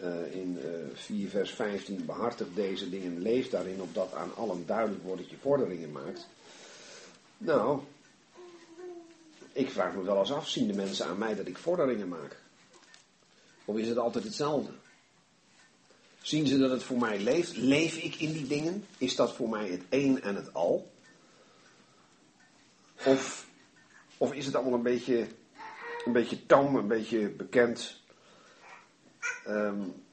uh, 0.03 0.35
in 0.35 0.59
uh, 0.59 0.65
4 0.95 1.29
vers 1.29 1.51
15, 1.51 2.05
behartig 2.07 2.47
deze 2.55 2.91
dingen, 2.91 3.23
leef 3.23 3.49
daarin, 3.49 3.81
opdat 3.81 4.15
aan 4.15 4.35
allen 4.35 4.67
duidelijk 4.67 5.03
wordt 5.03 5.21
dat 5.21 5.31
je 5.31 5.37
vorderingen 5.37 5.93
maakt. 5.93 6.27
Nou, 7.39 7.81
ik 9.53 9.71
vraag 9.71 9.95
me 9.95 10.03
wel 10.03 10.19
eens 10.19 10.33
af, 10.33 10.49
zien 10.49 10.67
de 10.67 10.75
mensen 10.75 11.07
aan 11.07 11.19
mij 11.19 11.35
dat 11.35 11.47
ik 11.47 11.59
vorderingen 11.59 12.09
maak? 12.09 12.41
Of 13.65 13.77
is 13.77 13.89
het 13.89 13.99
altijd 13.99 14.25
hetzelfde? 14.25 14.73
Zien 16.23 16.47
ze 16.47 16.59
dat 16.59 16.71
het 16.71 16.83
voor 16.83 16.99
mij 16.99 17.21
leeft? 17.21 17.57
Leef 17.57 17.97
ik 17.97 18.15
in 18.15 18.33
die 18.33 18.47
dingen? 18.47 18.87
Is 18.99 19.17
dat 19.17 19.35
voor 19.35 19.49
mij 19.49 19.69
het 19.69 19.83
een 19.89 20.23
en 20.23 20.37
het 20.37 20.55
al? 20.55 20.93
Of, 23.05 23.47
of 24.17 24.33
is 24.33 24.47
het 24.47 24.55
allemaal 24.55 24.75
een 24.75 24.83
beetje, 24.83 25.27
een 26.05 26.13
beetje 26.13 26.47
tam, 26.47 26.77
een 26.77 26.89
beetje 26.89 27.29
bekend? 27.29 28.01
Um, 29.49 30.06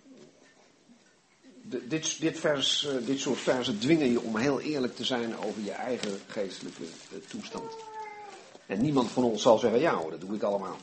dit, 1.81 2.19
dit, 2.19 2.39
vers, 2.39 2.83
uh, 2.83 3.05
dit 3.05 3.19
soort 3.19 3.39
versen 3.39 3.79
dwingen 3.79 4.11
je 4.11 4.21
om 4.21 4.37
heel 4.37 4.59
eerlijk 4.59 4.95
te 4.95 5.05
zijn 5.05 5.37
over 5.37 5.61
je 5.61 5.71
eigen 5.71 6.19
geestelijke 6.27 6.83
uh, 6.83 7.19
toestand. 7.27 7.71
En 8.65 8.81
niemand 8.81 9.11
van 9.11 9.23
ons 9.23 9.41
zal 9.41 9.57
zeggen, 9.57 9.79
ja 9.79 9.95
hoor, 9.95 10.11
dat 10.11 10.21
doe 10.21 10.35
ik 10.35 10.43
allemaal. 10.43 10.77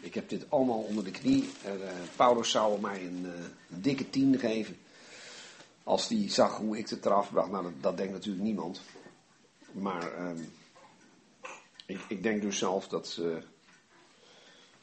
Ik 0.00 0.14
heb 0.14 0.28
dit 0.28 0.50
allemaal 0.50 0.78
onder 0.78 1.04
de 1.04 1.10
knie. 1.10 1.50
Uh, 1.66 1.72
Paulus 2.16 2.50
zou 2.50 2.80
mij 2.80 3.06
een, 3.06 3.26
dikke 3.68 4.10
tien 4.10 4.38
geven. 4.38 4.76
Als 5.82 6.08
die 6.08 6.30
zag 6.30 6.56
hoe 6.56 6.78
ik 6.78 6.88
het 6.88 7.06
eraf 7.06 7.30
bracht. 7.30 7.50
Nou, 7.50 7.72
dat, 7.80 7.96
denkt 7.96 8.12
natuurlijk 8.12 8.44
niemand. 8.44 8.80
Maar 9.72 10.28
um, 10.28 10.52
ik, 11.86 12.00
ik, 12.08 12.22
denk 12.22 12.42
dus 12.42 12.58
zelf 12.58 12.88
dat, 12.88 13.20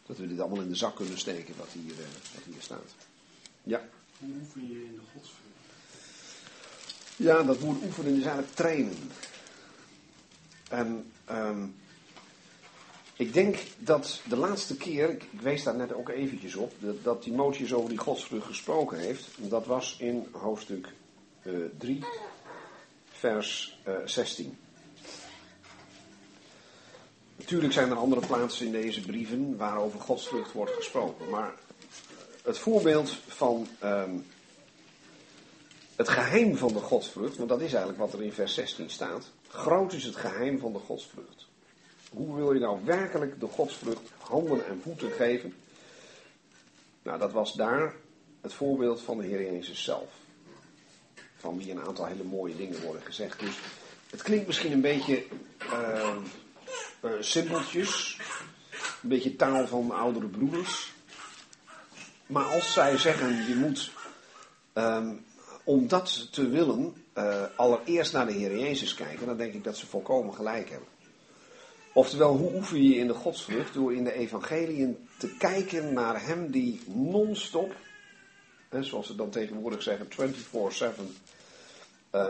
dat 0.06 0.18
we 0.18 0.28
dit 0.28 0.40
allemaal 0.40 0.62
in 0.62 0.70
de 0.70 0.76
zak 0.76 0.96
kunnen 0.96 1.18
steken 1.18 1.54
wat 1.58 1.70
hier, 1.72 1.96
wat 2.34 2.44
hier 2.44 2.62
staat. 2.62 2.96
Ja. 3.64 3.90
Hoe 4.20 4.30
oefen 4.40 4.68
je 4.68 4.86
in 4.86 4.94
de 4.96 5.02
godsvrucht? 5.14 5.46
Ja, 7.16 7.44
dat 7.44 7.60
woord 7.60 7.84
oefenen 7.84 8.12
is 8.16 8.24
eigenlijk 8.24 8.56
trainen. 8.56 8.98
En 10.70 11.12
um, 11.32 11.76
ik 13.16 13.34
denk 13.34 13.58
dat 13.78 14.22
de 14.30 14.36
laatste 14.36 14.78
keer, 14.78 15.10
ik, 15.10 15.24
wees 15.42 15.64
daar 15.64 15.76
net 15.76 15.94
ook 15.94 16.10
eventjes 16.10 16.56
op, 16.56 16.74
dat, 16.80 17.04
dat 17.04 17.22
Timotheus 17.22 17.74
over 17.74 17.90
die 17.90 17.98
godsvrucht 17.98 18.46
gesproken 18.46 19.00
heeft. 19.00 19.28
Dat 19.38 19.66
was 19.66 19.98
in 20.00 20.28
hoofdstuk 20.32 20.94
uh, 21.44 21.66
3, 21.78 22.04
vers 23.10 23.80
uh, 23.88 23.96
16. 24.06 24.58
Natuurlijk 27.36 27.74
zijn 27.74 27.90
er 27.90 27.98
andere 27.98 28.28
plaatsen 28.28 28.66
in 28.66 28.72
deze 28.72 29.02
brieven 29.02 29.58
waar 29.58 29.78
over 29.78 30.00
godsvrucht 30.00 30.52
wordt 30.52 30.72
gesproken. 30.72 31.30
Maar 31.30 31.54
het 32.48 32.58
voorbeeld 32.58 33.18
van 33.28 33.68
um, 33.84 34.26
het 35.96 36.10
geheim 36.10 36.58
van 36.58 36.74
de 36.74 36.80
godsvrucht, 36.80 37.38
want 37.38 37.50
dat 37.50 37.62
is 37.62 37.70
eigenlijk 37.70 37.98
wat 37.98 38.14
er 38.14 38.24
in 38.24 38.34
vers 38.34 38.54
16 38.54 38.90
staat. 38.90 39.32
Groot 39.48 39.94
is 39.94 40.04
het 40.04 40.16
geheim 40.16 40.60
van 40.60 40.74
de 40.74 40.80
godsvrucht. 40.80 41.48
Hoe 42.10 42.36
wil 42.36 42.54
je 42.54 42.60
nou 42.60 42.80
werkelijk 42.86 43.40
de 43.40 43.48
godsvrucht 43.48 44.12
handen 44.18 44.66
en 44.66 44.82
voeten 44.82 45.12
geven? 45.12 45.54
Nou, 47.04 47.20
dat 47.20 47.32
was 47.32 47.54
daar 47.54 47.96
het 48.42 48.54
voorbeeld 48.54 49.02
van 49.02 49.18
de 49.18 49.26
Heer 49.26 49.42
Jezus 49.42 49.84
zelf. 49.84 50.10
Van 51.36 51.58
wie 51.58 51.72
een 51.72 51.82
aantal 51.82 52.06
hele 52.06 52.24
mooie 52.24 52.56
dingen 52.56 52.82
worden 52.82 53.02
gezegd. 53.02 53.40
Dus 53.40 53.60
het 54.10 54.22
klinkt 54.22 54.48
misschien 54.48 54.72
een 54.72 54.82
beetje 54.82 55.24
uh, 55.74 56.16
uh, 57.04 57.12
simpeltjes. 57.20 58.20
Een 59.04 59.10
beetje 59.10 59.36
taal 59.36 59.68
van 59.68 59.92
oudere 59.92 60.28
broeders. 60.28 60.96
Maar 62.28 62.46
als 62.46 62.74
zij 62.74 62.98
zeggen, 62.98 63.48
je 63.48 63.56
moet, 63.56 63.92
um, 64.74 65.26
om 65.64 65.88
dat 65.88 66.28
te 66.32 66.48
willen, 66.50 66.94
uh, 67.18 67.44
allereerst 67.56 68.14
naar 68.14 68.26
de 68.26 68.34
Heer 68.34 68.60
Jezus 68.60 68.94
kijken, 68.94 69.26
dan 69.26 69.38
denk 69.38 69.54
ik 69.54 69.64
dat 69.64 69.78
ze 69.78 69.88
volkomen 69.88 70.34
gelijk 70.34 70.70
hebben. 70.70 70.88
Oftewel, 71.94 72.36
hoe 72.36 72.54
oefen 72.54 72.84
je 72.84 72.96
in 72.96 73.08
de 73.08 73.14
godsvrucht? 73.14 73.74
Door 73.74 73.94
in 73.94 74.04
de 74.04 74.14
evangeliën 74.14 75.08
te 75.18 75.36
kijken 75.38 75.94
naar 75.94 76.26
Hem 76.26 76.52
die 76.52 76.82
non-stop, 76.86 77.76
zoals 78.80 79.08
ze 79.08 79.16
dan 79.16 79.30
tegenwoordig 79.30 79.82
zeggen, 79.82 80.08
24-7, 80.08 81.16
uh, 82.12 82.28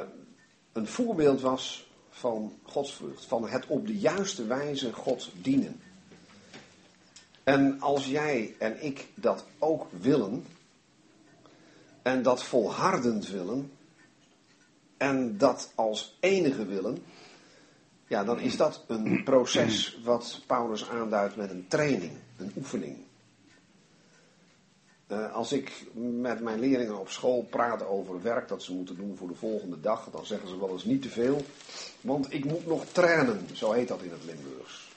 een 0.74 0.88
voorbeeld 0.88 1.42
was 1.42 1.88
van 2.10 2.60
godsvrucht. 2.64 3.26
Van 3.26 3.48
het 3.48 3.66
op 3.68 3.88
de 3.88 3.98
juiste 3.98 4.46
wijze 4.46 4.94
God 4.94 5.30
dienen. 5.42 5.82
En 7.48 7.82
als 7.82 8.06
jij 8.06 8.56
en 8.60 8.84
ik 8.84 9.08
dat 9.16 9.46
ook 9.60 9.88
willen, 10.00 10.46
en 12.02 12.22
dat 12.22 12.44
volhardend 12.44 13.28
willen, 13.28 13.72
en 14.98 15.38
dat 15.38 15.72
als 15.76 16.18
enige 16.20 16.66
willen, 16.66 16.98
ja, 18.08 18.24
dan 18.24 18.40
is 18.40 18.58
dat 18.58 18.84
een 18.88 19.24
proces 19.24 20.00
wat 20.04 20.42
Paulus 20.48 20.90
aanduidt 20.90 21.36
met 21.36 21.50
een 21.50 21.68
training, 21.68 22.12
een 22.38 22.52
oefening. 22.58 22.98
Uh, 25.08 25.34
als 25.34 25.52
ik 25.52 25.86
met 25.94 26.40
mijn 26.40 26.60
leerlingen 26.60 27.00
op 27.00 27.10
school 27.10 27.48
praat 27.50 27.86
over 27.86 28.22
werk 28.22 28.48
dat 28.48 28.64
ze 28.64 28.74
moeten 28.74 28.96
doen 28.96 29.18
voor 29.18 29.28
de 29.28 29.36
volgende 29.36 29.80
dag, 29.80 30.10
dan 30.12 30.26
zeggen 30.26 30.50
ze 30.50 30.60
wel 30.60 30.72
eens 30.72 30.86
niet 30.86 31.02
te 31.02 31.10
veel, 31.10 31.42
want 32.02 32.34
ik 32.34 32.46
moet 32.46 32.66
nog 32.66 32.86
trainen, 32.86 33.48
zo 33.54 33.72
heet 33.72 33.88
dat 33.88 34.02
in 34.02 34.12
het 34.12 34.24
Limburgs. 34.26 34.92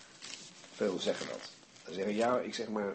Veel 0.73 0.99
zeggen 0.99 1.27
dat. 1.27 1.60
Zeggen 1.91 2.15
ja, 2.15 2.39
ik 2.39 2.55
zeg 2.55 2.69
maar, 2.69 2.95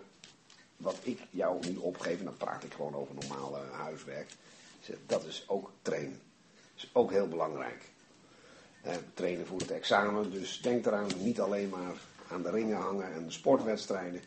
wat 0.77 0.97
ik 1.01 1.19
jou 1.29 1.67
nu 1.67 1.75
opgeef, 1.75 2.19
en 2.19 2.25
dan 2.25 2.37
praat 2.37 2.63
ik 2.63 2.73
gewoon 2.73 2.95
over 2.95 3.15
normaal 3.15 3.51
uh, 3.51 3.79
huiswerk, 3.79 4.29
dat 5.05 5.25
is 5.25 5.43
ook 5.47 5.71
trainen. 5.81 6.19
Dat 6.75 6.83
is 6.83 6.89
ook 6.93 7.11
heel 7.11 7.27
belangrijk. 7.27 7.83
Uh, 8.85 8.91
trainen 9.13 9.47
voor 9.47 9.59
het 9.59 9.71
examen, 9.71 10.31
dus 10.31 10.61
denk 10.61 10.85
eraan, 10.85 11.07
niet 11.17 11.39
alleen 11.39 11.69
maar 11.69 11.95
aan 12.31 12.41
de 12.41 12.49
ringen 12.49 12.77
hangen 12.77 13.13
en 13.13 13.25
de 13.25 13.31
sportwedstrijden. 13.31 14.21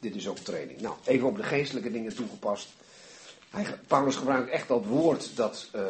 Dit 0.00 0.14
is 0.14 0.28
ook 0.28 0.38
training. 0.38 0.80
Nou, 0.80 0.96
even 1.04 1.28
op 1.28 1.36
de 1.36 1.42
geestelijke 1.42 1.90
dingen 1.90 2.14
toegepast. 2.14 2.68
Paulus 3.86 4.16
gebruikt 4.16 4.50
echt 4.50 4.68
dat 4.68 4.84
woord 4.84 5.36
dat, 5.36 5.70
uh, 5.74 5.82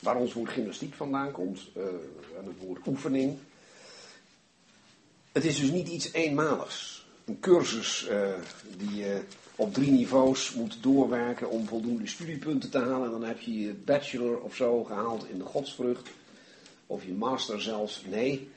waar 0.00 0.16
ons 0.16 0.32
woord 0.32 0.50
gymnastiek 0.50 0.94
vandaan 0.94 1.32
komt, 1.32 1.70
en 2.38 2.44
het 2.44 2.58
woord 2.58 2.86
oefening. 2.86 3.38
Het 5.34 5.44
is 5.44 5.60
dus 5.60 5.70
niet 5.70 5.88
iets 5.88 6.12
eenmaligs. 6.12 7.06
Een 7.24 7.40
cursus 7.40 8.08
uh, 8.10 8.34
die 8.78 8.96
je 8.96 9.22
op 9.56 9.74
drie 9.74 9.90
niveaus 9.90 10.52
moet 10.52 10.82
doorwerken 10.82 11.50
om 11.50 11.66
voldoende 11.66 12.06
studiepunten 12.06 12.70
te 12.70 12.78
halen. 12.78 13.04
En 13.04 13.10
dan 13.10 13.24
heb 13.24 13.40
je 13.40 13.60
je 13.60 13.72
bachelor 13.72 14.40
of 14.40 14.56
zo 14.56 14.84
gehaald 14.84 15.28
in 15.28 15.38
de 15.38 15.44
godsvrucht. 15.44 16.08
Of 16.86 17.04
je 17.04 17.12
master 17.12 17.62
zelfs. 17.62 18.02
Nee, 18.10 18.48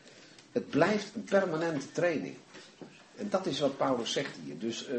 het 0.51 0.69
blijft 0.69 1.15
een 1.15 1.23
permanente 1.23 1.91
training. 1.91 2.35
En 3.15 3.29
dat 3.29 3.45
is 3.45 3.59
wat 3.59 3.77
Paulus 3.77 4.11
zegt 4.11 4.35
hier. 4.45 4.59
Dus 4.59 4.89
uh, 4.89 4.95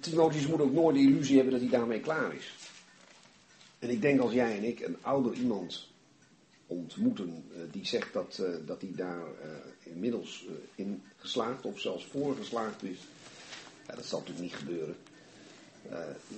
Timotheus 0.00 0.46
moet 0.46 0.60
ook 0.60 0.72
nooit 0.72 0.96
de 0.96 1.02
illusie 1.02 1.34
hebben 1.34 1.52
dat 1.52 1.62
hij 1.62 1.70
daarmee 1.70 2.00
klaar 2.00 2.34
is. 2.34 2.54
En 3.78 3.90
ik 3.90 4.02
denk 4.02 4.20
als 4.20 4.32
jij 4.32 4.56
en 4.56 4.64
ik 4.64 4.80
een 4.80 4.96
ouder 5.00 5.34
iemand 5.34 5.89
ontmoeten 6.70 7.44
uh, 7.50 7.62
die 7.70 7.86
zegt 7.86 8.12
dat, 8.12 8.38
uh, 8.40 8.48
dat 8.66 8.80
hij 8.80 8.92
daar 8.94 9.18
uh, 9.18 9.50
inmiddels 9.82 10.44
in 10.74 11.02
geslaagd 11.16 11.64
of 11.64 11.80
zelfs 11.80 12.04
voor 12.04 12.36
geslaagd 12.36 12.82
is. 12.82 12.98
Ja, 13.86 13.94
dat 13.94 14.04
zal 14.04 14.18
natuurlijk 14.18 14.46
niet 14.46 14.58
gebeuren. 14.58 14.96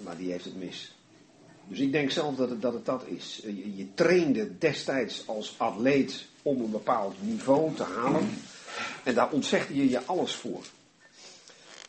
maar 0.05 0.17
die 0.17 0.31
heeft 0.31 0.45
het 0.45 0.57
mis. 0.57 0.95
Dus 1.69 1.79
ik 1.79 1.93
denk 1.93 2.11
zelf 2.11 2.37
dat 2.37 2.51
het 2.51 2.63
dat, 2.63 2.73
het 2.73 2.85
dat 2.85 3.07
is. 3.07 3.41
Je, 3.75 3.87
trainde 3.95 4.59
destijds 4.59 5.27
als 5.27 5.55
atleet 5.59 6.27
om 6.43 6.61
een 6.61 6.71
bepaald 6.71 7.15
niveau 7.23 7.75
te 7.75 7.83
halen. 7.83 8.29
En 9.05 9.15
daar 9.15 9.31
ontzeg 9.31 9.69
je 9.69 9.89
je 9.89 10.05
alles 10.05 10.35
voor. 10.35 10.65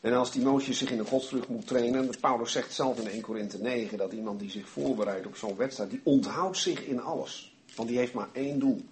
En 0.02 0.14
als 0.14 0.32
Timotheus 0.32 0.78
zich 0.78 0.92
in 0.92 0.98
de 0.98 1.06
godsvrucht 1.06 1.48
moet 1.48 1.68
trainen, 1.68 2.20
Paulus 2.20 2.52
zegt 2.52 2.74
zelf 2.74 3.00
in 3.00 3.08
1 3.08 3.22
Korinthe 3.22 3.58
9 3.58 3.98
dat 3.98 4.14
iemand 4.14 4.40
die 4.40 4.50
zich 4.50 4.70
voorbereidt 4.70 5.26
op 5.26 5.36
zo'n 5.36 5.56
wedstrijd, 5.56 5.90
die 5.90 6.02
onthoudt 6.04 6.58
zich 6.58 6.86
in 6.86 7.02
alles. 7.02 7.53
Want 7.76 7.90
die 7.90 7.98
heeft 7.98 8.14
maar 8.14 8.30
één 8.32 8.60
doel. 8.60 8.86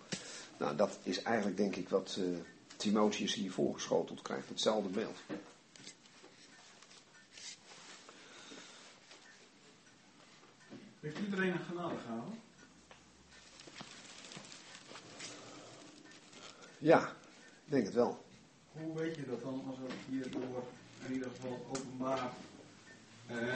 Nou, 0.58 0.76
dat 0.76 1.00
is 1.04 1.22
eigenlijk 1.22 1.58
denk 1.58 1.76
ik 1.76 1.90
wat 1.90 2.18
uh, 2.20 2.38
Timotheus 2.76 3.34
hier 3.34 3.52
voorgeschoteld 3.52 4.22
krijgt. 4.22 4.50
Hetzelfde 4.50 4.90
beeld. 4.90 5.18
Heeft 11.00 11.18
iedereen 11.20 11.52
een 11.52 11.60
genade 11.60 11.96
gehouden? 12.06 12.40
Ja, 16.78 17.02
ik 17.66 17.72
denk 17.72 17.86
het 17.86 17.94
wel. 17.94 18.26
Hoe 18.72 18.98
weet 18.98 19.16
je 19.16 19.26
dat 19.26 19.42
dan 19.42 19.64
als 19.68 19.78
het 19.78 19.94
hierdoor 20.10 20.64
in 21.08 21.14
ieder 21.14 21.30
geval 21.36 21.66
openbaar 21.70 22.32
eh, 23.28 23.56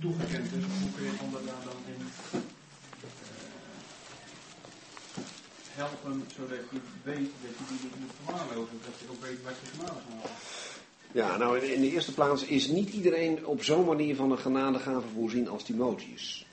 toegekend 0.00 0.52
is? 0.52 0.64
Hoe 0.64 0.92
kun 0.96 1.04
je 1.04 1.16
dan 1.20 1.32
daar 1.32 1.64
dan 1.64 1.76
in 1.86 2.06
helpen 5.80 6.24
zodat 6.36 6.58
je 6.70 6.78
weet 7.02 7.30
dat 7.42 7.54
je 7.58 7.64
die 7.68 7.78
niet 7.82 7.98
moet 8.00 8.12
verwaarlozen. 8.24 8.78
Dat 8.84 8.94
je 9.00 9.06
ook 9.10 9.22
weet 9.22 9.42
wat 9.42 9.52
je 9.62 11.18
Ja, 11.18 11.36
nou 11.36 11.58
in, 11.58 11.74
in 11.74 11.80
de 11.80 11.90
eerste 11.90 12.14
plaats 12.14 12.44
is 12.44 12.68
niet 12.68 12.90
iedereen 12.90 13.46
op 13.46 13.62
zo'n 13.62 13.84
manier 13.84 14.16
van 14.16 14.30
een 14.30 14.38
genadegave 14.38 15.06
voorzien 15.14 15.48
als 15.48 15.62
Timotheus. 15.62 16.46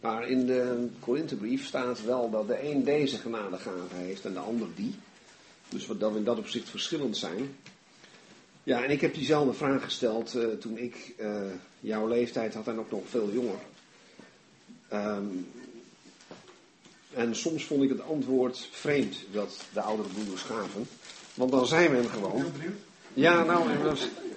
Maar 0.00 0.28
in 0.28 0.46
de 0.46 0.88
Korinthebrief 1.00 1.66
staat 1.66 2.04
wel 2.04 2.30
dat 2.30 2.46
de 2.46 2.70
een 2.70 2.84
deze 2.84 3.16
genadegave 3.16 3.94
heeft 3.94 4.24
en 4.24 4.32
de 4.32 4.38
ander 4.38 4.68
die. 4.74 4.94
Dus 5.68 5.86
wat 5.86 6.00
dat 6.00 6.12
we 6.12 6.18
in 6.18 6.24
dat 6.24 6.38
opzicht 6.38 6.68
verschillend 6.68 7.16
zijn. 7.16 7.56
Ja, 8.62 8.84
en 8.84 8.90
ik 8.90 9.00
heb 9.00 9.14
diezelfde 9.14 9.52
vraag 9.52 9.84
gesteld 9.84 10.34
eh, 10.34 10.46
toen 10.46 10.78
ik 10.78 11.14
eh, 11.18 11.42
jouw 11.80 12.08
leeftijd 12.08 12.54
had 12.54 12.68
en 12.68 12.78
ook 12.78 12.90
nog 12.90 13.02
veel 13.08 13.30
jonger. 13.32 13.58
Ehm, 14.88 15.26
en 17.14 17.36
soms 17.36 17.64
vond 17.64 17.82
ik 17.82 17.88
het 17.88 18.02
antwoord 18.02 18.68
vreemd 18.70 19.16
dat 19.32 19.56
de 19.72 19.80
oudere 19.80 20.08
broeders 20.08 20.42
gaven. 20.42 20.88
Want 21.34 21.50
dan 21.50 21.66
zijn 21.66 21.90
we 21.90 21.96
hem 21.96 22.08
gewoon. 22.08 22.44
Ja, 23.14 23.44
nou, 23.44 23.70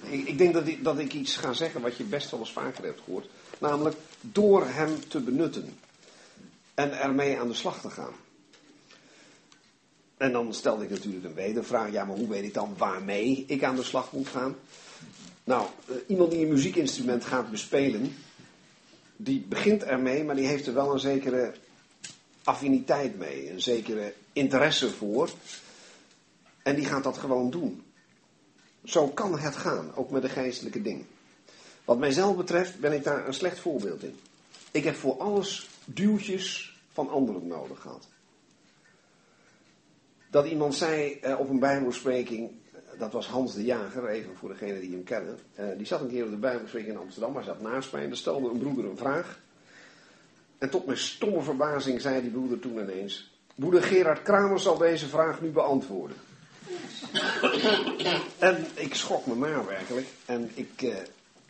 ik, 0.10 0.28
ik 0.28 0.38
denk 0.38 0.54
dat 0.54 0.68
ik, 0.68 0.84
dat 0.84 1.00
ik 1.00 1.14
iets 1.14 1.36
ga 1.36 1.54
zeggen 1.54 1.82
wat 1.82 1.98
je 1.98 2.04
best 2.04 2.32
wel 2.32 2.40
eens 2.40 2.52
vaker 2.52 2.84
hebt 2.84 3.02
gehoord. 3.04 3.28
Namelijk 3.60 3.96
door 4.22 4.66
hem 4.68 5.08
te 5.08 5.20
benutten. 5.20 5.78
En 6.74 7.00
ermee 7.00 7.40
aan 7.40 7.48
de 7.48 7.54
slag 7.54 7.82
te 7.82 7.90
gaan. 7.90 8.14
En 10.18 10.32
dan 10.32 10.54
stelde 10.54 10.84
ik 10.84 10.90
natuurlijk 10.90 11.26
een 11.26 11.34
wedervraag. 11.34 11.92
Ja, 11.92 12.06
maar 12.06 12.18
hoe 12.18 12.28
weet 12.28 12.44
ik 12.44 12.54
dan 12.54 12.74
waarmee 12.78 13.44
ik 13.48 13.64
aan 13.64 13.76
de 13.76 13.84
slag 13.84 14.12
moet 14.12 14.28
gaan? 14.28 14.56
Nou, 15.44 15.68
eh, 15.88 15.96
iemand 16.08 16.32
die 16.32 16.44
een 16.44 16.52
muziekinstrument 16.52 17.26
gaat 17.26 17.52
bespelen. 17.52 18.16
Die 19.16 19.46
begint 19.50 19.84
ermee, 19.84 20.24
maar 20.24 20.36
die 20.36 20.48
heeft 20.48 20.68
er 20.68 20.74
wel 20.74 20.94
een 20.94 21.00
zekere 21.00 21.54
affiniteit 22.44 23.18
mee. 23.18 23.52
Een 23.52 23.62
zekere 23.62 24.14
interesse 24.34 24.90
voor. 24.90 25.30
En 26.64 26.76
die 26.76 26.86
gaat 26.86 27.04
dat 27.04 27.18
gewoon 27.18 27.50
doen. 27.50 27.84
Zo 28.84 29.08
kan 29.08 29.40
het 29.40 29.56
gaan, 29.56 29.96
ook 29.96 30.10
met 30.10 30.22
de 30.22 30.30
geestelijke 30.30 30.82
dingen. 30.82 31.08
Wat 31.86 31.98
mijzelf 31.98 32.36
betreft 32.36 32.80
ben 32.80 32.94
ik 32.94 33.04
daar 33.04 33.28
een 33.28 33.34
slecht 33.34 33.60
voorbeeld 33.60 34.04
in. 34.04 34.20
Ik 34.72 34.84
heb 34.84 34.96
voor 34.96 35.18
alles 35.18 35.70
duwtjes 35.86 36.78
van 36.92 37.10
anderen 37.10 37.48
nodig 37.48 37.80
gehad. 37.80 38.08
Dat 40.30 40.46
iemand 40.46 40.76
zei 40.76 41.14
eh, 41.14 41.40
op 41.40 41.50
een 41.50 41.60
bijbelspreking, 41.60 42.52
eh, 42.72 43.00
dat 43.00 43.12
was 43.12 43.28
Hans 43.28 43.54
de 43.54 43.64
Jager, 43.64 44.08
even 44.08 44.36
voor 44.36 44.50
degenen 44.50 44.80
die 44.80 44.92
hem 44.92 45.04
kennen. 45.04 45.40
eh, 45.56 45.66
die 45.78 45.86
zat 45.86 46.02
een 46.02 46.08
keer 46.08 46.24
op 46.24 46.30
de 46.30 46.38
bijbelspreking 46.38 46.94
in 46.94 47.00
Amsterdam, 47.00 47.36
hij 47.36 47.44
zat 47.44 47.62
naast 47.62 47.92
mij 47.92 48.04
en 48.04 48.10
er 48.10 48.18
stelde 48.18 48.50
een 48.50 48.58
broeder 48.58 48.86
een 48.86 48.98
vraag. 48.98 49.43
En 50.58 50.70
tot 50.70 50.86
mijn 50.86 50.98
stomme 50.98 51.42
verbazing 51.42 52.02
zei 52.02 52.22
die 52.22 52.32
broeder 52.32 52.60
toen 52.60 52.80
ineens, 52.80 53.32
broeder 53.56 53.84
Gerard 53.84 54.22
Kramer 54.22 54.60
zal 54.60 54.78
deze 54.78 55.08
vraag 55.08 55.42
nu 55.42 55.50
beantwoorden. 55.50 56.18
En 58.40 58.66
ik 58.76 58.96
schrok 58.96 59.26
me 59.26 59.36
maar 59.36 59.66
werkelijk. 59.66 60.08
En 60.26 60.52
ik, 60.54 60.82
eh, 60.82 60.96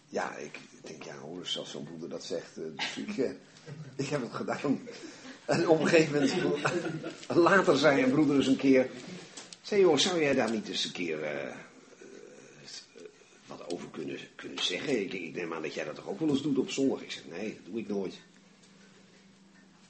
ja, 0.09 0.35
ik 0.35 0.59
denk, 0.81 1.03
ja, 1.03 1.15
hoor 1.17 1.39
eens 1.39 1.57
als 1.57 1.71
zo'n 1.71 1.83
broeder 1.83 2.09
dat 2.09 2.23
zegt. 2.23 2.57
eh, 2.57 2.63
dus 2.75 2.97
ik, 2.97 3.17
eh, 3.17 3.31
ik 3.95 4.07
heb 4.07 4.21
het 4.21 4.33
gedaan. 4.33 4.79
En 5.45 5.67
op 5.67 5.79
een 5.79 5.87
gegeven 5.87 6.13
moment, 6.13 6.33
later 7.27 7.77
zei 7.77 8.03
een 8.03 8.11
broeder 8.11 8.35
eens 8.35 8.47
een 8.47 8.55
keer. 8.55 8.89
Zei, 9.61 9.81
joh, 9.81 9.97
zou 9.97 10.21
jij 10.21 10.33
daar 10.33 10.51
niet 10.51 10.67
eens 10.67 10.85
een 10.85 10.91
keer 10.91 11.19
wat 13.45 13.71
over 13.73 13.87
kunnen, 13.91 14.17
kunnen 14.35 14.63
zeggen? 14.63 15.01
Ik, 15.01 15.13
ik 15.13 15.35
neem 15.35 15.53
aan 15.53 15.61
dat 15.61 15.73
jij 15.73 15.85
dat 15.85 15.95
toch 15.95 16.07
ook 16.07 16.19
wel 16.19 16.29
eens 16.29 16.41
doet 16.41 16.57
op 16.57 16.69
zondag? 16.69 17.01
Ik 17.01 17.11
zeg, 17.11 17.23
nee, 17.29 17.59
dat 17.63 17.71
doe 17.71 17.81
ik 17.81 17.87
nooit. 17.87 18.13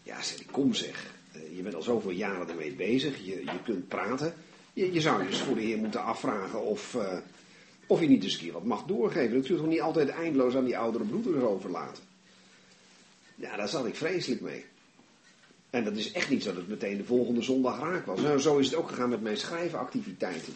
Ja, 0.03 0.17
kom 0.51 0.73
zeg. 0.73 1.13
Eh, 1.31 1.55
je 1.55 1.61
bent 1.61 1.75
al 1.75 1.81
zoveel 1.81 2.11
jaren 2.11 2.49
ermee 2.49 2.73
bezig. 2.73 3.17
Je, 3.17 3.43
je 3.45 3.63
kunt 3.63 3.87
praten. 3.87 4.33
Je, 4.73 4.93
je 4.93 5.01
zou 5.01 5.27
dus 5.27 5.39
voor 5.39 5.55
de 5.55 5.61
Heer 5.61 5.77
moeten 5.77 6.03
afvragen 6.03 6.61
of, 6.61 6.95
eh, 6.95 7.17
of 7.87 7.99
je 7.99 8.07
niet 8.07 8.23
eens 8.23 8.33
een 8.33 8.39
keer 8.39 8.53
wat 8.53 8.63
mag 8.63 8.83
doorgeven. 8.83 9.33
Dat 9.33 9.45
kun 9.45 9.55
je 9.55 9.61
toch 9.61 9.69
niet 9.69 9.81
altijd 9.81 10.09
eindeloos 10.09 10.55
aan 10.55 10.65
die 10.65 10.77
oudere 10.77 11.03
broeders 11.03 11.43
overlaten. 11.43 12.03
Ja, 13.35 13.57
daar 13.57 13.69
zat 13.69 13.85
ik 13.85 13.95
vreselijk 13.95 14.41
mee. 14.41 14.65
En 15.69 15.83
dat 15.83 15.95
is 15.95 16.11
echt 16.11 16.29
niet 16.29 16.43
zo 16.43 16.49
dat 16.49 16.57
het 16.57 16.67
meteen 16.67 16.97
de 16.97 17.03
volgende 17.03 17.41
zondag 17.41 17.79
raak 17.79 18.05
was. 18.05 18.41
Zo 18.43 18.57
is 18.57 18.65
het 18.65 18.75
ook 18.75 18.89
gegaan 18.89 19.09
met 19.09 19.21
mijn 19.21 19.37
schrijvenactiviteiten. 19.37 20.53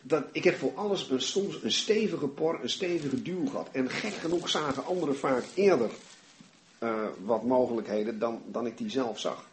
Dat, 0.00 0.24
ik 0.32 0.44
heb 0.44 0.58
voor 0.58 0.72
alles 0.74 1.10
een, 1.10 1.20
soms 1.20 1.62
een 1.62 1.72
stevige 1.72 2.26
por, 2.26 2.58
een 2.62 2.70
stevige 2.70 3.22
duw 3.22 3.46
gehad. 3.46 3.68
En 3.72 3.90
gek 3.90 4.12
genoeg 4.12 4.48
zagen 4.48 4.84
anderen 4.84 5.16
vaak 5.16 5.44
eerder 5.54 5.90
eh, 6.82 7.06
wat 7.24 7.42
mogelijkheden 7.42 8.18
dan, 8.18 8.42
dan 8.46 8.66
ik 8.66 8.78
die 8.78 8.90
zelf 8.90 9.18
zag. 9.18 9.44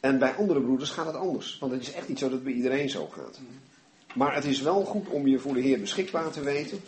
En 0.00 0.18
bij 0.18 0.34
andere 0.34 0.60
broeders 0.60 0.90
gaat 0.90 1.06
het 1.06 1.14
anders. 1.14 1.58
Want 1.60 1.72
het 1.72 1.80
is 1.80 1.92
echt 1.92 2.08
niet 2.08 2.18
zo 2.18 2.24
dat 2.24 2.34
het 2.34 2.44
bij 2.44 2.52
iedereen 2.52 2.90
zo 2.90 3.06
gaat. 3.06 3.40
Maar 4.14 4.34
het 4.34 4.44
is 4.44 4.60
wel 4.60 4.84
goed 4.84 5.08
om 5.08 5.26
je 5.26 5.38
voor 5.38 5.54
de 5.54 5.60
Heer 5.60 5.80
beschikbaar 5.80 6.30
te 6.30 6.40
weten. 6.40 6.80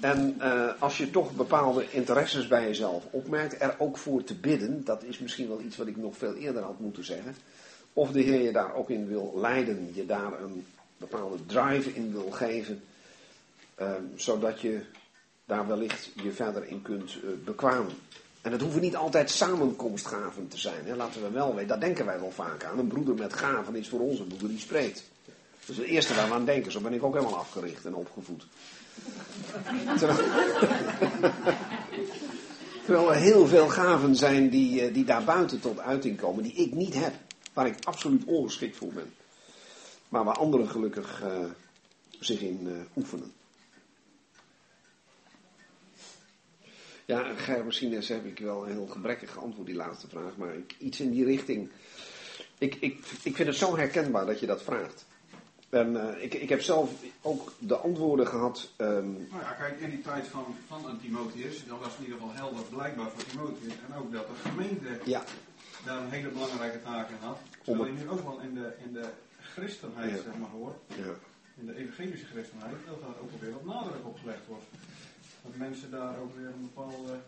En 0.00 0.36
eh, 0.38 0.82
als 0.82 0.98
je 0.98 1.10
toch 1.10 1.32
bepaalde 1.32 1.90
interesses 1.90 2.48
bij 2.48 2.64
jezelf 2.66 3.04
opmerkt, 3.10 3.60
er 3.60 3.74
ook 3.78 3.98
voor 3.98 4.24
te 4.24 4.34
bidden. 4.34 4.84
Dat 4.84 5.02
is 5.02 5.18
misschien 5.18 5.48
wel 5.48 5.60
iets 5.60 5.76
wat 5.76 5.86
ik 5.86 5.96
nog 5.96 6.16
veel 6.16 6.34
eerder 6.34 6.62
had 6.62 6.80
moeten 6.80 7.04
zeggen. 7.04 7.36
Of 7.92 8.10
de 8.10 8.20
Heer 8.20 8.42
je 8.42 8.52
daar 8.52 8.74
ook 8.74 8.90
in 8.90 9.06
wil 9.06 9.32
leiden, 9.36 9.90
je 9.94 10.06
daar 10.06 10.42
een 10.42 10.66
bepaalde 10.96 11.46
drive 11.46 11.94
in 11.94 12.12
wil 12.12 12.30
geven. 12.30 12.82
eh, 13.74 13.92
zodat 14.14 14.60
je 14.60 14.80
daar 15.46 15.66
wellicht 15.66 16.10
je 16.22 16.32
verder 16.32 16.66
in 16.66 16.82
kunt 16.82 17.10
eh, 17.10 17.30
bekwamen. 17.44 17.92
En 18.40 18.52
het 18.52 18.60
hoeven 18.60 18.80
niet 18.80 18.96
altijd 18.96 19.30
samenkomstgaven 19.30 20.48
te 20.48 20.58
zijn. 20.58 20.84
Hè. 20.84 20.96
Laten 20.96 21.22
we 21.22 21.30
wel 21.30 21.54
weten, 21.54 21.68
daar 21.68 21.80
denken 21.80 22.06
wij 22.06 22.20
wel 22.20 22.30
vaak 22.30 22.64
aan. 22.64 22.78
Een 22.78 22.86
broeder 22.86 23.14
met 23.14 23.32
gaven 23.32 23.74
is 23.74 23.88
voor 23.88 24.00
ons 24.00 24.18
een 24.18 24.26
broeder 24.26 24.48
die 24.48 24.58
spreekt. 24.58 25.04
Dat 25.60 25.68
is 25.68 25.76
het 25.76 25.86
eerste 25.86 26.14
waar 26.14 26.28
we 26.28 26.34
aan 26.34 26.44
denken. 26.44 26.72
Zo 26.72 26.80
ben 26.80 26.92
ik 26.92 27.02
ook 27.02 27.14
helemaal 27.14 27.38
afgericht 27.38 27.84
en 27.84 27.94
opgevoed. 27.94 28.46
Terwijl, 32.84 33.12
er 33.12 33.20
heel 33.20 33.46
veel 33.46 33.68
gaven 33.68 34.16
zijn 34.16 34.48
die, 34.48 34.80
eh, 34.80 34.94
die 34.94 35.04
daar 35.04 35.24
buiten 35.24 35.60
tot 35.60 35.78
uiting 35.78 36.16
komen, 36.16 36.42
die 36.42 36.54
ik 36.54 36.72
niet 36.72 36.94
heb. 36.94 37.14
Waar 37.52 37.66
ik 37.66 37.84
absoluut 37.84 38.24
ongeschikt 38.24 38.76
voor 38.76 38.92
ben. 38.92 39.14
Maar 40.08 40.24
waar 40.24 40.36
anderen 40.36 40.68
gelukkig 40.68 41.22
eh, 41.22 41.44
zich 42.20 42.40
in 42.40 42.86
oefenen. 42.96 43.32
Ja, 47.06 47.34
Ger, 47.34 47.64
misschien 47.64 47.92
heb 48.02 48.24
ik 48.24 48.38
wel 48.38 48.66
een 48.66 48.72
heel 48.72 48.86
gebrekkig 48.86 49.32
geantwoord 49.32 49.66
die 49.66 49.76
laatste 49.76 50.08
vraag, 50.08 50.36
maar 50.36 50.54
ik, 50.54 50.74
iets 50.78 51.00
in 51.00 51.10
die 51.10 51.24
richting. 51.24 51.70
Ik, 52.58 52.74
ik, 52.74 52.98
ik 53.22 53.34
vind 53.36 53.48
het 53.48 53.56
zo 53.56 53.76
herkenbaar 53.76 54.26
dat 54.26 54.40
je 54.40 54.46
dat 54.46 54.62
vraagt. 54.62 55.06
En 55.68 55.96
eh, 56.16 56.22
ik, 56.24 56.34
ik 56.34 56.48
heb 56.48 56.62
zelf 56.62 56.90
ook 57.22 57.52
de 57.58 57.76
antwoorden 57.76 58.26
gehad. 58.26 58.70
ehm, 58.76 59.12
Nou 59.12 59.40
ja, 59.42 59.52
kijk, 59.52 59.80
in 59.80 59.90
die 59.90 60.00
tijd 60.02 60.26
van, 60.26 60.56
van 60.66 60.88
een 60.88 61.00
Timotheus, 61.00 61.66
dan 61.66 61.78
was 61.78 61.88
het 61.88 61.98
in 61.98 62.04
ieder 62.04 62.18
geval 62.20 62.34
helder 62.34 62.62
blijkbaar 62.64 63.10
voor 63.10 63.24
Timotheus. 63.24 63.72
En 63.88 63.94
ook 63.98 64.12
dat 64.12 64.26
de 64.26 64.48
gemeente 64.48 64.88
ja, 65.04 65.22
daar 65.84 66.02
een 66.02 66.10
hele 66.10 66.28
belangrijke 66.28 66.82
taak 66.82 67.08
in 67.08 67.16
had. 67.20 67.38
Terwijl 67.62 67.86
je 67.86 67.92
nu 68.02 68.08
ook 68.08 68.22
wel 68.22 68.40
in 68.40 68.54
de, 68.54 68.72
in 68.84 68.92
de 68.92 69.08
christenheid, 69.54 70.10
Ja. 70.10 70.16
zeg 70.22 70.36
maar, 70.38 70.50
hoort, 70.50 70.76
ja, 70.88 71.12
in 71.60 71.66
de 71.66 71.76
evangelische 71.76 72.26
christenheid, 72.26 72.76
dat 72.86 73.00
daar 73.00 73.16
ook 73.22 73.32
alweer 73.32 73.52
wat 73.52 73.64
nadruk 73.64 74.06
op 74.06 74.18
gelegd 74.20 74.46
wordt. 74.46 74.64
Dat 75.46 75.56
mensen 75.56 75.90
daar 75.90 76.18
ook 76.18 76.36
weer 76.36 76.46
een 76.46 76.70
bepaalde, 76.74 77.18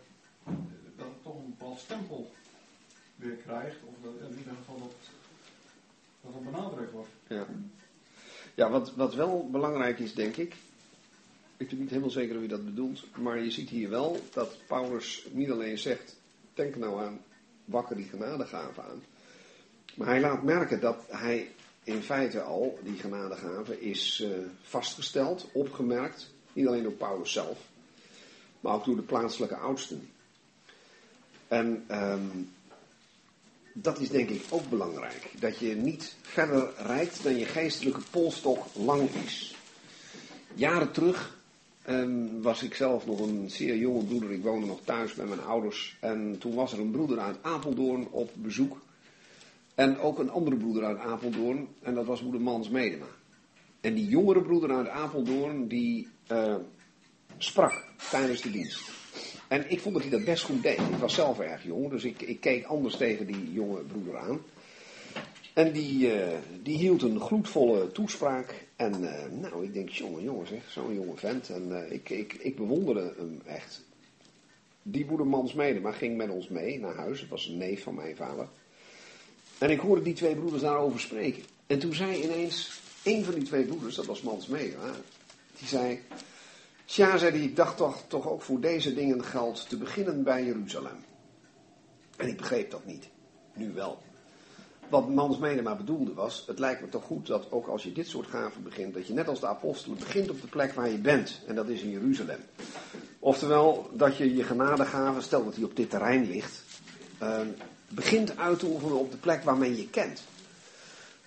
dat 0.97 1.07
het 1.07 1.23
toch 1.23 1.35
een 1.35 1.55
bepaald 1.57 1.79
stempel 1.79 2.31
weer 3.15 3.35
krijgt, 3.35 3.77
of 3.85 3.93
dat 4.03 4.29
in 4.29 4.37
ieder 4.37 4.53
geval 4.53 4.77
dat, 4.79 4.93
dat 6.21 6.33
het 6.33 6.43
benadrukt 6.43 6.91
wordt. 6.91 7.09
ja. 7.27 7.45
Ja, 8.55 8.69
wat, 8.69 8.95
wat 8.95 9.13
wel 9.15 9.49
belangrijk 9.51 9.99
is, 9.99 10.13
denk 10.13 10.35
ik. 10.35 10.55
Ik 11.57 11.69
ben 11.69 11.79
niet 11.79 11.89
helemaal 11.89 12.09
zeker 12.09 12.33
hoe 12.33 12.43
je 12.43 12.49
dat 12.49 12.65
bedoelt. 12.65 13.17
Maar 13.17 13.39
je 13.39 13.51
ziet 13.51 13.69
hier 13.69 13.89
wel 13.89 14.19
dat 14.33 14.57
Paulus 14.67 15.27
niet 15.31 15.51
alleen 15.51 15.77
zegt: 15.77 16.15
denk 16.53 16.75
nou 16.75 17.01
aan, 17.01 17.21
wakker 17.65 17.95
die 17.95 18.05
genadegaven 18.05 18.83
aan. 18.83 19.03
Maar 19.95 20.07
hij 20.07 20.19
laat 20.19 20.43
merken 20.43 20.79
dat 20.79 21.03
hij 21.07 21.51
in 21.83 22.01
feite 22.01 22.41
al, 22.41 22.79
die 22.83 22.95
genadegave, 22.95 23.81
is 23.81 24.21
eh, 24.21 24.29
vastgesteld, 24.61 25.47
opgemerkt. 25.51 26.31
Niet 26.53 26.67
alleen 26.67 26.83
door 26.83 26.91
Paulus 26.91 27.31
zelf, 27.31 27.68
maar 28.59 28.73
ook 28.73 28.85
door 28.85 28.95
de 28.95 29.01
plaatselijke 29.01 29.55
oudsten. 29.55 30.09
En 31.47 31.83
ehm, 31.87 32.27
dat 33.73 33.99
is 33.99 34.09
denk 34.09 34.29
ik 34.29 34.45
ook 34.49 34.69
belangrijk. 34.69 35.31
Dat 35.39 35.57
je 35.57 35.75
niet 35.75 36.15
verder 36.21 36.73
rijdt 36.77 37.23
dan 37.23 37.37
je 37.37 37.45
geestelijke 37.45 38.01
polstok 38.11 38.65
lang 38.73 39.09
is. 39.09 39.55
Jaren 40.53 40.91
terug 40.91 41.37
ehm, 41.81 42.41
was 42.41 42.63
ik 42.63 42.75
zelf 42.75 43.05
nog 43.05 43.19
een 43.19 43.49
zeer 43.49 43.77
jonge 43.77 44.03
broeder. 44.03 44.31
Ik 44.31 44.43
woonde 44.43 44.67
nog 44.67 44.79
thuis 44.83 45.13
bij 45.13 45.25
mijn 45.25 45.43
ouders. 45.43 45.97
En 45.99 46.35
toen 46.39 46.55
was 46.55 46.73
er 46.73 46.79
een 46.79 46.91
broeder 46.91 47.19
uit 47.19 47.37
Apeldoorn 47.41 48.07
op 48.11 48.31
bezoek. 48.33 48.77
En 49.75 49.99
ook 49.99 50.19
een 50.19 50.29
andere 50.29 50.55
broeder 50.55 50.83
uit 50.83 50.97
Apeldoorn. 50.97 51.67
En 51.81 51.93
dat 51.95 52.05
was 52.05 52.19
broeder 52.19 52.41
Mans 52.41 52.69
Medema. 52.69 53.05
En 53.81 53.93
die 53.93 54.07
jongere 54.07 54.41
broeder 54.41 54.71
uit 54.71 54.87
Apeldoorn, 54.87 55.67
die 55.67 56.07
eh, 56.27 56.55
sprak 57.43 57.83
tijdens 58.09 58.41
de 58.41 58.51
dienst. 58.51 58.91
En 59.47 59.71
ik 59.71 59.79
vond 59.79 59.93
dat 59.93 60.03
hij 60.03 60.11
dat 60.11 60.25
best 60.25 60.43
goed 60.43 60.63
deed. 60.63 60.79
Ik 60.79 60.99
was 60.99 61.13
zelf 61.13 61.39
erg 61.39 61.63
jong, 61.63 61.89
dus 61.89 62.03
ik, 62.03 62.21
ik 62.21 62.39
keek 62.39 62.65
anders 62.65 62.95
tegen 62.97 63.27
die 63.27 63.53
jonge 63.53 63.81
broeder 63.81 64.17
aan. 64.17 64.41
En 65.53 65.71
die, 65.71 66.13
eh, 66.13 66.37
die 66.63 66.77
hield 66.77 67.01
een 67.01 67.19
gloedvolle 67.19 67.91
toespraak. 67.91 68.67
En 68.75 69.13
eh, 69.13 69.31
nou, 69.31 69.63
ik 69.63 69.73
denk, 69.73 69.89
jongen, 69.89 70.23
jongen 70.23 70.47
zeg, 70.47 70.69
zo'n 70.69 70.93
jonge 70.93 71.15
vent. 71.15 71.49
En 71.49 71.85
eh, 71.85 71.91
ik, 71.91 72.09
ik, 72.09 72.33
ik 72.33 72.55
bewonderde 72.55 73.13
hem 73.17 73.41
echt. 73.45 73.83
Die 74.81 75.05
broeder 75.05 75.27
maar 75.81 75.93
ging 75.93 76.17
met 76.17 76.29
ons 76.29 76.47
mee 76.47 76.79
naar 76.79 76.95
huis. 76.95 77.19
Het 77.19 77.29
was 77.29 77.47
een 77.47 77.57
neef 77.57 77.83
van 77.83 77.95
mijn 77.95 78.15
vader. 78.15 78.47
En 79.57 79.69
ik 79.69 79.79
hoorde 79.79 80.01
die 80.01 80.13
twee 80.13 80.35
broeders 80.35 80.61
daarover 80.61 80.99
spreken. 80.99 81.43
En 81.67 81.79
toen 81.79 81.93
zei 81.93 82.23
ineens 82.23 82.81
een 83.03 83.23
van 83.23 83.33
die 83.33 83.43
twee 83.43 83.63
broeders, 83.63 83.95
dat 83.95 84.05
was 84.05 84.21
Mans 84.21 84.47
die 84.47 85.67
zei... 85.67 85.99
Tja, 86.89 87.17
zei 87.17 87.43
ik 87.43 87.55
dacht 87.55 87.77
toch, 87.77 88.03
toch 88.07 88.27
ook 88.27 88.41
voor 88.41 88.59
deze 88.59 88.93
dingen 88.93 89.23
geldt 89.23 89.69
te 89.69 89.77
beginnen 89.77 90.23
bij 90.23 90.45
Jeruzalem. 90.45 91.05
En 92.17 92.27
ik 92.27 92.37
begreep 92.37 92.71
dat 92.71 92.85
niet. 92.85 93.09
Nu 93.53 93.73
wel. 93.73 94.01
Wat 94.89 95.09
Mans 95.09 95.37
Medema 95.37 95.75
bedoelde 95.75 96.13
was, 96.13 96.43
het 96.47 96.59
lijkt 96.59 96.81
me 96.81 96.89
toch 96.89 97.03
goed 97.03 97.27
dat 97.27 97.51
ook 97.51 97.67
als 97.67 97.83
je 97.83 97.91
dit 97.91 98.07
soort 98.07 98.27
gaven 98.27 98.63
begint, 98.63 98.93
dat 98.93 99.07
je 99.07 99.13
net 99.13 99.27
als 99.27 99.39
de 99.39 99.47
apostelen 99.47 99.97
begint 99.97 100.29
op 100.29 100.41
de 100.41 100.47
plek 100.47 100.73
waar 100.73 100.89
je 100.89 100.97
bent. 100.97 101.41
En 101.47 101.55
dat 101.55 101.67
is 101.67 101.81
in 101.81 101.89
Jeruzalem. 101.89 102.39
Oftewel, 103.19 103.89
dat 103.93 104.17
je 104.17 104.35
je 104.35 104.43
genadegaven, 104.43 105.21
stel 105.21 105.43
dat 105.43 105.55
die 105.55 105.65
op 105.65 105.75
dit 105.75 105.89
terrein 105.89 106.27
ligt, 106.27 106.63
uh, 107.21 107.39
begint 107.89 108.37
uit 108.37 108.59
te 108.59 108.65
oefenen 108.65 108.99
op 108.99 109.11
de 109.11 109.17
plek 109.17 109.43
waar 109.43 109.57
men 109.57 109.75
je 109.75 109.89
kent. 109.89 110.23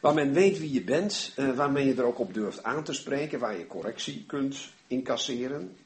Waar 0.01 0.15
men 0.15 0.33
weet 0.33 0.59
wie 0.59 0.73
je 0.73 0.85
bent, 0.85 1.33
uh, 1.37 1.57
waar 1.57 1.71
men 1.71 1.87
je 1.87 1.95
er 1.95 2.05
ook 2.05 2.19
op 2.19 2.35
durft 2.35 2.63
aan 2.63 2.85
te 2.85 2.93
spreken, 2.93 3.39
waar 3.39 3.59
je 3.59 3.67
correctie 3.67 4.25
kunt 4.27 4.57
incasseren. 4.93 5.77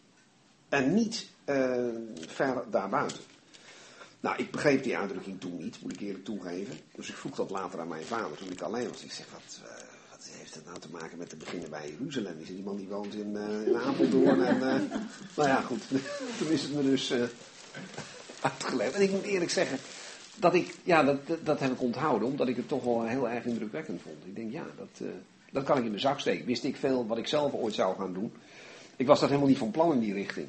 En 0.68 0.94
niet 0.94 1.30
uh, 1.44 1.88
ver 2.26 2.64
daarbuiten. 2.70 3.20
Nou, 4.20 4.36
ik 4.38 4.50
begreep 4.50 4.82
die 4.82 4.96
uitdrukking 4.96 5.40
toen 5.40 5.56
niet, 5.58 5.82
moet 5.82 5.92
ik 5.92 6.00
eerlijk 6.00 6.24
toegeven. 6.24 6.78
Dus 6.94 7.08
ik 7.08 7.14
vroeg 7.14 7.36
dat 7.36 7.50
later 7.50 7.80
aan 7.80 7.88
mijn 7.88 8.04
vader 8.04 8.36
toen 8.36 8.50
ik 8.50 8.60
alleen 8.60 8.88
was. 8.88 9.04
Ik 9.04 9.12
zeg, 9.12 9.26
wat, 9.32 9.60
uh, 9.62 9.68
wat 10.10 10.28
heeft 10.30 10.54
het 10.54 10.64
nou 10.64 10.78
te 10.78 10.88
maken 10.90 11.18
met 11.18 11.28
te 11.28 11.36
beginnen 11.36 11.70
bij 11.70 11.90
Jeruzalem? 11.90 12.38
Is 12.40 12.48
er 12.48 12.54
iemand 12.54 12.78
die 12.78 12.88
woont 12.88 13.14
in, 13.14 13.30
uh, 13.32 13.66
in 13.66 13.76
Apeldoorn? 13.76 14.42
en, 14.42 14.58
nou 15.36 15.48
ja, 15.48 15.60
goed. 15.60 15.82
toen 16.38 16.48
is 16.48 16.62
het 16.62 16.74
me 16.74 16.82
dus 16.82 17.12
uitgelegd. 18.40 18.94
En 18.94 19.02
ik 19.02 19.10
moet 19.10 19.22
eerlijk 19.22 19.50
zeggen, 19.50 19.78
dat 20.36 20.54
ik, 20.54 20.74
ja, 20.82 21.02
dat, 21.02 21.18
dat 21.42 21.60
heb 21.60 21.72
ik 21.72 21.80
onthouden, 21.80 22.28
omdat 22.28 22.48
ik 22.48 22.56
het 22.56 22.68
toch 22.68 22.84
wel 22.84 23.06
heel 23.06 23.28
erg 23.28 23.44
indrukwekkend 23.44 24.02
vond. 24.02 24.24
Ik 24.24 24.36
denk, 24.36 24.52
ja, 24.52 24.66
dat, 24.76 25.08
dat 25.52 25.64
kan 25.64 25.76
ik 25.76 25.82
in 25.82 25.88
mijn 25.88 26.00
zak 26.00 26.20
steken. 26.20 26.46
Wist 26.46 26.64
ik 26.64 26.76
veel 26.76 27.06
wat 27.06 27.18
ik 27.18 27.26
zelf 27.26 27.52
ooit 27.52 27.74
zou 27.74 27.96
gaan 27.96 28.12
doen. 28.12 28.32
Ik 28.96 29.06
was 29.06 29.20
dat 29.20 29.28
helemaal 29.28 29.48
niet 29.48 29.58
van 29.58 29.70
plan 29.70 29.92
in 29.92 30.00
die 30.00 30.12
richting. 30.12 30.48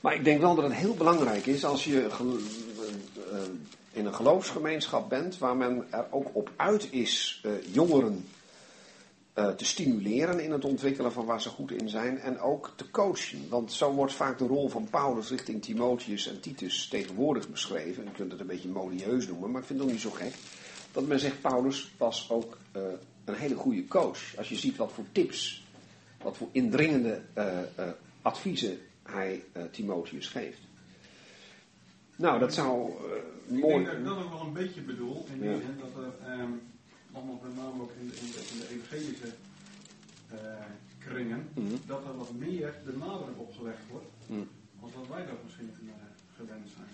Maar 0.00 0.14
ik 0.14 0.24
denk 0.24 0.40
wel 0.40 0.54
dat 0.54 0.64
het 0.64 0.72
heel 0.72 0.94
belangrijk 0.94 1.46
is 1.46 1.64
als 1.64 1.84
je 1.84 2.08
uh, 3.32 3.38
in 3.92 4.06
een 4.06 4.14
geloofsgemeenschap 4.14 5.08
bent 5.08 5.38
waar 5.38 5.56
men 5.56 5.86
er 5.90 6.06
ook 6.10 6.28
op 6.32 6.50
uit 6.56 6.88
is 6.92 7.42
uh, 7.46 7.52
jongeren 7.72 8.28
uh, 9.34 9.48
te 9.48 9.64
stimuleren 9.64 10.40
in 10.40 10.50
het 10.50 10.64
ontwikkelen 10.64 11.12
van 11.12 11.24
waar 11.24 11.40
ze 11.40 11.48
goed 11.48 11.72
in 11.72 11.88
zijn 11.88 12.18
en 12.18 12.40
ook 12.40 12.72
te 12.76 12.90
coachen. 12.90 13.48
Want 13.48 13.72
zo 13.72 13.92
wordt 13.92 14.12
vaak 14.12 14.38
de 14.38 14.46
rol 14.46 14.68
van 14.68 14.88
Paulus 14.90 15.30
richting 15.30 15.62
Timotheus 15.62 16.28
en 16.28 16.40
Titus 16.40 16.88
tegenwoordig 16.88 17.48
beschreven. 17.48 18.04
Je 18.04 18.10
kunt 18.10 18.30
het 18.30 18.40
een 18.40 18.46
beetje 18.46 18.68
modieus 18.68 19.26
noemen, 19.26 19.50
maar 19.50 19.60
ik 19.60 19.66
vind 19.66 19.80
het 19.80 19.90
niet 19.90 20.00
zo 20.00 20.10
gek. 20.10 20.34
Dat 20.92 21.06
men 21.06 21.20
zegt 21.20 21.40
Paulus 21.40 21.90
was 21.96 22.30
ook 22.30 22.58
een 23.24 23.34
hele 23.34 23.54
goede 23.54 23.86
coach. 23.86 24.36
Als 24.36 24.48
je 24.48 24.56
ziet 24.56 24.76
wat 24.76 24.92
voor 24.92 25.04
tips, 25.12 25.63
wat 26.24 26.36
voor 26.36 26.48
indringende 26.52 27.22
adviezen 28.22 28.78
hij 29.02 29.44
uh, 29.56 29.62
Timotheus 29.70 30.28
geeft. 30.28 30.60
Nou, 32.16 32.38
dat 32.38 32.54
zou 32.54 32.92
mooi... 33.46 33.80
Ik 33.80 33.84
denk 33.84 33.86
dat 33.86 33.94
ik 33.96 34.04
dat 34.04 34.18
ook 34.24 34.30
wel 34.30 34.40
een 34.40 34.52
beetje 34.52 34.80
bedoel, 34.80 35.26
in 35.32 35.40
die 35.40 35.50
ja. 35.50 35.56
zin 35.56 35.78
dat 35.80 36.04
er, 36.04 36.40
um, 36.40 36.62
nogmaals 37.12 37.40
met 37.42 37.56
name 37.56 37.82
ook 37.82 37.92
in 38.00 38.08
de, 38.08 38.16
in 38.16 38.30
de, 38.30 38.40
in 38.52 38.58
de 38.58 38.68
evangelische 38.74 39.32
kringen, 40.98 41.48
mm 41.54 41.66
-hmm. 41.66 41.80
dat 41.86 42.04
er 42.04 42.16
wat 42.16 42.32
meer 42.32 42.74
de 42.84 42.96
nadruk 42.96 43.38
opgelegd 43.38 43.88
wordt, 43.90 44.12
mm. 44.26 44.48
als 44.80 44.92
dat 44.92 45.06
wij 45.08 45.26
dat 45.26 45.44
misschien 45.44 45.70
gewend 46.36 46.68
zijn. 46.76 46.88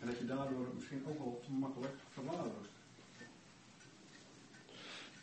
En 0.00 0.06
dat 0.06 0.18
je 0.18 0.26
daardoor 0.26 0.66
misschien 0.74 1.02
ook 1.08 1.18
wel 1.18 1.40
te 1.44 1.52
makkelijk 1.52 1.94
verwaarloost. 2.12 2.69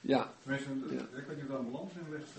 Ja. 0.01 0.29
Tenminste, 0.41 0.69
ik 1.15 1.23
weet 1.27 1.35
niet 1.35 1.45
of 1.45 1.51
daar 1.51 1.59
een 1.59 1.71
balans 1.71 1.91
in 1.93 2.11
ligt. 2.11 2.29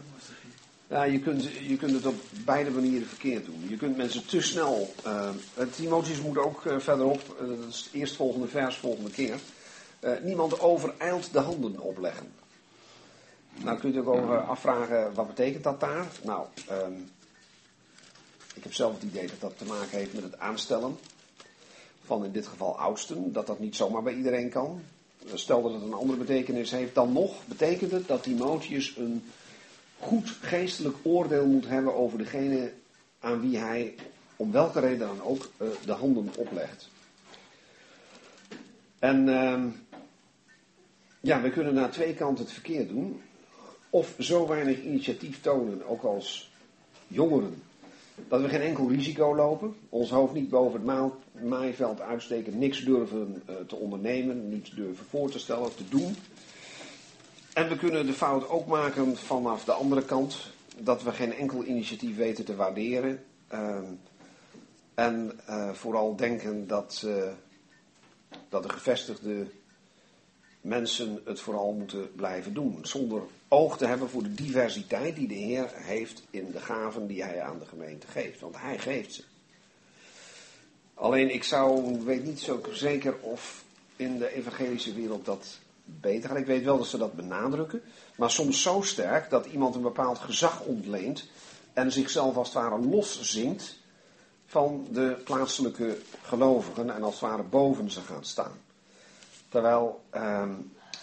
Maar 0.88 0.98
ja, 0.98 1.04
je 1.04 1.20
kunt, 1.20 1.44
je 1.44 1.76
kunt 1.76 1.92
het 1.92 2.06
op 2.06 2.14
beide 2.44 2.70
manieren 2.70 3.08
verkeerd 3.08 3.44
doen. 3.44 3.64
Je 3.68 3.76
kunt 3.76 3.96
mensen 3.96 4.26
te 4.26 4.40
snel. 4.40 4.94
Uh, 5.06 5.30
Timotheus 5.70 6.20
moet 6.20 6.38
ook 6.38 6.64
uh, 6.64 6.78
verderop, 6.78 7.36
uh, 7.40 7.48
dat 7.48 7.68
is 7.68 7.84
het 7.84 7.92
eerstvolgende 7.92 8.48
vers 8.48 8.76
volgende 8.76 9.10
keer. 9.10 9.38
niemand 10.22 10.60
overeilt 10.60 11.32
de 11.32 11.38
handen 11.38 11.80
opleggen. 11.80 12.32
Nou 13.64 13.78
kun 13.78 13.92
je 13.92 14.00
ook 14.00 14.08
over 14.08 14.40
afvragen, 14.40 15.14
wat 15.14 15.26
betekent 15.26 15.64
dat 15.64 15.80
daar? 15.80 16.06
Nou, 16.24 16.46
um, 16.70 17.10
ik 18.54 18.62
heb 18.62 18.74
zelf 18.74 18.94
het 18.94 19.02
idee 19.02 19.26
dat 19.26 19.40
dat 19.40 19.58
te 19.58 19.64
maken 19.64 19.98
heeft 19.98 20.14
met 20.14 20.22
het 20.22 20.38
aanstellen 20.38 20.98
van 22.04 22.24
in 22.24 22.32
dit 22.32 22.46
geval 22.46 22.78
oudsten. 22.78 23.32
Dat 23.32 23.46
dat 23.46 23.58
niet 23.58 23.76
zomaar 23.76 24.02
bij 24.02 24.14
iedereen 24.14 24.50
kan. 24.50 24.82
Stel 25.34 25.62
dat 25.62 25.72
het 25.72 25.82
een 25.82 25.92
andere 25.92 26.18
betekenis 26.18 26.70
heeft, 26.70 26.94
dan 26.94 27.12
nog 27.12 27.46
betekent 27.46 27.90
het 27.90 28.08
dat 28.08 28.22
Timotheus 28.22 28.96
een 28.96 29.22
goed 29.98 30.30
geestelijk 30.40 30.96
oordeel 31.02 31.46
moet 31.46 31.66
hebben 31.66 31.94
over 31.94 32.18
degene 32.18 32.72
aan 33.20 33.40
wie 33.40 33.58
hij 33.58 33.94
om 34.36 34.52
welke 34.52 34.80
reden 34.80 34.98
dan 34.98 35.22
ook 35.22 35.50
uh, 35.58 35.68
de 35.84 35.92
handen 35.92 36.30
oplegt. 36.36 36.88
En 38.98 39.28
uh, 39.28 39.64
ja, 41.20 41.40
we 41.40 41.50
kunnen 41.50 41.74
naar 41.74 41.90
twee 41.90 42.14
kanten 42.14 42.44
het 42.44 42.52
verkeerd 42.52 42.88
doen. 42.88 43.22
Of 43.90 44.14
zo 44.18 44.46
weinig 44.46 44.82
initiatief 44.82 45.40
tonen, 45.40 45.86
ook 45.86 46.02
als 46.02 46.50
jongeren, 47.06 47.62
dat 48.28 48.40
we 48.40 48.48
geen 48.48 48.60
enkel 48.60 48.88
risico 48.88 49.34
lopen. 49.34 49.74
Ons 49.88 50.10
hoofd 50.10 50.34
niet 50.34 50.50
boven 50.50 50.88
het 50.88 51.42
maaiveld 51.42 52.00
uitsteken, 52.00 52.58
niks 52.58 52.84
durven 52.84 53.42
uh, 53.50 53.56
te 53.66 53.76
ondernemen, 53.76 54.48
niets 54.48 54.70
durven 54.70 55.06
voor 55.06 55.30
te 55.30 55.38
stellen, 55.38 55.74
te 55.74 55.88
doen. 55.88 56.16
En 57.52 57.68
we 57.68 57.76
kunnen 57.76 58.06
de 58.06 58.12
fout 58.12 58.48
ook 58.48 58.66
maken 58.66 59.16
vanaf 59.16 59.64
de 59.64 59.72
andere 59.72 60.04
kant, 60.04 60.50
dat 60.78 61.02
we 61.02 61.12
geen 61.12 61.34
enkel 61.34 61.64
initiatief 61.64 62.16
weten 62.16 62.44
te 62.44 62.56
waarderen. 62.56 63.24
Uh, 63.52 63.78
en 64.94 65.40
uh, 65.48 65.70
vooral 65.72 66.16
denken 66.16 66.66
dat, 66.66 67.02
uh, 67.06 67.28
dat 68.48 68.62
de 68.62 68.68
gevestigde 68.68 69.46
mensen 70.60 71.20
het 71.24 71.40
vooral 71.40 71.72
moeten 71.72 72.14
blijven 72.14 72.54
doen. 72.54 72.78
Zonder 72.82 73.22
oog 73.48 73.76
te 73.76 73.86
hebben 73.86 74.10
voor 74.10 74.22
de 74.22 74.34
diversiteit 74.34 75.16
die 75.16 75.28
de 75.28 75.34
Heer 75.34 75.70
heeft 75.74 76.22
in 76.30 76.50
de 76.50 76.60
gaven 76.60 77.06
die 77.06 77.22
hij 77.22 77.42
aan 77.42 77.58
de 77.58 77.66
gemeente 77.66 78.06
geeft. 78.06 78.40
Want 78.40 78.56
hij 78.56 78.78
geeft 78.78 79.14
ze. 79.14 79.22
Alleen 80.94 81.34
ik 81.34 81.44
zou, 81.44 81.98
weet 82.04 82.24
niet 82.24 82.40
zo 82.40 82.60
zeker 82.72 83.18
of 83.20 83.64
in 83.96 84.18
de 84.18 84.34
evangelische 84.34 84.94
wereld 84.94 85.24
dat 85.24 85.58
beter. 85.84 86.36
ik 86.36 86.46
weet 86.46 86.64
wel 86.64 86.78
dat 86.78 86.86
ze 86.86 86.98
dat 86.98 87.12
benadrukken. 87.12 87.82
Maar 88.16 88.30
soms 88.30 88.62
zo 88.62 88.80
sterk 88.82 89.30
dat 89.30 89.46
iemand 89.46 89.74
een 89.74 89.82
bepaald 89.82 90.18
gezag 90.18 90.60
ontleent. 90.60 91.28
En 91.72 91.92
zichzelf 91.92 92.36
als 92.36 92.48
het 92.48 92.56
ware 92.56 92.78
loszinkt 92.78 93.76
van 94.46 94.86
de 94.90 95.20
plaatselijke 95.24 95.98
gelovigen. 96.22 96.90
En 96.90 97.02
als 97.02 97.20
het 97.20 97.30
ware 97.30 97.42
boven 97.42 97.90
ze 97.90 98.00
gaat 98.00 98.26
staan. 98.26 98.52
Terwijl 99.48 100.00
eh, 100.10 100.48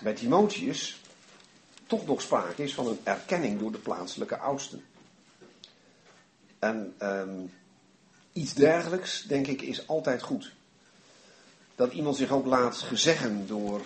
bij 0.02 0.14
Timotheus 0.14 1.02
toch 1.88 2.06
nog 2.06 2.22
sprake 2.22 2.64
is 2.64 2.74
van 2.74 2.88
een 2.88 3.00
erkenning 3.04 3.60
door 3.60 3.72
de 3.72 3.78
plaatselijke 3.78 4.38
oudsten. 4.38 4.84
En 6.60 6.94
eh, 6.98 7.24
iets 8.34 8.54
dergelijks, 8.54 9.24
denk 9.24 9.48
ik, 9.48 9.62
is 9.62 9.88
altijd 9.88 10.22
goed. 10.22 10.54
Dat 11.76 11.94
iemand 11.94 12.16
zich 12.16 12.32
ook 12.32 12.46
laat 12.46 12.76
gezeggen 12.76 13.48
door 13.48 13.82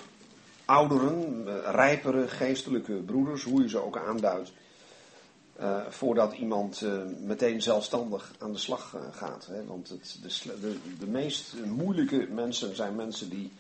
ouderen, 0.66 1.44
eh, 1.48 1.72
rijpere 1.72 2.28
geestelijke 2.28 2.94
broeders, 2.94 3.44
hoe 3.44 3.62
je 3.62 3.70
ze 3.70 3.84
ook 3.86 3.98
aanduidt. 3.98 4.52
Uh, 5.60 5.86
voordat 5.90 6.34
iemand 6.34 6.82
uh, 6.82 7.02
meteen 7.22 7.62
zelfstandig 7.62 8.34
aan 8.40 8.52
de 8.52 8.58
slag 8.58 8.96
gaat. 9.12 9.46
Hè? 9.46 9.66
Want 9.66 9.90
het, 9.90 10.20
de, 10.22 10.60
de, 10.60 10.78
de, 11.00 11.08
meest 11.08 11.54
moeilijke 11.66 12.28
mensen 12.32 12.76
zijn 12.76 12.96
mensen 12.96 13.30
die 13.30 13.52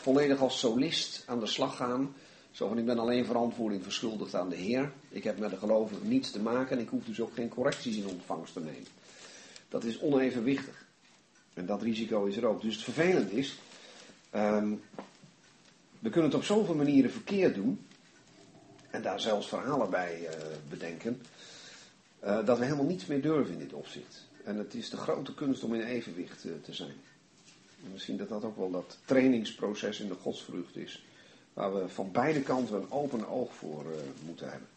volledig 0.00 0.40
als 0.40 0.58
solist 0.58 1.22
aan 1.26 1.40
de 1.40 1.46
slag 1.46 1.76
gaan. 1.76 2.14
Zo 2.50 2.68
van 2.68 2.78
ik 2.78 2.86
ben 2.86 2.98
alleen 2.98 3.24
verantwoording 3.24 3.82
verschuldigd 3.82 4.34
aan 4.34 4.48
de 4.48 4.56
Heer. 4.56 4.92
Ik 5.08 5.24
heb 5.24 5.38
met 5.38 5.50
de 5.50 5.56
gelovigen 5.56 6.08
niets 6.08 6.30
te 6.30 6.40
maken 6.40 6.76
en 6.76 6.82
ik 6.82 6.88
hoef 6.88 7.04
dus 7.04 7.20
ook 7.20 7.34
geen 7.34 7.48
correcties 7.48 7.96
in 7.96 8.08
ontvangst 8.08 8.52
te 8.52 8.60
nemen. 8.60 8.86
Dat 9.68 9.84
is 9.84 10.00
onevenwichtig. 10.00 10.84
En 11.54 11.66
dat 11.66 11.82
risico 11.82 12.24
is 12.24 12.36
er 12.36 12.46
ook. 12.46 12.62
Dus 12.62 12.74
het 12.74 12.84
vervelend 12.84 13.32
is 13.32 13.58
Um, 14.34 14.82
we 15.98 16.10
kunnen 16.10 16.30
het 16.30 16.38
op 16.38 16.44
zoveel 16.44 16.74
manieren 16.74 17.10
verkeerd 17.10 17.54
doen. 17.54 17.86
En 18.90 19.02
daar 19.02 19.20
zelfs 19.20 19.48
verhalen 19.48 19.90
bij 19.90 20.20
uh, 20.20 20.28
bedenken. 20.68 21.22
Uh, 22.24 22.46
dat 22.46 22.58
we 22.58 22.64
helemaal 22.64 22.84
niets 22.84 23.06
meer 23.06 23.22
durven 23.22 23.52
in 23.52 23.58
dit 23.58 23.72
opzicht. 23.72 24.26
En 24.44 24.56
het 24.56 24.74
is 24.74 24.90
de 24.90 24.96
grote 24.96 25.34
kunst 25.34 25.62
om 25.62 25.74
in 25.74 25.80
evenwicht 25.80 26.44
uh, 26.44 26.52
te 26.62 26.74
zijn. 26.74 26.94
Misschien 27.92 28.16
dat 28.16 28.28
dat 28.28 28.44
ook 28.44 28.56
wel 28.56 28.70
dat 28.70 28.98
trainingsproces 29.04 30.00
in 30.00 30.08
de 30.08 30.14
godsvrucht 30.14 30.76
is. 30.76 31.04
Waar 31.52 31.74
we 31.74 31.88
van 31.88 32.12
beide 32.12 32.42
kanten 32.42 32.76
een 32.76 32.90
open 32.90 33.28
oog 33.28 33.54
voor 33.54 33.84
uh, 33.84 34.26
moeten 34.26 34.50
hebben. 34.50 34.68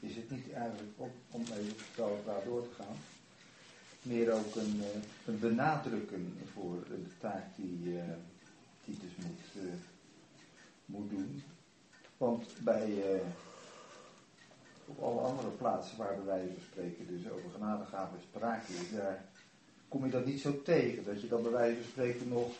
Is 0.00 0.16
het 0.16 0.30
niet 0.30 0.52
eigenlijk, 0.52 0.92
om, 0.96 1.10
om 1.30 1.42
even 1.42 1.76
zo 1.96 2.18
daar 2.24 2.44
door 2.44 2.62
te 2.62 2.74
gaan, 2.82 2.96
meer 4.02 4.32
ook 4.32 4.54
een, 4.54 4.76
uh, 4.76 4.86
een 5.26 5.38
benadrukken 5.38 6.38
voor 6.52 6.84
de 6.88 7.18
taak 7.18 7.44
die 7.56 7.92
uh, 7.92 8.02
Titus 8.84 9.16
moet, 9.16 9.64
moet 10.84 11.10
doen? 11.10 11.42
Want 12.16 12.46
bij 12.58 13.20
op 14.86 15.02
alle 15.02 15.20
andere 15.20 15.48
plaatsen 15.48 15.96
waar 15.96 16.24
wij 16.24 16.24
wijze 16.24 16.60
spreken 16.60 17.06
dus 17.06 17.30
over 17.30 17.50
genadegaven 17.50 18.20
sprake 18.20 18.72
is, 18.72 18.90
daar 18.90 19.24
kom 19.88 20.04
je 20.04 20.10
dat 20.10 20.26
niet 20.26 20.40
zo 20.40 20.62
tegen. 20.62 21.04
Dat 21.04 21.20
je 21.20 21.28
dan 21.28 21.42
bij 21.42 21.50
wijze 21.50 21.76
van 21.76 21.90
spreken 21.90 22.28
nog 22.28 22.50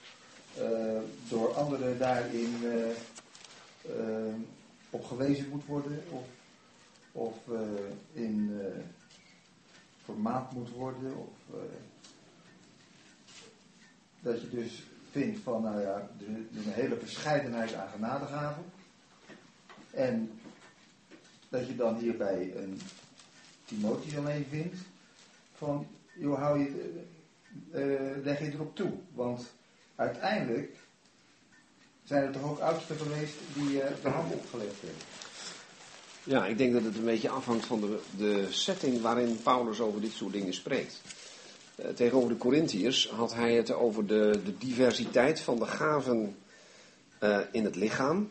uh, 0.59 1.01
door 1.29 1.55
anderen 1.55 1.99
daarin 1.99 2.55
uh, 2.63 4.35
op 4.91 5.05
gewezen 5.05 5.49
moet 5.49 5.65
worden 5.65 6.03
of, 6.11 6.25
of 7.13 7.35
in 8.13 8.61
vermaand 10.05 10.53
moet 10.53 10.71
worden. 10.71 11.17
Of, 11.17 11.59
dat 14.21 14.41
je 14.41 14.49
dus 14.49 14.83
vindt 15.11 15.39
van, 15.43 15.63
nou 15.63 15.81
ja, 15.81 16.11
de, 16.19 16.47
de 16.53 16.71
hele 16.71 16.97
verscheidenheid 16.97 17.75
aan 17.75 17.89
genadegaven. 17.89 18.65
En 19.91 20.31
dat 21.49 21.67
je 21.67 21.77
dan 21.77 21.97
hierbij 21.97 22.53
een 22.57 22.81
Timotheus 23.65 24.17
alleen 24.17 24.47
vindt 24.51 24.77
van, 25.55 25.87
joh, 26.15 26.39
hou 26.39 26.59
je, 26.59 27.05
uh, 27.75 28.25
leg 28.25 28.39
je 28.39 28.53
erop 28.53 28.77
toe. 28.77 28.93
Want 29.15 29.55
uiteindelijk 29.95 30.77
zijn 32.05 32.23
er 32.23 32.33
toch 32.33 32.51
ook 32.51 32.59
oudsten 32.59 32.97
geweest 32.97 33.35
die 33.55 33.77
uh, 33.77 33.85
de 34.03 34.09
hand 34.09 34.35
opgelegd 34.35 34.81
hebben. 34.81 35.03
Ja, 36.25 36.47
ik 36.47 36.59
denk 36.59 36.73
dat 36.73 36.85
het 36.85 36.97
een 36.97 37.05
beetje 37.05 37.29
afhangt 37.29 37.67
van 37.67 37.81
de, 37.81 37.99
de 38.17 38.47
setting 38.51 39.01
waarin 39.01 39.43
Paulus 39.43 39.81
over 39.81 40.01
dit 40.01 40.13
soort 40.13 40.33
dingen 40.33 40.55
spreekt. 40.55 41.01
Uh, 41.77 41.87
tegenover 41.87 42.29
de 42.29 42.37
Corinthiërs 42.37 43.09
had 43.09 43.35
hij 43.35 43.55
het 43.55 43.73
over 43.73 44.07
de, 44.07 44.41
de 44.45 44.59
diversiteit 44.59 45.41
van 45.41 45.59
de 45.59 45.67
gaven 45.67 46.37
in 47.53 47.65
het 47.65 47.77
lichaam 47.77 48.31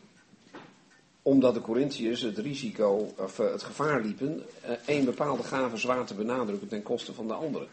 omdat 1.26 1.54
de 1.54 1.62
Corinthiërs 1.62 2.22
het 2.22 2.38
risico, 2.38 3.14
of 3.18 3.38
het 3.38 3.64
gevaar 3.64 4.02
liepen, 4.02 4.44
één 4.86 5.06
bepaalde 5.06 5.44
gave 5.44 5.78
zwaar 5.78 6.06
te 6.06 6.14
benadrukken 6.14 6.68
ten 6.68 6.84
koste 6.84 7.14
van 7.14 7.28
de 7.28 7.34
andere. 7.34 7.68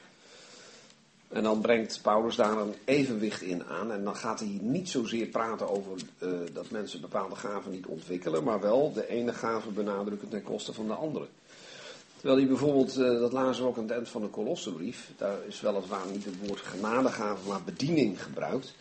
En 1.33 1.43
dan 1.43 1.61
brengt 1.61 1.99
Paulus 2.03 2.37
daar 2.37 2.59
een 2.59 2.75
evenwicht 2.85 3.43
in 3.43 3.65
aan. 3.65 3.93
En 3.93 4.05
dan 4.05 4.17
gaat 4.17 4.41
hij 4.41 4.59
niet 4.61 4.89
zozeer 4.89 5.27
praten 5.27 5.71
over 5.71 5.99
uh, 6.19 6.29
dat 6.53 6.71
mensen 6.71 7.01
bepaalde 7.01 7.37
gaven 7.37 7.71
niet 7.71 7.87
ontwikkelen, 7.87 8.45
maar 8.45 8.61
wel 8.61 8.93
de 8.93 9.09
ene 9.09 9.33
gave 9.33 9.71
benadrukken 9.71 10.29
ten 10.29 10.43
koste 10.43 10.73
van 10.73 10.87
de 10.87 10.93
andere. 10.93 11.27
Terwijl 12.17 12.41
hij 12.41 12.49
bijvoorbeeld, 12.49 12.99
uh, 12.99 13.21
dat 13.21 13.33
lazen 13.33 13.63
we 13.63 13.69
ook 13.69 13.77
aan 13.77 13.83
het 13.83 13.93
eind 13.93 14.09
van 14.09 14.23
de 14.23 14.29
Kolossenbrief, 14.29 15.11
daar 15.17 15.39
is 15.47 15.61
weliswaar 15.61 16.07
niet 16.13 16.25
het 16.25 16.47
woord 16.47 16.61
genadegave, 16.61 17.49
maar 17.49 17.63
bediening 17.65 18.23
gebruikt. 18.23 18.75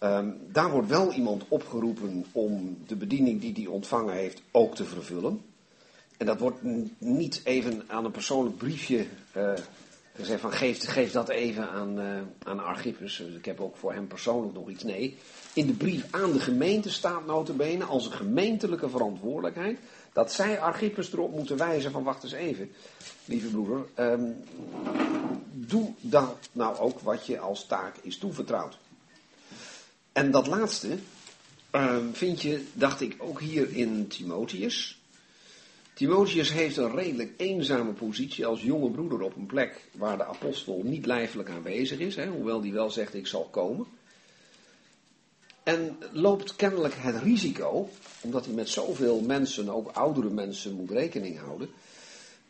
Um, 0.00 0.38
daar 0.52 0.70
wordt 0.70 0.88
wel 0.88 1.12
iemand 1.12 1.44
opgeroepen 1.48 2.24
om 2.32 2.78
de 2.86 2.96
bediening 2.96 3.40
die 3.40 3.52
hij 3.52 3.66
ontvangen 3.66 4.14
heeft 4.14 4.42
ook 4.50 4.74
te 4.74 4.84
vervullen. 4.84 5.40
En 6.16 6.26
dat 6.26 6.40
wordt 6.40 6.58
niet 6.98 7.40
even 7.44 7.82
aan 7.86 8.04
een 8.04 8.10
persoonlijk 8.10 8.56
briefje 8.56 9.06
uh, 9.36 9.52
gezegd 10.14 10.40
van 10.40 10.52
geef, 10.52 10.88
geef 10.88 11.12
dat 11.12 11.28
even 11.28 11.68
aan, 11.68 11.98
uh, 11.98 12.20
aan 12.42 12.64
Archippus. 12.64 13.16
Dus 13.16 13.34
ik 13.34 13.44
heb 13.44 13.60
ook 13.60 13.76
voor 13.76 13.92
hem 13.92 14.06
persoonlijk 14.06 14.54
nog 14.54 14.68
iets. 14.68 14.82
Nee, 14.82 15.18
in 15.52 15.66
de 15.66 15.72
brief 15.72 16.06
aan 16.10 16.32
de 16.32 16.40
gemeente 16.40 16.90
staat 16.90 17.26
notabene 17.26 17.84
als 17.84 18.06
een 18.06 18.12
gemeentelijke 18.12 18.88
verantwoordelijkheid 18.88 19.78
dat 20.12 20.32
zij 20.32 20.60
Archippus 20.60 21.12
erop 21.12 21.32
moeten 21.32 21.56
wijzen 21.56 21.92
van 21.92 22.02
wacht 22.02 22.22
eens 22.22 22.32
even, 22.32 22.70
lieve 23.24 23.48
broeder, 23.48 23.84
um, 23.96 24.36
doe 25.52 25.94
dan 26.00 26.34
nou 26.52 26.78
ook 26.78 27.00
wat 27.00 27.26
je 27.26 27.38
als 27.38 27.66
taak 27.66 27.96
is 28.02 28.18
toevertrouwd. 28.18 28.78
En 30.12 30.30
dat 30.30 30.46
laatste 30.46 30.98
um, 31.70 32.14
vind 32.14 32.42
je, 32.42 32.64
dacht 32.72 33.00
ik, 33.00 33.16
ook 33.18 33.40
hier 33.40 33.76
in 33.76 34.08
Timotheus. 34.08 35.01
Timotheus 36.02 36.52
heeft 36.52 36.76
een 36.76 36.94
redelijk 36.94 37.32
eenzame 37.36 37.92
positie 37.92 38.46
als 38.46 38.62
jonge 38.62 38.90
broeder 38.90 39.20
op 39.20 39.36
een 39.36 39.46
plek 39.46 39.88
waar 39.92 40.16
de 40.16 40.24
apostel 40.24 40.80
niet 40.84 41.06
lijfelijk 41.06 41.50
aanwezig 41.50 41.98
is, 41.98 42.16
hè, 42.16 42.26
hoewel 42.26 42.60
die 42.60 42.72
wel 42.72 42.90
zegt 42.90 43.14
ik 43.14 43.26
zal 43.26 43.48
komen. 43.50 43.86
En 45.62 45.96
loopt 46.12 46.56
kennelijk 46.56 46.94
het 46.96 47.22
risico, 47.22 47.88
omdat 48.20 48.44
hij 48.44 48.54
met 48.54 48.68
zoveel 48.68 49.20
mensen, 49.20 49.68
ook 49.68 49.90
oudere 49.90 50.30
mensen, 50.30 50.72
moet 50.72 50.90
rekening 50.90 51.38
houden, 51.38 51.68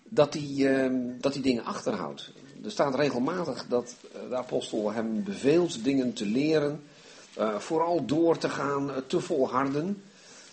dat 0.02 0.34
hij, 0.34 0.48
uh, 0.48 1.00
dat 1.20 1.32
hij 1.32 1.42
dingen 1.42 1.64
achterhoudt. 1.64 2.32
Er 2.64 2.70
staat 2.70 2.94
regelmatig 2.94 3.66
dat 3.68 3.94
de 4.28 4.36
apostel 4.36 4.92
hem 4.92 5.24
beveelt 5.24 5.84
dingen 5.84 6.12
te 6.12 6.26
leren, 6.26 6.82
uh, 7.38 7.58
vooral 7.58 8.04
door 8.04 8.38
te 8.38 8.48
gaan, 8.48 8.88
uh, 8.88 8.96
te 9.06 9.20
volharden. 9.20 10.02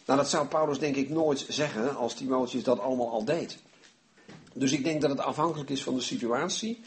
Nou, 0.09 0.21
dat 0.21 0.29
zou 0.29 0.47
Paulus 0.47 0.79
denk 0.79 0.95
ik 0.95 1.09
nooit 1.09 1.45
zeggen 1.47 1.95
als 1.95 2.13
Timotheus 2.13 2.63
dat 2.63 2.79
allemaal 2.79 3.09
al 3.09 3.25
deed. 3.25 3.57
Dus 4.53 4.71
ik 4.71 4.83
denk 4.83 5.01
dat 5.01 5.09
het 5.09 5.19
afhankelijk 5.19 5.69
is 5.69 5.83
van 5.83 5.95
de 5.95 6.01
situatie, 6.01 6.81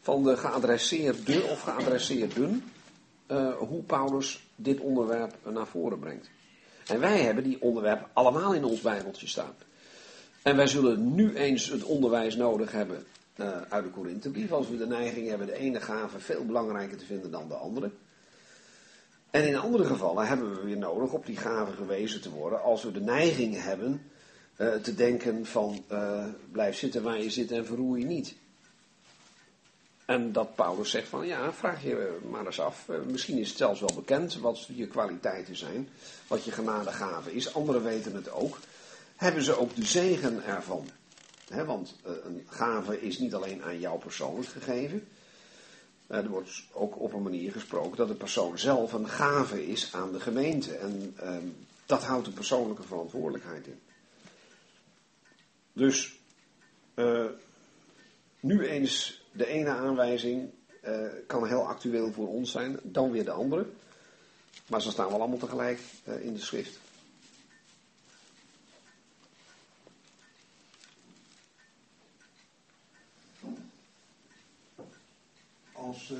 van 0.00 0.22
de 0.22 0.36
geadresseerde 0.36 1.42
of 1.42 1.60
geadresseerden, 1.60 2.64
uh, 3.30 3.56
hoe 3.56 3.82
Paulus 3.82 4.46
dit 4.56 4.80
onderwerp 4.80 5.34
naar 5.52 5.66
voren 5.66 5.98
brengt. 5.98 6.30
En 6.86 7.00
wij 7.00 7.20
hebben 7.20 7.44
die 7.44 7.62
onderwerpen 7.62 8.06
allemaal 8.12 8.54
in 8.54 8.64
ons 8.64 8.80
Bijbeltje 8.80 9.26
staan. 9.26 9.54
En 10.42 10.56
wij 10.56 10.66
zullen 10.66 11.14
nu 11.14 11.34
eens 11.36 11.68
het 11.68 11.82
onderwijs 11.82 12.36
nodig 12.36 12.72
hebben 12.72 13.06
uh, 13.36 13.48
uit 13.68 13.84
de 13.84 13.90
Korinthebrief, 13.90 14.52
als 14.52 14.68
we 14.68 14.76
de 14.76 14.86
neiging 14.86 15.28
hebben 15.28 15.46
de 15.46 15.58
ene 15.58 15.80
gave 15.80 16.18
veel 16.18 16.44
belangrijker 16.44 16.96
te 16.96 17.04
vinden 17.04 17.30
dan 17.30 17.48
de 17.48 17.54
andere. 17.54 17.90
En 19.34 19.46
in 19.46 19.56
andere 19.56 19.84
gevallen 19.84 20.26
hebben 20.26 20.54
we 20.54 20.62
weer 20.62 20.76
nodig 20.76 21.12
op 21.12 21.26
die 21.26 21.36
gave 21.36 21.72
gewezen 21.72 22.20
te 22.20 22.30
worden 22.30 22.62
als 22.62 22.82
we 22.82 22.92
de 22.92 23.00
neiging 23.00 23.62
hebben 23.62 24.10
uh, 24.56 24.74
te 24.74 24.94
denken 24.94 25.46
van 25.46 25.84
uh, 25.92 26.24
blijf 26.52 26.76
zitten 26.76 27.02
waar 27.02 27.20
je 27.20 27.30
zit 27.30 27.50
en 27.50 27.66
verroer 27.66 27.98
je 27.98 28.04
niet. 28.04 28.34
En 30.04 30.32
dat 30.32 30.54
Paulus 30.54 30.90
zegt 30.90 31.08
van 31.08 31.26
ja, 31.26 31.52
vraag 31.52 31.82
je 31.82 32.18
maar 32.30 32.46
eens 32.46 32.60
af. 32.60 32.88
Uh, 32.90 32.96
misschien 33.10 33.38
is 33.38 33.48
het 33.48 33.56
zelfs 33.56 33.80
wel 33.80 33.94
bekend 33.94 34.38
wat 34.38 34.68
je 34.74 34.86
kwaliteiten 34.86 35.56
zijn, 35.56 35.88
wat 36.26 36.44
je 36.44 36.52
genadegave 36.52 37.34
is. 37.34 37.54
Anderen 37.54 37.82
weten 37.82 38.14
het 38.14 38.30
ook. 38.30 38.58
Hebben 39.16 39.42
ze 39.42 39.58
ook 39.58 39.76
de 39.76 39.84
zegen 39.84 40.44
ervan? 40.44 40.88
Want 41.66 41.94
een 42.02 42.46
gave 42.48 43.00
is 43.00 43.18
niet 43.18 43.34
alleen 43.34 43.62
aan 43.62 43.80
jou 43.80 43.98
persoonlijk 43.98 44.48
gegeven. 44.48 45.08
Uh, 46.08 46.16
er 46.16 46.28
wordt 46.28 46.62
ook 46.72 47.00
op 47.00 47.12
een 47.12 47.22
manier 47.22 47.52
gesproken 47.52 47.96
dat 47.96 48.08
de 48.08 48.14
persoon 48.14 48.58
zelf 48.58 48.92
een 48.92 49.08
gave 49.08 49.66
is 49.66 49.94
aan 49.94 50.12
de 50.12 50.20
gemeente. 50.20 50.76
En 50.76 51.16
uh, 51.22 51.36
dat 51.86 52.04
houdt 52.04 52.26
een 52.26 52.32
persoonlijke 52.32 52.82
verantwoordelijkheid 52.82 53.66
in. 53.66 53.80
Dus 55.72 56.18
uh, 56.94 57.26
nu 58.40 58.66
eens 58.66 59.24
de 59.32 59.46
ene 59.46 59.70
aanwijzing 59.70 60.50
kan 61.26 61.46
heel 61.46 61.66
actueel 61.66 62.12
voor 62.12 62.28
ons 62.28 62.50
zijn, 62.50 62.78
dan 62.82 63.10
weer 63.10 63.24
de 63.24 63.30
andere. 63.30 63.66
Maar 64.66 64.82
ze 64.82 64.90
staan 64.90 65.08
wel 65.08 65.18
allemaal 65.18 65.38
tegelijk 65.38 65.80
in 66.20 66.34
de 66.34 66.40
schrift. 66.40 66.78
Als, 75.84 76.10
uh, 76.10 76.18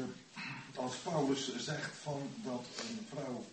als 0.75 0.97
Paulus 0.97 1.57
zegt 1.57 1.97
van 1.97 2.23
dat 2.43 2.65
een 2.81 3.07
vrouw 3.09 3.45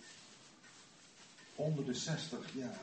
onder 1.55 1.85
de 1.85 1.93
60 1.93 2.53
jaar 2.53 2.79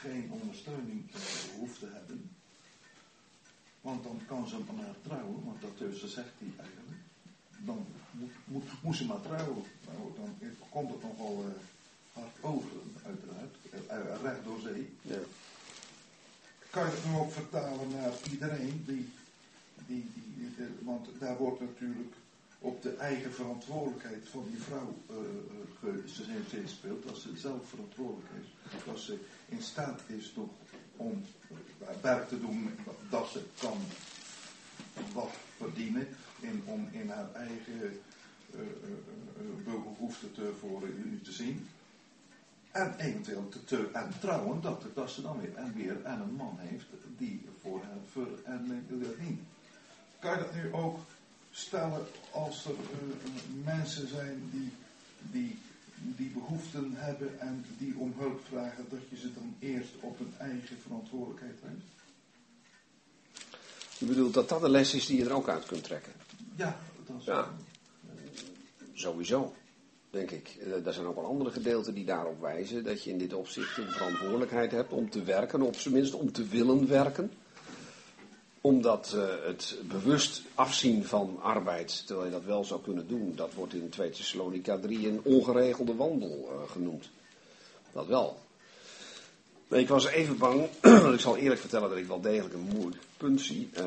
geen 0.00 0.30
ondersteuning 0.32 1.10
uh, 1.14 1.20
hoeft 1.58 1.78
te 1.78 1.88
hebben, 1.92 2.30
want 3.80 4.02
dan 4.02 4.20
kan 4.26 4.48
ze 4.48 4.58
maar 4.76 4.94
trouwen, 5.02 5.44
want 5.44 5.60
dat 5.60 5.78
dus 5.78 6.00
zegt 6.00 6.34
hij 6.38 6.52
eigenlijk. 6.58 7.00
Dan 7.58 7.86
moet, 8.10 8.32
moet, 8.44 8.82
moet 8.82 8.96
ze 8.96 9.06
maar 9.06 9.20
trouwen. 9.20 9.64
Nou, 9.86 10.12
dan 10.16 10.50
komt 10.68 10.90
het 10.90 11.02
nogal 11.02 11.44
uh, 11.48 11.52
hard 12.12 12.36
over, 12.40 12.70
uiteraard, 13.04 14.22
recht 14.22 14.44
door 14.44 14.60
zee. 14.60 14.96
Ja. 15.02 15.18
Kan 16.70 16.84
je 16.84 16.90
het 16.90 17.04
nu 17.04 17.16
ook 17.16 17.32
vertalen 17.32 17.88
naar 17.90 18.12
iedereen 18.30 18.84
die 18.86 19.12
die, 19.92 20.10
die, 20.36 20.66
want 20.80 21.08
daar 21.18 21.36
wordt 21.36 21.60
natuurlijk 21.60 22.14
op 22.58 22.82
de 22.82 22.94
eigen 22.96 23.32
verantwoordelijkheid 23.32 24.28
van 24.28 24.46
die 24.50 24.60
vrouw 24.60 24.94
uh, 25.10 25.96
gespeeld. 26.62 27.10
Als 27.10 27.22
ze 27.22 27.36
zelf 27.36 27.68
verantwoordelijk 27.68 28.30
is. 28.42 28.88
Als 28.90 29.04
ze 29.04 29.18
in 29.48 29.62
staat 29.62 30.00
is 30.06 30.32
toch 30.32 30.50
om 30.96 31.22
werk 32.00 32.28
te 32.28 32.40
doen 32.40 32.70
dat 33.10 33.28
ze 33.28 33.42
kan 33.60 33.78
wat 35.12 35.30
verdienen 35.56 36.08
om 36.64 36.88
in 36.90 37.08
haar 37.08 37.32
eigen 37.34 38.00
uh, 38.54 38.60
behoeften 39.64 40.32
te, 40.32 40.52
voor 40.60 40.82
u 40.82 41.20
te 41.22 41.32
zien. 41.32 41.68
En 42.70 42.94
eventueel 42.98 43.48
te, 43.48 43.64
te 43.64 43.88
en 43.92 44.12
trouwen, 44.20 44.60
dat, 44.60 44.84
dat 44.94 45.10
ze 45.10 45.22
dan 45.22 45.40
weer 45.40 45.54
en 45.54 45.74
weer 45.74 46.04
en 46.04 46.20
een 46.20 46.34
man 46.34 46.56
heeft 46.58 46.86
die 47.16 47.42
voor 47.60 47.80
hen 47.82 48.02
ver 48.10 48.44
en 48.44 48.86
dient. 49.18 49.40
Kan 50.22 50.32
je 50.32 50.38
dat 50.38 50.54
nu 50.54 50.72
ook 50.72 50.98
stellen 51.50 52.06
als 52.30 52.64
er 52.64 52.74
mensen 53.64 54.08
zijn 54.08 54.50
die, 54.52 54.70
die 55.30 55.58
die 56.16 56.30
behoeften 56.30 56.92
hebben 56.94 57.40
en 57.40 57.64
die 57.78 57.94
om 57.96 58.14
hulp 58.18 58.40
vragen, 58.48 58.86
dat 58.90 59.00
je 59.08 59.16
ze 59.16 59.32
dan 59.32 59.54
eerst 59.58 59.90
op 60.00 60.18
hun 60.18 60.34
eigen 60.38 60.76
verantwoordelijkheid 60.82 61.54
wijst? 61.62 61.86
Je 63.98 64.06
bedoelt 64.06 64.34
dat 64.34 64.48
dat 64.48 64.62
een 64.62 64.70
les 64.70 64.94
is 64.94 65.06
die 65.06 65.18
je 65.18 65.24
er 65.24 65.32
ook 65.32 65.48
uit 65.48 65.66
kunt 65.66 65.84
trekken? 65.84 66.12
Ja, 66.56 66.78
dat 67.06 67.16
is 67.18 67.24
ja. 67.24 67.48
Sowieso, 68.92 69.54
denk 70.10 70.30
ik. 70.30 70.56
Eh, 70.60 70.86
er 70.86 70.92
zijn 70.92 71.06
ook 71.06 71.14
wel 71.14 71.26
andere 71.26 71.50
gedeelten 71.50 71.94
die 71.94 72.04
daarop 72.04 72.40
wijzen 72.40 72.84
dat 72.84 73.04
je 73.04 73.10
in 73.10 73.18
dit 73.18 73.34
opzicht 73.34 73.76
een 73.76 73.90
verantwoordelijkheid 73.90 74.70
hebt 74.70 74.92
om 74.92 75.10
te 75.10 75.22
werken, 75.22 75.62
of 75.62 75.82
tenminste 75.82 76.16
om 76.16 76.32
te 76.32 76.46
willen 76.46 76.88
werken 76.88 77.30
omdat 78.62 79.12
uh, 79.16 79.24
het 79.46 79.78
bewust 79.82 80.42
afzien 80.54 81.04
van 81.04 81.38
arbeid, 81.42 82.06
terwijl 82.06 82.26
je 82.26 82.32
dat 82.32 82.44
wel 82.44 82.64
zou 82.64 82.80
kunnen 82.82 83.08
doen, 83.08 83.32
dat 83.36 83.54
wordt 83.54 83.74
in 83.74 83.88
2 83.88 84.10
Thessalonica 84.10 84.78
3 84.78 85.08
een 85.08 85.20
ongeregelde 85.22 85.94
wandel 85.94 86.48
uh, 86.50 86.70
genoemd. 86.70 87.10
Dat 87.92 88.06
wel. 88.06 88.38
Ik 89.68 89.88
was 89.88 90.06
even 90.06 90.38
bang, 90.38 90.68
ik 91.14 91.20
zal 91.20 91.36
eerlijk 91.36 91.60
vertellen 91.60 91.88
dat 91.88 91.98
ik 91.98 92.06
wel 92.06 92.20
degelijk 92.20 92.54
een 92.54 92.70
moeilijk 92.74 93.02
punt 93.16 93.40
zie. 93.40 93.70
Uh, 93.78 93.84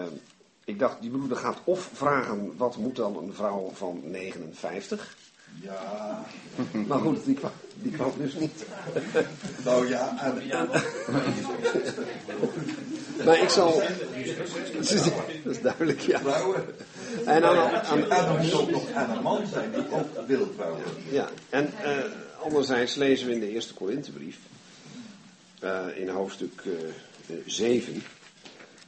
ik 0.63 0.79
dacht, 0.79 1.01
die 1.01 1.09
broeder 1.09 1.37
gaat 1.37 1.59
of 1.63 1.89
vragen, 1.93 2.57
wat 2.57 2.77
moet 2.77 2.95
dan 2.95 3.17
een 3.17 3.33
vrouw 3.33 3.71
van 3.73 4.01
59? 4.03 5.15
Ja. 5.61 6.25
Maar 6.87 6.99
goed, 6.99 7.25
die 7.25 7.35
kwam, 7.35 7.51
die 7.81 7.91
kwam 7.91 8.11
dus 8.17 8.33
niet. 8.33 8.65
nou 9.63 9.87
ja, 9.87 10.23
en, 10.23 10.69
maar 13.25 13.41
ik 13.41 13.49
zal. 13.49 13.81
Dat 15.43 15.55
is 15.55 15.61
duidelijk, 15.61 15.99
ja. 15.99 16.19
Vrouwen. 16.19 16.65
En 17.25 17.41
dan, 17.41 17.57
aan, 17.57 18.51
ook 18.53 18.69
nog 18.69 18.89
en 18.89 19.09
een 19.09 19.21
man 19.21 19.47
zijn 19.47 19.71
die 19.71 19.91
ook 19.91 20.27
wil 20.27 20.53
trouwen. 20.55 20.83
Ja, 21.11 21.29
en 21.49 21.73
uh, 21.83 22.43
anderzijds 22.43 22.95
lezen 22.95 23.27
we 23.27 23.33
in 23.33 23.39
de 23.39 23.49
eerste 23.49 23.73
Korinthebrief, 23.73 24.37
uh, 25.63 25.85
in 25.95 26.09
hoofdstuk 26.09 26.63
uh, 26.65 26.73
7, 27.45 28.03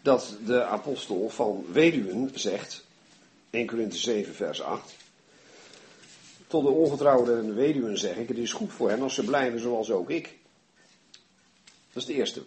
dat 0.02 0.38
de 0.46 0.64
apostel 0.64 1.30
van 1.30 1.66
weduwen 1.72 2.32
zegt, 2.34 2.86
1 3.50 3.68
Korinthe 3.68 3.98
7 3.98 4.36
vers 4.36 4.62
8, 4.62 4.96
tot 6.48 6.64
de 6.64 6.70
ongetrouwden 6.70 7.38
en 7.38 7.46
de 7.46 7.54
weduwen 7.54 7.98
zeg 7.98 8.16
ik, 8.16 8.28
het 8.28 8.38
is 8.38 8.54
goed 8.54 8.72
voor 8.72 8.90
hen 8.90 9.02
als 9.02 9.14
ze 9.14 9.24
blijven 9.24 9.60
zoals 9.60 9.92
ook 9.92 10.10
ik. 10.10 10.36
Dat 11.94 12.04
is 12.04 12.06
de 12.06 12.14
eerste. 12.14 12.42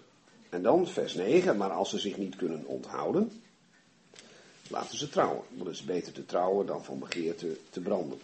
En 0.51 0.63
dan 0.63 0.87
vers 0.87 1.15
9, 1.15 1.57
maar 1.57 1.71
als 1.71 1.91
ze 1.91 1.99
zich 1.99 2.17
niet 2.17 2.37
kunnen 2.37 2.67
onthouden, 2.67 3.33
laten 4.69 4.99
ze 4.99 5.09
trouwen. 5.09 5.43
Want 5.49 5.67
het 5.67 5.77
is 5.77 5.85
beter 5.85 6.13
te 6.13 6.27
trouwen 6.27 6.67
dan 6.67 6.85
van 6.85 6.99
begeerte 6.99 7.57
te 7.71 7.81
branden. 7.81 8.19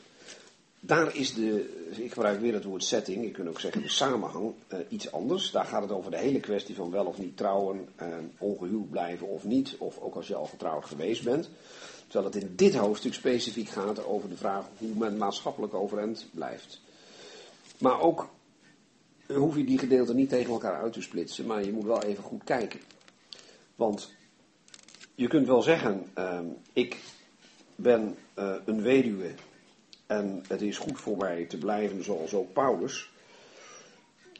Daar 0.81 1.16
is 1.16 1.35
de, 1.35 1.74
ik 1.97 2.12
gebruik 2.12 2.40
weer 2.40 2.53
het 2.53 2.65
woord 2.65 2.85
setting, 2.85 3.24
je 3.24 3.31
kunt 3.31 3.48
ook 3.48 3.61
zeggen 3.61 3.82
de 3.82 3.89
samenhang, 3.89 4.53
uh, 4.73 4.78
iets 4.89 5.12
anders. 5.12 5.51
Daar 5.51 5.65
gaat 5.65 5.82
het 5.82 5.90
over 5.90 6.11
de 6.11 6.16
hele 6.16 6.40
kwestie 6.40 6.74
van 6.74 6.90
wel 6.90 7.05
of 7.07 7.19
niet 7.19 7.36
trouwen, 7.36 7.89
uh, 8.03 8.07
ongehuwd 8.39 8.90
blijven 8.90 9.27
of 9.27 9.44
niet, 9.44 9.74
of 9.78 9.98
ook 9.98 10.15
als 10.15 10.27
je 10.27 10.35
al 10.35 10.47
getrouwd 10.47 10.85
geweest 10.85 11.24
bent. 11.24 11.51
Terwijl 12.07 12.32
het 12.32 12.43
in 12.43 12.53
dit 12.57 12.74
hoofdstuk 12.74 13.15
specifiek 13.15 13.69
gaat 13.69 14.05
over 14.05 14.28
de 14.28 14.36
vraag 14.36 14.66
hoe 14.78 14.94
men 14.94 15.16
maatschappelijk 15.16 15.74
overeind 15.74 16.27
blijft. 16.31 16.81
Maar 17.78 18.01
ook 18.01 18.28
hoef 19.35 19.57
je 19.57 19.65
die 19.65 19.78
gedeelten 19.78 20.16
niet 20.16 20.28
tegen 20.28 20.53
elkaar 20.53 20.82
uit 20.82 20.93
te 20.93 21.03
splitsen, 21.03 21.47
maar 21.47 21.65
je 21.65 21.73
moet 21.73 21.85
wel 21.85 22.03
even 22.03 22.24
goed 22.24 22.44
kijken. 22.44 22.81
Want 23.74 24.15
je 25.15 25.28
kunt 25.28 25.47
wel 25.47 25.62
zeggen, 25.62 26.07
uh, 26.19 26.40
ik 26.73 27.03
ben 27.74 28.16
uh, 28.39 28.55
een 28.65 28.82
weduwe 28.82 29.35
en 30.07 30.44
het 30.48 30.62
is 30.62 30.78
goed 30.78 31.01
voor 31.01 31.16
mij 31.16 31.44
te 31.44 31.59
blijven 31.59 32.05
zoals 32.05 32.35
ook 32.35 32.53
Paulus. 32.53 33.11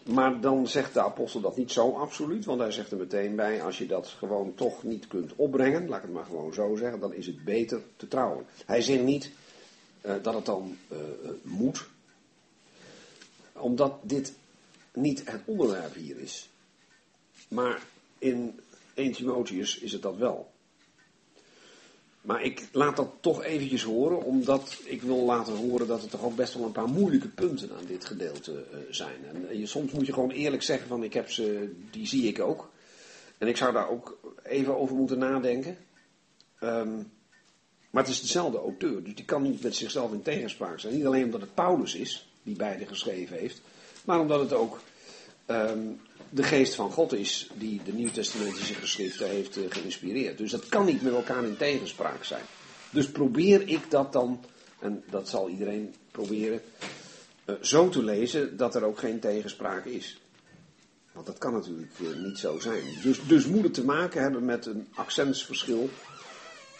Maar 0.05 0.41
dan 0.41 0.67
zegt 0.67 0.95
de 0.95 1.03
apostel 1.03 1.41
dat 1.41 1.57
niet 1.57 1.73
zo 1.73 1.93
absoluut, 1.93 2.45
want 2.45 2.61
hij 2.61 2.71
zegt 2.71 2.91
er 2.91 2.97
meteen 2.97 3.37
bij, 3.37 3.63
als 3.63 3.79
je 3.79 3.87
dat 3.87 4.07
gewoon 4.07 4.55
toch 4.55 4.83
niet 4.83 5.07
kunt 5.07 5.33
opbrengen, 5.37 5.89
laat 5.89 5.97
ik 5.97 6.05
het 6.05 6.13
maar 6.13 6.25
gewoon 6.25 6.55
zo 6.55 6.77
zeggen, 6.77 7.01
dan 7.01 7.15
is 7.15 7.27
het 7.27 7.45
beter 7.45 7.83
te 7.97 8.09
trouwen. 8.09 8.47
Hij 8.67 8.81
zegt 8.81 9.03
niet 9.03 9.31
uh, 10.03 10.13
dat 10.23 10.35
het 10.35 10.45
dan 10.45 10.77
uh, 10.93 10.99
moet, 11.43 11.87
omdat 13.53 13.99
dit 14.03 14.35
niet 14.97 15.31
het 15.31 15.41
onderwerp 15.45 15.95
hier 15.95 16.19
is. 16.19 16.49
Maar 17.49 17.83
in 18.19 18.61
1 18.95 19.13
Timotheus 19.13 19.79
is 19.79 19.93
het 19.93 20.03
dat 20.03 20.17
wel. 20.17 20.55
Maar 22.21 22.43
ik 22.43 22.69
laat 22.73 22.97
dat 22.97 23.13
toch 23.21 23.43
eventjes 23.43 23.83
horen, 23.83 24.23
omdat 24.23 24.81
ik 24.85 25.03
wil 25.03 25.25
laten 25.25 25.57
horen 25.57 25.87
dat 25.87 26.03
er 26.03 26.09
toch 26.09 26.25
ook 26.25 26.37
best 26.37 26.55
wel 26.55 26.65
een 26.65 26.73
paar 26.73 26.89
moeilijke 26.89 27.29
punten 27.29 27.71
aan 27.77 27.85
dit 27.87 28.05
gedeelte 28.05 28.53
uh, 28.53 28.79
zijn. 28.91 29.25
En 29.25 29.59
je, 29.59 29.67
soms 29.67 29.93
moet 29.93 30.07
je 30.07 30.13
gewoon 30.13 30.31
eerlijk 30.31 30.63
zeggen 30.63 30.89
van 30.89 31.03
ik 31.03 31.13
heb 31.13 31.31
ze, 31.31 31.73
die 31.91 32.07
zie 32.07 32.27
ik 32.27 32.41
ook. 32.41 32.71
En 33.39 33.49
ik 33.49 33.57
zou 33.57 33.73
daar 33.73 33.89
ook 33.89 34.19
even 34.43 34.77
over 34.77 34.97
moeten 34.97 35.19
nadenken. 35.19 35.77
Um, 36.61 37.11
maar 37.91 38.03
het 38.03 38.13
is 38.13 38.21
dezelfde 38.21 38.59
auteur, 38.59 39.05
dus 39.05 39.15
die 39.15 39.25
kan 39.25 39.43
niet 39.43 39.63
met 39.63 39.75
zichzelf 39.75 40.13
in 40.13 40.23
tegenspraak 40.23 40.81
zijn. 40.81 40.95
Niet 40.95 41.07
alleen 41.07 41.25
omdat 41.25 41.41
het 41.41 41.55
Paulus 41.55 41.95
is, 41.95 42.29
die 42.43 42.57
beide 42.57 42.87
geschreven 42.87 43.37
heeft, 43.37 43.61
maar 44.07 44.21
omdat 44.21 44.41
het 44.41 44.53
ook 44.53 44.81
um, 45.47 46.01
de 46.31 46.43
geest 46.43 46.75
van 46.75 46.91
God 46.91 47.13
is 47.13 47.51
die 47.55 47.81
de 47.85 47.93
Nieuwtestamentische 47.93 48.75
geschriften 48.75 49.29
heeft 49.29 49.57
uh, 49.57 49.65
geïnspireerd. 49.69 50.39
Dus 50.39 50.51
dat 50.51 50.69
kan 50.69 50.85
niet 50.85 51.03
met 51.03 51.15
elkaar 51.15 51.45
in 51.45 51.57
tegenspraak 51.57 52.25
zijn. 52.25 52.45
Dus 52.91 53.11
probeer 53.11 53.69
ik 53.69 53.91
dat 53.91 54.13
dan, 54.13 54.45
en 54.79 55.05
dat 55.11 55.29
zal 55.29 55.49
iedereen 55.49 55.95
proberen, 56.11 56.61
uh, 57.47 57.55
zo 57.61 57.89
te 57.89 58.03
lezen 58.03 58.57
dat 58.57 58.75
er 58.75 58.85
ook 58.85 58.99
geen 58.99 59.21
tegenspraak 59.21 59.85
is. 59.85 60.21
Want 61.13 61.27
dat 61.27 61.39
kan 61.39 61.53
natuurlijk 61.53 61.93
uh, 62.01 62.25
niet 62.25 62.39
zo 62.39 62.59
zijn. 62.59 62.83
Dus, 63.03 63.27
dus 63.27 63.47
moet 63.47 63.63
het 63.63 63.75
te 63.75 63.85
maken 63.85 64.23
hebben 64.23 64.45
met 64.45 64.67
een 64.67 64.89
accentsverschil. 64.95 65.89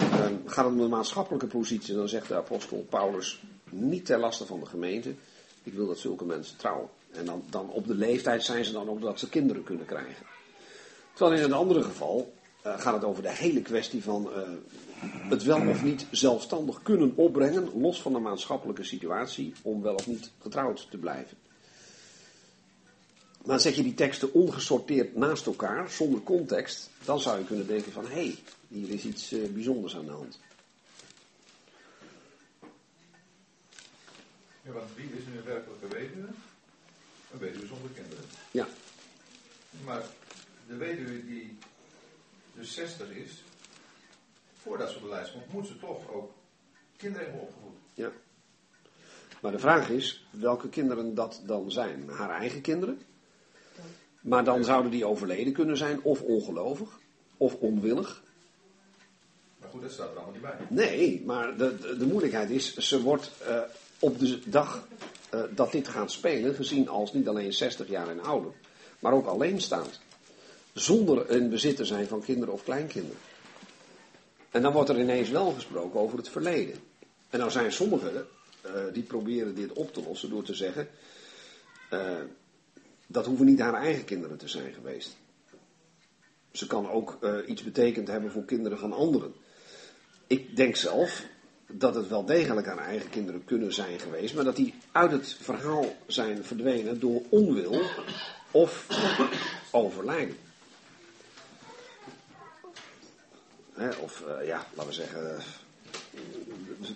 Um, 0.01 0.43
gaat 0.47 0.65
het 0.65 0.75
om 0.75 0.81
de 0.81 0.89
maatschappelijke 0.89 1.47
positie, 1.47 1.95
dan 1.95 2.09
zegt 2.09 2.29
de 2.29 2.35
apostel 2.35 2.87
Paulus 2.91 3.41
niet 3.71 4.05
ter 4.05 4.19
laste 4.19 4.47
van 4.47 4.61
de 4.61 4.67
gemeente. 4.67 5.15
Ik 5.63 5.73
wil 5.73 5.87
dat 5.87 5.99
zulke 5.99 6.25
mensen 6.25 6.57
trouwen. 6.57 6.89
En 7.17 7.25
dan, 7.25 7.45
dan 7.51 7.71
op 7.71 7.87
de 7.87 7.95
leeftijd 7.95 8.43
zijn 8.43 8.65
ze 8.65 8.73
dan 8.73 8.89
ook 8.89 9.01
dat 9.01 9.19
ze 9.19 9.29
kinderen 9.29 9.63
kunnen 9.63 9.87
krijgen. 9.87 10.27
Terwijl 11.15 11.39
in 11.39 11.45
een 11.45 11.53
andere 11.53 11.83
geval 11.83 12.35
uh, 12.67 12.81
gaat 12.81 12.95
het 12.95 13.05
over 13.05 13.23
de 13.23 13.33
hele 13.33 13.63
kwestie 13.63 14.03
van 14.03 14.31
uh, 14.37 14.43
het 15.29 15.43
wel 15.43 15.69
of 15.69 15.83
niet 15.83 16.07
zelfstandig 16.11 16.83
kunnen 16.83 17.13
opbrengen, 17.15 17.81
los 17.81 18.03
van 18.03 18.13
de 18.13 18.19
maatschappelijke 18.19 18.85
situatie, 18.85 19.53
om 19.63 19.83
wel 19.83 19.95
of 19.95 20.07
niet 20.07 20.31
getrouwd 20.41 20.91
te 20.91 20.97
blijven. 20.97 21.37
Maar 23.45 23.61
zet 23.61 23.77
je 23.77 23.83
die 23.83 23.95
teksten 23.95 24.33
ongesorteerd 24.33 25.17
naast 25.17 25.47
elkaar, 25.47 25.91
zonder 25.91 26.21
context, 26.21 26.91
dan 27.05 27.21
zou 27.21 27.39
je 27.39 27.45
kunnen 27.45 27.67
denken 27.67 27.93
van 27.93 28.07
hé, 28.07 28.13
hey, 28.13 28.37
hier 28.69 28.91
is 28.91 29.05
iets 29.05 29.33
uh, 29.33 29.49
bijzonders 29.49 29.97
aan 29.97 30.05
de 30.05 30.11
hand. 30.11 30.41
Ja, 34.63 34.73
want 34.73 34.89
wie 34.97 35.05
is 35.05 35.27
nu 35.33 35.39
een 35.39 35.45
werkelijke? 35.45 35.87
Een 37.33 37.39
weduwe 37.39 37.67
zonder 37.67 37.91
kinderen. 37.91 38.25
Ja. 38.51 38.67
Maar 39.85 40.03
de 40.69 40.77
weduwe 40.77 41.27
die 41.27 41.59
dus 42.55 42.75
60 42.75 43.11
is, 43.11 43.43
voordat 44.63 44.91
ze 44.91 44.97
op 44.97 45.03
de 45.03 45.09
lijst 45.09 45.33
komt, 45.33 45.53
moet 45.53 45.67
ze 45.67 45.79
toch 45.79 46.11
ook 46.11 46.33
kinderen 46.97 47.27
hebben 47.27 47.43
opgevoed. 47.43 47.77
Ja. 47.95 48.13
Maar 49.41 49.53
de 49.53 49.59
vraag 49.59 49.89
is 49.89 50.27
welke 50.31 50.69
kinderen 50.69 51.15
dat 51.15 51.41
dan 51.45 51.71
zijn. 51.71 52.09
Haar 52.09 52.31
eigen 52.31 52.61
kinderen? 52.61 53.03
Maar 54.21 54.45
dan 54.45 54.65
zouden 54.65 54.91
die 54.91 55.07
overleden 55.07 55.53
kunnen 55.53 55.77
zijn, 55.77 56.03
of 56.03 56.23
ongelovig, 56.23 56.99
of 57.37 57.55
onwillig. 57.55 58.23
Maar 59.59 59.71
goed, 59.71 59.83
dat 59.83 59.93
staat 59.93 60.11
er 60.11 60.17
allemaal 60.17 60.33
niet 60.33 60.43
bij. 60.43 60.57
Nee, 60.69 61.23
maar 61.25 61.57
de, 61.57 61.79
de, 61.79 61.97
de 61.97 62.07
moeilijkheid 62.07 62.51
is, 62.51 62.77
ze 62.77 63.03
wordt 63.03 63.31
uh, 63.49 63.61
op 63.99 64.19
de 64.19 64.49
dag 64.49 64.89
uh, 65.35 65.41
dat 65.51 65.73
dit 65.73 65.89
gaat 65.89 66.11
spelen 66.11 66.55
gezien 66.55 66.89
als 66.89 67.13
niet 67.13 67.29
alleen 67.29 67.53
60 67.53 67.89
jaar 67.89 68.09
en 68.09 68.21
ouder, 68.21 68.53
maar 68.99 69.13
ook 69.13 69.27
alleenstaand. 69.27 70.01
Zonder 70.73 71.31
een 71.31 71.49
bezit 71.49 71.77
te 71.77 71.85
zijn 71.85 72.07
van 72.07 72.23
kinderen 72.23 72.55
of 72.55 72.65
kleinkinderen. 72.65 73.21
En 74.51 74.63
dan 74.63 74.73
wordt 74.73 74.89
er 74.89 75.01
ineens 75.01 75.31
wel 75.31 75.51
gesproken 75.51 76.01
over 76.01 76.19
het 76.19 76.29
verleden. 76.29 76.75
En 77.31 77.39
nou 77.39 77.51
zijn 77.51 77.73
sommigen 77.73 78.27
uh, 78.67 78.73
die 78.93 79.03
proberen 79.03 79.55
dit 79.55 79.73
op 79.73 79.93
te 79.93 80.03
lossen 80.03 80.31
door 80.31 80.43
te 80.43 80.55
zeggen, 80.55 80.89
uh, 81.93 82.01
dat 83.07 83.27
hoeven 83.27 83.47
niet 83.47 83.61
haar 83.61 83.75
eigen 83.75 84.05
kinderen 84.05 84.37
te 84.37 84.49
zijn 84.49 84.73
geweest. 84.73 85.17
Ze 86.53 86.67
kan 86.67 86.91
ook 86.91 87.19
iets 87.47 87.63
betekend 87.63 88.09
hebben 88.09 88.31
voor 88.31 88.45
kinderen 88.45 88.79
van 88.79 88.93
anderen. 88.93 89.35
ik 90.27 90.57
denk 90.57 90.77
zelf 90.77 91.27
dat 91.67 91.95
het 91.95 92.09
wel 92.09 92.25
degelijk 92.25 92.67
haar 92.67 92.79
eigen 92.79 93.11
kinderen 93.11 93.45
kunnen 93.45 93.75
zijn 93.75 93.99
geweest, 93.99 94.35
maar 94.35 94.45
dat 94.45 94.57
die 94.57 94.75
uit 94.93 95.11
het 95.11 95.37
verhaal 95.41 95.97
zijn 96.07 96.45
verdwenen 96.45 97.01
door 97.01 97.23
onwil 97.29 97.81
of 98.51 98.87
overlijden. 99.71 100.37
Of 104.01 104.23
eh, 104.27 104.47
ja, 104.47 104.67
laten 104.75 104.87
we 104.87 104.93
zeggen, 104.93 105.37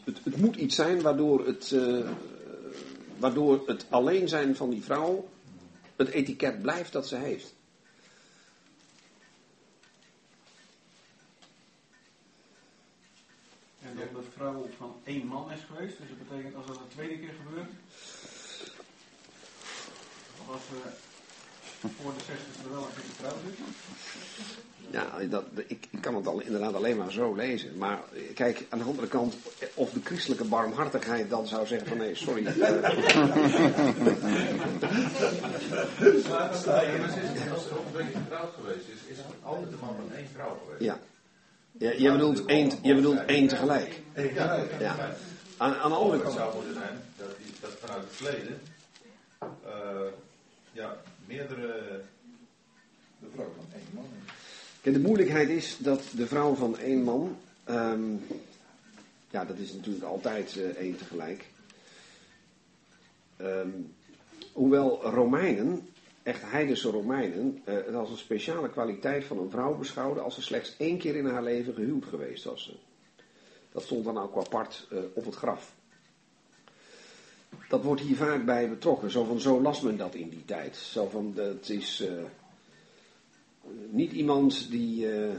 het, 0.04 0.24
het 0.24 0.36
moet 0.36 0.56
iets 0.56 0.74
zijn 0.74 1.00
waardoor 1.02 1.46
het, 1.46 1.72
eh, 1.72 2.08
waardoor 3.18 3.62
het 3.66 3.86
alleen 3.88 4.28
zijn 4.28 4.56
van 4.56 4.70
die 4.70 4.82
vrouw 4.82 5.28
het 5.96 6.08
etiket 6.08 6.62
blijft 6.62 6.92
dat 6.92 7.08
ze 7.08 7.16
heeft. 7.16 7.54
En 13.90 13.96
dat 14.12 14.24
de 14.24 14.30
vrouw 14.36 14.68
van 14.78 14.94
één 15.04 15.26
man 15.26 15.52
is 15.52 15.60
geweest. 15.70 15.98
Dus 15.98 16.08
dat 16.08 16.28
betekent 16.28 16.54
als 16.56 16.66
dat 16.66 16.76
een 16.76 16.94
tweede 16.94 17.18
keer 17.18 17.34
gebeurt. 17.44 17.70
Of 20.40 20.48
als 20.54 20.62
ze 20.68 21.88
voor 21.88 22.12
de 22.14 22.24
60 22.24 22.64
er 22.64 22.70
wel 22.70 22.82
een 22.82 22.94
keer 22.94 23.04
getrouwd 23.10 23.36
is. 23.50 23.58
Ja, 24.90 25.18
dat, 25.28 25.44
ik, 25.66 25.86
ik 25.90 26.00
kan 26.00 26.14
het 26.14 26.26
al, 26.26 26.40
inderdaad 26.40 26.74
alleen 26.74 26.96
maar 26.96 27.12
zo 27.12 27.34
lezen. 27.34 27.78
Maar 27.78 28.00
eh, 28.14 28.34
kijk, 28.34 28.66
aan 28.68 28.78
de 28.78 28.84
andere 28.84 29.08
kant, 29.08 29.36
of 29.74 29.90
de 29.90 30.00
christelijke 30.04 30.44
barmhartigheid 30.44 31.30
dan 31.30 31.46
zou 31.46 31.66
zeggen 31.66 31.88
van 31.88 31.98
nee, 31.98 32.14
sorry. 32.14 32.46
eh, 32.46 32.54
Maar 36.28 36.48
als 36.48 36.64
er 36.66 37.76
een 37.76 37.92
beetje 37.92 38.18
getrouwd 38.18 38.54
geweest 38.54 38.88
is, 38.88 39.10
is 39.10 39.16
het 39.16 39.26
altijd 39.42 39.70
de 39.70 39.76
man 39.80 39.94
van 39.96 40.16
één 40.16 40.28
vrouw 40.34 40.58
geweest. 40.64 40.82
ja. 40.82 40.98
Ja 41.78 41.90
je, 41.96 42.12
bedoelt 42.12 42.44
één, 42.44 42.70
je 42.82 42.94
bedoelt 42.94 43.24
één 43.24 43.48
tegelijk. 43.48 44.00
Ja, 44.14 44.64
Ja. 44.80 45.16
Aan, 45.56 45.74
aan 45.74 45.90
de 45.90 45.96
andere 45.96 46.12
Het 46.14 46.22
kant. 46.22 46.34
zou 46.34 46.54
moeten 46.54 46.74
zijn 46.74 47.02
dat, 47.16 47.28
die, 47.44 47.52
dat 47.60 47.70
vanuit 47.80 48.02
het 48.02 48.12
verleden 48.16 48.60
eh, 49.38 50.12
ja, 50.72 50.96
meerdere 51.26 52.00
De 53.18 53.26
vrouw 53.34 53.52
van 53.56 53.64
één 53.74 53.86
man. 53.94 54.04
Kijk, 54.80 54.94
de 54.94 55.00
moeilijkheid 55.00 55.48
is 55.48 55.76
dat 55.78 56.02
de 56.12 56.26
vrouw 56.26 56.54
van 56.54 56.78
één 56.78 57.02
man, 57.02 57.36
ehm, 57.64 58.12
ja, 59.30 59.44
dat 59.44 59.58
is 59.58 59.72
natuurlijk 59.72 60.04
altijd 60.04 60.56
eh, 60.56 60.68
één 60.68 60.96
tegelijk. 60.96 61.44
Ehm, 63.36 63.68
hoewel 64.52 65.02
Romeinen, 65.02 65.88
echt 66.22 66.42
heidense 66.50 66.90
Romeinen, 66.90 67.60
eh, 67.64 67.74
het 67.74 67.94
als 67.94 68.10
een 68.10 68.16
speciale 68.16 68.70
kwaliteit 68.70 69.24
van 69.24 69.38
een 69.38 69.50
vrouw 69.50 69.74
beschouwden 69.76 70.24
als 70.24 70.34
ze 70.34 70.42
slechts 70.42 70.74
één 70.78 70.98
keer 70.98 71.16
in 71.16 71.26
haar 71.26 71.42
leven 71.42 71.74
gehuwd 71.74 72.04
geweest 72.04 72.44
was. 72.44 72.72
Dat 73.72 73.82
stond 73.82 74.04
dan 74.04 74.18
ook 74.18 74.36
apart 74.36 74.86
eh, 74.90 74.98
op 75.12 75.24
het 75.24 75.34
graf. 75.34 75.72
Dat 77.68 77.82
wordt 77.82 78.00
hier 78.00 78.16
vaak 78.16 78.44
bij 78.44 78.68
betrokken. 78.68 79.10
Zo 79.10 79.24
van, 79.24 79.40
zo 79.40 79.60
las 79.60 79.80
men 79.80 79.96
dat 79.96 80.14
in 80.14 80.28
die 80.28 80.44
tijd. 80.44 80.76
Zo 80.76 81.08
van, 81.08 81.32
het 81.36 81.68
is... 81.68 82.00
eh, 82.00 82.12
niet 83.90 84.12
iemand 84.12 84.70
die. 84.70 85.12
eh, 85.12 85.34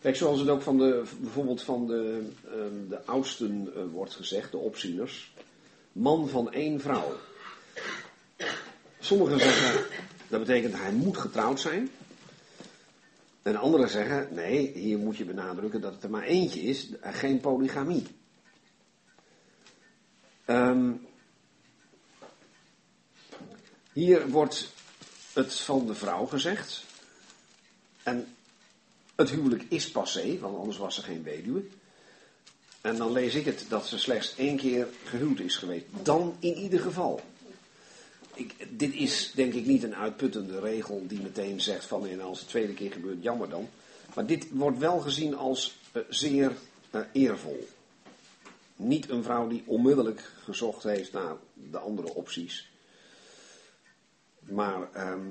Kijk, 0.00 0.16
zoals 0.16 0.40
het 0.40 0.48
ook 0.48 0.62
van 0.62 0.78
de, 0.78 1.02
bijvoorbeeld 1.20 1.62
van 1.62 1.86
de, 1.86 2.28
ehm, 2.44 2.88
de 2.88 3.04
oudsten 3.04 3.72
eh, 3.76 3.82
wordt 3.92 4.14
gezegd, 4.14 4.50
de 4.50 4.56
opzieners. 4.56 5.32
Man 5.92 6.28
van 6.28 6.52
één 6.52 6.80
vrouw. 6.80 7.12
Sommigen 9.00 9.40
zeggen 9.40 9.84
dat 10.28 10.40
betekent 10.40 10.74
hij 10.74 10.92
moet 10.92 11.16
getrouwd 11.16 11.60
zijn. 11.60 11.90
En 13.42 13.56
anderen 13.56 13.88
zeggen 13.88 14.28
nee, 14.34 14.72
hier 14.74 14.98
moet 14.98 15.16
je 15.16 15.24
benadrukken 15.24 15.80
dat 15.80 15.94
het 15.94 16.02
er 16.02 16.10
maar 16.10 16.22
eentje 16.22 16.60
is, 16.60 16.88
geen 17.02 17.40
polygamie. 17.40 18.06
Ehm, 20.44 20.92
hier 23.92 24.28
wordt 24.28 24.72
het 25.32 25.54
van 25.54 25.86
de 25.86 25.94
vrouw 25.94 26.26
gezegd. 26.26 26.84
En 28.02 28.34
het 29.14 29.30
huwelijk 29.30 29.64
is 29.68 29.90
passé, 29.90 30.38
want 30.38 30.58
anders 30.58 30.78
was 30.78 30.94
ze 30.94 31.02
geen 31.02 31.22
weduwe. 31.22 31.64
En 32.80 32.96
dan 32.96 33.12
lees 33.12 33.34
ik 33.34 33.44
het 33.44 33.66
dat 33.68 33.86
ze 33.86 33.98
slechts 33.98 34.34
één 34.36 34.56
keer 34.56 34.88
gehuwd 35.04 35.40
is 35.40 35.56
geweest. 35.56 35.84
Dan 36.02 36.36
in 36.38 36.54
ieder 36.54 36.80
geval. 36.80 37.20
Dit 38.68 38.94
is 38.94 39.32
denk 39.34 39.52
ik 39.52 39.66
niet 39.66 39.82
een 39.82 39.94
uitputtende 39.94 40.60
regel 40.60 41.04
die 41.06 41.20
meteen 41.20 41.60
zegt 41.60 41.84
van 41.84 42.06
en 42.06 42.20
als 42.20 42.40
het 42.40 42.48
tweede 42.48 42.74
keer 42.74 42.92
gebeurt, 42.92 43.22
jammer 43.22 43.48
dan. 43.48 43.68
Maar 44.14 44.26
dit 44.26 44.46
wordt 44.50 44.78
wel 44.78 44.98
gezien 44.98 45.36
als 45.36 45.78
eh, 45.92 46.02
zeer 46.08 46.52
eh, 46.90 47.00
eervol. 47.12 47.68
Niet 48.76 49.10
een 49.10 49.22
vrouw 49.22 49.48
die 49.48 49.62
onmiddellijk 49.66 50.32
gezocht 50.42 50.82
heeft 50.82 51.12
naar 51.12 51.36
de 51.70 51.78
andere 51.78 52.14
opties. 52.14 52.70
Maar 54.40 54.92
ehm, 54.92 55.26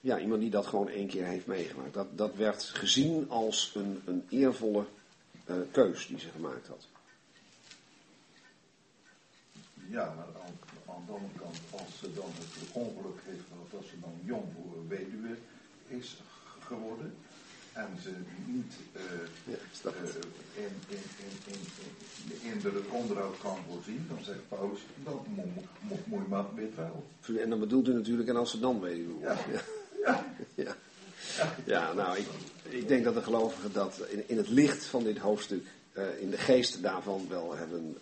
ja, 0.00 0.18
iemand 0.18 0.40
die 0.40 0.50
dat 0.50 0.66
gewoon 0.66 0.88
één 0.88 1.08
keer 1.08 1.24
heeft 1.24 1.46
meegemaakt. 1.46 1.94
Dat, 1.94 2.18
dat 2.18 2.34
werd 2.34 2.62
gezien 2.62 3.28
als 3.28 3.72
een, 3.74 4.02
een 4.04 4.26
eervolle 4.28 4.84
eh, 5.44 5.56
keus 5.70 6.06
die 6.06 6.18
ze 6.18 6.28
gemaakt 6.28 6.66
had. 6.66 6.88
Ja, 9.88 10.14
maar 10.14 10.42
aan, 10.42 10.58
aan 11.00 11.06
de 11.06 11.12
andere 11.12 11.38
kant, 11.42 11.58
als 11.70 11.98
ze 12.00 12.12
dan 12.14 12.30
het 12.38 12.72
ongeluk 12.72 13.20
heeft 13.24 13.44
gehad 13.48 13.70
dat 13.70 13.84
ze 13.90 14.00
dan 14.00 14.14
jong 14.24 14.44
voor 14.54 14.76
een 14.78 14.88
weduwe 14.88 15.36
is 15.86 16.16
geworden. 16.60 17.14
En 17.72 17.88
ze 18.02 18.10
niet 18.46 18.74
eh, 18.92 19.02
Ja, 19.44 19.90
eh, 19.90 20.64
in, 20.64 20.72
in, 20.88 20.98
in, 21.26 21.52
in, 21.52 21.60
in, 22.42 22.52
in 22.52 22.60
de 22.60 22.82
onderhoud 22.90 23.38
kan 23.42 23.58
voorzien, 23.68 24.06
dan 24.08 24.24
zegt 24.24 24.48
Paulus, 24.48 24.80
dan 25.04 25.22
moet, 25.28 25.44
moet, 25.80 26.06
moet 26.06 26.22
je 26.22 26.28
maar 26.28 26.54
weer 26.54 26.72
trouwen. 26.74 27.02
En 27.42 27.50
dan 27.50 27.58
bedoelt 27.58 27.88
u 27.88 27.92
natuurlijk 27.92 28.28
een 28.28 28.36
Amsterdam 28.36 28.80
weduwe. 28.80 29.20
Ja. 29.20 29.36
Ja. 30.04 30.24
Ja. 30.54 30.76
Ja, 31.64 31.92
nou, 31.92 32.18
ik, 32.18 32.26
ik 32.68 32.88
denk 32.88 33.04
dat 33.04 33.14
de 33.14 33.22
gelovigen 33.22 33.72
dat 33.72 34.00
in, 34.08 34.28
in 34.28 34.36
het 34.36 34.48
licht 34.48 34.84
van 34.84 35.04
dit 35.04 35.18
hoofdstuk, 35.18 35.66
eh, 35.92 36.20
in 36.20 36.30
de 36.30 36.38
geest 36.38 36.82
daarvan 36.82 37.26
wel 37.28 37.56
hebben 37.56 37.96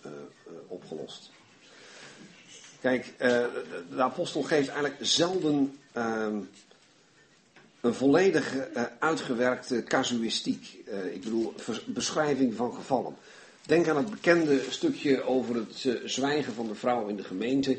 opgelost. 0.67 1.31
Kijk, 2.81 3.15
eh, 3.17 3.45
de, 3.91 4.03
apostel 4.03 4.43
geeft 4.43 4.69
eigenlijk 4.69 4.99
zelden 5.01 5.79
ehm, 5.93 6.37
een 7.81 7.95
volledige 7.95 8.61
eh, 8.61 8.83
uitgewerkte 8.99 9.83
casuïstiek. 9.83 10.77
Eh, 10.87 11.15
ik 11.15 11.23
bedoel, 11.23 11.55
beschrijving 11.87 12.55
van 12.55 12.75
gevallen. 12.75 13.17
Denk 13.67 13.89
aan 13.89 13.97
het 13.97 14.11
bekende 14.11 14.63
stukje 14.69 15.23
over 15.23 15.55
het 15.55 16.01
zwijgen 16.05 16.53
van 16.55 16.69
de 16.69 16.75
vrouw 16.75 17.07
in 17.07 17.17
de 17.17 17.25
gemeente. 17.25 17.79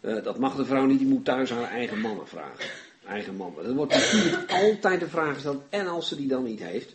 Dat 0.00 0.38
mag 0.38 0.56
de 0.56 0.64
vrouw 0.64 0.84
niet, 0.84 0.98
die 0.98 1.08
moet 1.08 1.24
thuis 1.24 1.50
haar 1.50 1.70
eigen 1.70 2.00
mannen 2.00 2.28
vragen. 2.28 2.70
Eigen 3.06 3.36
mannen. 3.36 3.64
Er 3.64 3.74
wordt 3.74 3.92
natuurlijk 3.92 4.50
altijd 4.50 5.00
de 5.00 5.08
vraag 5.08 5.34
gesteld, 5.34 5.62
en 5.68 5.86
als 5.86 6.08
ze 6.08 6.16
die 6.16 6.28
dan 6.28 6.44
niet 6.44 6.60
heeft? 6.60 6.94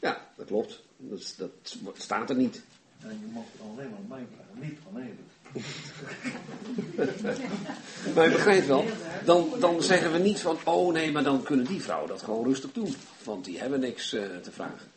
Ja, 0.00 0.28
dat 0.36 0.46
klopt. 0.46 0.82
Dat, 0.96 1.34
dat 1.36 1.50
staat 1.96 2.30
er 2.30 2.36
niet. 2.36 2.62
En 3.02 3.18
je 3.20 3.26
mag 3.32 3.44
alleen 3.62 3.90
maar 3.90 4.18
mij 4.18 4.26
vragen, 4.34 4.68
niet 4.68 4.78
van 4.84 5.02
Evert. 5.02 5.26
Maar 8.14 8.24
je 8.24 8.30
begrijpt 8.30 8.66
wel, 8.66 8.84
dan, 9.24 9.52
dan 9.60 9.82
zeggen 9.82 10.12
we 10.12 10.18
niet 10.18 10.40
van, 10.40 10.58
oh 10.64 10.92
nee, 10.92 11.12
maar 11.12 11.22
dan 11.22 11.42
kunnen 11.42 11.66
die 11.66 11.82
vrouwen 11.82 12.08
dat 12.08 12.22
gewoon 12.22 12.44
rustig 12.44 12.72
doen. 12.72 12.94
Want 13.24 13.44
die 13.44 13.58
hebben 13.58 13.80
niks 13.80 14.12
eh, 14.12 14.22
te 14.42 14.52
vragen. 14.52 14.88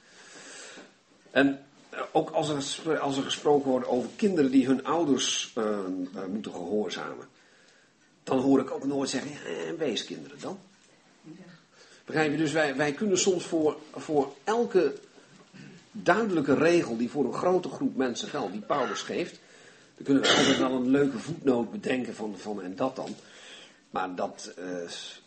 En 1.31 1.59
eh, 1.91 1.99
ook 2.11 2.29
als 2.29 2.79
er, 2.85 2.99
als 2.99 3.17
er 3.17 3.23
gesproken 3.23 3.69
wordt 3.69 3.87
over 3.87 4.09
kinderen 4.15 4.51
die 4.51 4.65
hun 4.65 4.85
ouders 4.85 5.51
eh, 5.55 5.63
eh, 5.63 5.79
moeten 6.29 6.51
gehoorzamen. 6.51 7.27
Dan 8.23 8.39
hoor 8.39 8.59
ik 8.59 8.71
ook 8.71 8.85
nooit 8.85 9.09
zeggen, 9.09 9.31
ja, 9.31 9.65
en 9.65 9.77
weeskinderen 9.77 10.39
dan. 10.39 10.59
Begrijp 12.05 12.31
je? 12.31 12.37
Dus 12.37 12.51
wij, 12.51 12.75
wij 12.75 12.91
kunnen 12.91 13.17
soms 13.17 13.45
voor, 13.45 13.77
voor 13.95 14.33
elke 14.43 14.93
duidelijke 15.91 16.53
regel 16.53 16.97
die 16.97 17.09
voor 17.09 17.25
een 17.25 17.33
grote 17.33 17.69
groep 17.69 17.95
mensen 17.95 18.27
geldt, 18.27 18.51
die 18.51 18.61
Paulus 18.61 19.01
geeft, 19.01 19.39
dan 19.95 20.05
kunnen 20.05 20.23
we 20.23 20.37
altijd 20.37 20.57
wel 20.57 20.71
een 20.71 20.89
leuke 20.89 21.19
voetnoot 21.19 21.71
bedenken 21.71 22.15
van, 22.15 22.37
van 22.37 22.61
en 22.61 22.75
dat 22.75 22.95
dan. 22.95 23.15
Maar 23.91 24.15
dat, 24.15 24.53
eh, 24.57 24.65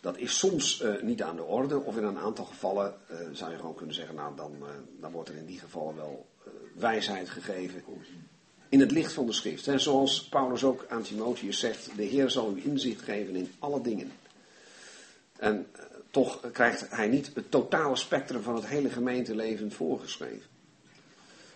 dat 0.01 0.17
is 0.17 0.37
soms 0.37 0.81
eh, 0.81 1.01
niet 1.01 1.23
aan 1.23 1.35
de 1.35 1.43
orde. 1.43 1.79
Of 1.79 1.97
in 1.97 2.03
een 2.03 2.17
aantal 2.17 2.45
gevallen 2.45 2.95
eh, 3.07 3.17
zou 3.31 3.51
je 3.51 3.57
gewoon 3.57 3.75
kunnen 3.75 3.95
zeggen, 3.95 4.15
nou 4.15 4.35
dan, 4.35 4.51
dan 4.99 5.11
wordt 5.11 5.29
er 5.29 5.35
in 5.35 5.45
die 5.45 5.59
gevallen 5.59 5.95
wel 5.95 6.25
wijsheid 6.73 7.29
gegeven. 7.29 7.83
In 8.69 8.79
het 8.79 8.91
licht 8.91 9.13
van 9.13 9.25
de 9.25 9.33
schrift. 9.33 9.67
En 9.67 9.79
zoals 9.79 10.27
Paulus 10.27 10.63
ook 10.63 10.85
aan 10.89 11.01
Timotheus 11.01 11.59
zegt, 11.59 11.89
de 11.95 12.03
Heer 12.03 12.29
zal 12.29 12.53
u 12.55 12.61
inzicht 12.63 13.01
geven 13.01 13.35
in 13.35 13.51
alle 13.59 13.81
dingen. 13.81 14.11
En 15.37 15.67
toch 16.09 16.51
krijgt 16.51 16.89
hij 16.89 17.07
niet 17.07 17.31
het 17.33 17.51
totale 17.51 17.95
spectrum 17.95 18.41
van 18.41 18.55
het 18.55 18.65
hele 18.65 18.89
gemeenteleven 18.89 19.71
voorgeschreven. 19.71 20.54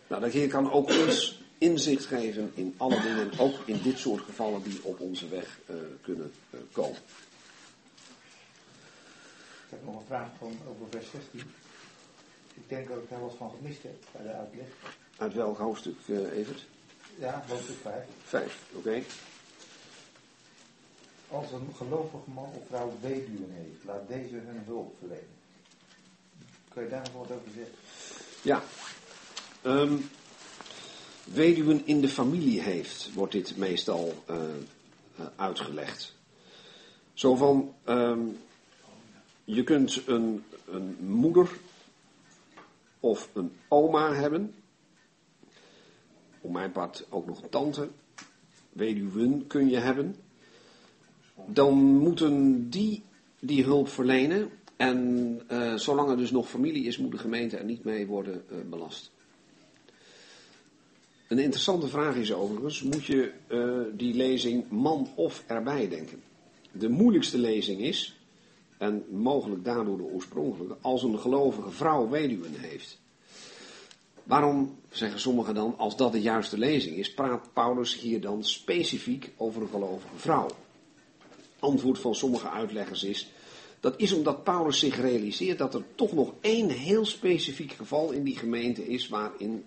Nou, 0.10 0.22
de 0.22 0.30
Heer 0.30 0.48
kan 0.48 0.72
ook 0.72 0.90
ons 0.90 1.41
inzicht 1.57 2.06
geven 2.06 2.52
in 2.53 2.73
alle 2.77 3.02
dingen, 3.02 3.40
ook 3.40 3.56
in 3.65 3.81
dit 3.81 3.98
soort 3.98 4.22
gevallen 4.22 4.64
die 4.64 4.84
op 4.84 4.99
onze 4.99 5.27
weg 5.27 5.60
eh, 5.65 5.76
kunnen 6.02 6.31
eh, 6.49 6.60
komen. 6.72 6.98
Ik 9.65 9.76
heb 9.76 9.86
nog 9.86 9.95
een 9.95 10.06
vraag 10.07 10.30
van 10.38 10.57
over 10.68 10.86
vers 10.90 11.10
16. 11.11 11.40
Ik 12.53 12.69
denk 12.69 12.88
dat 12.88 12.98
ik 12.98 13.10
daar 13.10 13.22
wat 13.22 13.36
van 13.38 13.52
gemist 13.57 13.84
heb 13.84 14.03
bij 14.11 14.23
de 14.23 14.34
uitleg. 14.34 14.68
Uit 15.18 15.34
welk 15.34 15.57
hoofdstuk, 15.57 15.98
eh, 16.06 16.38
Evert? 16.38 16.65
Ja, 17.15 17.44
hoofdstuk 17.48 17.77
5. 17.81 18.06
Vijf, 18.23 18.64
oké. 18.73 19.03
Als 21.27 21.52
een 21.52 21.69
gelovige 21.76 22.31
man 22.34 22.52
of 22.53 22.68
vrouw 22.68 22.94
weduwen 23.02 23.52
heeft, 23.52 23.84
laat 23.86 24.07
deze 24.07 24.36
hun 24.36 24.64
hulp 24.65 24.95
verlenen. 24.99 25.38
Kun 26.73 26.84
je 26.84 26.90
daar 26.90 27.02
nog 27.02 27.14
wat 27.14 27.38
over 27.38 27.52
zeggen? 27.56 27.76
Ja. 28.41 28.64
Ehm, 29.61 29.94
weduwen 31.23 31.86
in 31.86 32.02
de 32.02 32.07
familie 32.07 32.61
heeft, 32.61 33.14
wordt 33.14 33.31
dit 33.31 33.57
meestal 33.57 34.23
eh, 34.26 34.36
eh, 35.15 35.26
uitgelegd. 35.36 36.15
Zo 37.14 37.36
van, 37.36 37.73
ehm, 37.84 38.19
je 39.44 39.64
kunt 39.64 40.02
een, 40.06 40.44
een 40.72 40.98
moeder 40.99 41.49
of 42.99 43.30
een 43.34 43.52
oma 43.68 44.14
hebben. 44.14 44.53
Op 46.41 46.52
mijn 46.52 46.72
part 46.72 47.06
ook 47.10 47.26
nog 47.26 47.44
een 47.44 47.49
tante. 47.49 47.90
Weduwen 48.69 49.48
kun 49.48 49.69
je 49.69 49.77
hebben. 49.77 50.15
Dan 51.45 51.73
moeten 51.77 52.69
die 52.69 53.03
die 53.40 53.64
hulp 53.64 53.88
verlenen. 53.88 54.49
En 54.76 55.41
eh, 55.48 55.73
zolang 55.76 56.10
er 56.10 56.18
dus 56.18 56.31
nog 56.31 56.49
familie 56.49 56.86
is, 56.86 56.98
moet 56.98 57.11
de 57.11 57.18
gemeente 57.18 57.57
er 57.57 57.65
niet 57.65 57.84
mee 57.84 58.07
worden 58.07 58.45
belast. 58.69 59.11
Een 61.30 61.39
interessante 61.39 61.88
vraag 61.88 62.15
is 62.15 62.34
overigens, 62.34 62.81
moet 62.81 63.06
je 63.06 63.31
eh, 63.47 63.97
die 63.97 64.14
lezing 64.14 64.69
man 64.69 65.10
of 65.15 65.43
erbij 65.47 65.89
denken? 65.89 66.22
De 66.72 66.89
moeilijkste 66.89 67.38
lezing 67.38 67.81
is, 67.81 68.19
en 68.77 69.03
mogelijk 69.10 69.64
daardoor 69.64 69.97
de 69.97 70.03
oorspronkelijke, 70.03 70.77
als 70.81 71.03
een 71.03 71.19
gelovige 71.19 71.72
vrouw 71.72 72.10
weduwen 72.10 72.53
heeft. 72.53 72.99
Waarom, 74.23 74.76
zeggen 74.89 75.19
sommigen 75.19 75.53
dan, 75.53 75.77
als 75.77 75.97
dat 75.97 76.11
de 76.11 76.22
juiste 76.22 76.57
lezing 76.57 76.95
is, 76.95 77.14
praat 77.14 77.53
Paulus 77.53 77.99
hier 77.99 78.22
dan 78.22 78.43
specifiek 78.43 79.31
over 79.38 79.61
een 79.61 79.69
gelovige 79.69 80.15
vrouw? 80.15 80.47
Antwoord 81.60 81.99
van 81.99 82.15
sommige 82.15 82.49
uitleggers 82.49 83.03
is, 83.03 83.31
dat 83.80 83.93
is 83.97 84.11
omdat 84.11 84.43
Paulus 84.43 84.80
zich 84.80 84.95
realiseert 84.95 85.57
dat 85.57 85.73
er 85.73 85.84
toch 85.95 86.11
nog 86.14 86.34
één 86.41 86.69
heel 86.69 87.06
specifiek 87.06 87.72
geval 87.72 88.11
in 88.11 88.23
die 88.23 88.38
gemeente 88.38 88.88
is 88.88 89.07
waarin 89.07 89.64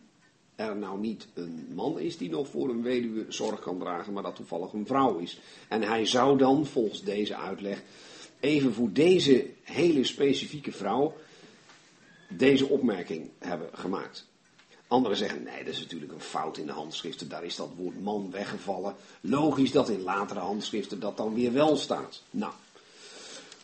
er 0.56 0.76
nou 0.76 1.00
niet 1.00 1.26
een 1.34 1.68
man 1.74 1.98
is 1.98 2.16
die 2.16 2.30
nog 2.30 2.48
voor 2.48 2.68
een 2.68 2.82
weduwe 2.82 3.24
zorg 3.28 3.60
kan 3.60 3.78
dragen, 3.78 4.12
maar 4.12 4.22
dat 4.22 4.36
toevallig 4.36 4.72
een 4.72 4.86
vrouw 4.86 5.18
is. 5.18 5.40
En 5.68 5.82
hij 5.82 6.06
zou 6.06 6.38
dan, 6.38 6.66
volgens 6.66 7.02
deze 7.02 7.36
uitleg, 7.36 7.82
even 8.40 8.74
voor 8.74 8.92
deze 8.92 9.46
hele 9.62 10.04
specifieke 10.04 10.72
vrouw 10.72 11.14
deze 12.28 12.68
opmerking 12.68 13.30
hebben 13.38 13.68
gemaakt. 13.72 14.26
Anderen 14.86 15.16
zeggen, 15.16 15.42
nee, 15.42 15.64
dat 15.64 15.74
is 15.74 15.80
natuurlijk 15.80 16.12
een 16.12 16.20
fout 16.20 16.56
in 16.56 16.66
de 16.66 16.72
handschriften, 16.72 17.28
daar 17.28 17.44
is 17.44 17.56
dat 17.56 17.70
woord 17.76 18.02
man 18.02 18.30
weggevallen. 18.30 18.94
Logisch 19.20 19.72
dat 19.72 19.88
in 19.88 20.02
latere 20.02 20.40
handschriften 20.40 21.00
dat 21.00 21.16
dan 21.16 21.34
weer 21.34 21.52
wel 21.52 21.76
staat. 21.76 22.22
Nou, 22.30 22.52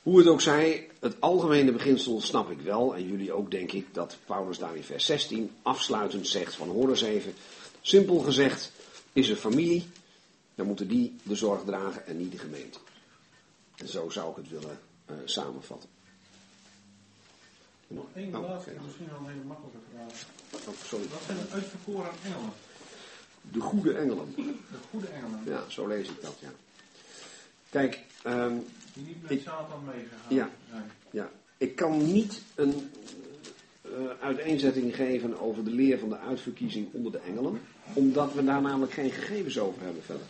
hoe 0.08 0.18
het 0.18 0.26
ook 0.26 0.40
zij, 0.40 0.88
het 1.00 1.20
algemene 1.20 1.72
beginsel 1.72 2.20
snap 2.20 2.50
ik 2.50 2.60
wel, 2.60 2.94
en 2.94 3.08
jullie 3.08 3.32
ook 3.32 3.50
denk 3.50 3.72
ik, 3.72 3.94
dat 3.94 4.16
Paulus 4.26 4.58
daar 4.58 4.76
in 4.76 4.82
vers 4.84 5.04
16 5.04 5.50
afsluitend 5.62 6.28
zegt 6.28 6.54
van 6.54 6.68
hoor 6.68 6.88
eens 6.88 7.02
even. 7.02 7.34
Simpel 7.80 8.18
gezegd 8.18 8.72
is 9.12 9.28
er 9.28 9.36
familie, 9.36 9.86
dan 10.54 10.66
moeten 10.66 10.88
die 10.88 11.16
de 11.22 11.34
zorg 11.36 11.64
dragen 11.64 12.06
en 12.06 12.16
niet 12.16 12.32
de 12.32 12.38
gemeente. 12.38 12.78
En 13.76 13.88
zo 13.88 14.10
zou 14.10 14.30
ik 14.30 14.36
het 14.36 14.48
willen 14.48 14.78
uh, 15.10 15.16
samenvatten. 15.24 15.88
Nog 17.86 18.04
één 18.14 18.36
Oh, 18.36 18.48
laatste, 18.48 18.70
oké. 18.70 18.80
misschien 18.84 19.08
wel 19.10 19.18
een 19.18 19.32
hele 19.32 19.44
makkelijke 19.46 19.78
vraag. 19.94 20.26
Oh, 20.68 20.74
sorry. 20.84 21.08
Wat 21.08 21.22
zijn 21.26 21.38
de 21.38 21.54
uitverkoren 21.54 22.10
engelen? 22.24 22.52
De 23.40 23.60
goede 23.60 23.92
engelen. 23.92 24.34
De 24.36 24.78
goede 24.90 25.06
engelen, 25.06 25.40
Ja, 25.44 25.64
zo 25.68 25.86
lees 25.86 26.08
ik 26.08 26.22
dat, 26.22 26.34
ja. 26.40 26.50
Kijk, 27.70 28.04
ehm, 28.22 28.56
niet 29.06 29.22
met 29.22 29.30
Ik- 29.30 29.40
Satan 29.42 29.84
meegegaan 29.84 30.34
Ja. 30.34 30.50
Ja, 31.10 31.30
ik 31.56 31.76
kan 31.76 32.12
niet 32.12 32.42
een 32.54 32.90
eh, 33.82 33.90
uiteenzetting 34.20 34.94
geven 34.94 35.40
over 35.40 35.64
de 35.64 35.70
leer 35.70 35.98
van 35.98 36.08
de 36.08 36.18
uitverkiezing 36.18 36.88
onder 36.92 37.12
de 37.12 37.18
engelen, 37.18 37.60
omdat 37.92 38.34
we 38.34 38.44
daar 38.44 38.62
namelijk 38.62 38.92
geen 38.92 39.10
gegevens 39.10 39.58
over 39.58 39.82
hebben 39.82 40.02
verder. 40.02 40.26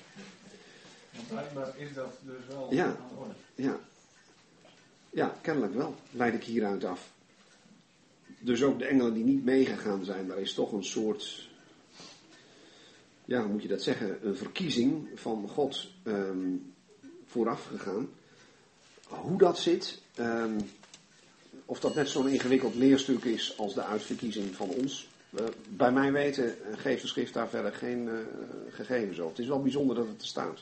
Want 1.15 1.29
blijkbaar 1.29 1.79
is 1.79 1.95
dat 1.95 2.13
dus 2.23 2.47
wel 2.49 2.75
Ja. 2.75 2.85
aan 2.87 2.97
de 3.15 3.21
orde. 3.21 3.33
Ja, 3.55 3.79
ja 5.11 5.35
kennelijk 5.41 5.75
wel, 5.75 5.95
leid 6.11 6.35
ik 6.35 6.45
hieruit 6.45 6.85
af. 6.85 7.11
Dus 8.41 8.63
ook 8.63 8.79
de 8.79 8.85
engelen 8.85 9.15
die 9.15 9.25
niet 9.25 9.45
meegegaan 9.45 10.05
zijn, 10.05 10.27
daar 10.29 10.39
is 10.41 10.55
toch 10.55 10.73
een 10.73 10.85
soort, 10.85 11.49
ja, 13.25 13.41
hoe 13.43 13.53
moet 13.53 13.63
je 13.63 13.69
dat 13.69 13.83
zeggen, 13.83 14.27
een 14.27 14.37
verkiezing 14.37 15.09
van 15.15 15.49
God 15.49 15.89
ehm, 16.03 16.55
vooraf 17.27 17.65
gegaan. 17.67 18.09
Hoe 19.09 19.39
dat 19.39 19.59
zit, 19.59 20.01
ehm, 20.15 20.59
of 21.65 21.81
dat 21.81 21.95
net 21.95 22.09
zo'n 22.09 22.29
ingewikkeld 22.29 22.75
leerstuk 22.75 23.25
is 23.25 23.55
als 23.59 23.75
de 23.75 23.85
uitverkiezing 23.85 24.55
van 24.55 24.69
ons. 24.69 25.09
eh, 25.37 25.45
bij 25.69 25.93
mijn 25.93 26.13
weten 26.13 26.45
eh, 26.45 26.79
geeft 26.79 27.03
de 27.03 27.09
schrift 27.09 27.35
daar 27.35 27.49
verder 27.49 27.73
geen 27.73 28.09
eh, 28.09 28.15
gegevens 28.71 29.19
over. 29.19 29.31
Het 29.31 29.39
is 29.39 29.47
wel 29.49 29.63
bijzonder 29.63 29.97
dat 29.97 30.07
het 30.07 30.21
er 30.21 30.27
staat. 30.27 30.59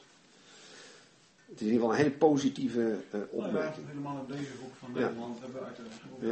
Het 1.46 1.54
is 1.54 1.66
in 1.66 1.72
ieder 1.72 1.80
geval 1.80 1.90
een 1.90 1.96
hele 2.04 2.10
positieve 2.16 2.96
ja, 3.12 3.18
opmerking. 3.30 3.86
helemaal 3.88 4.24
in 4.28 4.36
deze 4.36 4.50
hoek 4.60 4.72
van. 4.78 4.92
Nederland 4.92 5.40
hebben 5.40 5.60
we 5.60 5.66
uit 5.66 5.76
de, 5.76 5.82
op 6.12 6.20
de- 6.20 6.28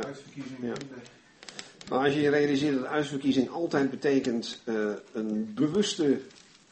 Maar 1.88 2.04
als 2.04 2.14
je 2.14 2.20
je 2.20 2.28
realiseert 2.30 2.74
dat 2.74 2.84
uitverkiezing 2.86 3.48
altijd 3.50 3.90
betekent 3.90 4.60
een 5.12 5.52
bewuste 5.54 6.20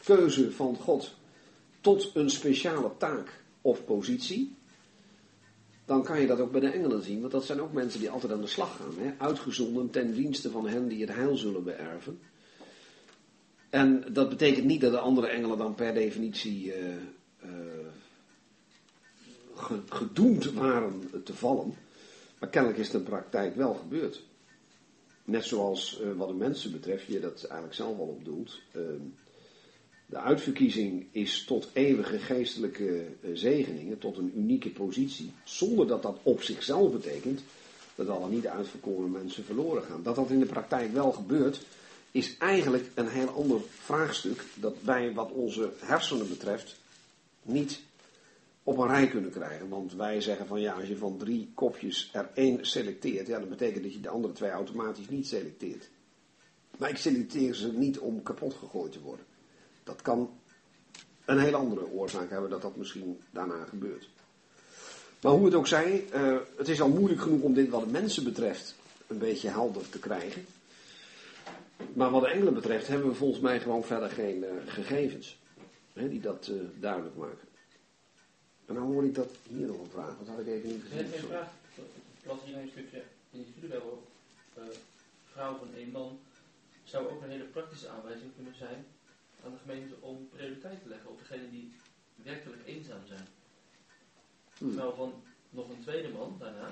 keuze 0.04 0.52
van 0.52 0.76
God 0.76 1.14
tot 1.80 2.10
een 2.14 2.30
speciale 2.30 2.90
taak 2.98 3.40
of 3.60 3.84
positie, 3.84 4.54
dan 5.84 6.02
kan 6.02 6.20
je 6.20 6.26
dat 6.26 6.40
ook 6.40 6.52
bij 6.52 6.60
de 6.60 6.70
engelen 6.70 7.02
zien. 7.02 7.20
Want 7.20 7.32
dat 7.32 7.44
zijn 7.44 7.60
ook 7.60 7.72
mensen 7.72 8.00
die 8.00 8.10
altijd 8.10 8.32
aan 8.32 8.40
de 8.40 8.46
slag 8.46 8.76
gaan. 8.76 8.94
Hè? 8.98 9.12
Uitgezonden 9.18 9.90
ten 9.90 10.12
dienste 10.12 10.50
van 10.50 10.68
hen 10.68 10.88
die 10.88 11.00
het 11.00 11.14
heil 11.14 11.36
zullen 11.36 11.64
beërven. 11.64 12.20
En 13.70 14.04
dat 14.12 14.28
betekent 14.28 14.64
niet 14.64 14.80
dat 14.80 14.92
de 14.92 14.98
andere 14.98 15.26
engelen 15.26 15.58
dan 15.58 15.74
per 15.74 15.94
definitie 15.94 16.72
eh, 16.72 16.94
eh, 17.40 17.48
ge- 19.54 19.82
gedoemd 19.88 20.52
waren 20.52 21.10
te 21.24 21.34
vallen. 21.34 21.74
Maar 22.38 22.48
kennelijk 22.48 22.80
is 22.80 22.86
het 22.86 22.96
in 22.96 23.02
praktijk 23.02 23.56
wel 23.56 23.74
gebeurd. 23.74 24.22
Net 25.24 25.44
zoals 25.44 26.00
eh, 26.00 26.12
wat 26.12 26.28
de 26.28 26.34
mensen 26.34 26.72
betreft, 26.72 27.06
je 27.06 27.20
dat 27.20 27.42
eigenlijk 27.44 27.74
zelf 27.74 27.98
al 27.98 28.06
op 28.06 28.24
doelt. 28.24 28.60
De 30.12 30.18
uitverkiezing 30.18 31.06
is 31.10 31.44
tot 31.44 31.68
eeuwige 31.72 32.18
geestelijke 32.18 33.04
eh, 33.20 33.30
zegeningen, 33.34 33.98
tot 33.98 34.16
een 34.16 34.32
unieke 34.36 34.70
positie. 34.70 35.32
Zonder 35.44 35.86
dat 35.86 36.02
dat 36.02 36.18
op 36.22 36.42
zichzelf 36.42 36.92
betekent 36.92 37.42
dat 37.94 38.08
alle 38.08 38.28
niet 38.28 38.46
uitverkoren 38.46 39.10
mensen 39.10 39.44
verloren 39.44 39.82
gaan. 39.82 40.02
Dat 40.02 40.16
dat 40.16 40.30
in 40.30 40.38
de 40.38 40.46
praktijk 40.46 40.92
wel 40.92 41.12
gebeurt, 41.12 41.60
is 42.10 42.36
eigenlijk 42.38 42.90
een 42.94 43.08
heel 43.08 43.28
ander 43.28 43.60
vraagstuk. 43.68 44.44
Dat 44.54 44.76
wij, 44.84 45.12
wat 45.12 45.30
onze 45.30 45.72
hersenen 45.78 46.28
betreft, 46.28 46.76
niet 47.42 47.80
op 48.62 48.78
een 48.78 48.88
rij 48.88 49.08
kunnen 49.08 49.30
krijgen. 49.30 49.68
Want 49.68 49.92
wij 49.92 50.20
zeggen 50.20 50.46
van 50.46 50.60
ja, 50.60 50.72
als 50.72 50.88
je 50.88 50.96
van 50.96 51.16
drie 51.16 51.50
kopjes 51.54 52.10
er 52.12 52.30
één 52.34 52.66
selecteert, 52.66 53.26
ja, 53.26 53.38
dat 53.38 53.48
betekent 53.48 53.82
dat 53.82 53.92
je 53.92 54.00
de 54.00 54.08
andere 54.08 54.34
twee 54.34 54.50
automatisch 54.50 55.08
niet 55.08 55.26
selecteert. 55.26 55.88
Maar 56.78 56.90
ik 56.90 56.96
selecteer 56.96 57.54
ze 57.54 57.72
niet 57.72 57.98
om 57.98 58.22
kapot 58.22 58.54
gegooid 58.54 58.92
te 58.92 59.00
worden. 59.00 59.30
Dat 59.84 60.02
kan 60.02 60.40
een 61.24 61.38
heel 61.38 61.54
andere 61.54 61.86
oorzaak 61.86 62.30
hebben 62.30 62.50
dat 62.50 62.62
dat 62.62 62.76
misschien 62.76 63.20
daarna 63.30 63.64
gebeurt. 63.64 64.08
Maar 65.22 65.32
hoe 65.32 65.44
het 65.44 65.54
ook 65.54 65.66
zij, 65.66 66.04
eh, 66.10 66.36
het 66.56 66.68
is 66.68 66.80
al 66.80 66.88
moeilijk 66.88 67.20
genoeg 67.20 67.42
om 67.42 67.54
dit 67.54 67.68
wat 67.68 67.84
de 67.84 67.90
mensen 67.90 68.24
betreft 68.24 68.74
een 69.06 69.18
beetje 69.18 69.48
helder 69.48 69.88
te 69.88 69.98
krijgen. 69.98 70.46
Maar 71.92 72.10
wat 72.10 72.22
de 72.22 72.28
engelen 72.28 72.54
betreft 72.54 72.86
hebben 72.86 73.08
we 73.08 73.14
volgens 73.14 73.40
mij 73.40 73.60
gewoon 73.60 73.84
verder 73.84 74.10
geen 74.10 74.44
eh, 74.44 74.50
gegevens 74.66 75.38
hè, 75.92 76.08
die 76.08 76.20
dat 76.20 76.46
eh, 76.46 76.54
duidelijk 76.80 77.16
maken. 77.16 77.48
En 78.66 78.74
dan 78.74 78.84
hoor 78.84 79.04
ik 79.04 79.14
dat 79.14 79.30
hier 79.48 79.66
nog 79.66 79.78
een 79.78 79.90
vraag, 79.90 80.18
dat 80.18 80.26
had 80.28 80.38
ik 80.38 80.46
even 80.46 80.68
niet 80.68 80.76
Ik 80.76 80.90
gezien. 80.90 81.04
een 81.04 81.28
vraag. 81.28 81.48
Wat 82.24 82.38
hier 82.44 82.56
een 82.56 82.68
stukje 82.70 83.02
in 83.30 83.46
de 83.60 83.80
vrouw 85.32 85.56
van 85.56 85.68
één 85.76 85.90
man. 85.90 86.18
Zou 86.84 87.08
ook 87.08 87.22
een 87.22 87.30
hele 87.30 87.44
praktische 87.44 87.88
aanwijzing 87.88 88.30
kunnen 88.34 88.54
zijn 88.58 88.84
aan 89.44 89.52
de 89.52 89.58
gemeente 89.58 89.94
om 90.00 90.28
prioriteit 90.28 90.82
te 90.82 90.88
leggen 90.88 91.10
op 91.10 91.18
degenen 91.18 91.50
die 91.50 91.72
werkelijk 92.14 92.62
eenzaam 92.66 93.06
zijn. 93.06 93.26
Hmm. 94.58 94.68
Terwijl 94.68 94.94
van 94.94 95.22
nog 95.50 95.68
een 95.68 95.82
tweede 95.82 96.08
man 96.08 96.36
daarna 96.38 96.70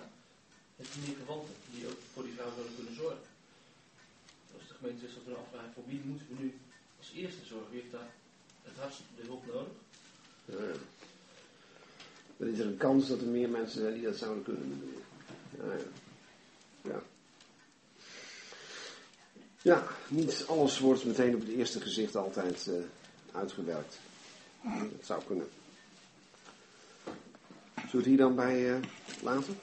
heeft 0.77 0.97
meer 1.07 1.17
verwanten 1.17 1.55
die 1.75 1.87
ook 1.87 1.99
voor 2.13 2.23
die 2.23 2.33
vrouw 2.33 2.53
zouden 2.55 2.75
kunnen 2.75 2.95
zorgen. 2.95 3.29
Als 4.55 4.69
de 4.69 4.75
gemeente 4.75 5.01
zich 5.01 5.11
zou 5.11 5.25
kunnen 5.25 5.43
afvragen 5.43 5.73
voor 5.73 5.87
wie 5.87 6.01
moeten 6.05 6.27
we 6.29 6.43
nu 6.43 6.59
als 6.99 7.13
eerste 7.13 7.45
zorgen? 7.45 7.71
Wie 7.71 7.81
heeft 7.81 7.93
daar 7.93 8.11
het 8.63 8.77
hardst 8.77 9.03
de 9.17 9.23
hulp 9.23 9.47
nodig? 9.47 9.73
Ja, 10.45 10.65
ja. 10.65 10.79
Dan 12.37 12.49
is 12.49 12.59
er 12.59 12.67
een 12.67 12.77
kans 12.77 13.09
dat 13.09 13.21
er 13.21 13.27
meer 13.27 13.49
mensen 13.49 13.81
zijn 13.81 13.95
die 13.95 14.03
dat 14.03 14.17
zouden 14.17 14.43
kunnen 14.43 14.69
doen. 14.69 15.03
Ja, 15.57 15.73
ja. 15.73 15.83
ja. 16.83 17.03
Ja, 19.63 19.83
niet 20.09 20.45
alles 20.49 20.79
wordt 20.79 21.05
meteen 21.05 21.35
op 21.35 21.41
het 21.41 21.51
eerste 21.51 21.81
gezicht 21.81 22.17
altijd 22.17 22.69
eh, 22.69 22.75
uitgewerkt. 23.39 23.99
Dat 24.63 25.07
zou 25.07 25.23
kunnen. 25.27 25.49
Zullen 27.75 27.91
we 27.91 27.97
het 27.97 28.07
hier 28.07 28.17
dan 28.17 28.35
bij 28.35 28.75
eh, 28.75 28.83
laten? 29.23 29.59